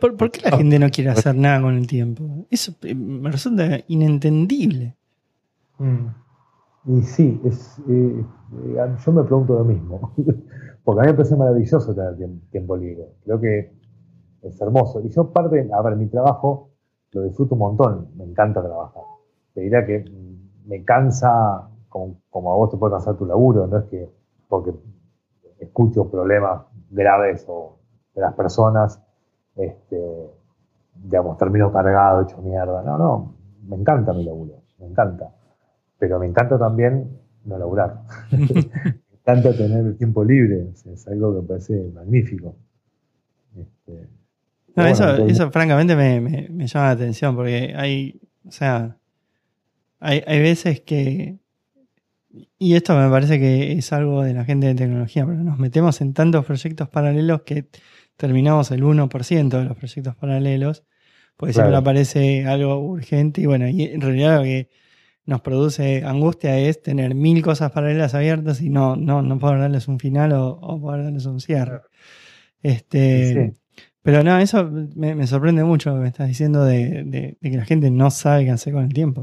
¿por, 0.00 0.30
qué 0.30 0.48
la 0.48 0.56
gente 0.56 0.78
no 0.78 0.88
quiere 0.90 1.10
hacer 1.10 1.34
nada 1.34 1.60
con 1.62 1.74
el 1.74 1.86
tiempo? 1.88 2.46
Eso 2.50 2.74
eh, 2.82 2.94
me 2.94 3.30
resulta 3.30 3.80
inentendible. 3.88 4.94
Mm. 5.78 6.06
Y 6.86 7.02
sí, 7.02 7.40
es, 7.44 7.78
eh, 7.88 8.24
eh, 8.76 8.96
yo 9.04 9.12
me 9.12 9.24
pregunto 9.24 9.54
lo 9.54 9.64
mismo. 9.64 10.12
Porque 10.84 11.00
a 11.00 11.04
mí 11.04 11.08
me 11.08 11.14
parece 11.14 11.36
maravilloso 11.36 11.94
tener 11.94 12.16
tiempo 12.50 12.76
libre. 12.76 13.08
Creo 13.24 13.40
que 13.40 13.72
es 14.42 14.60
hermoso. 14.60 15.00
Y 15.00 15.08
yo 15.08 15.30
parte, 15.30 15.68
a 15.72 15.82
ver, 15.82 15.96
mi 15.96 16.06
trabajo 16.06 16.70
lo 17.12 17.22
disfruto 17.22 17.54
un 17.54 17.60
montón, 17.60 18.08
me 18.16 18.24
encanta 18.24 18.62
trabajar. 18.62 19.02
Te 19.54 19.62
diría 19.62 19.86
que 19.86 20.04
me 20.66 20.84
cansa, 20.84 21.68
como, 21.88 22.52
a 22.52 22.56
vos 22.56 22.70
te 22.70 22.76
puede 22.76 22.92
cansar 22.92 23.16
tu 23.16 23.24
laburo, 23.24 23.66
no 23.66 23.78
es 23.78 23.84
que 23.84 24.10
porque 24.48 24.72
escucho 25.58 26.10
problemas 26.10 26.62
graves 26.90 27.46
o 27.48 27.78
de 28.14 28.20
las 28.20 28.34
personas, 28.34 29.00
este, 29.56 30.30
digamos, 30.94 31.38
termino 31.38 31.72
cargado, 31.72 32.22
hecho 32.22 32.42
mierda. 32.42 32.82
No, 32.82 32.98
no, 32.98 33.34
me 33.66 33.76
encanta 33.76 34.12
mi 34.12 34.24
laburo, 34.24 34.54
me 34.78 34.86
encanta. 34.86 35.30
Pero 35.98 36.18
me 36.18 36.26
encanta 36.26 36.58
también 36.58 37.20
no 37.44 37.58
laburar. 37.58 38.02
me 39.26 39.32
encanta 39.32 39.56
tener 39.56 39.86
el 39.86 39.96
tiempo 39.96 40.24
libre, 40.24 40.68
es 40.92 41.08
algo 41.08 41.34
que 41.34 41.42
me 41.42 41.48
parece 41.48 41.90
magnífico. 41.94 42.56
Este, 43.56 44.08
eso, 44.76 45.50
francamente 45.50 45.96
me, 45.96 46.66
llama 46.66 46.86
la 46.86 46.90
atención 46.90 47.36
porque 47.36 47.74
hay, 47.76 48.20
o 48.46 48.50
sea, 48.50 48.96
hay, 50.00 50.22
hay 50.26 50.40
veces 50.40 50.80
que, 50.80 51.38
y 52.58 52.74
esto 52.74 52.96
me 52.96 53.08
parece 53.08 53.38
que 53.38 53.72
es 53.72 53.92
algo 53.92 54.22
de 54.22 54.34
la 54.34 54.44
gente 54.44 54.66
de 54.66 54.74
tecnología, 54.74 55.24
pero 55.24 55.38
nos 55.42 55.58
metemos 55.58 56.00
en 56.00 56.12
tantos 56.12 56.44
proyectos 56.44 56.88
paralelos 56.88 57.42
que 57.42 57.68
terminamos 58.16 58.70
el 58.70 58.82
1% 58.82 59.48
de 59.48 59.64
los 59.64 59.76
proyectos 59.76 60.16
paralelos, 60.16 60.84
porque 61.36 61.52
siempre 61.52 61.76
aparece 61.76 62.46
algo 62.46 62.78
urgente 62.78 63.40
y 63.40 63.46
bueno, 63.46 63.68
y 63.68 63.82
en 63.84 64.00
realidad 64.00 64.38
lo 64.38 64.44
que 64.44 64.68
nos 65.26 65.40
produce 65.40 66.04
angustia 66.04 66.58
es 66.58 66.82
tener 66.82 67.14
mil 67.14 67.42
cosas 67.42 67.70
paralelas 67.70 68.14
abiertas 68.14 68.60
y 68.60 68.68
no, 68.68 68.96
no, 68.96 69.22
no 69.22 69.38
poder 69.38 69.60
darles 69.60 69.88
un 69.88 69.98
final 69.98 70.32
o, 70.32 70.80
poder 70.80 71.04
darles 71.04 71.26
un 71.26 71.40
cierre. 71.40 71.80
Este, 72.62 73.54
Pero 74.02 74.22
no, 74.22 74.38
eso 74.38 74.70
me, 74.94 75.26
sorprende 75.26 75.64
mucho 75.64 75.90
lo 75.90 75.96
que 75.96 76.02
me 76.02 76.08
estás 76.08 76.28
diciendo 76.28 76.64
de, 76.64 77.36
que 77.40 77.56
la 77.56 77.64
gente 77.64 77.90
no 77.90 78.10
sabe 78.10 78.44
qué 78.44 78.50
hacer 78.50 78.72
con 78.72 78.84
el 78.84 78.92
tiempo. 78.92 79.22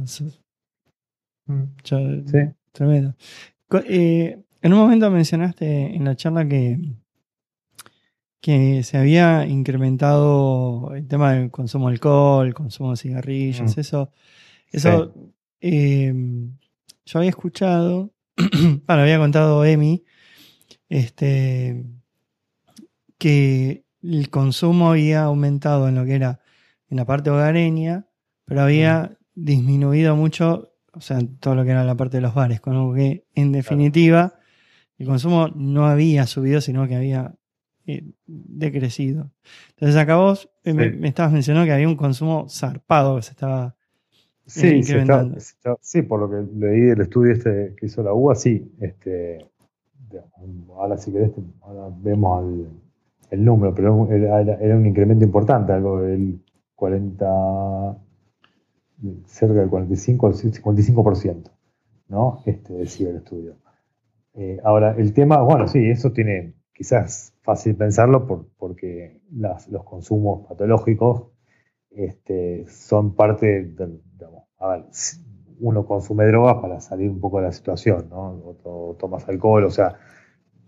Mm. 1.45 1.64
sí. 1.84 2.38
Tremendo. 2.72 3.15
Eh, 3.88 4.40
en 4.61 4.73
un 4.73 4.80
momento 4.80 5.11
mencionaste 5.11 5.95
en 5.95 6.06
la 6.06 6.15
charla 6.15 6.48
que, 6.48 6.80
que 8.40 8.84
se 8.84 8.98
había 8.98 9.45
incrementado 9.45 10.94
el 10.95 11.07
tema 11.07 11.34
del 11.34 11.52
consumo 11.52 11.90
de 11.90 11.95
alcohol, 11.95 12.53
consumo 12.53 12.91
de 12.91 12.98
cigarrillos, 12.98 13.76
mm. 13.76 13.80
eso. 13.80 14.11
Eso 14.72 15.14
em, 15.62 16.58
yo 17.06 17.20
había 17.20 17.30
escuchado, 17.30 18.14
bueno, 18.38 19.02
había 19.02 19.18
contado 19.18 19.64
Emi, 19.64 20.04
este, 20.90 21.86
que 23.18 23.86
el 24.04 24.30
consumo 24.30 24.92
había 24.92 25.24
aumentado 25.24 25.88
en 25.88 25.96
lo 25.96 26.06
que 26.06 26.16
era 26.16 26.42
en 26.90 26.98
la 26.98 27.06
parte 27.06 27.30
hogareña, 27.30 28.08
pero 28.46 28.62
había 28.62 29.18
mm. 29.36 29.44
disminuido 29.46 30.16
mucho 30.16 30.72
o 30.94 31.02
sea, 31.02 31.20
todo 31.40 31.56
lo 31.56 31.64
que 31.64 31.72
era 31.72 31.84
la 31.84 31.96
parte 31.96 32.18
de 32.18 32.22
los 32.22 32.34
bares, 32.34 32.60
con 32.60 32.96
que 32.96 33.26
en 33.34 33.52
definitiva 33.52 34.36
el 34.98 35.08
consumo 35.08 35.50
no 35.56 35.88
había 35.88 36.28
subido, 36.28 36.62
sino 36.62 36.88
que 36.88 36.96
había 36.96 37.36
eh, 37.86 38.04
decrecido. 38.26 39.32
Entonces 39.70 39.96
acá 39.96 40.18
vos 40.18 40.50
eh, 40.64 40.74
me, 40.74 41.08
estabas 41.08 41.32
mencionando 41.32 41.66
que 41.66 41.74
había 41.74 41.88
un 41.88 41.96
consumo 41.96 42.48
zarpado 42.50 43.16
que 43.16 43.24
se 43.24 43.32
estaba 43.32 43.76
incrementando. 44.57 45.38
sí, 45.80 46.02
por 46.02 46.19
lo 46.19 46.30
que 46.30 46.52
leí 46.57 46.82
del 46.82 47.02
estudio 47.02 47.34
este 47.34 47.76
que 47.78 47.86
hizo 47.86 48.03
la 48.03 48.14
UA, 48.14 48.36
sí. 48.36 48.72
Este, 48.80 49.45
ahora 50.76 50.98
si 50.98 51.11
querés, 51.11 51.32
ahora 51.61 51.95
vemos 52.02 52.45
el, 53.30 53.45
número, 53.45 53.73
pero 53.73 54.11
era, 54.11 54.41
era, 54.41 54.76
un 54.76 54.86
incremento 54.86 55.23
importante, 55.23 55.72
algo 55.72 56.02
del 56.02 56.41
40 56.76 57.98
cerca 59.26 59.53
del 59.56 59.69
45 59.69 60.28
al 60.28 60.34
55%, 60.34 61.52
¿no? 62.10 62.41
Este, 62.45 62.73
decía 62.73 63.10
el 63.10 63.18
estudio. 63.18 63.56
Eh, 64.34 64.60
ahora, 64.64 64.95
el 64.98 65.14
tema, 65.14 65.41
bueno, 65.41 65.68
sí, 65.68 65.90
eso 65.90 66.11
tiene 66.11 66.53
quizás 66.73 67.34
fácil 67.41 67.76
pensarlo 67.76 68.28
por, 68.28 68.48
porque 68.57 69.22
los 69.32 69.84
consumos 69.84 70.48
patológicos 70.48 71.28
este, 71.90 72.65
son 72.68 73.15
parte 73.15 73.64
del, 73.64 74.02
a 74.62 74.68
ver, 74.68 74.86
uno 75.60 75.86
consume 75.86 76.26
drogas 76.28 76.58
para 76.62 76.80
salir 76.80 77.10
un 77.10 77.20
poco 77.20 77.40
de 77.40 77.46
la 77.46 77.52
situación, 77.52 78.08
¿no? 78.10 78.56
O, 78.64 78.96
tomas 79.00 79.28
alcohol, 79.28 79.66
o 79.66 79.72
sea, 79.72 79.96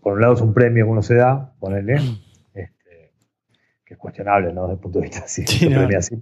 por 0.01 0.13
un 0.13 0.21
lado 0.21 0.33
es 0.33 0.41
un 0.41 0.53
premio 0.53 0.85
que 0.85 0.91
uno 0.91 1.03
se 1.03 1.15
da, 1.15 1.53
ponele, 1.59 1.93
este, 2.53 3.13
que 3.85 3.93
es 3.93 3.99
cuestionable, 3.99 4.51
¿no? 4.51 4.63
Desde 4.63 4.73
el 4.73 4.79
punto 4.79 4.99
de 4.99 5.03
vista 5.03 5.23
si 5.27 5.45
sí, 5.45 5.67
premia 5.67 5.99
así, 5.99 6.21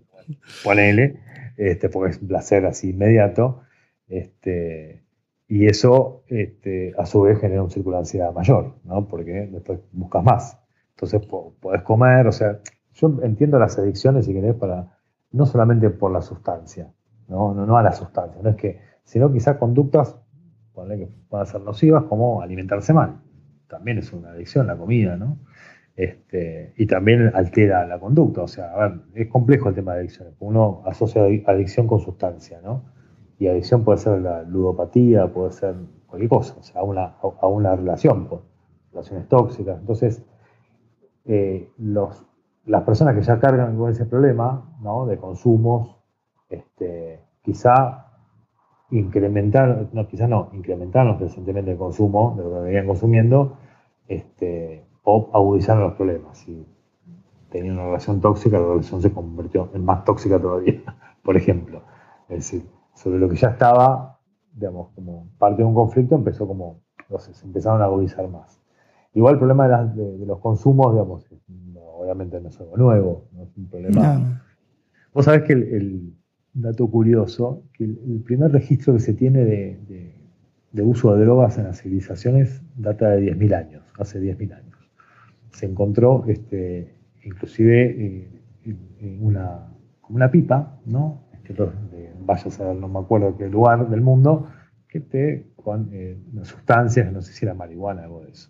ponele, 0.64 1.22
este, 1.57 1.89
porque 1.89 2.11
es 2.11 2.22
un 2.22 2.27
placer 2.27 2.65
así 2.65 2.89
inmediato, 2.89 3.61
este, 4.07 5.03
y 5.48 5.68
eso 5.68 6.23
este, 6.27 6.93
a 6.98 7.06
su 7.06 7.22
vez 7.22 7.39
genera 7.39 7.64
un 7.64 7.72
círculo 7.72 7.95
de 7.98 8.02
ansiedad 8.02 8.34
mayor, 8.34 8.76
¿no? 8.84 9.07
porque 9.07 9.49
después 9.52 9.80
buscas 9.91 10.23
más. 10.23 10.57
Entonces 10.91 11.26
podés 11.60 11.81
comer, 11.81 12.27
o 12.27 12.31
sea, 12.31 12.60
yo 12.93 13.19
entiendo 13.23 13.57
las 13.57 13.77
adicciones, 13.80 14.26
si 14.26 14.34
querés, 14.34 14.56
para, 14.56 14.98
no 15.31 15.45
solamente 15.45 15.89
por 15.89 16.11
la 16.11 16.22
sustancia, 16.22 16.93
no, 17.31 17.53
no, 17.55 17.65
no 17.65 17.77
a 17.77 17.83
la 17.83 17.93
sustancia, 17.93 18.41
no 18.43 18.49
es 18.49 18.55
que, 18.55 18.79
sino 19.03 19.31
quizás 19.31 19.57
conductas 19.57 20.21
que 20.87 21.09
puedan 21.29 21.45
ser 21.45 21.61
nocivas 21.61 22.03
como 22.03 22.41
alimentarse 22.41 22.93
mal. 22.93 23.21
También 23.67 23.97
es 23.99 24.11
una 24.11 24.31
adicción 24.31 24.67
la 24.67 24.77
comida, 24.77 25.15
¿no? 25.15 25.37
Este, 25.95 26.73
y 26.77 26.87
también 26.87 27.31
altera 27.33 27.85
la 27.85 27.99
conducta. 27.99 28.41
O 28.41 28.47
sea, 28.47 28.71
a 28.73 28.87
ver, 28.87 29.01
es 29.13 29.27
complejo 29.27 29.69
el 29.69 29.75
tema 29.75 29.93
de 29.93 29.99
adicciones. 29.99 30.33
Uno 30.39 30.81
asocia 30.85 31.23
adicción 31.45 31.87
con 31.87 31.99
sustancia, 31.99 32.59
¿no? 32.63 32.83
Y 33.37 33.47
adicción 33.47 33.83
puede 33.83 33.97
ser 33.99 34.21
la 34.21 34.43
ludopatía, 34.43 35.27
puede 35.27 35.51
ser 35.51 35.75
cualquier 36.07 36.29
cosa, 36.29 36.55
o 36.59 36.63
sea, 36.63 36.81
a 36.81 36.83
una, 36.83 37.15
a 37.21 37.47
una 37.47 37.75
relación, 37.75 38.27
pues, 38.27 38.41
relaciones 38.91 39.27
tóxicas. 39.27 39.79
Entonces, 39.79 40.23
eh, 41.25 41.69
los, 41.77 42.25
las 42.65 42.83
personas 42.83 43.15
que 43.15 43.21
ya 43.21 43.39
cargan 43.39 43.77
con 43.77 43.89
ese 43.89 44.05
problema, 44.05 44.77
¿no? 44.81 45.05
De 45.05 45.17
consumos, 45.17 46.00
este, 46.51 47.19
quizá 47.41 48.07
incrementar, 48.91 49.89
no, 49.93 50.07
quizá 50.07 50.27
no, 50.27 50.49
incrementaron 50.53 51.17
recientemente 51.17 51.71
el 51.71 51.77
consumo 51.77 52.35
de 52.37 52.43
lo 52.43 52.53
que 52.53 52.59
venían 52.59 52.87
consumiendo, 52.87 53.57
este, 54.07 54.85
o 55.03 55.29
agudizaron 55.33 55.83
los 55.83 55.93
problemas. 55.93 56.37
Si 56.37 56.65
tenían 57.49 57.75
una 57.75 57.85
relación 57.85 58.21
tóxica, 58.21 58.59
la 58.59 58.67
relación 58.67 59.01
se 59.01 59.11
convirtió 59.11 59.69
en 59.73 59.85
más 59.85 60.03
tóxica 60.03 60.39
todavía, 60.39 60.81
por 61.23 61.37
ejemplo. 61.37 61.81
Es 62.29 62.37
decir, 62.37 62.65
sobre 62.93 63.19
lo 63.19 63.29
que 63.29 63.35
ya 63.35 63.49
estaba, 63.49 64.19
digamos, 64.53 64.89
como 64.93 65.29
parte 65.37 65.61
de 65.61 65.67
un 65.67 65.73
conflicto, 65.73 66.15
empezó 66.15 66.47
como, 66.47 66.81
no 67.09 67.19
sé, 67.19 67.33
se 67.33 67.45
empezaron 67.45 67.81
a 67.81 67.85
agudizar 67.85 68.27
más. 68.29 68.59
Igual 69.13 69.33
el 69.33 69.39
problema 69.39 69.67
de, 69.67 70.25
los 70.25 70.39
consumos, 70.39 70.93
digamos, 70.93 71.25
obviamente 71.75 72.39
no 72.39 72.49
es 72.49 72.59
algo 72.59 72.77
nuevo, 72.77 73.25
no 73.33 73.43
es 73.43 73.57
un 73.57 73.67
problema. 73.67 74.41
Vos 75.13 75.25
sabés 75.25 75.43
que 75.43 75.53
el, 75.53 76.15
dato 76.53 76.87
curioso, 76.89 77.63
que 77.73 77.85
el, 77.85 78.21
primer 78.25 78.51
registro 78.51 78.93
que 78.93 78.99
se 78.99 79.13
tiene 79.13 79.45
de, 79.45 80.83
uso 80.83 81.15
de 81.15 81.23
drogas 81.23 81.57
en 81.57 81.65
las 81.65 81.81
civilizaciones 81.81 82.61
data 82.75 83.09
de 83.09 83.33
10.000 83.33 83.55
años, 83.55 83.83
hace 83.97 84.19
10.000 84.21 84.53
años 84.53 84.71
se 85.51 85.65
encontró 85.65 86.25
este, 86.27 86.95
inclusive 87.23 88.29
eh, 88.65 89.17
una, 89.19 89.67
una 90.09 90.31
pipa, 90.31 90.79
¿no? 90.85 91.23
Este, 91.33 91.53
vaya 92.19 92.45
a 92.47 92.51
saber, 92.51 92.75
no 92.77 92.87
me 92.87 92.99
acuerdo 92.99 93.37
qué 93.37 93.49
lugar 93.49 93.89
del 93.89 94.01
mundo, 94.01 94.47
que 94.87 94.99
te 94.99 95.51
con 95.55 95.89
eh, 95.91 96.17
sustancias, 96.43 97.11
no 97.11 97.21
sé 97.21 97.33
si 97.33 97.45
era 97.45 97.53
marihuana 97.53 98.01
o 98.01 98.05
algo 98.05 98.21
de 98.21 98.31
eso. 98.31 98.49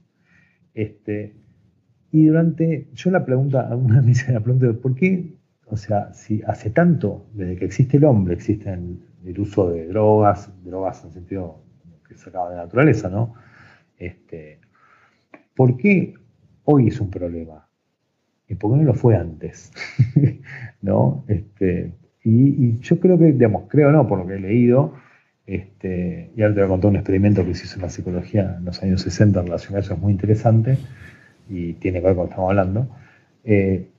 Este, 0.73 1.35
y 2.11 2.27
durante, 2.27 2.89
yo 2.93 3.11
la 3.11 3.25
pregunta, 3.25 3.67
alguna 3.69 3.95
vez 3.95 4.05
me 4.05 4.11
hice 4.11 4.31
la 4.31 4.39
pregunta 4.39 4.71
por 4.81 4.95
qué, 4.95 5.37
o 5.71 5.77
sea, 5.77 6.13
si 6.13 6.41
hace 6.45 6.69
tanto, 6.69 7.25
desde 7.33 7.55
que 7.55 7.65
existe 7.65 7.97
el 7.97 8.05
hombre, 8.05 8.35
existe 8.35 8.71
el, 8.71 9.39
uso 9.39 9.69
de 9.69 9.87
drogas, 9.87 10.51
drogas 10.63 11.03
en 11.05 11.13
sentido 11.13 11.63
que 12.07 12.15
se 12.15 12.29
acaba 12.29 12.49
de 12.49 12.57
naturaleza, 12.57 13.09
¿no? 13.09 13.33
Este, 13.97 14.59
¿Por 15.55 15.77
qué 15.77 16.15
hoy 16.63 16.87
es 16.87 16.99
un 16.99 17.09
problema. 17.09 17.67
¿Y 18.47 18.55
por 18.55 18.71
qué 18.71 18.77
no 18.77 18.83
lo 18.83 18.93
fue 18.93 19.15
antes? 19.15 19.71
¿No? 20.81 21.23
Este, 21.27 21.93
y, 22.23 22.79
yo 22.79 22.99
creo 22.99 23.17
que, 23.17 23.31
digamos, 23.31 23.63
creo 23.67 23.91
no, 23.91 24.07
por 24.07 24.19
lo 24.19 24.27
que 24.27 24.35
he 24.35 24.39
leído, 24.39 24.93
este, 25.45 26.31
y 26.35 26.41
ahora 26.41 26.53
te 26.53 26.61
voy 26.61 26.67
a 26.67 26.69
contar 26.69 26.89
un 26.91 26.95
experimento 26.97 27.45
que 27.45 27.55
se 27.55 27.65
hizo 27.65 27.75
en 27.75 27.81
la 27.81 27.89
psicología 27.89 28.55
en 28.57 28.65
los 28.65 28.81
años 28.83 29.01
60 29.01 29.41
relacionado 29.41 29.77
a 29.77 29.81
eso, 29.81 29.93
es 29.93 29.99
muy 29.99 30.11
interesante 30.11 30.77
y 31.49 31.73
tiene 31.73 31.99
que 31.99 32.07
ver 32.07 32.15
con 32.15 32.23
lo 32.23 32.29
que 32.29 32.31
estamos 32.31 32.49
hablando. 32.49 32.87
Eh, 33.43 33.89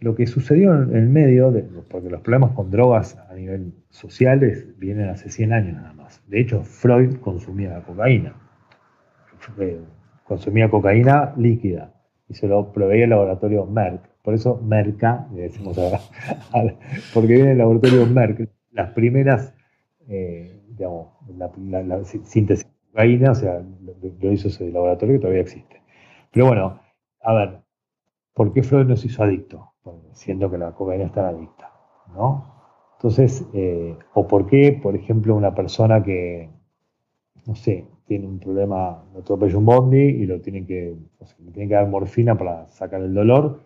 lo 0.00 0.14
que 0.14 0.26
sucedió 0.26 0.74
en 0.74 0.94
el 0.94 1.08
medio, 1.08 1.50
de, 1.50 1.62
porque 1.62 2.10
los 2.10 2.20
problemas 2.20 2.52
con 2.52 2.70
drogas 2.70 3.16
a 3.30 3.34
nivel 3.34 3.72
social 3.90 4.40
vienen 4.76 5.08
hace 5.08 5.30
100 5.30 5.52
años 5.52 5.76
nada 5.76 5.92
más. 5.94 6.22
De 6.28 6.40
hecho, 6.40 6.62
Freud 6.62 7.16
consumía 7.16 7.80
cocaína. 7.82 8.34
Eh, 9.58 9.80
consumía 10.24 10.70
cocaína 10.70 11.34
líquida 11.36 11.92
y 12.28 12.34
se 12.34 12.48
lo 12.48 12.72
proveía 12.72 13.04
el 13.04 13.10
laboratorio 13.10 13.66
Merck. 13.66 14.02
Por 14.22 14.34
eso 14.34 14.60
Merca, 14.62 15.28
le 15.34 15.42
decimos 15.42 15.76
ahora, 15.78 16.00
porque 17.14 17.34
viene 17.34 17.52
el 17.52 17.58
laboratorio 17.58 18.06
Merck, 18.06 18.48
las 18.72 18.90
primeras, 18.92 19.54
eh, 20.08 20.62
digamos, 20.68 21.08
la, 21.36 22.04
síntesis 22.04 22.66
de 22.66 22.90
cocaína, 22.90 23.32
o 23.32 23.34
sea, 23.34 23.62
lo, 24.20 24.32
hizo 24.32 24.48
ese 24.48 24.70
laboratorio 24.70 25.16
que 25.16 25.20
todavía 25.20 25.42
existe. 25.42 25.82
Pero 26.32 26.46
bueno, 26.46 26.80
a 27.20 27.34
ver, 27.34 27.60
¿por 28.32 28.52
qué 28.52 28.62
Freud 28.62 28.86
nos 28.86 29.04
hizo 29.04 29.22
adicto? 29.22 29.73
Siendo 30.12 30.50
que 30.50 30.58
la 30.58 30.72
cocaína 30.72 31.04
está 31.04 31.28
adicta, 31.28 31.72
¿no? 32.14 32.52
Entonces, 32.96 33.46
eh, 33.52 33.96
o 34.14 34.26
por 34.26 34.46
qué, 34.46 34.78
por 34.82 34.94
ejemplo, 34.94 35.34
una 35.34 35.54
persona 35.54 36.02
que, 36.02 36.50
no 37.46 37.54
sé, 37.54 37.86
tiene 38.06 38.26
un 38.26 38.38
problema, 38.38 39.02
lo 39.12 39.20
atropella 39.20 39.58
un 39.58 39.64
bondi 39.66 39.98
y 39.98 40.26
lo 40.26 40.40
tiene 40.40 40.64
que, 40.66 40.96
tiene 41.52 41.68
que 41.68 41.74
dar 41.74 41.88
morfina 41.88 42.36
para 42.36 42.66
sacar 42.68 43.00
el 43.02 43.14
dolor. 43.14 43.62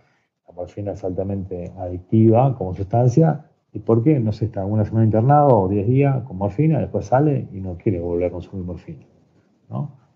La 0.47 0.55
morfina 0.55 0.93
es 0.93 1.05
altamente 1.05 1.73
adictiva 1.78 2.57
como 2.57 2.74
sustancia. 2.74 3.45
¿Y 3.73 3.81
por 3.81 4.03
qué? 4.03 4.19
No 4.19 4.32
sé, 4.32 4.47
está 4.47 4.65
una 4.65 4.85
semana 4.85 5.05
internado 5.05 5.49
o 5.61 5.69
10 5.69 5.86
días 5.86 6.23
con 6.24 6.39
morfina, 6.39 6.78
después 6.78 7.07
sale 7.07 7.49
y 7.53 7.61
no 7.61 7.77
quiere 7.77 8.01
volver 8.01 8.28
a 8.28 8.31
consumir 8.31 8.65
morfina. 8.65 9.05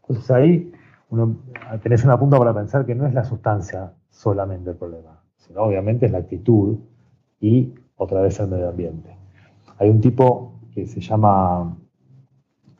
Entonces 0.02 0.30
ahí 0.30 0.72
uno, 1.10 1.36
tenés 1.82 2.04
una 2.04 2.18
punta 2.18 2.38
para 2.38 2.54
pensar 2.54 2.86
que 2.86 2.94
no 2.94 3.06
es 3.06 3.12
la 3.12 3.24
sustancia 3.24 3.92
solamente 4.08 4.70
el 4.70 4.76
problema, 4.76 5.21
sino 5.46 5.62
obviamente 5.62 6.06
es 6.06 6.12
la 6.12 6.18
actitud 6.18 6.78
y 7.40 7.74
otra 7.96 8.20
vez 8.22 8.38
el 8.40 8.48
medio 8.48 8.68
ambiente. 8.68 9.16
Hay 9.78 9.90
un 9.90 10.00
tipo 10.00 10.60
que 10.74 10.86
se 10.86 11.00
llama 11.00 11.76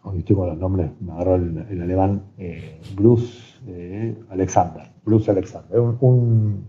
hoy 0.05 0.19
estoy 0.19 0.37
con 0.37 0.49
los 0.49 0.59
nombres, 0.59 0.91
me 1.01 1.13
agarró 1.13 1.37
el, 1.37 1.83
alemán, 1.83 2.23
eh, 2.39 2.81
Bruce 2.97 3.59
eh, 3.67 4.19
Alexander, 4.31 4.91
Bruce 5.05 5.31
Alexander, 5.31 5.81
un, 6.01 6.67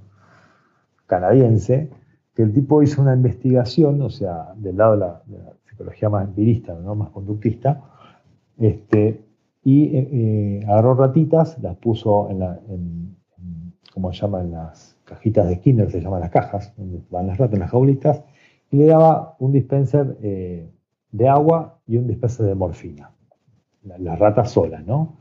canadiense, 1.06 1.90
que 2.34 2.44
el 2.44 2.53
tipo 2.53 2.82
hizo 2.82 3.02
una 3.02 3.14
investigación, 3.14 4.02
o 4.02 4.10
sea, 4.10 4.53
del 4.56 4.78
lado 4.78 4.94
de 4.94 4.99
la, 4.99 5.24
psicología 5.70 6.10
más 6.10 6.28
empirista, 6.28 6.76
¿no? 6.76 6.94
más 6.95 7.10
conductista, 7.10 7.84
este, 8.57 9.26
y 9.64 9.90
eh, 9.95 10.65
agarró 10.68 10.94
ratitas, 10.94 11.57
las 11.61 11.76
puso 11.78 12.30
en, 12.30 12.40
la, 12.40 12.60
en, 12.70 13.15
como 13.91 14.14
se 14.14 14.22
llama, 14.22 14.41
en 14.41 14.52
las 14.52 14.93
cajitas 15.15 15.48
de 15.48 15.56
Skinner, 15.56 15.91
se 15.91 16.02
llaman 16.02 16.22
las 16.22 16.30
cajas, 16.30 16.73
donde 16.77 17.02
van 17.10 17.27
las 17.27 17.38
ratas 17.38 17.53
en 17.53 17.60
las 17.60 17.72
jaulitas, 17.72 18.23
y 18.72 18.77
le 18.77 18.85
daba 18.85 19.35
un 19.40 19.52
dispenser 19.52 20.18
de 20.18 21.30
agua 21.30 21.80
y 21.85 21.98
un 21.98 22.07
dispenser 22.07 22.45
de 22.48 22.56
morfina 22.56 23.14
las 23.84 24.19
ratas 24.19 24.52
solas, 24.52 24.85
¿no? 24.85 25.18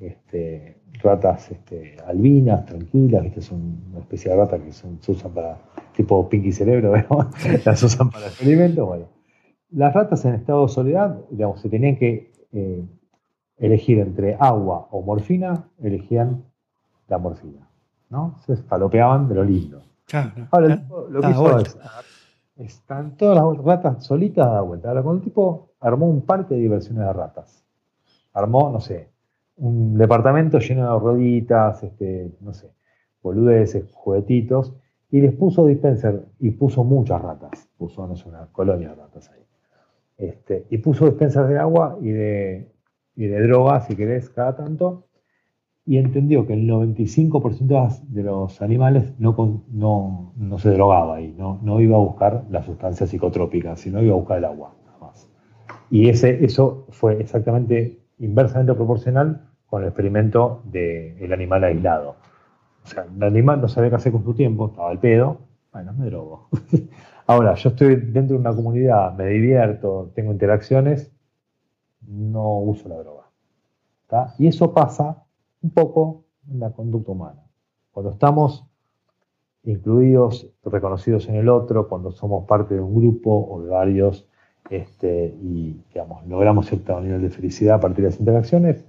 Este, 0.00 0.76
ratas 1.02 1.50
este, 1.50 1.96
albinas, 2.06 2.66
tranquilas, 2.66 3.22
¿viste? 3.22 3.40
son 3.40 3.82
una 3.90 4.00
especie 4.00 4.30
de 4.30 4.36
rata 4.36 4.58
que 4.58 4.72
se 4.72 4.86
usan 5.08 5.32
para, 5.32 5.58
tipo 5.94 6.28
pinky 6.28 6.52
cerebro, 6.52 6.92
las 7.64 7.82
usan 7.82 8.10
para 8.10 8.26
experimentos. 8.26 8.86
Bueno, 8.86 9.06
las 9.70 9.94
ratas 9.94 10.24
en 10.24 10.34
estado 10.34 10.66
de 10.66 10.72
soledad, 10.72 11.18
digamos, 11.30 11.60
se 11.60 11.68
tenían 11.68 11.96
que 11.96 12.32
eh, 12.52 12.84
elegir 13.56 13.98
entre 13.98 14.36
agua 14.38 14.88
o 14.90 15.02
morfina, 15.02 15.68
elegían 15.78 16.44
la 17.08 17.18
morfina, 17.18 17.65
¿no? 18.10 18.36
Se 18.46 18.56
falopeaban 18.56 19.28
de 19.28 19.34
lo 19.34 19.44
lindo. 19.44 19.82
Ahora, 20.50 20.82
lo 21.10 21.20
que 21.20 21.30
hizo 21.30 21.58
es, 21.58 21.78
están 22.56 23.16
todas 23.16 23.36
las 23.36 23.64
ratas 23.64 24.04
solitas 24.04 24.46
a 24.46 24.60
vuelta. 24.60 24.88
Ahora, 24.88 25.02
cuando 25.02 25.18
el 25.18 25.24
tipo 25.24 25.70
armó 25.80 26.08
un 26.08 26.22
parque 26.22 26.54
de 26.54 26.60
diversiones 26.60 27.04
de 27.04 27.12
ratas, 27.12 27.64
armó, 28.32 28.70
no 28.70 28.80
sé, 28.80 29.10
un 29.56 29.96
departamento 29.96 30.58
lleno 30.58 30.92
de 30.92 31.00
roditas, 31.00 31.82
este, 31.82 32.32
no 32.40 32.52
sé, 32.52 32.70
boludeces, 33.22 33.90
juguetitos, 33.92 34.74
y 35.10 35.20
les 35.20 35.32
puso 35.32 35.66
dispenser 35.66 36.26
y 36.38 36.50
puso 36.50 36.84
muchas 36.84 37.20
ratas, 37.22 37.68
puso, 37.76 38.06
no 38.06 38.16
sé, 38.16 38.28
una 38.28 38.46
colonia 38.52 38.90
de 38.90 38.94
ratas 38.94 39.30
ahí. 39.30 39.42
Este, 40.18 40.66
y 40.70 40.78
puso 40.78 41.06
dispensers 41.06 41.48
de 41.48 41.58
agua 41.58 41.98
y 42.00 42.10
de, 42.10 42.72
y 43.16 43.26
de 43.26 43.42
droga, 43.42 43.80
si 43.80 43.96
querés, 43.96 44.30
cada 44.30 44.56
tanto, 44.56 45.05
y 45.88 45.98
entendió 45.98 46.46
que 46.48 46.54
el 46.54 46.68
95% 46.68 48.02
de 48.08 48.22
los 48.24 48.60
animales 48.60 49.12
no, 49.20 49.62
no, 49.70 50.32
no, 50.36 50.58
se 50.58 50.70
drogaba 50.70 51.16
ahí, 51.16 51.32
no, 51.38 51.60
no 51.62 51.80
iba 51.80 51.96
a 51.96 52.00
buscar 52.00 52.44
la 52.50 52.64
sustancia 52.64 53.06
psicotrópica, 53.06 53.76
sino 53.76 54.02
iba 54.02 54.12
a 54.12 54.18
buscar 54.18 54.38
el 54.38 54.46
agua, 54.46 54.74
nada 54.84 54.98
más. 54.98 55.30
Y 55.88 56.08
ese, 56.08 56.44
eso 56.44 56.86
fue 56.90 57.20
exactamente 57.20 58.00
inversamente 58.18 58.74
proporcional 58.74 59.48
con 59.66 59.82
el 59.82 59.88
experimento 59.88 60.62
del 60.64 61.32
animal 61.32 61.62
aislado. 61.62 62.16
O 62.84 62.88
sea, 62.88 63.04
el 63.04 63.22
animal 63.22 63.60
no 63.60 63.68
sabía 63.68 63.90
qué 63.90 63.96
hacer 63.96 64.10
con 64.10 64.24
su 64.24 64.34
tiempo, 64.34 64.66
estaba 64.66 64.90
al 64.90 64.98
pedo, 64.98 65.38
bueno, 65.72 65.92
me 65.92 66.06
drogo. 66.06 66.48
Ahora, 67.28 67.54
yo 67.54 67.68
estoy 67.68 67.94
dentro 67.94 68.34
de 68.34 68.40
una 68.40 68.54
comunidad, 68.54 69.14
me 69.16 69.26
divierto, 69.26 70.10
tengo 70.16 70.32
interacciones, 70.32 71.12
no 72.00 72.58
uso 72.58 72.88
la 72.88 72.96
droga. 72.96 73.22
Y 74.38 74.48
eso 74.48 74.72
pasa 74.72 75.25
un 75.66 75.70
poco 75.70 76.24
en 76.48 76.60
la 76.60 76.70
conducta 76.70 77.10
humana. 77.10 77.42
Cuando 77.90 78.12
estamos 78.12 78.64
incluidos, 79.64 80.46
reconocidos 80.64 81.28
en 81.28 81.34
el 81.34 81.48
otro, 81.48 81.88
cuando 81.88 82.12
somos 82.12 82.46
parte 82.46 82.74
de 82.74 82.80
un 82.80 82.94
grupo 82.94 83.48
o 83.50 83.62
de 83.62 83.70
varios, 83.70 84.28
este, 84.70 85.34
y 85.42 85.82
digamos, 85.92 86.24
logramos 86.26 86.66
cierto 86.66 87.00
nivel 87.00 87.20
de 87.20 87.30
felicidad 87.30 87.76
a 87.76 87.80
partir 87.80 88.04
de 88.04 88.10
las 88.10 88.20
interacciones, 88.20 88.84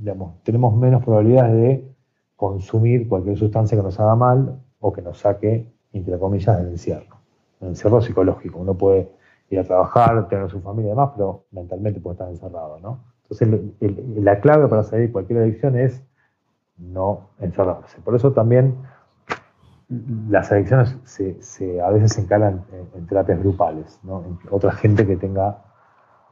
digamos, 0.00 0.42
tenemos 0.42 0.74
menos 0.76 1.04
probabilidades 1.04 1.54
de 1.54 1.94
consumir 2.36 3.08
cualquier 3.08 3.38
sustancia 3.38 3.78
que 3.78 3.82
nos 3.84 3.98
haga 4.00 4.16
mal 4.16 4.60
o 4.80 4.92
que 4.92 5.00
nos 5.00 5.18
saque, 5.18 5.72
entre 5.92 6.18
comillas, 6.18 6.58
del 6.58 6.72
encierro. 6.72 7.16
El 7.60 7.68
encierro 7.68 8.02
psicológico. 8.02 8.58
Uno 8.58 8.74
puede 8.74 9.08
ir 9.50 9.60
a 9.60 9.64
trabajar, 9.64 10.28
tener 10.28 10.50
su 10.50 10.60
familia 10.60 10.88
y 10.88 10.90
demás, 10.90 11.10
pero 11.14 11.44
mentalmente 11.52 12.00
puede 12.00 12.14
estar 12.14 12.28
encerrado. 12.28 12.80
¿no? 12.80 13.11
Entonces, 13.32 13.60
la 14.16 14.40
clave 14.40 14.68
para 14.68 14.82
salir 14.82 15.06
de 15.06 15.12
cualquier 15.12 15.40
adicción 15.40 15.76
es 15.76 16.02
no 16.76 17.30
encerrarse. 17.38 18.00
Por 18.02 18.14
eso 18.14 18.32
también 18.32 18.76
las 20.28 20.52
adicciones 20.52 20.98
se, 21.04 21.80
a 21.80 21.90
veces 21.90 22.12
se 22.14 22.22
encalan 22.22 22.64
en, 22.94 23.06
terapias 23.06 23.40
grupales, 23.40 24.00
¿no? 24.02 24.38
otra 24.50 24.72
gente 24.72 25.06
que 25.06 25.16
tenga, 25.16 25.64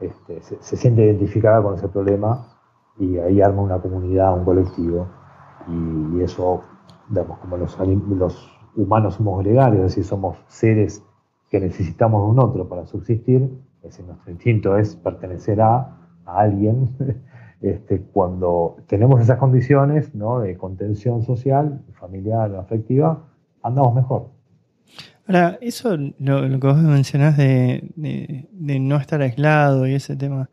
este, 0.01 0.43
se, 0.43 0.77
siente 0.77 1.05
identificada 1.05 1.63
con 1.63 1.75
ese 1.75 1.89
problema 1.89 2.47
y 2.99 3.19
ahí 3.19 3.41
arma 3.41 3.63
una 3.63 3.79
comunidad, 3.79 4.37
un 4.37 4.45
colectivo, 4.45 5.09
y, 5.69 6.23
eso, 6.23 6.63
digamos, 7.09 7.39
como 7.39 7.57
los, 7.57 7.79
los 7.79 8.59
humanos 8.77 9.15
somos 9.15 9.43
gregarios, 9.43 9.81
es 9.81 9.91
decir, 9.91 10.05
somos 10.05 10.37
seres 10.49 11.03
que 11.51 11.61
necesitamos 11.61 12.25
de 12.25 12.31
un 12.31 12.39
otro 12.41 12.69
para 12.69 12.87
subsistir, 12.87 13.51
es 13.79 13.83
decir, 13.83 14.07
nuestro 14.07 14.31
instinto 14.31 14.77
es 14.77 14.97
pertenecer 14.97 15.61
a, 15.61 16.00
alguien, 16.27 16.91
este, 17.61 18.01
cuando 18.01 18.77
tenemos 18.87 19.21
esas 19.21 19.39
condiciones 19.39 20.15
¿no? 20.15 20.41
de 20.41 20.57
contención 20.57 21.23
social, 21.23 21.81
familiar, 21.93 22.55
afectiva, 22.57 23.25
andamos 23.63 23.95
mejor. 23.95 24.29
Ahora, 25.27 25.59
eso, 25.61 25.97
lo, 26.19 26.61
que 26.61 26.67
vos 26.67 26.77
mencionás 26.79 27.37
de, 27.37 28.49
no 28.57 28.97
estar 28.97 29.23
aislado 29.23 29.87
y 29.87 29.95
ese 29.95 30.17
tema, 30.17 30.51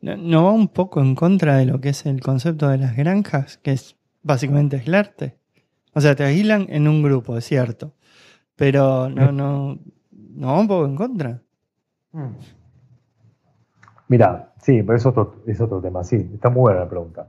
¿no, 0.00 0.44
va 0.44 0.52
un 0.52 0.68
poco 0.68 1.00
en 1.00 1.14
contra 1.14 1.56
de 1.56 1.66
lo 1.66 1.80
que 1.80 1.90
es 1.90 2.06
el 2.06 2.20
concepto 2.20 2.68
de 2.68 2.78
las 2.78 2.96
granjas, 2.96 3.58
que 3.58 3.70
es 3.72 3.96
básicamente 4.22 4.76
aislarte? 4.76 5.36
O 5.94 6.00
sea, 6.00 6.16
te 6.16 6.24
aíslan 6.24 6.66
en 6.70 6.88
un 6.88 7.02
grupo, 7.02 7.36
es 7.36 7.44
cierto, 7.44 7.94
pero 8.56 9.08
no, 9.08 9.30
no, 9.30 9.78
no 10.10 10.46
va 10.46 10.60
un 10.60 10.68
poco 10.68 10.86
en 10.86 10.96
contra. 10.96 11.42
Mira, 14.10 14.54
sí, 14.60 14.82
pero 14.82 14.96
es 14.96 15.06
otro, 15.06 15.36
es 15.46 15.60
otro 15.60 15.80
tema, 15.80 16.02
sí, 16.02 16.16
está 16.34 16.50
muy 16.50 16.62
buena 16.62 16.80
la 16.80 16.88
pregunta. 16.88 17.28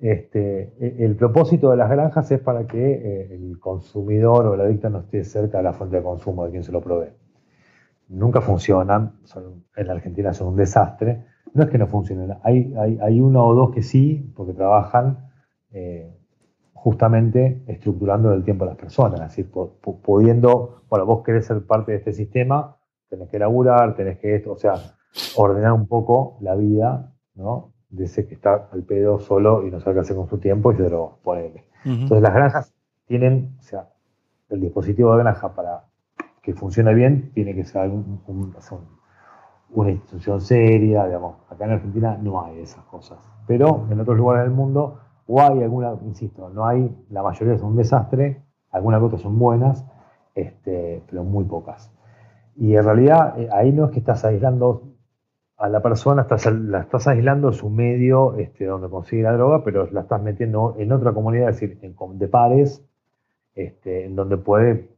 Este, 0.00 0.74
e, 0.80 1.04
el 1.04 1.14
propósito 1.14 1.70
de 1.70 1.76
las 1.76 1.88
granjas 1.88 2.28
es 2.32 2.40
para 2.40 2.66
que 2.66 2.92
eh, 2.92 3.34
el 3.36 3.60
consumidor 3.60 4.46
o 4.46 4.54
el 4.54 4.60
adicto 4.62 4.90
no 4.90 4.98
esté 4.98 5.22
cerca 5.22 5.58
de 5.58 5.62
la 5.62 5.72
fuente 5.72 5.98
de 5.98 6.02
consumo 6.02 6.44
de 6.44 6.50
quien 6.50 6.64
se 6.64 6.72
lo 6.72 6.80
provee. 6.80 7.12
Nunca 8.08 8.40
funcionan, 8.40 9.20
en 9.76 9.86
la 9.86 9.92
Argentina 9.92 10.32
son 10.34 10.48
un 10.48 10.56
desastre. 10.56 11.24
No 11.54 11.62
es 11.62 11.70
que 11.70 11.78
no 11.78 11.86
funcionen, 11.86 12.36
hay, 12.42 12.74
hay, 13.00 13.20
uno 13.20 13.46
o 13.46 13.54
dos 13.54 13.70
que 13.70 13.84
sí, 13.84 14.32
porque 14.34 14.54
trabajan 14.54 15.30
eh, 15.70 16.18
justamente 16.72 17.62
estructurando 17.68 18.32
el 18.32 18.42
tiempo 18.42 18.64
de 18.64 18.72
las 18.72 18.78
personas, 18.78 19.20
decir, 19.20 19.52
pudiendo, 19.52 20.82
bueno, 20.90 21.06
vos 21.06 21.22
querés 21.22 21.46
ser 21.46 21.64
parte 21.64 21.92
de 21.92 21.98
este 21.98 22.12
sistema, 22.12 22.76
tenés 23.08 23.28
que 23.28 23.38
laburar, 23.38 23.94
tenés 23.94 24.18
que 24.18 24.34
esto, 24.34 24.50
o 24.50 24.56
sea, 24.56 24.97
ordenar 25.36 25.72
un 25.72 25.86
poco 25.86 26.36
la 26.40 26.54
vida, 26.54 27.12
¿no? 27.34 27.72
de 27.90 28.04
ese 28.04 28.26
que 28.26 28.34
está 28.34 28.68
al 28.72 28.82
pedo 28.82 29.18
solo 29.18 29.66
y 29.66 29.70
no 29.70 29.80
sabe 29.80 29.94
qué 29.94 30.00
hacer 30.00 30.16
con 30.16 30.28
su 30.28 30.38
tiempo 30.38 30.72
y 30.72 30.76
se 30.76 30.90
lo 30.90 31.18
pone. 31.22 31.64
Entonces 31.84 32.20
las 32.20 32.34
granjas 32.34 32.74
tienen, 33.06 33.56
o 33.58 33.62
sea, 33.62 33.88
el 34.50 34.60
dispositivo 34.60 35.12
de 35.12 35.22
granja 35.22 35.54
para 35.54 35.84
que 36.42 36.54
funcione 36.54 36.92
bien 36.94 37.30
tiene 37.32 37.54
que 37.54 37.64
ser 37.64 37.90
una 39.70 39.90
institución 39.90 40.40
seria, 40.40 41.06
digamos. 41.06 41.36
Acá 41.48 41.64
en 41.64 41.72
Argentina 41.72 42.18
no 42.20 42.42
hay 42.44 42.60
esas 42.60 42.84
cosas. 42.84 43.18
Pero 43.46 43.86
en 43.90 44.00
otros 44.00 44.16
lugares 44.16 44.44
del 44.44 44.52
mundo 44.52 45.00
o 45.26 45.40
hay 45.40 45.62
alguna, 45.62 45.94
insisto, 46.04 46.50
no 46.50 46.66
hay, 46.66 46.94
la 47.10 47.22
mayoría 47.22 47.58
son 47.58 47.70
un 47.70 47.76
desastre, 47.76 48.42
algunas 48.70 49.02
otras 49.02 49.22
son 49.22 49.38
buenas, 49.38 49.84
este, 50.34 51.02
pero 51.08 51.24
muy 51.24 51.44
pocas. 51.44 51.90
Y 52.56 52.74
en 52.74 52.84
realidad 52.84 53.38
eh, 53.38 53.48
ahí 53.52 53.72
no 53.72 53.86
es 53.86 53.90
que 53.92 53.98
estás 53.98 54.24
aislando 54.24 54.82
a 55.58 55.68
la 55.68 55.82
persona 55.82 56.26
la 56.52 56.80
estás 56.80 57.08
aislando 57.08 57.52
su 57.52 57.68
medio 57.68 58.36
este, 58.38 58.64
donde 58.64 58.88
consigue 58.88 59.24
la 59.24 59.32
droga, 59.32 59.64
pero 59.64 59.90
la 59.90 60.02
estás 60.02 60.22
metiendo 60.22 60.76
en 60.78 60.92
otra 60.92 61.12
comunidad, 61.12 61.50
es 61.50 61.60
decir, 61.60 61.78
en, 61.82 61.96
de 62.18 62.28
pares, 62.28 62.84
este, 63.56 64.04
en 64.04 64.14
donde 64.14 64.36
puede 64.36 64.88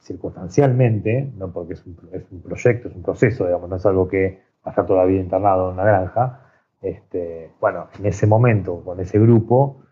circunstancialmente, 0.00 1.32
no 1.36 1.52
porque 1.52 1.74
es 1.74 1.86
un, 1.86 1.94
proyecto, 2.42 2.88
es 2.88 2.96
un 2.96 3.02
proceso, 3.02 3.44
digamos, 3.46 3.70
no 3.70 3.76
es 3.76 3.86
algo 3.86 4.08
que 4.08 4.42
va 4.66 4.66
a 4.66 4.70
estar 4.70 4.86
todavía 4.86 5.20
internado 5.20 5.68
en 5.68 5.74
una 5.74 5.84
granja, 5.84 6.40
este, 6.82 7.52
bueno, 7.60 7.86
en 7.98 8.06
ese 8.06 8.26
momento, 8.26 8.82
con 8.82 8.98
ese 8.98 9.20
grupo, 9.20 9.82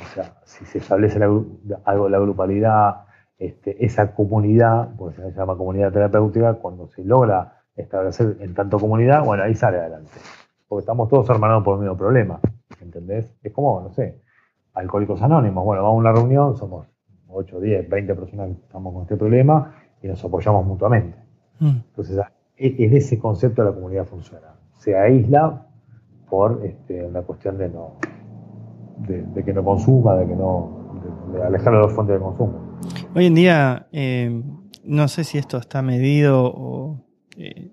o 0.00 0.04
sea, 0.14 0.40
si 0.44 0.64
se 0.64 0.78
establece 0.78 1.22
algo 1.22 2.08
la 2.08 2.18
grupalidad, 2.18 3.06
este, 3.38 3.84
esa 3.84 4.14
comunidad, 4.14 4.94
pues 4.96 5.16
se 5.16 5.32
llama 5.32 5.56
comunidad 5.56 5.92
terapéutica, 5.92 6.54
cuando 6.54 6.88
se 6.88 7.04
logra 7.04 7.55
establecer 7.76 8.36
en 8.40 8.54
tanto 8.54 8.78
comunidad, 8.78 9.24
bueno, 9.24 9.42
ahí 9.42 9.54
sale 9.54 9.78
adelante. 9.78 10.10
Porque 10.68 10.80
estamos 10.80 11.08
todos 11.08 11.28
hermanados 11.30 11.62
por 11.62 11.74
el 11.74 11.80
mismo 11.82 11.96
problema, 11.96 12.40
¿entendés? 12.80 13.34
Es 13.42 13.52
como, 13.52 13.80
no 13.80 13.92
sé, 13.92 14.20
alcohólicos 14.74 15.22
anónimos, 15.22 15.64
bueno, 15.64 15.82
vamos 15.82 15.96
a 15.96 15.98
una 15.98 16.12
reunión, 16.12 16.56
somos 16.56 16.86
8, 17.28 17.60
10, 17.60 17.88
20 17.88 18.14
personas 18.14 18.48
que 18.48 18.64
estamos 18.64 18.92
con 18.92 19.02
este 19.02 19.16
problema 19.16 19.74
y 20.02 20.08
nos 20.08 20.24
apoyamos 20.24 20.66
mutuamente. 20.66 21.18
Mm. 21.60 21.76
Entonces, 21.88 22.20
en 22.56 22.96
ese 22.96 23.18
concepto 23.18 23.62
la 23.62 23.72
comunidad 23.72 24.06
funciona. 24.06 24.54
Se 24.78 24.96
aísla 24.96 25.66
por 26.28 26.64
este, 26.64 27.04
una 27.04 27.22
cuestión 27.22 27.58
de 27.58 27.68
no 27.68 27.98
de, 28.98 29.44
que 29.44 29.52
no 29.52 29.62
consuma, 29.62 30.16
de 30.16 30.26
que 30.26 30.34
no 30.34 31.20
de, 31.32 31.42
alejarlo 31.42 31.80
de 31.80 31.86
las 31.86 31.94
fuentes 31.94 32.16
de 32.16 32.20
consumo. 32.20 32.78
Hoy 33.14 33.26
en 33.26 33.34
día, 33.34 33.86
eh, 33.92 34.42
no 34.84 35.08
sé 35.08 35.24
si 35.24 35.38
esto 35.38 35.58
está 35.58 35.82
medido 35.82 36.52
o 36.54 37.05
eh, 37.36 37.72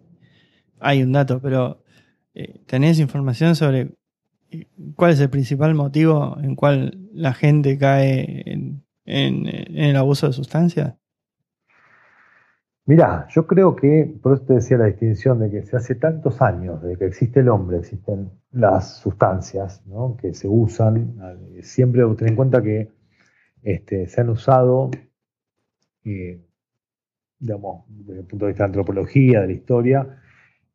hay 0.79 1.03
un 1.03 1.11
dato, 1.11 1.41
pero 1.41 1.83
eh, 2.33 2.61
¿tenés 2.65 2.99
información 2.99 3.55
sobre 3.55 3.95
cuál 4.95 5.11
es 5.11 5.19
el 5.19 5.29
principal 5.29 5.73
motivo 5.75 6.37
en 6.41 6.55
cual 6.55 6.99
la 7.13 7.33
gente 7.33 7.77
cae 7.77 8.43
en, 8.51 8.83
el 9.05 9.95
abuso 9.95 10.27
de 10.27 10.33
sustancias? 10.33 10.95
Mirá, 12.85 13.27
yo 13.29 13.47
creo 13.47 13.75
que, 13.75 14.13
por 14.21 14.33
eso 14.33 14.43
te 14.43 14.53
decía 14.55 14.77
la 14.77 14.85
distinción 14.85 15.39
de 15.39 15.49
que 15.49 15.63
se 15.63 15.77
hace 15.77 15.95
tantos 15.95 16.41
años 16.41 16.81
de 16.83 16.97
que 16.97 17.05
existe 17.05 17.39
el 17.39 17.47
hombre, 17.47 17.77
existen 17.77 18.31
las 18.51 18.97
sustancias 18.97 19.81
que 20.21 20.33
se 20.33 20.49
usan, 20.49 21.17
siempre 21.61 22.03
ten 22.17 22.29
en 22.29 22.35
cuenta 22.35 22.61
que 22.61 22.91
este, 23.61 24.07
se 24.07 24.21
han 24.21 24.29
usado, 24.29 24.91
eh, 26.03 26.41
digamos, 27.43 27.85
desde 27.89 28.21
el 28.21 28.25
punto 28.25 28.45
de 28.45 28.51
vista 28.51 28.63
de 28.63 28.69
la 28.69 28.71
antropología, 28.77 29.41
de 29.41 29.47
la 29.47 29.53
historia, 29.53 30.17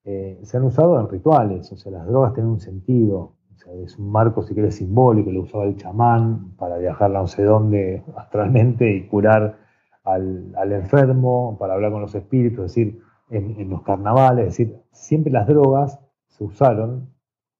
eh, 0.04 0.38
se 0.42 0.56
han 0.56 0.64
usado 0.64 1.00
en 1.00 1.08
rituales, 1.08 1.72
o 1.72 1.76
sea, 1.76 1.92
las 1.92 2.06
drogas 2.06 2.34
tienen 2.34 2.52
un 2.52 2.60
sentido, 2.60 3.34
es 3.82 3.98
un 3.98 4.10
marco, 4.10 4.42
si 4.42 4.54
quieres, 4.54 4.76
simbólico, 4.76 5.30
lo 5.30 5.42
usaba 5.42 5.64
el 5.64 5.76
chamán 5.76 6.54
para 6.56 6.78
viajar 6.78 7.10
a 7.14 7.20
no 7.20 7.26
sé 7.26 7.42
dónde 7.42 8.02
astralmente 8.16 8.90
y 8.90 9.06
curar 9.06 9.58
al, 10.04 10.72
enfermo, 10.72 11.56
para 11.58 11.74
hablar 11.74 11.92
con 11.92 12.00
los 12.00 12.14
espíritus, 12.14 12.64
es 12.64 12.74
decir, 12.74 13.02
en, 13.30 13.68
los 13.68 13.82
carnavales, 13.82 14.46
es 14.46 14.56
decir, 14.56 14.80
siempre 14.90 15.30
las 15.30 15.46
drogas 15.46 16.00
se 16.28 16.44
usaron 16.44 17.10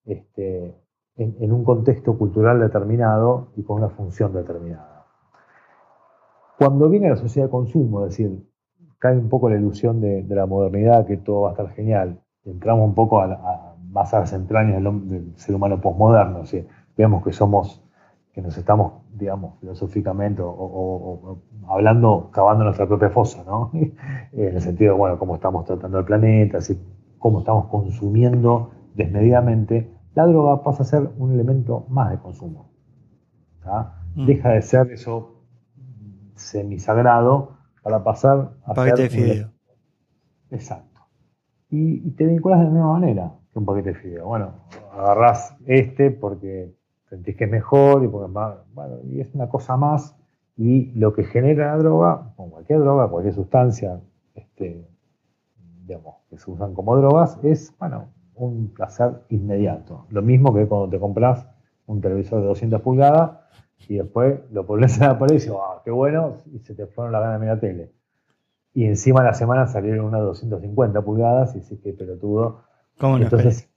este, 0.06 0.74
en, 1.16 1.52
un 1.52 1.64
contexto 1.64 2.16
cultural 2.16 2.58
determinado 2.60 3.52
y 3.56 3.62
con 3.62 3.78
una 3.78 3.90
función 3.90 4.32
determinada. 4.32 5.04
Cuando 6.58 6.88
viene 6.88 7.10
la 7.10 7.16
sociedad 7.16 7.48
de 7.48 7.50
consumo, 7.50 8.06
es 8.06 8.16
decir, 8.16 8.48
cae 8.98 9.16
un 9.16 9.28
poco 9.28 9.48
la 9.48 9.56
ilusión 9.56 10.00
de, 10.00 10.24
la 10.28 10.46
modernidad, 10.46 11.06
que 11.06 11.16
todo 11.16 11.42
va 11.42 11.48
a 11.48 11.52
estar 11.52 11.70
genial, 11.70 12.20
entramos 12.44 12.88
un 12.88 12.94
poco 12.94 13.20
a, 13.20 13.76
más 13.90 14.12
a 14.14 14.20
las 14.20 14.32
entrañas 14.32 14.82
del, 14.82 15.32
ser 15.36 15.54
humano 15.54 15.80
posmoderno, 15.80 16.42
vemos 16.96 17.22
que 17.22 17.32
somos, 17.32 17.82
que 18.32 18.42
nos 18.42 18.56
estamos, 18.56 18.92
digamos, 19.14 19.58
filosóficamente 19.60 20.42
o 20.44 21.38
hablando, 21.68 22.30
cavando 22.32 22.64
nuestra 22.64 22.86
propia 22.86 23.10
fosa, 23.10 23.44
¿no? 23.46 23.70
en 24.32 24.54
el 24.54 24.60
sentido 24.60 24.94
de, 24.94 24.98
bueno, 24.98 25.18
cómo 25.18 25.36
estamos 25.36 25.64
tratando 25.64 25.98
el 25.98 26.04
planeta, 26.04 26.58
así, 26.58 26.80
cómo 27.18 27.40
estamos 27.40 27.66
consumiendo 27.66 28.70
desmedidamente, 28.94 29.92
la 30.14 30.26
droga 30.26 30.62
pasa 30.62 30.82
a 30.82 30.86
ser 30.86 31.10
un 31.18 31.32
elemento 31.32 31.86
más 31.88 32.10
de 32.10 32.18
consumo. 32.18 32.70
Mm. 34.14 34.26
Deja 34.26 34.50
de 34.50 34.62
ser 34.62 34.90
eso 34.90 35.44
semisagrado 36.34 37.57
para 37.88 38.04
pasar 38.04 38.50
a 38.66 38.74
paquete 38.74 39.02
de 39.04 39.08
fideo. 39.08 39.50
Exacto. 40.50 41.00
Y, 41.70 42.10
te 42.10 42.26
vinculas 42.26 42.58
de 42.58 42.66
la 42.66 42.70
misma 42.70 42.92
manera 42.92 43.32
que 43.50 43.58
un 43.58 43.64
paquete 43.64 43.94
de 43.94 43.94
fideo. 43.94 44.26
Bueno, 44.26 44.52
agarrás 44.92 45.56
este 45.66 46.10
porque 46.10 46.74
sentís 47.08 47.34
que 47.36 47.44
es 47.44 47.50
mejor 47.50 48.04
y 48.04 48.08
porque 48.08 48.30
más, 48.30 48.56
bueno, 48.74 48.96
y 49.04 49.22
es 49.22 49.34
una 49.34 49.48
cosa 49.48 49.78
más 49.78 50.14
y 50.58 50.92
lo 50.98 51.14
que 51.14 51.24
genera 51.24 51.72
la 51.72 51.78
droga, 51.78 52.34
o 52.36 52.50
cualquier 52.50 52.80
droga, 52.80 53.08
cualquier 53.08 53.32
sustancia, 53.32 53.98
este, 54.34 54.86
digamos, 55.86 56.16
que 56.28 56.36
se 56.36 56.50
usan 56.50 56.74
como 56.74 56.94
drogas, 56.94 57.38
es, 57.42 57.74
bueno, 57.78 58.10
un 58.34 58.68
placer 58.74 59.22
inmediato. 59.30 60.04
Lo 60.10 60.20
mismo 60.20 60.52
que 60.52 60.66
cuando 60.66 60.90
te 60.90 61.00
compras 61.00 61.46
un 61.86 62.02
televisor 62.02 62.42
de 62.42 62.48
200 62.48 62.82
pulgadas 62.82 63.38
y 63.86 63.96
después 63.96 64.40
lo 64.50 64.66
en 64.76 64.80
la 65.00 65.18
pared 65.18 65.32
y 65.32 65.34
dices, 65.34 65.52
ah, 65.54 65.80
qué 65.84 65.90
bueno, 65.90 66.38
y 66.52 66.58
se 66.58 66.74
te 66.74 66.86
fueron 66.86 67.12
la 67.12 67.20
gana 67.20 67.34
de 67.34 67.38
mirar 67.38 67.60
tele. 67.60 67.92
Y 68.74 68.84
encima 68.84 69.20
de 69.20 69.26
la 69.26 69.34
semana 69.34 69.66
salieron 69.66 70.06
unas 70.06 70.20
250 70.20 71.02
pulgadas 71.02 71.54
y 71.54 71.60
dices, 71.60 71.78
qué 71.82 71.92
pelotudo. 71.92 72.64
¿Cómo 72.98 73.16
Entonces, 73.16 73.68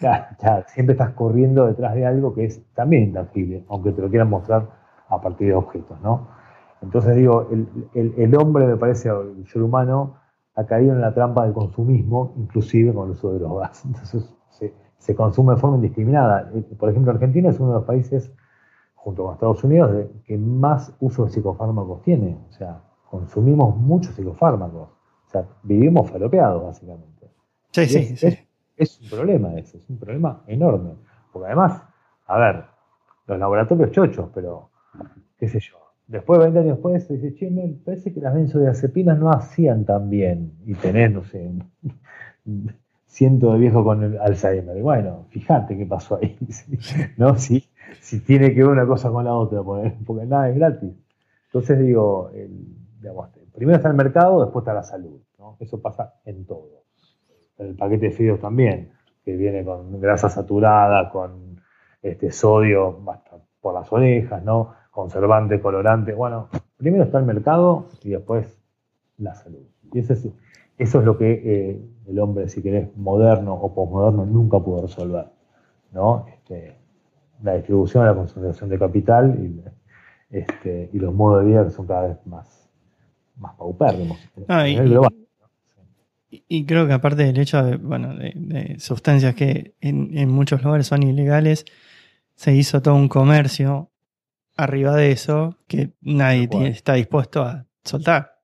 ya, 0.00 0.36
ya, 0.42 0.64
siempre 0.68 0.94
estás 0.94 1.10
corriendo 1.10 1.66
detrás 1.66 1.94
de 1.94 2.06
algo 2.06 2.34
que 2.34 2.46
es 2.46 2.62
también 2.74 3.04
intangible, 3.04 3.64
aunque 3.68 3.92
te 3.92 4.02
lo 4.02 4.08
quieran 4.08 4.28
mostrar 4.28 4.68
a 5.08 5.20
partir 5.20 5.48
de 5.48 5.54
objetos, 5.54 6.00
¿no? 6.00 6.28
Entonces 6.82 7.16
digo, 7.16 7.48
el, 7.94 8.36
hombre, 8.36 8.66
me 8.66 8.76
parece, 8.76 9.08
el 9.08 9.46
ser 9.46 9.62
humano, 9.62 10.16
ha 10.54 10.64
caído 10.64 10.92
en 10.92 11.00
la 11.00 11.14
trampa 11.14 11.44
del 11.44 11.52
consumismo, 11.52 12.34
inclusive 12.36 12.92
con 12.92 13.06
el 13.06 13.10
uso 13.12 13.32
de 13.32 13.38
drogas. 13.38 13.84
Entonces 13.86 14.34
se, 14.98 15.14
consume 15.14 15.54
de 15.54 15.60
forma 15.60 15.76
indiscriminada. 15.76 16.50
Eh, 16.54 16.62
por 16.78 16.90
ejemplo, 16.90 17.12
Argentina 17.12 17.48
es 17.48 17.58
uno 17.58 17.70
de 17.70 17.74
los 17.76 17.84
países, 17.84 18.32
junto 19.08 19.24
con 19.24 19.32
Estados 19.32 19.64
Unidos, 19.64 20.06
que 20.26 20.36
más 20.36 20.94
uso 21.00 21.24
de 21.24 21.30
psicofármacos 21.30 22.02
tiene. 22.02 22.36
O 22.50 22.52
sea, 22.52 22.82
consumimos 23.08 23.74
muchos 23.74 24.14
psicofármacos. 24.14 24.90
O 24.90 25.30
sea, 25.30 25.46
vivimos 25.62 26.10
falopeados, 26.10 26.62
básicamente. 26.62 27.30
Sí, 27.70 27.86
sí, 27.86 27.98
es, 28.12 28.20
sí. 28.20 28.38
es 28.76 29.00
un 29.00 29.08
problema 29.08 29.54
eso, 29.54 29.78
es 29.78 29.88
un 29.88 29.98
problema 29.98 30.42
enorme. 30.46 30.90
Porque 31.32 31.46
además, 31.46 31.82
a 32.26 32.38
ver, 32.38 32.64
los 33.26 33.38
laboratorios 33.38 33.92
chochos, 33.92 34.28
pero 34.34 34.68
qué 35.38 35.48
sé 35.48 35.58
yo. 35.58 35.78
Después, 36.06 36.38
20 36.40 36.58
años 36.58 36.72
después, 36.72 37.08
dice, 37.08 37.34
che, 37.34 37.50
me 37.50 37.66
parece 37.82 38.12
que 38.12 38.20
las 38.20 38.34
benzodiazepinas 38.34 39.18
no 39.18 39.30
hacían 39.30 39.86
tan 39.86 40.10
bien. 40.10 40.52
Y 40.66 40.74
tenés, 40.74 41.10
no 41.10 41.24
sé, 41.24 41.50
ciento 43.06 43.54
de 43.54 43.58
viejo 43.58 43.82
con 43.82 44.02
el 44.02 44.18
Alzheimer. 44.18 44.82
Bueno, 44.82 45.24
fíjate 45.30 45.78
qué 45.78 45.86
pasó 45.86 46.18
ahí. 46.20 46.36
¿No? 47.16 47.36
Si, 47.36 47.70
si 48.00 48.20
tiene 48.20 48.54
que 48.54 48.62
ver 48.62 48.68
una 48.68 48.86
cosa 48.86 49.10
con 49.10 49.24
la 49.24 49.34
otra, 49.34 49.62
porque 49.62 50.26
nada 50.26 50.50
es 50.50 50.56
gratis. 50.56 50.92
Entonces 51.46 51.78
digo, 51.78 52.30
primero 53.54 53.76
está 53.76 53.88
el 53.88 53.96
mercado, 53.96 54.44
después 54.44 54.62
está 54.62 54.74
la 54.74 54.82
salud. 54.82 55.20
Eso 55.60 55.80
pasa 55.80 56.14
en 56.24 56.44
todo. 56.44 56.82
El 57.58 57.74
paquete 57.74 58.06
de 58.06 58.12
fideos 58.12 58.40
también, 58.40 58.92
que 59.24 59.36
viene 59.36 59.64
con 59.64 60.00
grasa 60.00 60.28
saturada, 60.28 61.10
con 61.10 61.60
este 62.02 62.30
sodio 62.30 63.00
por 63.60 63.74
las 63.74 63.92
orejas, 63.92 64.44
¿no? 64.44 64.74
conservante, 64.98 65.60
colorante. 65.60 66.12
Bueno, 66.12 66.48
primero 66.76 67.04
está 67.04 67.18
el 67.18 67.24
mercado 67.24 67.86
y 68.02 68.10
después 68.10 68.58
la 69.16 69.34
salud. 69.34 69.62
Y 69.92 70.00
eso 70.00 70.12
es, 70.12 70.28
eso 70.76 70.98
es 70.98 71.04
lo 71.04 71.16
que 71.16 71.32
eh, 71.44 71.80
el 72.08 72.18
hombre, 72.18 72.48
si 72.48 72.62
querés, 72.62 72.96
moderno 72.96 73.54
o 73.54 73.72
posmoderno, 73.72 74.26
nunca 74.26 74.58
pudo 74.58 74.82
resolver. 74.82 75.26
¿no? 75.92 76.26
Este, 76.34 76.76
la 77.42 77.54
distribución, 77.54 78.04
la 78.04 78.14
concentración 78.14 78.70
de 78.70 78.78
capital 78.78 79.38
y, 79.40 80.36
este, 80.36 80.90
y 80.92 80.98
los 80.98 81.14
modos 81.14 81.42
de 81.42 81.50
vida 81.50 81.64
que 81.64 81.70
son 81.70 81.86
cada 81.86 82.08
vez 82.08 82.18
más, 82.26 82.68
más 83.36 83.54
paupérrimos. 83.54 84.18
Ah, 84.48 84.66
y, 84.68 86.66
creo 86.66 86.86
que 86.86 86.92
aparte 86.92 87.24
del 87.24 87.38
hecho 87.38 87.62
de, 87.64 87.76
bueno, 87.76 88.14
de, 88.14 88.76
sustancias 88.78 89.34
que 89.34 89.74
en, 89.80 90.16
en, 90.16 90.28
muchos 90.28 90.62
lugares 90.62 90.86
son 90.86 91.02
ilegales, 91.02 91.64
se 92.34 92.54
hizo 92.54 92.82
todo 92.82 92.94
un 92.94 93.08
comercio 93.08 93.90
arriba 94.56 94.94
de 94.94 95.12
eso 95.12 95.56
que 95.66 95.92
nadie 96.02 96.48
está 96.68 96.94
dispuesto 96.94 97.42
a 97.42 97.64
soltar. 97.82 98.38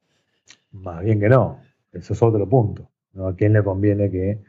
Más 0.72 1.02
bien 1.02 1.20
que 1.20 1.28
no. 1.28 1.60
Eso 1.92 2.12
es 2.12 2.22
otro 2.22 2.48
punto. 2.48 2.90
¿no? 3.12 3.28
¿A 3.28 3.36
quién 3.36 3.52
le 3.52 3.62
conviene 3.62 4.10
que 4.10 4.40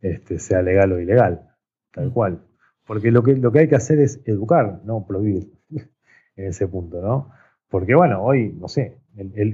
este, 0.00 0.38
sea 0.38 0.62
legal 0.62 0.92
o 0.92 1.00
ilegal? 1.00 1.50
Tal 1.92 2.08
mm. 2.08 2.12
cual. 2.12 2.42
Porque 2.86 3.10
lo 3.10 3.22
que, 3.22 3.34
lo 3.34 3.52
que 3.52 3.60
hay 3.60 3.68
que 3.68 3.76
hacer 3.76 3.98
es 3.98 4.22
educar, 4.26 4.80
no 4.84 5.06
prohibir 5.06 5.52
en 6.36 6.46
ese 6.46 6.68
punto, 6.68 7.02
¿no? 7.02 7.30
Porque 7.68 7.94
bueno, 7.94 8.22
hoy, 8.22 8.54
no 8.58 8.68
sé, 8.68 8.98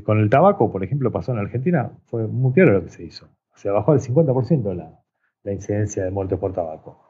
con 0.05 0.19
el 0.19 0.29
tabaco, 0.29 0.71
por 0.71 0.85
ejemplo, 0.85 1.11
pasó 1.11 1.33
en 1.33 1.39
Argentina, 1.39 1.93
fue 2.05 2.27
muy 2.27 2.53
claro 2.53 2.73
lo 2.73 2.85
que 2.85 2.91
se 2.91 3.05
hizo. 3.05 3.29
Se 3.55 3.71
bajó 3.71 3.93
al 3.93 4.01
50% 4.01 4.75
la, 4.75 5.01
la 5.45 5.53
incidencia 5.53 6.05
de 6.05 6.11
muertes 6.11 6.39
por 6.39 6.53
tabaco. 6.53 7.01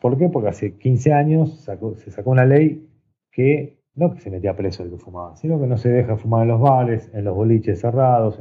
¿Por 0.00 0.18
qué? 0.18 0.28
Porque 0.28 0.48
hace 0.48 0.76
15 0.76 1.12
años 1.12 1.60
se 1.60 2.10
sacó 2.10 2.30
una 2.30 2.44
ley 2.44 2.88
que 3.30 3.78
no 3.94 4.14
que 4.14 4.20
se 4.20 4.30
metía 4.30 4.56
preso 4.56 4.84
el 4.84 4.90
que 4.90 4.98
fumaba, 4.98 5.36
sino 5.36 5.60
que 5.60 5.66
no 5.66 5.76
se 5.76 5.88
deja 5.88 6.16
fumar 6.16 6.42
en 6.42 6.48
los 6.48 6.60
bares, 6.60 7.10
en 7.12 7.24
los 7.24 7.34
boliches 7.34 7.80
cerrados, 7.80 8.40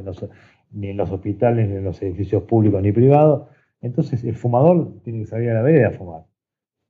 ni 0.72 0.89
en 0.89 0.97
los 0.97 1.11
hospitales, 1.11 1.68
ni 1.68 1.77
en 1.77 1.84
los 1.84 2.01
edificios 2.01 2.43
públicos 2.43 2.81
ni 2.81 2.91
privados. 2.91 3.49
Entonces 3.81 4.23
el 4.23 4.35
fumador 4.35 5.01
tiene 5.03 5.19
que 5.19 5.26
salir 5.26 5.49
a 5.49 5.55
la 5.55 5.61
vereda 5.64 5.89
a 5.89 5.91
fumar. 5.91 6.26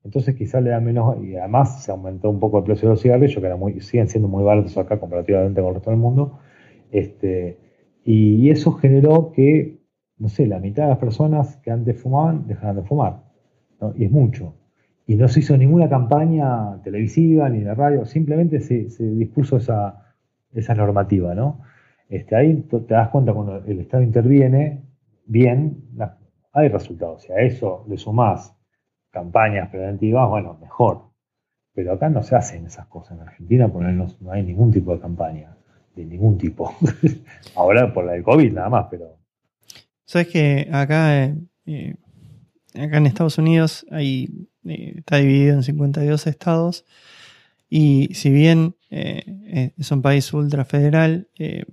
Entonces 0.07 0.35
quizás 0.35 0.63
le 0.63 0.69
da 0.69 0.79
menos, 0.79 1.21
y 1.21 1.35
además 1.35 1.83
se 1.83 1.91
aumentó 1.91 2.29
un 2.29 2.39
poco 2.39 2.59
el 2.59 2.63
precio 2.63 2.87
de 2.87 2.93
los 2.93 3.01
cigarrillos, 3.01 3.43
que 3.43 3.55
muy, 3.55 3.81
siguen 3.81 4.07
siendo 4.07 4.29
muy 4.29 4.41
baratos 4.41 4.77
acá 4.77 5.01
comparativamente 5.01 5.59
con 5.59 5.67
el 5.67 5.73
resto 5.75 5.89
del 5.89 5.99
mundo. 5.99 6.39
Este, 6.91 7.57
y 8.05 8.49
eso 8.49 8.71
generó 8.71 9.33
que, 9.33 9.81
no 10.17 10.29
sé, 10.29 10.47
la 10.47 10.59
mitad 10.59 10.83
de 10.83 10.89
las 10.91 10.97
personas 10.99 11.57
que 11.57 11.71
antes 11.71 12.01
fumaban 12.01 12.47
dejaran 12.47 12.77
de 12.77 12.83
fumar. 12.83 13.23
Y 13.97 14.05
es 14.05 14.11
mucho. 14.11 14.55
Y 15.05 15.15
no 15.15 15.27
se 15.27 15.41
hizo 15.41 15.57
ninguna 15.57 15.89
campaña 15.89 16.81
televisiva 16.83 17.49
ni 17.49 17.59
de 17.59 17.75
radio, 17.75 18.05
simplemente 18.05 18.61
se, 18.61 18.87
dispuso 19.09 19.57
esa, 19.57 20.15
esa 20.53 20.73
normativa. 20.73 21.35
¿no? 21.35 21.59
Este, 22.07 22.33
ahí 22.33 22.61
te 22.61 22.93
das 22.93 23.09
cuenta 23.09 23.33
cuando 23.33 23.57
el 23.57 23.81
Estado 23.81 24.03
interviene, 24.03 24.85
bien, 25.25 25.83
hay 26.53 26.69
resultados. 26.69 27.23
Si 27.23 27.33
a 27.33 27.39
eso 27.39 27.85
le 27.89 27.97
sumás 27.97 28.56
campañas 29.11 29.69
preventivas, 29.69 30.29
bueno, 30.29 30.57
mejor. 30.61 31.07
Pero 31.73 31.93
acá 31.93 32.09
no 32.09 32.23
se 32.23 32.35
hacen 32.35 32.65
esas 32.65 32.87
cosas. 32.87 33.17
En 33.17 33.27
Argentina, 33.27 33.67
por 33.67 33.83
no, 33.83 34.07
no 34.19 34.31
hay 34.31 34.43
ningún 34.43 34.71
tipo 34.71 34.93
de 34.93 34.99
campaña, 34.99 35.55
de 35.95 36.05
ningún 36.05 36.37
tipo. 36.37 36.73
Ahora 37.55 37.93
por 37.93 38.05
la 38.05 38.13
del 38.13 38.23
COVID 38.23 38.51
nada 38.51 38.69
más, 38.69 38.87
pero... 38.89 39.17
Sabes 40.05 40.27
que 40.29 40.69
acá, 40.71 41.25
eh, 41.25 41.35
eh, 41.65 41.95
acá 42.73 42.97
en 42.97 43.05
Estados 43.07 43.37
Unidos 43.37 43.85
hay, 43.91 44.47
eh, 44.65 44.93
está 44.97 45.17
dividido 45.17 45.53
en 45.53 45.63
52 45.63 46.27
estados 46.27 46.85
y 47.69 48.09
si 48.13 48.31
bien 48.31 48.75
es 48.89 49.91
un 49.91 50.01
país 50.01 50.33
ultrafederal, 50.33 51.27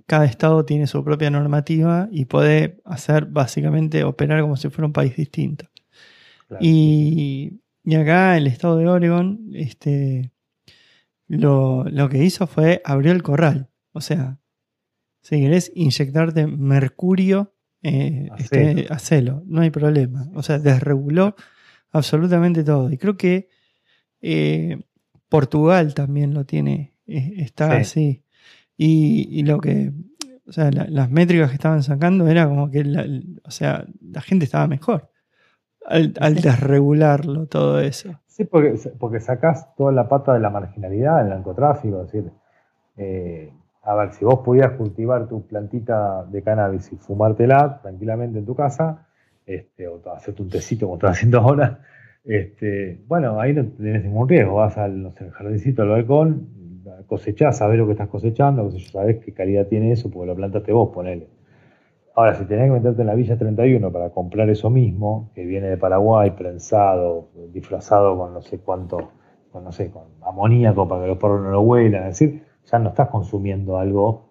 cada 0.05 0.25
estado 0.25 0.65
tiene 0.65 0.87
su 0.87 1.01
propia 1.05 1.29
normativa 1.29 2.09
y 2.11 2.25
puede 2.25 2.81
hacer 2.83 3.27
básicamente 3.27 4.03
operar 4.03 4.41
como 4.41 4.57
si 4.57 4.67
fuera 4.67 4.87
un 4.87 4.91
país 4.91 5.15
distinto. 5.15 5.67
Y, 6.59 7.61
acá 7.95 8.37
el 8.37 8.47
estado 8.47 8.77
de 8.77 8.87
Oregon, 8.87 9.49
este, 9.53 10.31
lo, 11.27 11.85
que 12.09 12.23
hizo 12.23 12.47
fue 12.47 12.81
abrió 12.85 13.11
el 13.11 13.23
corral. 13.23 13.69
O 13.91 14.01
sea, 14.01 14.39
si 15.21 15.41
querés 15.41 15.71
inyectarte 15.75 16.47
mercurio, 16.47 17.53
eh, 17.81 18.29
este, 18.37 18.87
hacelo, 18.89 19.43
no 19.45 19.61
hay 19.61 19.69
problema. 19.69 20.29
O 20.33 20.43
sea, 20.43 20.59
desreguló 20.59 21.35
absolutamente 21.91 22.63
todo. 22.63 22.91
Y 22.91 22.97
creo 22.97 23.17
que 23.17 23.49
eh, 24.21 24.81
Portugal 25.29 25.93
también 25.93 26.33
lo 26.33 26.45
tiene, 26.45 26.93
eh, 27.07 27.33
está 27.37 27.77
así. 27.77 28.23
Y, 28.77 29.43
lo 29.43 29.59
que, 29.59 29.93
o 30.45 30.51
sea, 30.51 30.69
las 30.71 31.09
métricas 31.09 31.49
que 31.49 31.55
estaban 31.55 31.81
sacando 31.81 32.27
era 32.27 32.47
como 32.47 32.69
que, 32.69 32.81
o 33.43 33.51
sea, 33.51 33.85
la 34.01 34.21
gente 34.21 34.43
estaba 34.45 34.67
mejor 34.67 35.09
al, 35.85 36.35
desregularlo 36.35 37.45
todo 37.47 37.79
eso. 37.79 38.19
Sí, 38.27 38.45
porque, 38.45 38.75
porque 38.99 39.19
sacás 39.19 39.73
toda 39.75 39.91
la 39.91 40.07
pata 40.09 40.33
de 40.33 40.39
la 40.39 40.49
marginalidad, 40.49 41.19
del 41.19 41.29
narcotráfico, 41.29 42.01
es 42.01 42.11
decir, 42.11 42.31
eh, 42.97 43.51
a 43.83 43.95
ver, 43.95 44.13
si 44.13 44.25
vos 44.25 44.39
pudieras 44.39 44.73
cultivar 44.73 45.27
tu 45.27 45.45
plantita 45.45 46.23
de 46.25 46.41
cannabis 46.41 46.91
y 46.91 46.97
fumártela 46.97 47.79
tranquilamente 47.81 48.39
en 48.39 48.45
tu 48.45 48.55
casa, 48.55 49.07
este, 49.45 49.87
o 49.87 50.01
hacerte 50.11 50.41
un 50.41 50.49
tecito 50.49 50.87
como 50.87 50.95
estás 50.95 51.11
haciendo 51.11 51.39
ahora, 51.39 51.79
este, 52.23 52.99
bueno, 53.07 53.39
ahí 53.39 53.53
no 53.53 53.65
tenés 53.65 54.03
ningún 54.03 54.27
riesgo, 54.27 54.55
vas 54.55 54.77
al 54.77 55.03
no 55.03 55.11
sé, 55.11 55.29
jardincito 55.29 55.83
al 55.83 55.89
balcón, 55.89 56.49
cosechás, 57.07 57.59
sabés 57.59 57.77
lo 57.77 57.85
que 57.85 57.91
estás 57.91 58.09
cosechando, 58.09 58.69
sabés 58.79 59.23
qué 59.23 59.33
calidad 59.33 59.67
tiene 59.67 59.91
eso, 59.91 60.09
porque 60.09 60.27
lo 60.27 60.35
plantaste 60.35 60.71
vos, 60.71 60.89
ponele. 60.93 61.27
Ahora, 62.15 62.33
si 62.35 62.45
tenés 62.45 62.67
que 62.67 62.71
meterte 62.71 63.01
en 63.01 63.07
la 63.07 63.15
Villa 63.15 63.37
31 63.37 63.91
para 63.91 64.09
comprar 64.09 64.49
eso 64.49 64.69
mismo, 64.69 65.31
que 65.35 65.45
viene 65.45 65.67
de 65.67 65.77
Paraguay, 65.77 66.31
prensado, 66.31 67.27
disfrazado 67.51 68.17
con 68.17 68.33
no 68.33 68.41
sé 68.41 68.59
cuánto, 68.59 69.11
con 69.51 69.65
no 69.65 69.73
sé, 69.73 69.91
con 69.91 70.03
amoníaco 70.21 70.87
para 70.87 71.01
que 71.01 71.07
los 71.09 71.17
perros 71.17 71.41
no 71.41 71.51
lo 71.51 71.61
huelan, 71.61 72.03
es 72.03 72.19
decir, 72.19 72.43
ya 72.63 72.79
no 72.79 72.89
estás 72.89 73.09
consumiendo 73.09 73.77
algo 73.77 74.29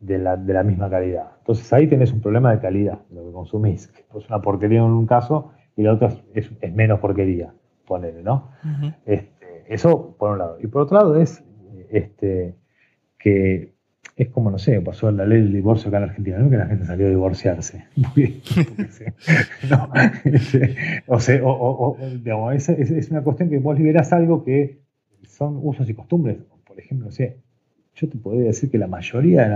de 0.00 0.18
la, 0.18 0.36
misma 0.64 0.88
calidad. 0.88 1.32
Entonces 1.40 1.70
ahí 1.74 1.86
tenés 1.86 2.12
un 2.14 2.22
problema 2.22 2.50
de 2.50 2.60
calidad, 2.60 3.00
lo 3.10 3.26
que 3.26 3.32
consumís. 3.32 3.92
Es 4.16 4.28
una 4.28 4.40
porquería 4.40 4.78
en 4.78 4.84
un 4.84 5.06
caso 5.06 5.52
y 5.76 5.82
la 5.82 5.92
otra 5.92 6.12
es, 6.34 6.50
menos 6.72 6.98
porquería, 6.98 7.52
ponele, 7.86 8.22
¿no? 8.22 8.48
Este, 9.04 9.66
eso 9.68 10.16
por 10.18 10.32
un 10.32 10.38
lado. 10.38 10.56
Y 10.60 10.66
por 10.66 10.82
otro 10.82 10.96
lado 10.96 11.16
es 11.16 11.44
este, 11.90 12.56
que 13.18 13.71
es 14.16 14.28
como, 14.28 14.50
no 14.50 14.58
sé, 14.58 14.80
pasó 14.80 15.10
la 15.10 15.24
ley 15.24 15.40
del 15.40 15.52
divorcio 15.52 15.88
acá 15.88 15.98
en 15.98 16.04
Argentina, 16.04 16.38
¿no? 16.38 16.50
Que 16.50 16.56
la 16.56 16.66
gente 16.66 16.84
salió 16.84 17.06
a 17.06 17.10
divorciarse. 17.10 17.86
no, 19.70 19.90
o 21.06 21.20
sea, 21.20 21.40
o, 21.44 21.96
digamos, 22.00 22.54
es, 22.54 22.68
es, 22.68 23.10
una 23.10 23.22
cuestión 23.22 23.48
que 23.48 23.58
vos 23.58 23.78
liberás 23.78 24.12
algo 24.12 24.44
que 24.44 24.82
son 25.22 25.58
usos 25.62 25.88
y 25.88 25.94
costumbres. 25.94 26.38
Por 26.66 26.78
ejemplo, 26.78 27.06
no 27.06 27.12
sé, 27.12 27.38
yo 27.94 28.08
te 28.08 28.18
podría 28.18 28.44
decir 28.44 28.70
que 28.70 28.78
la 28.78 28.86
mayoría 28.86 29.48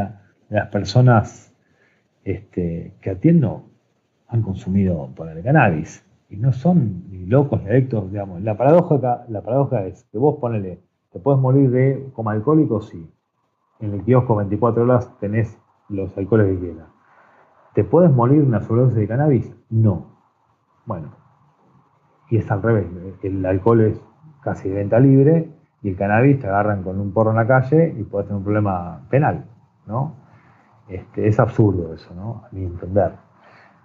de, 0.48 0.56
las 0.56 0.68
personas 0.68 1.52
este, 2.24 2.94
que 3.00 3.10
atiendo 3.10 3.68
han 4.28 4.42
consumido 4.42 5.10
por 5.14 5.28
el 5.28 5.42
cannabis 5.42 6.04
y 6.30 6.36
no 6.36 6.52
son 6.52 7.04
ni 7.10 7.26
locos 7.26 7.62
ni 7.62 7.70
adictos, 7.70 8.10
digamos. 8.10 8.42
La 8.42 8.56
paradoja, 8.56 9.26
la 9.28 9.42
paradoja 9.42 9.86
es 9.86 10.04
que 10.10 10.18
vos 10.18 10.38
ponele, 10.40 10.80
te 11.12 11.18
puedes 11.18 11.40
morir 11.40 11.70
de 11.70 12.06
como 12.14 12.30
alcohólico, 12.30 12.80
sí 12.80 13.06
en 13.80 13.94
el 13.94 14.02
kiosco 14.04 14.36
24 14.36 14.82
horas 14.82 15.16
tenés 15.18 15.58
los 15.88 16.16
alcoholes 16.16 16.54
que 16.54 16.60
quieras. 16.60 16.88
¿Te 17.74 17.84
puedes 17.84 18.10
morir 18.10 18.42
una 18.42 18.60
sobredosis 18.60 18.96
de 18.96 19.08
cannabis? 19.08 19.54
No. 19.70 20.16
Bueno, 20.86 21.10
y 22.30 22.38
es 22.38 22.50
al 22.50 22.62
revés. 22.62 22.86
El 23.22 23.44
alcohol 23.44 23.82
es 23.82 24.00
casi 24.42 24.68
de 24.68 24.76
venta 24.76 24.98
libre 24.98 25.50
y 25.82 25.90
el 25.90 25.96
cannabis 25.96 26.40
te 26.40 26.46
agarran 26.46 26.82
con 26.82 27.00
un 27.00 27.12
porro 27.12 27.30
en 27.30 27.36
la 27.36 27.46
calle 27.46 27.94
y 27.98 28.02
puedes 28.04 28.28
tener 28.28 28.38
un 28.38 28.44
problema 28.44 29.06
penal, 29.10 29.46
¿no? 29.86 30.14
Este, 30.88 31.26
es 31.26 31.38
absurdo 31.40 31.92
eso, 31.94 32.14
¿no? 32.14 32.44
A 32.44 32.48
mi 32.52 32.64
entender. 32.64 33.12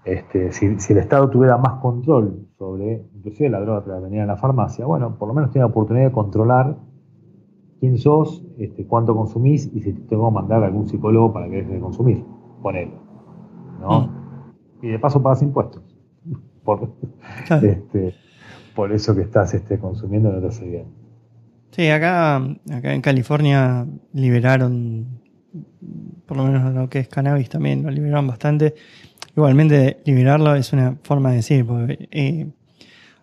Este, 0.03 0.51
si, 0.51 0.65
el 0.65 0.97
Estado 0.97 1.29
tuviera 1.29 1.57
más 1.57 1.79
control 1.79 2.47
sobre, 2.57 3.07
inclusive 3.13 3.49
la 3.49 3.59
droga 3.59 3.83
que 3.83 3.89
la 3.89 3.99
venía 3.99 4.21
en 4.21 4.27
la 4.27 4.37
farmacia, 4.37 4.85
bueno, 4.85 5.15
por 5.17 5.27
lo 5.27 5.33
menos 5.33 5.51
tiene 5.51 5.63
la 5.63 5.71
oportunidad 5.71 6.07
de 6.07 6.11
controlar 6.11 6.75
quién 7.81 7.97
sos, 7.97 8.45
este, 8.59 8.85
cuánto 8.85 9.15
consumís 9.15 9.69
y 9.73 9.81
si 9.81 9.93
te 9.93 10.01
tengo 10.01 10.29
que 10.29 10.35
mandar 10.35 10.63
a 10.63 10.67
algún 10.67 10.87
psicólogo 10.87 11.33
para 11.33 11.49
que 11.49 11.57
dejes 11.57 11.73
de 11.73 11.79
consumir. 11.79 12.23
Ponelo. 12.61 13.01
¿no? 13.81 14.01
Mm. 14.01 14.85
Y 14.85 14.89
de 14.89 14.99
paso 14.99 15.21
pagas 15.21 15.41
impuestos. 15.41 15.83
Por, 16.63 16.93
este, 17.49 18.13
por 18.75 18.91
eso 18.91 19.15
que 19.15 19.21
estás 19.21 19.55
este, 19.55 19.79
consumiendo 19.79 20.31
no 20.31 20.39
te 20.39 20.47
hace 20.47 20.69
bien. 20.69 20.85
Sí, 21.71 21.89
acá, 21.89 22.35
acá 22.35 22.93
en 22.93 23.01
California 23.01 23.87
liberaron, 24.13 25.07
por 26.27 26.37
lo 26.37 26.43
menos 26.43 26.71
lo 26.71 26.87
que 26.87 26.99
es 26.99 27.07
cannabis 27.07 27.49
también, 27.49 27.81
lo 27.81 27.89
liberaron 27.89 28.27
bastante. 28.27 28.75
Igualmente, 29.35 30.01
liberarlo 30.05 30.53
es 30.53 30.71
una 30.71 30.97
forma 31.01 31.31
de 31.31 31.37
decir, 31.37 31.65
porque 31.65 32.07
eh, 32.11 32.47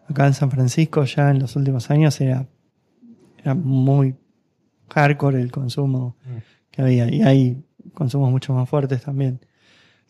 acá 0.09 0.27
en 0.27 0.35
San 0.35 0.51
Francisco 0.51 1.05
ya 1.05 1.31
en 1.31 1.39
los 1.39 1.55
últimos 1.55 1.93
años 1.93 2.21
era, 2.21 2.49
era 3.39 3.55
muy 3.55 4.17
hardcore 4.89 5.41
el 5.41 5.51
consumo 5.51 6.17
mm. 6.25 6.37
que 6.71 6.83
había. 6.83 7.09
Y 7.09 7.23
hay 7.23 7.65
consumos 7.95 8.31
mucho 8.31 8.53
más 8.53 8.69
fuertes 8.69 9.03
también. 9.03 9.41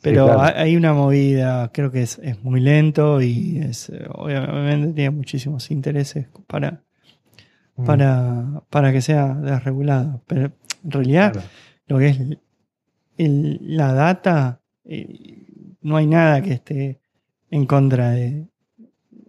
Pero 0.01 0.41
hay 0.41 0.77
una 0.77 0.93
movida, 0.93 1.73
creo 1.73 1.91
que 1.91 2.03
es, 2.03 2.21
muy 2.45 2.61
lento 2.61 3.21
y 3.21 3.59
es, 3.59 3.91
obviamente 4.13 4.93
tiene 4.93 5.11
muchísimos 5.11 5.73
intereses 5.73 6.29
para, 6.47 6.83
mm. 7.77 7.85
para, 7.85 8.63
para 8.71 8.93
que 8.93 9.01
sea 9.01 9.35
desregulado. 9.35 10.23
Pero 10.29 10.53
en 10.85 10.91
realidad 10.91 11.45
lo 11.89 11.99
que 11.99 12.09
es 12.09 12.21
la 13.19 13.93
data, 13.93 14.61
eh, 14.85 15.77
no 15.83 15.97
hay 15.97 16.07
nada 16.07 16.43
que 16.43 16.53
esté 16.53 17.01
en 17.51 17.67
contra 17.67 18.11
de, 18.11 18.47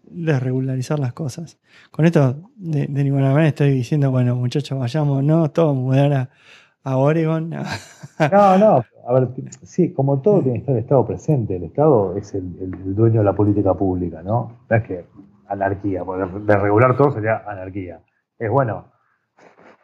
de 0.09 0.39
regularizar 0.39 0.99
las 0.99 1.13
cosas. 1.13 1.59
Con 1.91 2.05
esto, 2.05 2.35
de, 2.55 2.87
ninguna 2.87 3.29
manera 3.29 3.47
estoy 3.49 3.71
diciendo, 3.71 4.11
bueno, 4.11 4.35
muchachos, 4.35 4.77
vayamos, 4.77 5.23
no, 5.23 5.49
todos 5.51 5.75
mudar 5.75 6.13
a, 6.13 6.29
a 6.83 6.97
Oregon. 6.97 7.51
No, 8.31 8.57
no, 8.57 8.83
a 9.07 9.13
ver, 9.13 9.29
sí, 9.63 9.93
como 9.93 10.21
todo 10.21 10.41
tiene 10.41 10.57
que 10.57 10.59
estar 10.59 10.75
el 10.75 10.81
Estado 10.81 11.05
presente. 11.05 11.55
El 11.55 11.63
Estado 11.63 12.15
es 12.17 12.35
el, 12.35 12.93
dueño 12.93 13.21
de 13.21 13.23
la 13.23 13.33
política 13.33 13.73
pública, 13.73 14.21
¿no? 14.21 14.59
No 14.69 14.75
es 14.75 14.83
que 14.83 15.05
anarquía, 15.47 16.03
porque 16.03 16.25
de 16.39 16.57
regular 16.57 16.97
todo 16.97 17.11
sería 17.11 17.37
anarquía. 17.47 18.01
Es 18.37 18.51
bueno, 18.51 18.91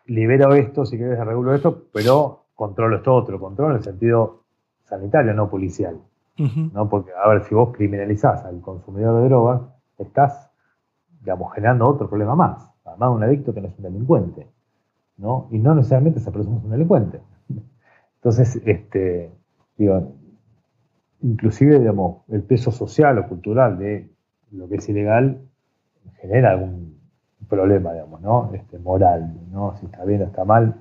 libero 0.05 0.53
esto 0.53 0.85
si 0.85 0.97
querés 0.97 1.25
regulo 1.25 1.55
esto, 1.55 1.85
pero 1.91 2.47
controlo 2.53 2.97
esto 2.97 3.15
otro, 3.15 3.39
controlo 3.39 3.71
en 3.71 3.77
el 3.77 3.83
sentido 3.83 4.43
sanitario, 4.83 5.33
no 5.33 5.49
policial. 5.49 5.97
¿no? 6.37 6.89
Porque, 6.89 7.11
a 7.11 7.27
ver, 7.29 7.45
si 7.45 7.55
vos 7.55 7.75
criminalizás 7.75 8.43
al 8.43 8.61
consumidor 8.61 9.21
de 9.21 9.29
drogas, 9.29 9.61
estás, 10.03 10.51
digamos, 11.21 11.53
generando 11.53 11.87
otro 11.87 12.09
problema 12.09 12.35
más. 12.35 12.69
Además 12.85 13.09
de 13.09 13.15
un 13.15 13.23
adicto 13.23 13.53
que 13.53 13.61
no 13.61 13.67
es 13.67 13.77
un 13.77 13.83
delincuente. 13.83 14.47
¿no? 15.17 15.47
Y 15.51 15.59
no 15.59 15.75
necesariamente 15.75 16.19
esa 16.19 16.31
persona 16.31 16.57
es 16.57 16.63
un 16.63 16.71
delincuente. 16.71 17.21
Entonces, 18.15 18.61
este, 18.65 19.31
digo, 19.77 20.13
inclusive, 21.21 21.79
digamos, 21.79 22.23
el 22.29 22.43
peso 22.43 22.71
social 22.71 23.17
o 23.19 23.27
cultural 23.27 23.77
de 23.77 24.09
lo 24.51 24.67
que 24.67 24.75
es 24.75 24.89
ilegal 24.89 25.41
genera 26.19 26.51
algún 26.51 26.99
problema, 27.47 27.93
digamos, 27.93 28.21
¿no? 28.21 28.51
Este, 28.53 28.79
moral, 28.79 29.33
¿no? 29.51 29.75
Si 29.77 29.85
está 29.85 30.03
bien 30.05 30.21
o 30.21 30.25
está 30.25 30.43
mal, 30.43 30.75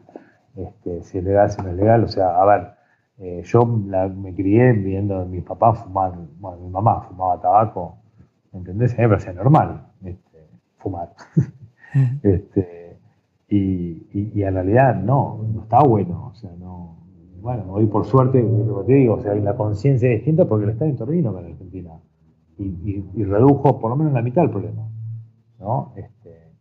este, 0.56 1.02
si 1.02 1.18
es 1.18 1.24
legal, 1.24 1.50
si 1.50 1.62
no 1.62 1.68
es 1.68 1.76
legal. 1.76 2.04
O 2.04 2.08
sea, 2.08 2.40
a 2.40 2.44
ver, 2.46 2.70
eh, 3.18 3.42
yo 3.44 3.64
me 3.64 4.34
crié 4.34 4.72
viendo 4.72 5.20
a 5.20 5.24
mi 5.24 5.40
papá 5.40 5.74
fumar, 5.74 6.12
bueno, 6.38 6.58
mi 6.62 6.70
mamá 6.70 7.02
fumaba 7.02 7.40
tabaco, 7.40 7.98
¿entendés? 8.54 8.92
A 8.92 8.96
mí 8.96 9.02
me 9.02 9.08
parecía 9.08 9.32
normal 9.32 9.86
este, 10.04 10.48
fumar. 10.78 11.14
este, 12.22 12.98
y, 13.48 14.42
en 14.42 14.54
realidad 14.54 14.96
no, 14.96 15.44
no 15.52 15.62
está 15.62 15.80
bueno, 15.82 16.28
o 16.32 16.34
sea, 16.34 16.50
no. 16.58 16.96
Bueno, 17.40 17.64
hoy 17.68 17.86
por 17.86 18.06
suerte, 18.06 18.42
lo 18.42 18.80
que 18.80 18.86
te 18.86 18.92
digo, 18.94 19.14
o 19.14 19.20
sea, 19.20 19.34
la 19.34 19.54
conciencia 19.54 20.08
es 20.10 20.16
distinta 20.16 20.46
porque 20.46 20.64
el 20.64 20.70
Estado 20.70 20.90
intervino 20.90 21.32
con 21.32 21.44
Argentina 21.44 21.90
y, 22.58 23.04
y, 23.14 23.24
redujo 23.24 23.78
por 23.80 23.90
lo 23.90 23.96
menos 23.96 24.14
la 24.14 24.22
mitad 24.22 24.42
del 24.42 24.50
problema, 24.50 24.88
¿no? 25.58 25.92
Este, 25.96 26.52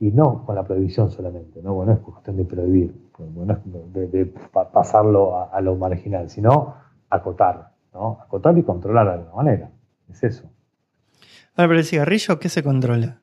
y 0.00 0.10
no 0.10 0.44
con 0.44 0.56
la 0.56 0.64
prohibición 0.64 1.10
solamente, 1.10 1.62
¿no? 1.62 1.74
Bueno, 1.74 1.92
es 1.92 2.00
cuestión 2.00 2.36
de 2.36 2.44
prohibir, 2.44 3.10
bueno, 3.16 3.58
de, 3.64 4.26
pasarlo 4.52 5.48
a, 5.52 5.60
lo 5.60 5.76
marginal, 5.76 6.28
sino 6.28 6.74
acotar, 7.08 7.70
¿no? 7.94 8.18
Acotar 8.22 8.58
y 8.58 8.64
controlar 8.64 9.06
de 9.06 9.12
alguna 9.12 9.34
manera. 9.36 9.70
Es 10.10 10.24
eso. 10.24 10.51
Ahora, 11.54 11.68
pero 11.68 11.78
el 11.80 11.84
cigarrillo, 11.84 12.38
¿qué 12.38 12.48
se 12.48 12.62
controla? 12.62 13.20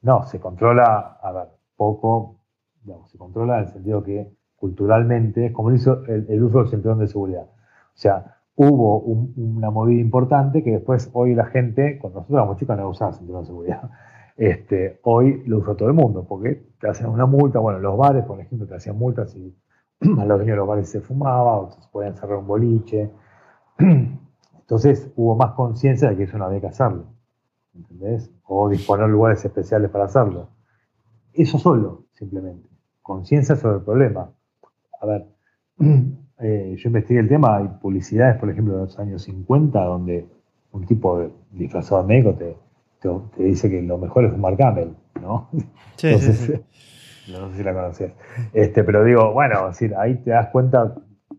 No, 0.00 0.24
se 0.24 0.40
controla, 0.40 1.18
a 1.22 1.32
ver, 1.32 1.48
poco, 1.76 2.36
digamos, 2.82 3.10
se 3.10 3.18
controla 3.18 3.58
en 3.58 3.64
el 3.64 3.70
sentido 3.70 4.02
que 4.02 4.32
culturalmente 4.56 5.46
es 5.46 5.52
como 5.52 5.70
el, 5.70 5.76
el, 6.28 6.42
uso 6.42 6.58
del 6.58 6.68
cinturón 6.68 7.00
de 7.00 7.08
seguridad. 7.08 7.44
O 7.44 7.96
sea, 7.96 8.38
hubo 8.56 8.98
una 9.00 9.70
movida 9.70 10.00
importante 10.00 10.62
que 10.62 10.70
después 10.70 11.10
hoy 11.12 11.34
la 11.34 11.46
gente, 11.46 11.98
cuando 12.00 12.20
nosotros 12.20 12.38
éramos 12.38 12.56
chicos 12.56 12.76
no 12.76 12.88
usaba 12.88 13.12
cinturón 13.12 13.42
de 13.42 13.46
seguridad. 13.46 13.90
Este, 14.34 14.98
hoy 15.02 15.42
lo 15.44 15.58
usa 15.58 15.76
todo 15.76 15.88
el 15.88 15.94
mundo, 15.94 16.24
porque 16.26 16.70
te 16.80 16.88
hacen 16.88 17.06
una 17.06 17.26
multa, 17.26 17.58
bueno, 17.58 17.78
los 17.78 17.98
bares, 17.98 18.24
por 18.24 18.40
ejemplo, 18.40 18.66
te 18.66 18.74
hacían 18.74 18.96
multas 18.96 19.36
y 19.36 19.54
a 20.00 20.24
los 20.24 20.38
dueños 20.38 20.46
de 20.46 20.56
los 20.56 20.66
bares 20.66 20.88
se 20.88 21.02
fumaba, 21.02 21.58
o 21.58 21.70
se 21.70 21.86
podían 21.92 22.16
cerrar 22.16 22.38
un 22.38 22.46
boliche. 22.46 23.10
Entonces 24.72 25.12
hubo 25.16 25.36
más 25.36 25.52
conciencia 25.52 26.08
de 26.08 26.16
que 26.16 26.22
eso 26.22 26.38
no 26.38 26.46
había 26.46 26.62
que 26.62 26.68
hacerlo, 26.68 27.04
¿entendés? 27.74 28.30
O 28.44 28.70
disponer 28.70 29.06
lugares 29.06 29.44
especiales 29.44 29.90
para 29.90 30.06
hacerlo. 30.06 30.48
Eso 31.34 31.58
solo, 31.58 32.06
simplemente. 32.14 32.70
Conciencia 33.02 33.54
sobre 33.54 33.76
el 33.76 33.82
problema. 33.82 34.32
A 34.98 35.04
ver, 35.06 35.26
eh, 36.38 36.74
yo 36.78 36.88
investigué 36.88 37.20
el 37.20 37.28
tema, 37.28 37.58
hay 37.58 37.68
publicidades, 37.82 38.38
por 38.38 38.48
ejemplo, 38.48 38.76
de 38.76 38.84
los 38.84 38.98
años 38.98 39.20
50, 39.24 39.78
donde 39.84 40.26
un 40.70 40.86
tipo 40.86 41.30
disfrazado 41.50 42.00
de 42.00 42.08
médico 42.08 42.32
te, 42.32 42.56
te, 43.36 43.44
dice 43.44 43.68
que 43.68 43.82
lo 43.82 43.98
mejor 43.98 44.24
es 44.24 44.32
fumar 44.32 44.56
camel, 44.56 44.96
¿no? 45.20 45.50
Sí, 45.96 46.06
Entonces, 46.06 46.62
no 47.28 47.50
sé 47.50 47.56
si 47.58 47.62
la 47.62 47.74
conocías. 47.74 48.12
Este, 48.54 48.82
pero 48.84 49.04
digo, 49.04 49.34
bueno, 49.34 49.68
decir, 49.68 49.94
ahí 49.96 50.14
te 50.14 50.30
das 50.30 50.46
cuenta 50.46 50.94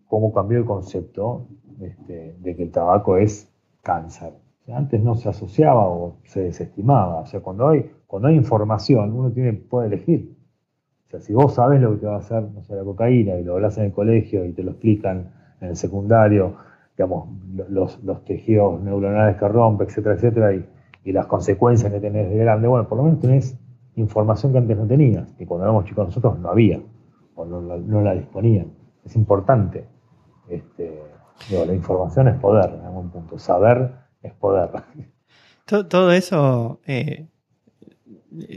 cómo 0.06 0.32
cambió 0.32 0.60
el 0.60 0.66
concepto 0.66 1.48
este, 1.84 2.36
de 2.40 2.56
que 2.56 2.64
el 2.64 2.72
tabaco 2.72 3.18
es 3.18 3.52
cáncer. 3.82 4.34
antes 4.74 5.02
no 5.04 5.16
se 5.16 5.30
asociaba 5.30 5.88
o 5.88 6.18
se 6.24 6.42
desestimaba. 6.42 7.22
O 7.22 7.26
sea, 7.26 7.42
cuando 7.42 7.68
hay, 7.68 7.92
cuando 8.08 8.30
hay 8.30 8.36
información, 8.36 9.12
uno 9.14 9.32
tiene, 9.32 9.54
puede 9.54 9.88
elegir. 9.88 10.36
O 11.08 11.10
sea, 11.12 11.20
si 11.20 11.34
vos 11.34 11.54
sabes 11.54 11.82
lo 11.82 11.92
que 11.92 11.98
te 11.98 12.06
va 12.08 12.16
a 12.16 12.20
hacer, 12.20 12.44
no 12.44 12.76
la 12.76 12.84
cocaína, 12.84 13.36
y 13.38 13.44
lo 13.44 13.56
hablas 13.56 13.78
en 13.78 13.86
el 13.86 13.92
colegio 13.92 14.46
y 14.46 14.54
te 14.54 14.64
lo 14.64 14.72
explican 14.72 15.32
en 15.62 15.70
el 15.70 15.76
secundario, 15.76 16.56
digamos, 16.98 17.30
los, 17.70 18.04
los 18.04 18.24
tejidos 18.26 18.82
neuronales 18.82 19.38
que 19.38 19.48
rompe, 19.48 19.84
etcétera, 19.84 20.16
etcétera, 20.16 20.54
y 20.54 20.66
y 21.04 21.12
las 21.12 21.28
consecuencias 21.28 21.92
que 21.92 22.00
tenés 22.00 22.30
de 22.30 22.38
grande, 22.38 22.68
bueno, 22.68 22.88
por 22.88 22.98
lo 22.98 23.04
menos 23.06 23.20
tenés 23.20 23.60
información 23.96 24.52
que 24.52 24.58
antes 24.60 24.78
no 24.78 24.88
tenías, 24.88 25.32
que 25.34 25.46
cuando 25.46 25.66
éramos 25.66 25.86
chicos 25.86 26.08
nosotros 26.08 26.40
no 26.40 26.50
había, 26.50 26.82
o 27.36 27.46
no, 27.46 28.02
la 28.02 28.14
disponían. 28.14 28.72
Es 29.04 29.16
importante. 29.16 29.86
Este, 30.48 31.02
la 31.50 31.74
información 31.74 32.28
es 32.28 32.40
poder 32.40 32.74
en 32.74 32.86
algún 32.86 33.10
punto, 33.10 33.38
saber 33.38 33.92
es 34.22 34.34
poder. 34.34 34.70
Todo, 35.66 36.12
eso 36.12 36.80
eh, 36.86 37.28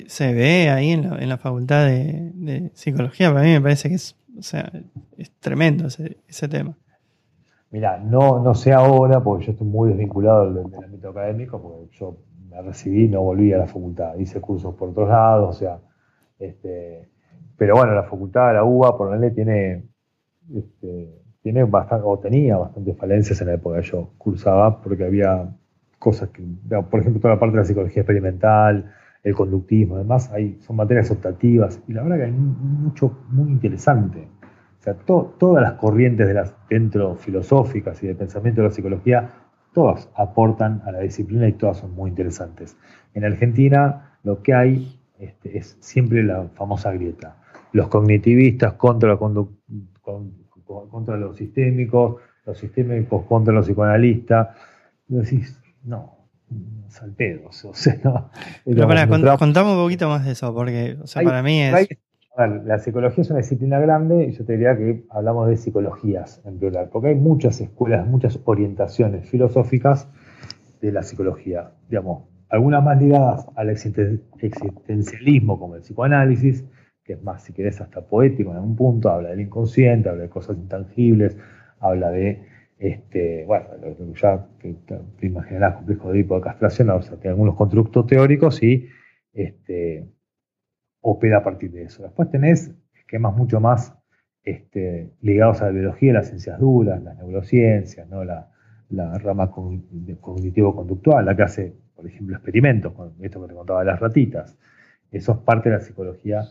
se 0.06 0.32
ve 0.32 0.70
ahí 0.70 0.90
en 0.90 1.28
la, 1.28 1.38
facultad 1.38 1.86
de, 1.86 2.70
psicología, 2.74 3.32
para 3.32 3.44
mí 3.44 3.50
me 3.50 3.60
parece 3.60 3.88
que 3.88 3.94
es, 3.94 4.16
sea, 4.40 4.70
es 5.16 5.30
tremendo 5.38 5.86
ese, 5.86 6.48
tema. 6.48 6.76
Mira, 7.70 7.98
no, 7.98 8.42
no 8.42 8.54
sé 8.54 8.72
ahora, 8.72 9.22
porque 9.22 9.46
yo 9.46 9.52
estoy 9.52 9.66
muy 9.66 9.88
desvinculado 9.90 10.52
del, 10.52 10.70
del 10.70 10.84
ámbito 10.84 11.10
académico, 11.10 11.60
porque 11.60 11.96
yo 11.96 12.16
recibí, 12.62 13.08
no 13.08 13.22
volví 13.22 13.52
a 13.52 13.58
la 13.58 13.66
facultad, 13.66 14.16
hice 14.16 14.40
cursos 14.40 14.74
por 14.74 14.90
otros 14.90 15.08
lados, 15.08 15.56
o 15.56 15.58
sea, 15.58 15.78
este, 16.38 17.08
pero 17.56 17.76
bueno, 17.76 17.94
la 17.94 18.04
facultad 18.04 18.48
de 18.48 18.54
la 18.54 18.64
UBA, 18.64 18.96
por 18.96 19.16
ley, 19.18 19.30
tiene, 19.32 19.84
este, 20.54 21.22
tiene 21.46 21.62
o 21.62 22.18
tenía 22.18 22.56
bastantes 22.56 22.96
falencias 22.96 23.40
en 23.40 23.46
la 23.46 23.54
época 23.54 23.80
que 23.80 23.86
yo 23.86 24.10
cursaba, 24.18 24.82
porque 24.82 25.04
había 25.04 25.48
cosas 25.96 26.30
que, 26.30 26.42
por 26.90 26.98
ejemplo, 26.98 27.20
toda 27.20 27.34
la 27.34 27.38
parte 27.38 27.52
de 27.54 27.62
la 27.62 27.64
psicología 27.64 28.02
experimental, 28.02 28.92
el 29.22 29.32
conductismo, 29.32 29.94
además, 29.94 30.28
hay, 30.32 30.58
son 30.62 30.74
materias 30.74 31.08
optativas, 31.12 31.80
y 31.86 31.92
la 31.92 32.02
verdad 32.02 32.16
que 32.16 32.24
hay 32.24 32.32
mucho 32.32 33.16
muy 33.28 33.52
interesante. 33.52 34.26
O 34.80 34.82
sea, 34.82 34.94
todas 34.94 35.62
las 35.62 35.74
corrientes 35.74 36.26
de 36.26 36.34
las, 36.34 36.52
dentro 36.68 37.14
filosóficas 37.14 38.02
y 38.02 38.08
de 38.08 38.16
pensamiento 38.16 38.62
de 38.62 38.66
la 38.66 38.74
psicología 38.74 39.30
todas 39.72 40.10
aportan 40.16 40.82
a 40.84 40.90
la 40.90 40.98
disciplina 40.98 41.46
y 41.46 41.52
todas 41.52 41.76
son 41.76 41.94
muy 41.94 42.10
interesantes. 42.10 42.76
En 43.14 43.24
Argentina 43.24 44.18
lo 44.24 44.42
que 44.42 44.52
hay 44.52 44.98
este, 45.20 45.58
es 45.58 45.76
siempre 45.78 46.24
la 46.24 46.48
famosa 46.54 46.90
grieta. 46.90 47.36
Los 47.70 47.86
cognitivistas 47.86 48.72
contra, 48.72 49.16
contra 50.66 51.16
los 51.16 51.36
sistémicos, 51.36 52.20
los 52.44 52.58
sistémicos 52.58 53.24
contra 53.26 53.54
los 53.54 53.66
psicoanalistas. 53.66 54.48
Y 55.08 55.14
decís, 55.14 55.60
no, 55.84 56.16
salpedos. 56.88 57.64
O 57.64 57.74
sea, 57.74 57.98
no, 58.04 58.30
Pero 58.64 58.88
para, 58.88 59.06
contamos 59.38 59.76
un 59.76 59.84
poquito 59.84 60.08
más 60.08 60.24
de 60.24 60.32
eso, 60.32 60.54
porque 60.54 60.96
para 61.14 61.42
mí 61.42 61.62
es 61.62 61.88
la 62.36 62.78
psicología 62.78 63.22
es 63.22 63.30
una 63.30 63.38
disciplina 63.38 63.78
grande 63.78 64.26
y 64.26 64.32
yo 64.32 64.44
te 64.44 64.52
diría 64.52 64.76
que 64.76 65.04
hablamos 65.10 65.48
de 65.48 65.56
psicologías 65.56 66.42
en 66.44 66.58
plural, 66.58 66.90
porque 66.92 67.08
hay 67.08 67.14
muchas 67.14 67.60
escuelas, 67.60 68.06
muchas 68.06 68.38
orientaciones 68.44 69.28
filosóficas 69.28 70.08
de 70.82 70.92
la 70.92 71.02
psicología, 71.02 71.70
digamos, 71.88 72.24
algunas 72.50 72.84
más 72.84 73.00
ligadas 73.00 73.46
al 73.56 73.70
existencialismo 73.70 75.58
como 75.58 75.76
el 75.76 75.80
psicoanálisis, 75.82 76.64
que 77.06 77.12
es 77.12 77.22
más, 77.22 77.44
si 77.44 77.52
querés, 77.52 77.80
hasta 77.80 78.00
poético 78.00 78.50
en 78.50 78.56
algún 78.56 78.74
punto, 78.74 79.08
habla 79.08 79.30
del 79.30 79.40
inconsciente, 79.40 80.08
habla 80.08 80.24
de 80.24 80.28
cosas 80.28 80.56
intangibles, 80.56 81.36
habla 81.78 82.10
de, 82.10 82.42
este, 82.78 83.44
bueno, 83.46 83.66
ya 84.20 84.44
que 84.58 84.74
te 85.18 85.26
imaginarás 85.26 85.76
complejo 85.76 86.12
de 86.12 86.22
tipo 86.22 86.34
de 86.34 86.40
castración, 86.42 86.90
o 86.90 87.00
sea, 87.00 87.16
tiene 87.16 87.30
algunos 87.30 87.54
constructos 87.54 88.06
teóricos 88.08 88.60
y 88.62 88.88
este, 89.32 90.08
opera 91.00 91.38
a 91.38 91.44
partir 91.44 91.70
de 91.70 91.84
eso. 91.84 92.02
Después 92.02 92.28
tenés 92.28 92.74
esquemas 92.94 93.36
mucho 93.36 93.60
más 93.60 93.94
este, 94.42 95.12
ligados 95.20 95.62
a 95.62 95.66
la 95.66 95.72
biología, 95.72 96.12
las 96.12 96.26
ciencias 96.26 96.58
duras, 96.58 97.00
las 97.02 97.16
neurociencias, 97.16 98.08
¿no? 98.08 98.24
la, 98.24 98.48
rama 99.18 99.50
cognitivo-conductual, 99.50 101.24
la 101.24 101.36
que 101.36 101.42
hace, 101.42 101.76
por 101.94 102.06
ejemplo, 102.06 102.36
experimentos, 102.36 102.92
con 102.92 103.14
esto 103.20 103.42
que 103.42 103.48
te 103.48 103.54
contaba 103.54 103.80
de 103.80 103.86
las 103.86 104.00
ratitas. 104.00 104.56
Eso 105.10 105.32
es 105.32 105.38
parte 105.38 105.70
de 105.70 105.76
la 105.76 105.80
psicología 105.80 106.44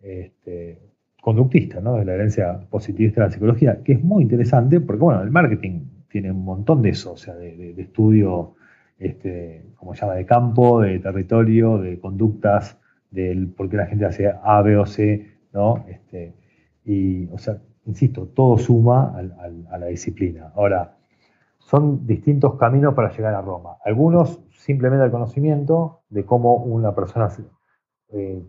este, 0.00 0.80
conductista, 1.20 1.80
¿no? 1.80 1.96
de 1.96 2.04
la 2.04 2.14
herencia 2.14 2.60
positivista 2.70 3.20
de 3.20 3.26
la 3.26 3.32
psicología, 3.32 3.82
que 3.82 3.92
es 3.92 4.02
muy 4.02 4.22
interesante 4.22 4.80
porque, 4.80 5.02
bueno, 5.02 5.22
el 5.22 5.30
marketing 5.30 5.86
tiene 6.08 6.30
un 6.30 6.44
montón 6.44 6.82
de 6.82 6.90
eso, 6.90 7.12
o 7.12 7.16
sea, 7.16 7.34
de, 7.34 7.74
estudio, 7.78 8.54
este, 8.98 9.66
como 9.76 9.94
se 9.94 10.02
llama, 10.02 10.14
de 10.14 10.24
campo, 10.24 10.80
de 10.80 10.98
territorio, 10.98 11.78
de 11.78 11.98
conductas 11.98 12.78
del 13.10 13.48
por 13.48 13.68
qué 13.68 13.76
la 13.76 13.86
gente 13.86 14.04
hace 14.04 14.32
A, 14.42 14.62
B 14.62 14.76
o 14.76 14.86
C, 14.86 15.26
¿no? 15.52 15.84
Este, 15.88 16.34
y, 16.84 17.26
o 17.26 17.38
sea, 17.38 17.58
insisto, 17.86 18.28
todo 18.28 18.56
suma 18.58 19.16
a 19.70 19.78
la 19.78 19.86
disciplina. 19.86 20.52
Ahora, 20.54 20.96
son 21.58 22.06
distintos 22.06 22.54
caminos 22.54 22.94
para 22.94 23.10
llegar 23.10 23.34
a 23.34 23.42
Roma. 23.42 23.78
Algunos 23.84 24.40
simplemente 24.50 25.04
el 25.04 25.10
conocimiento 25.10 26.02
de 26.08 26.24
cómo 26.24 26.56
una 26.56 26.94
persona 26.94 27.28
eh, 28.10 28.40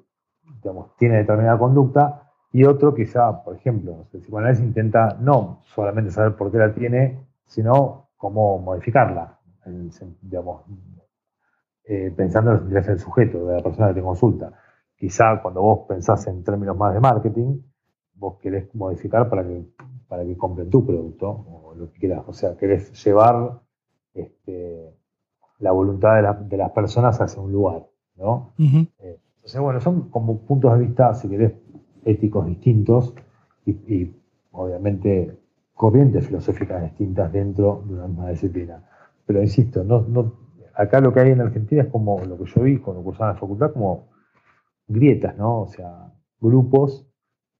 digamos, 0.61 0.95
tiene 0.97 1.17
determinada 1.17 1.57
conducta 1.57 2.27
y 2.51 2.63
otro 2.63 2.95
quizá, 2.95 3.43
por 3.43 3.55
ejemplo, 3.55 4.07
el 4.13 4.19
psicoanálisis 4.19 4.63
intenta 4.63 5.17
no 5.19 5.61
solamente 5.65 6.11
saber 6.11 6.35
por 6.35 6.51
qué 6.51 6.57
la 6.57 6.73
tiene, 6.73 7.19
sino 7.45 8.09
cómo 8.17 8.59
modificarla, 8.59 9.37
digamos, 10.21 10.63
eh, 11.83 12.11
pensando 12.15 12.51
en 12.51 12.57
los 12.57 12.65
intereses 12.65 12.95
del 12.95 12.99
sujeto, 12.99 13.45
de 13.45 13.57
la 13.57 13.63
persona 13.63 13.89
que 13.89 13.95
te 13.95 14.01
consulta. 14.01 14.51
quizá 14.95 15.39
cuando 15.41 15.61
vos 15.61 15.85
pensás 15.87 16.25
en 16.27 16.43
términos 16.43 16.75
más 16.75 16.93
de 16.93 16.99
marketing, 16.99 17.61
vos 18.15 18.39
querés 18.39 18.73
modificar 18.73 19.29
para 19.29 19.43
que, 19.43 19.63
para 20.07 20.25
que 20.25 20.35
compren 20.35 20.69
tu 20.69 20.85
producto 20.85 21.29
o 21.29 21.75
lo 21.75 21.91
que 21.91 21.99
quieras. 21.99 22.23
O 22.27 22.33
sea, 22.33 22.57
querés 22.57 22.91
llevar 23.05 23.61
este, 24.13 24.95
la 25.59 25.71
voluntad 25.71 26.15
de, 26.39 26.57
las 26.57 26.71
personas 26.71 27.21
hacia 27.21 27.41
un 27.41 27.51
lugar, 27.51 27.85
¿no? 28.15 28.53
Eh, 28.57 29.19
entonces, 29.47 29.61
bueno, 29.61 29.79
son 29.79 30.09
como 30.09 30.39
puntos 30.39 30.77
de 30.77 30.85
vista, 30.85 31.13
si 31.13 31.29
querés, 31.29 31.53
éticos 32.03 32.45
distintos 32.47 33.15
y, 33.65 34.13
obviamente 34.51 35.37
corrientes 35.73 36.27
filosóficas 36.27 36.83
distintas 36.83 37.31
dentro 37.31 37.81
de 37.85 37.93
una 37.93 38.07
misma 38.07 38.29
disciplina. 38.29 38.83
Pero 39.25 39.41
insisto, 39.41 39.85
no, 39.85 40.01
no, 40.01 40.33
acá 40.73 40.99
lo 40.99 41.13
que 41.13 41.21
hay 41.21 41.31
en 41.31 41.39
Argentina 41.39 41.83
es 41.83 41.87
como 41.87 42.19
lo 42.25 42.37
que 42.37 42.43
yo 42.43 42.63
vi 42.63 42.77
cuando 42.79 43.01
cursaba 43.01 43.29
en 43.29 43.35
la 43.35 43.39
facultad, 43.39 43.71
como 43.71 44.09
grietas, 44.85 45.37
¿no? 45.37 45.61
O 45.61 45.67
sea, 45.67 46.11
grupos, 46.41 47.07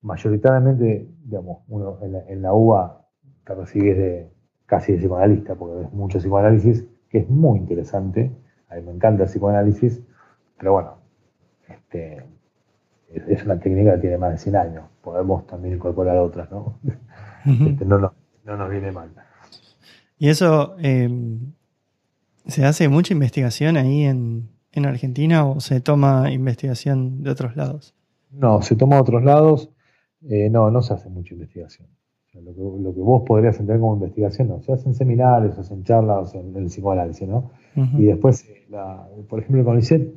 mayoritariamente, 0.02 1.10
digamos, 1.24 1.60
uno 1.70 2.00
en 2.02 2.42
la, 2.42 2.54
UBA 2.54 3.08
te 3.46 3.56
recibes 3.56 3.98
de 3.98 4.34
casi 4.66 4.92
de 4.92 4.98
psicoanalista, 4.98 5.56
porque 5.56 5.84
ves 5.84 5.94
mucho 5.94 6.20
psicoanálisis, 6.20 6.86
que 7.10 7.20
es 7.20 7.30
muy 7.30 7.60
interesante. 7.60 8.30
A 8.68 8.76
mí 8.76 8.82
me 8.82 8.92
encanta 8.92 9.24
el 9.24 9.30
psicoanálisis, 9.30 10.04
pero 10.58 10.74
bueno, 10.74 10.97
este, 11.70 12.24
es 13.10 13.44
una 13.44 13.60
técnica 13.60 13.96
que 13.96 14.02
tiene 14.02 14.18
más 14.18 14.32
de 14.32 14.38
100 14.38 14.56
años. 14.56 14.84
Podemos 15.02 15.46
también 15.48 15.76
incorporar 15.76 16.18
otras, 16.18 16.50
¿no? 16.52 16.80
Este, 17.46 17.86
no, 17.86 17.98
nos, 18.44 18.70
viene 18.70 18.92
mal. 18.92 19.10
Y 20.18 20.28
eso, 20.28 20.76
em, 20.80 21.54
¿se 22.46 22.66
hace 22.66 22.90
mucha 22.90 23.14
investigación 23.14 23.78
ahí 23.78 24.04
en, 24.04 24.50
en 24.74 24.86
Argentina 24.86 25.46
o 25.46 25.62
se 25.62 25.80
toma 25.80 26.30
investigación 26.32 27.24
de 27.24 27.32
otros 27.32 27.56
lados? 27.56 27.96
No, 28.32 28.62
se 28.62 28.76
toma 28.76 28.96
de 28.98 29.02
otros 29.02 29.24
lados. 29.24 29.70
Eh, 30.30 30.50
no, 30.50 30.72
no 30.72 30.82
se 30.82 30.94
hace 30.94 31.10
mucha 31.10 31.34
investigación. 31.34 31.88
lo, 32.34 32.94
que, 32.94 33.00
vos 33.02 33.24
podrías 33.26 33.56
entender 33.56 33.80
como 33.80 33.96
investigación, 33.96 34.50
no. 34.50 34.62
Se 34.62 34.74
hacen 34.74 34.94
seminarios, 34.94 35.56
se 35.56 35.62
hacen 35.62 35.84
charlas 35.84 36.34
en 36.36 36.56
el 36.56 36.66
psicoanálisis, 36.66 37.28
¿no? 37.28 37.52
Y 37.76 38.06
después, 38.06 38.46
eh, 38.72 39.24
por 39.28 39.40
ejemplo, 39.40 39.60
el 39.60 39.66
CONICET, 39.66 40.16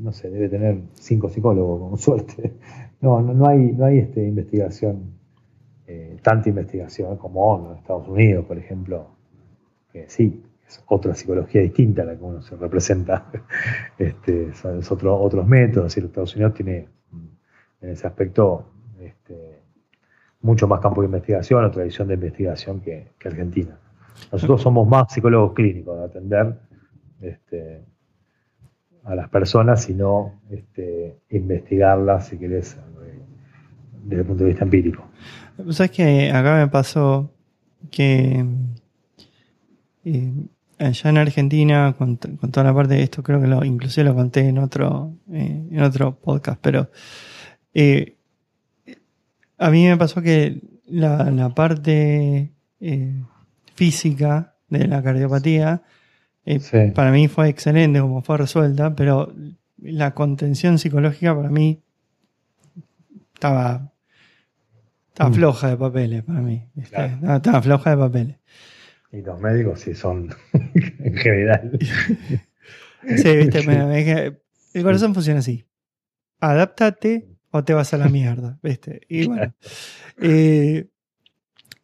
no 0.00 0.12
sé, 0.12 0.30
debe 0.30 0.48
tener 0.48 0.80
cinco 0.94 1.28
psicólogos, 1.28 1.90
con 1.90 1.98
suerte. 1.98 2.54
No, 3.00 3.20
no, 3.22 3.46
hay, 3.46 3.70
no 3.70 3.84
hay 3.84 3.98
este, 3.98 4.26
investigación, 4.26 5.12
eh, 5.86 6.16
tanta 6.20 6.48
investigación 6.48 7.16
como 7.16 7.70
en 7.70 7.78
Estados 7.78 8.08
Unidos, 8.08 8.44
por 8.44 8.58
ejemplo, 8.58 9.10
que 9.92 10.08
sí, 10.08 10.42
es 10.66 10.82
otra 10.88 11.14
psicología 11.14 11.62
distinta 11.62 12.02
a 12.02 12.06
la 12.06 12.16
que 12.16 12.24
uno 12.24 12.42
se 12.42 12.56
representa. 12.56 13.30
Este, 13.98 14.52
son 14.54 14.82
otros 15.04 15.46
métodos. 15.46 15.96
Y 15.96 16.00
Estados 16.00 16.34
Unidos 16.34 16.54
tiene 16.54 16.88
en 17.80 17.90
ese 17.90 18.06
aspecto 18.06 18.66
este, 19.00 19.62
mucho 20.40 20.66
más 20.68 20.80
campo 20.80 21.00
de 21.00 21.06
investigación 21.06 21.64
o 21.64 21.70
tradición 21.70 22.08
de 22.08 22.14
investigación 22.14 22.80
que, 22.80 23.08
Argentina. 23.24 23.78
Nosotros 24.32 24.60
somos 24.62 24.88
más 24.88 25.12
psicólogos 25.12 25.52
clínicos 25.54 25.98
de 25.98 26.04
atender 26.04 26.67
este, 27.20 27.84
a 29.04 29.14
las 29.14 29.28
personas 29.28 29.88
y 29.88 29.94
no 29.94 30.40
este, 30.50 31.18
investigarlas, 31.30 32.28
si 32.28 32.38
querés, 32.38 32.76
desde 34.04 34.20
el 34.22 34.26
punto 34.26 34.44
de 34.44 34.50
vista 34.50 34.64
empírico. 34.64 35.08
¿Sabes 35.70 35.90
que 35.90 36.30
acá 36.30 36.56
me 36.56 36.68
pasó 36.68 37.32
que 37.90 38.44
eh, 40.04 40.32
allá 40.78 41.10
en 41.10 41.18
Argentina, 41.18 41.94
con, 41.98 42.16
toda 42.18 42.64
la 42.64 42.74
parte 42.74 42.94
de 42.94 43.02
esto, 43.02 43.22
creo 43.22 43.40
que 43.40 43.46
lo, 43.46 43.64
inclusive 43.64 44.04
lo 44.04 44.14
conté 44.14 44.48
en 44.48 44.58
otro, 44.58 45.14
eh, 45.32 45.66
en 45.70 45.82
otro 45.82 46.18
podcast, 46.18 46.60
pero 46.62 46.90
eh, 47.74 48.16
a 49.58 49.70
mí 49.70 49.86
me 49.86 49.96
pasó 49.96 50.22
que 50.22 50.60
la, 50.86 51.52
parte 51.54 52.52
física 53.74 54.54
de 54.68 54.86
la 54.86 55.02
cardiopatía 55.02 55.82
eh, 56.48 56.92
para 56.94 57.10
mí 57.10 57.28
fue 57.28 57.48
excelente 57.48 58.00
como 58.00 58.22
fue 58.22 58.38
resuelta, 58.38 58.94
pero 58.94 59.32
la 59.76 60.14
contención 60.14 60.78
psicológica 60.78 61.36
para 61.36 61.50
mí 61.50 61.82
estaba, 63.34 63.92
estaba 65.08 65.30
mm. 65.30 65.34
floja 65.34 65.68
de 65.68 65.76
papeles 65.76 66.24
para 66.24 66.40
mí. 66.40 66.64
Estaba, 66.76 67.62
floja 67.62 67.90
de 67.90 67.96
papeles. 67.96 68.36
Y 69.12 69.20
los 69.20 69.38
médicos 69.40 69.80
sí 69.80 69.94
son 69.94 70.34
en 70.52 71.16
general. 71.16 71.78
sí, 73.16 73.36
viste, 73.36 74.40
el 74.74 74.82
corazón 74.82 75.12
funciona 75.12 75.40
así. 75.40 75.66
Adáptate 76.40 77.28
o 77.50 77.62
te 77.62 77.74
vas 77.74 77.92
a 77.92 77.98
la 77.98 78.08
mierda, 78.08 78.58
¿viste? 78.62 79.02
Y 79.08 79.26
bueno. 79.26 79.54
Eh, 80.20 80.88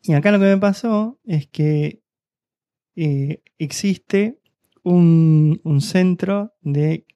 y 0.02 0.12
acá 0.12 0.30
lo 0.30 0.38
que 0.38 0.44
me 0.46 0.58
pasó 0.58 1.18
es 1.24 1.46
que 1.46 2.02
eh, 2.96 3.42
existe 3.58 4.38
un, 4.84 5.80
centro 5.80 6.54
de 6.60 7.06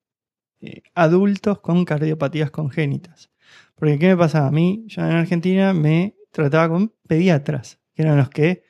eh, 0.60 0.82
adultos 0.94 1.60
con 1.60 1.84
cardiopatías 1.84 2.50
congénitas. 2.50 3.30
Porque, 3.76 3.98
¿qué 3.98 4.08
me 4.08 4.16
pasaba? 4.16 4.48
A 4.48 4.50
mí, 4.50 4.84
yo 4.88 5.02
en 5.02 5.12
Argentina 5.12 5.72
me 5.72 6.16
trataba 6.32 6.68
con 6.68 6.92
pediatras, 7.06 7.80
que 7.94 8.02
eran 8.02 8.16
los 8.16 8.28
que 8.30 8.64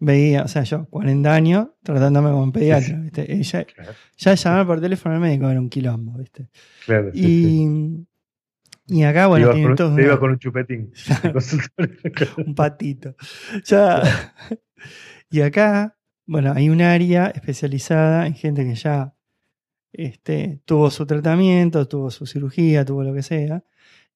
veía, 0.00 0.42
o 0.42 0.48
sea, 0.48 0.64
yo, 0.64 0.86
40 0.86 1.32
años, 1.32 1.68
tratándome 1.82 2.30
como 2.30 2.52
pediatra, 2.52 2.98
¿viste? 3.00 3.42
ya, 3.42 3.66
ya, 4.16 4.34
llamar 4.34 4.66
por 4.66 4.80
teléfono 4.80 5.14
al 5.14 5.20
médico 5.20 5.48
era 5.48 5.60
un 5.60 5.68
quilombo, 5.68 6.18
¿viste? 6.18 6.48
Claro, 6.84 7.10
y, 7.14 8.06
y 8.86 9.02
acá, 9.04 9.28
bueno, 9.28 9.50
tienen 9.52 9.76
todos. 9.76 9.94
Te 9.94 10.02
iba 10.02 10.18
con 10.18 10.30
un 10.32 10.38
chupetín. 10.38 10.92
un 12.46 12.54
patito. 12.54 13.14
Ya. 13.64 14.02
y 15.30 15.42
acá, 15.42 15.96
bueno, 16.30 16.52
hay 16.54 16.70
un 16.70 16.80
área 16.80 17.26
especializada 17.26 18.24
en 18.24 18.34
gente 18.34 18.64
que 18.64 18.76
ya 18.76 19.16
este, 19.92 20.60
tuvo 20.64 20.88
su 20.88 21.04
tratamiento, 21.04 21.88
tuvo 21.88 22.12
su 22.12 22.24
cirugía, 22.24 22.84
tuvo 22.84 23.02
lo 23.02 23.12
que 23.12 23.24
sea. 23.24 23.64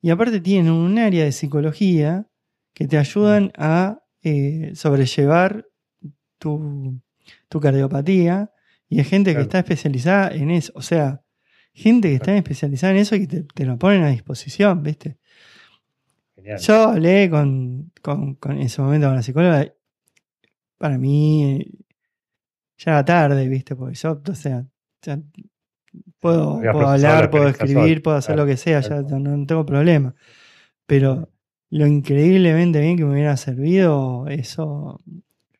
Y 0.00 0.10
aparte 0.10 0.38
tienen 0.38 0.70
un 0.70 0.96
área 0.96 1.24
de 1.24 1.32
psicología 1.32 2.28
que 2.72 2.86
te 2.86 2.98
ayudan 2.98 3.50
a 3.56 4.04
eh, 4.22 4.70
sobrellevar 4.76 5.66
tu, 6.38 7.00
tu, 7.48 7.58
cardiopatía. 7.58 8.52
Y 8.88 9.00
hay 9.00 9.04
gente 9.06 9.34
que 9.34 9.40
está 9.40 9.58
especializada 9.58 10.28
en 10.28 10.52
eso. 10.52 10.72
O 10.76 10.82
sea, 10.82 11.24
gente 11.72 12.10
que 12.10 12.14
está 12.14 12.36
especializada 12.36 12.92
en 12.92 13.00
eso 13.00 13.16
y 13.16 13.26
que 13.26 13.42
te, 13.42 13.64
lo 13.64 13.76
ponen 13.76 14.04
a 14.04 14.10
disposición, 14.10 14.84
¿viste? 14.84 15.18
Yo 16.60 16.90
hablé 16.90 17.28
con, 17.28 17.90
con, 18.02 18.38
en 18.44 18.60
ese 18.60 18.80
momento 18.80 19.08
con 19.08 19.16
la 19.16 19.22
psicóloga. 19.24 19.74
Para 20.78 20.96
mí, 20.96 21.83
ya 22.78 22.92
era 22.92 23.04
tarde, 23.04 23.48
¿viste? 23.48 23.76
Porque 23.76 23.94
yo, 23.94 24.22
o 24.26 24.34
sea, 24.34 24.66
puedo, 26.20 26.60
hablar, 26.88 27.30
puedo 27.30 27.48
escribir, 27.48 28.02
puedo 28.02 28.16
hacer 28.16 28.36
lo 28.36 28.46
que 28.46 28.56
sea, 28.56 28.80
ya 28.80 29.02
no, 29.02 29.46
tengo 29.46 29.64
problema. 29.64 30.14
Pero 30.86 31.30
lo 31.70 31.86
increíblemente 31.86 32.80
bien 32.80 32.96
que 32.96 33.04
me 33.04 33.12
hubiera 33.12 33.36
servido 33.36 34.26
eso 34.28 35.00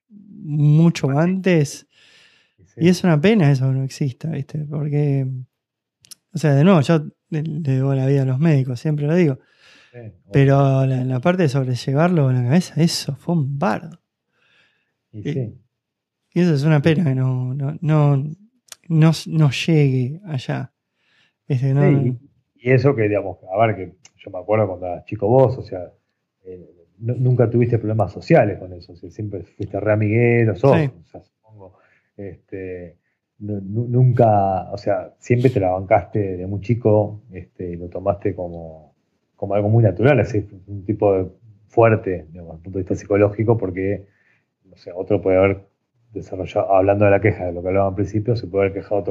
mucho 0.09 1.11
antes. 1.11 1.87
Y 2.77 2.89
es 2.89 3.05
una 3.05 3.21
pena 3.21 3.51
eso 3.51 3.73
no 3.73 3.85
exista, 3.85 4.29
¿viste? 4.31 4.65
Porque 4.69 5.27
o 6.35 6.39
sea, 6.39 6.55
de 6.55 6.65
nuevo, 6.65 6.81
yo 6.81 7.07
le, 7.31 7.43
debo 7.45 7.95
la 7.95 8.07
vida 8.07 8.23
a 8.23 8.27
los 8.27 8.41
médicos, 8.41 8.81
siempre 8.81 9.07
lo 9.07 9.15
digo. 9.15 9.39
Pero 10.33 10.85
la, 10.85 11.05
la, 11.05 11.21
parte 11.21 11.45
de 11.45 11.49
sobrellevarlo 11.49 12.25
con 12.25 12.35
la 12.35 12.43
cabeza, 12.43 12.75
eso 12.83 13.15
fue 13.15 13.37
un 13.37 13.57
bardo. 13.57 14.01
Y, 15.13 15.55
eso 16.41 16.55
es 16.55 16.65
una 16.65 16.81
pena 16.81 17.05
que 17.05 17.15
no, 17.15 17.55
no, 17.55 18.25
no, 18.89 19.51
llegue 19.51 20.21
allá. 20.27 20.73
y 21.49 22.71
eso 22.71 22.95
que, 22.95 23.09
digamos, 23.09 23.39
a 23.45 23.67
ver, 23.67 23.77
que 23.77 23.97
yo 24.17 24.31
me 24.31 24.39
acuerdo 24.39 24.67
cuando 24.69 24.87
eras 24.87 25.05
chico 25.05 25.29
vos, 25.29 25.57
o 25.59 25.63
sea, 25.63 25.93
eh, 26.45 26.75
nunca 26.99 27.49
tuviste 27.51 27.79
problemas 27.79 28.13
sociales 28.13 28.59
con 28.59 28.73
eso, 28.73 28.95
siempre 28.97 29.43
fuiste 29.43 29.79
re 29.79 29.93
amiguero, 29.93 30.57
sos, 30.57 30.73
o 30.73 31.05
sea, 31.05 31.21
supongo, 31.23 31.79
este, 32.17 32.97
nunca, 33.39 34.71
o 34.73 34.79
sea, 34.79 35.15
siempre 35.19 35.51
te 35.51 35.61
la 35.61 35.71
bancaste 35.71 36.37
de 36.37 36.47
muy 36.47 36.61
chico 36.61 37.23
este, 37.33 37.73
y 37.73 37.77
lo 37.77 37.89
tomaste 37.89 38.35
como, 38.35 38.95
como 39.37 39.55
algo 39.55 39.69
muy 39.69 39.85
natural, 39.85 40.21
así, 40.21 40.47
un 40.67 40.85
tipo 40.85 41.13
de 41.13 41.29
fuerte, 41.69 42.27
desde 42.31 42.39
el 42.39 42.47
punto 42.47 42.71
de 42.71 42.79
vista 42.79 42.95
psicológico, 42.95 43.59
porque, 43.59 44.07
no 44.65 44.77
sé, 44.77 44.93
otro 44.93 45.21
puede 45.21 45.39
haber 45.39 45.74
desarrollado, 46.15 46.75
hablando 46.75 47.05
de 47.05 47.11
la 47.11 47.21
queja, 47.21 47.47
de 47.47 47.53
lo 47.53 47.63
que 47.63 47.69
hablaba 47.69 47.89
al 47.89 47.95
principio, 47.95 48.37
se 48.37 48.47
puede 48.47 48.67
haber 48.67 48.83
quejado 48.83 49.05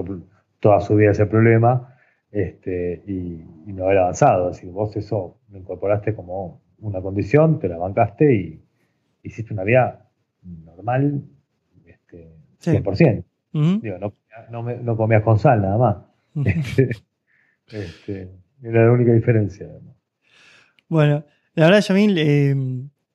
toda 0.60 0.80
su 0.80 0.96
vida 0.96 1.12
ese 1.12 1.26
problema 1.26 1.96
este, 2.32 3.04
y, 3.06 3.44
no 3.72 3.86
haber 3.86 4.00
avanzado. 4.00 4.50
Así 4.50 4.68
vos 4.68 4.96
eso 4.96 5.38
lo 5.50 5.58
incorporaste 5.58 6.16
como 6.16 6.62
una 6.80 7.02
condición, 7.02 7.60
te 7.60 7.68
la 7.68 7.78
bancaste 7.78 8.34
y 8.34 8.64
hiciste 9.24 9.54
una 9.54 9.64
vida 9.64 10.10
normal, 10.42 11.24
este, 11.86 12.34
100%. 12.62 13.24
Digo, 13.82 13.98
no, 14.00 14.64
no, 14.82 14.98
comías 14.98 15.22
con 15.24 15.38
sal 15.38 15.62
nada 15.62 15.78
más. 15.78 15.98
Este, 16.46 16.90
este, 17.72 18.30
Era 18.64 18.86
la 18.86 18.92
única 18.92 19.14
diferencia. 19.14 19.68
Bueno, 20.90 21.24
la 21.54 21.66
verdad, 21.66 21.82
Yamil, 21.82 22.18
eh, 22.18 22.56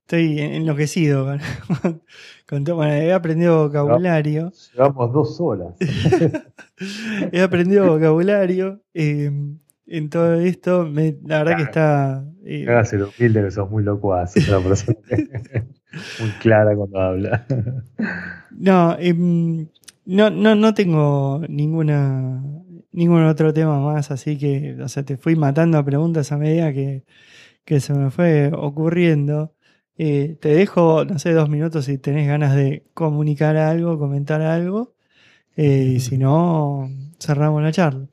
estoy 0.09 0.41
enloquecido 0.41 1.27
con, 2.49 2.65
todo. 2.65 2.77
Bueno, 2.77 2.95
he 2.95 3.13
aprendido 3.13 3.65
vocabulario. 3.65 4.51
Llevamos 4.73 5.13
dos 5.13 5.39
horas. 5.39 5.75
he 7.33 7.43
aprendido 7.43 7.87
vocabulario. 7.87 8.81
Eh, 8.95 9.31
en 9.91 10.11
todo 10.11 10.35
esto, 10.35 10.85
la 10.85 11.45
verdad 11.45 11.57
que 11.57 11.63
está. 11.63 12.25
Eh, 12.43 12.67
Hágase 12.67 12.97
lo 12.97 13.11
humilde 13.19 13.43
que 13.43 13.51
sos 13.51 13.71
muy 13.71 13.83
locuaz, 13.83 14.35
una 14.49 14.61
persona 14.61 14.99
muy 16.21 16.31
clara 16.41 16.75
cuando 16.75 16.99
habla. 16.99 17.47
no, 18.51 18.97
em, 18.99 19.69
no, 20.07 20.31
no, 20.31 20.55
no 20.55 20.75
tengo 20.75 21.43
ninguna 21.49 22.43
ningún 22.93 23.25
otro 23.25 23.53
tema 23.53 23.79
más, 23.81 24.11
así 24.11 24.37
que, 24.39 24.77
o 24.83 24.89
sea, 24.89 25.05
te 25.05 25.17
fui 25.17 25.37
matando 25.37 25.79
a 25.79 25.85
preguntas 25.85 26.33
a 26.33 26.39
medida 26.39 26.73
que, 26.73 27.05
se 27.81 27.93
me 27.95 28.11
fue 28.11 28.51
ocurriendo. 28.55 29.55
Eh, 30.01 30.37
te 30.39 30.51
dejo, 30.51 31.05
no 31.05 31.19
sé, 31.19 31.33
dos 31.33 31.51
minutos 31.51 31.87
si 31.87 31.99
tenés 31.99 32.29
ganas 32.29 32.55
de 32.55 32.85
comunicar 32.95 33.57
algo, 33.57 33.99
comentar 33.99 34.41
algo. 34.43 34.95
Eh, 35.57 35.95
y 35.97 36.01
si 36.01 36.19
no, 36.19 36.89
cerramos 37.19 37.61
la 37.65 37.73
charla. 37.73 38.07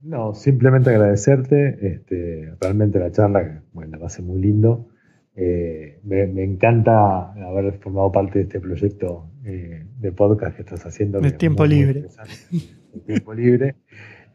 No, 0.00 0.34
simplemente 0.34 0.90
agradecerte. 0.90 1.78
Este, 1.80 2.52
realmente 2.60 2.98
la 2.98 3.12
charla, 3.12 3.62
bueno, 3.72 4.00
va 4.00 4.06
a 4.08 4.10
ser 4.10 4.24
muy 4.24 4.42
lindo. 4.42 4.88
Eh, 5.36 6.00
me, 6.02 6.42
encanta 6.42 7.32
haber 7.32 7.78
formado 7.78 8.10
parte 8.10 8.40
de 8.40 8.44
este 8.46 8.60
proyecto 8.60 9.30
de 9.42 10.12
podcast 10.12 10.56
que 10.56 10.62
estás 10.62 10.84
haciendo. 10.86 11.20
De 11.20 11.30
tiempo 11.30 11.64
libre. 11.64 12.06
tiempo 13.06 13.32
libre. 13.32 13.76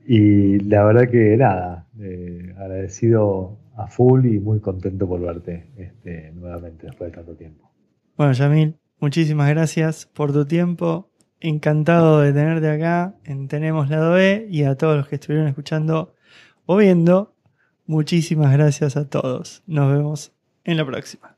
Y 0.05 0.59
la 0.59 0.85
verdad 0.85 1.09
que 1.09 1.35
nada, 1.35 1.85
agradecido 2.57 3.59
a 3.77 3.87
full 3.87 4.25
y 4.25 4.39
muy 4.39 4.59
contento 4.59 5.07
por 5.07 5.21
verte 5.21 5.69
este, 5.77 6.31
nuevamente 6.33 6.87
después 6.87 7.11
de 7.11 7.15
tanto 7.15 7.35
tiempo. 7.35 7.71
Bueno, 8.17 8.33
Yamil, 8.33 8.75
muchísimas 8.99 9.49
gracias 9.49 10.07
por 10.07 10.33
tu 10.33 10.45
tiempo. 10.45 11.11
Encantado 11.39 12.19
de 12.21 12.33
tenerte 12.33 12.67
acá 12.69 13.15
en 13.23 13.47
Tenemos 13.47 13.89
Lado 13.89 14.13
B 14.13 14.47
y 14.49 14.63
a 14.63 14.75
todos 14.75 14.97
los 14.97 15.07
que 15.07 15.15
estuvieron 15.15 15.47
escuchando 15.47 16.15
o 16.65 16.77
viendo. 16.77 17.35
Muchísimas 17.85 18.51
gracias 18.51 18.97
a 18.97 19.07
todos. 19.07 19.63
Nos 19.67 19.93
vemos 19.93 20.33
en 20.63 20.77
la 20.77 20.85
próxima. 20.85 21.36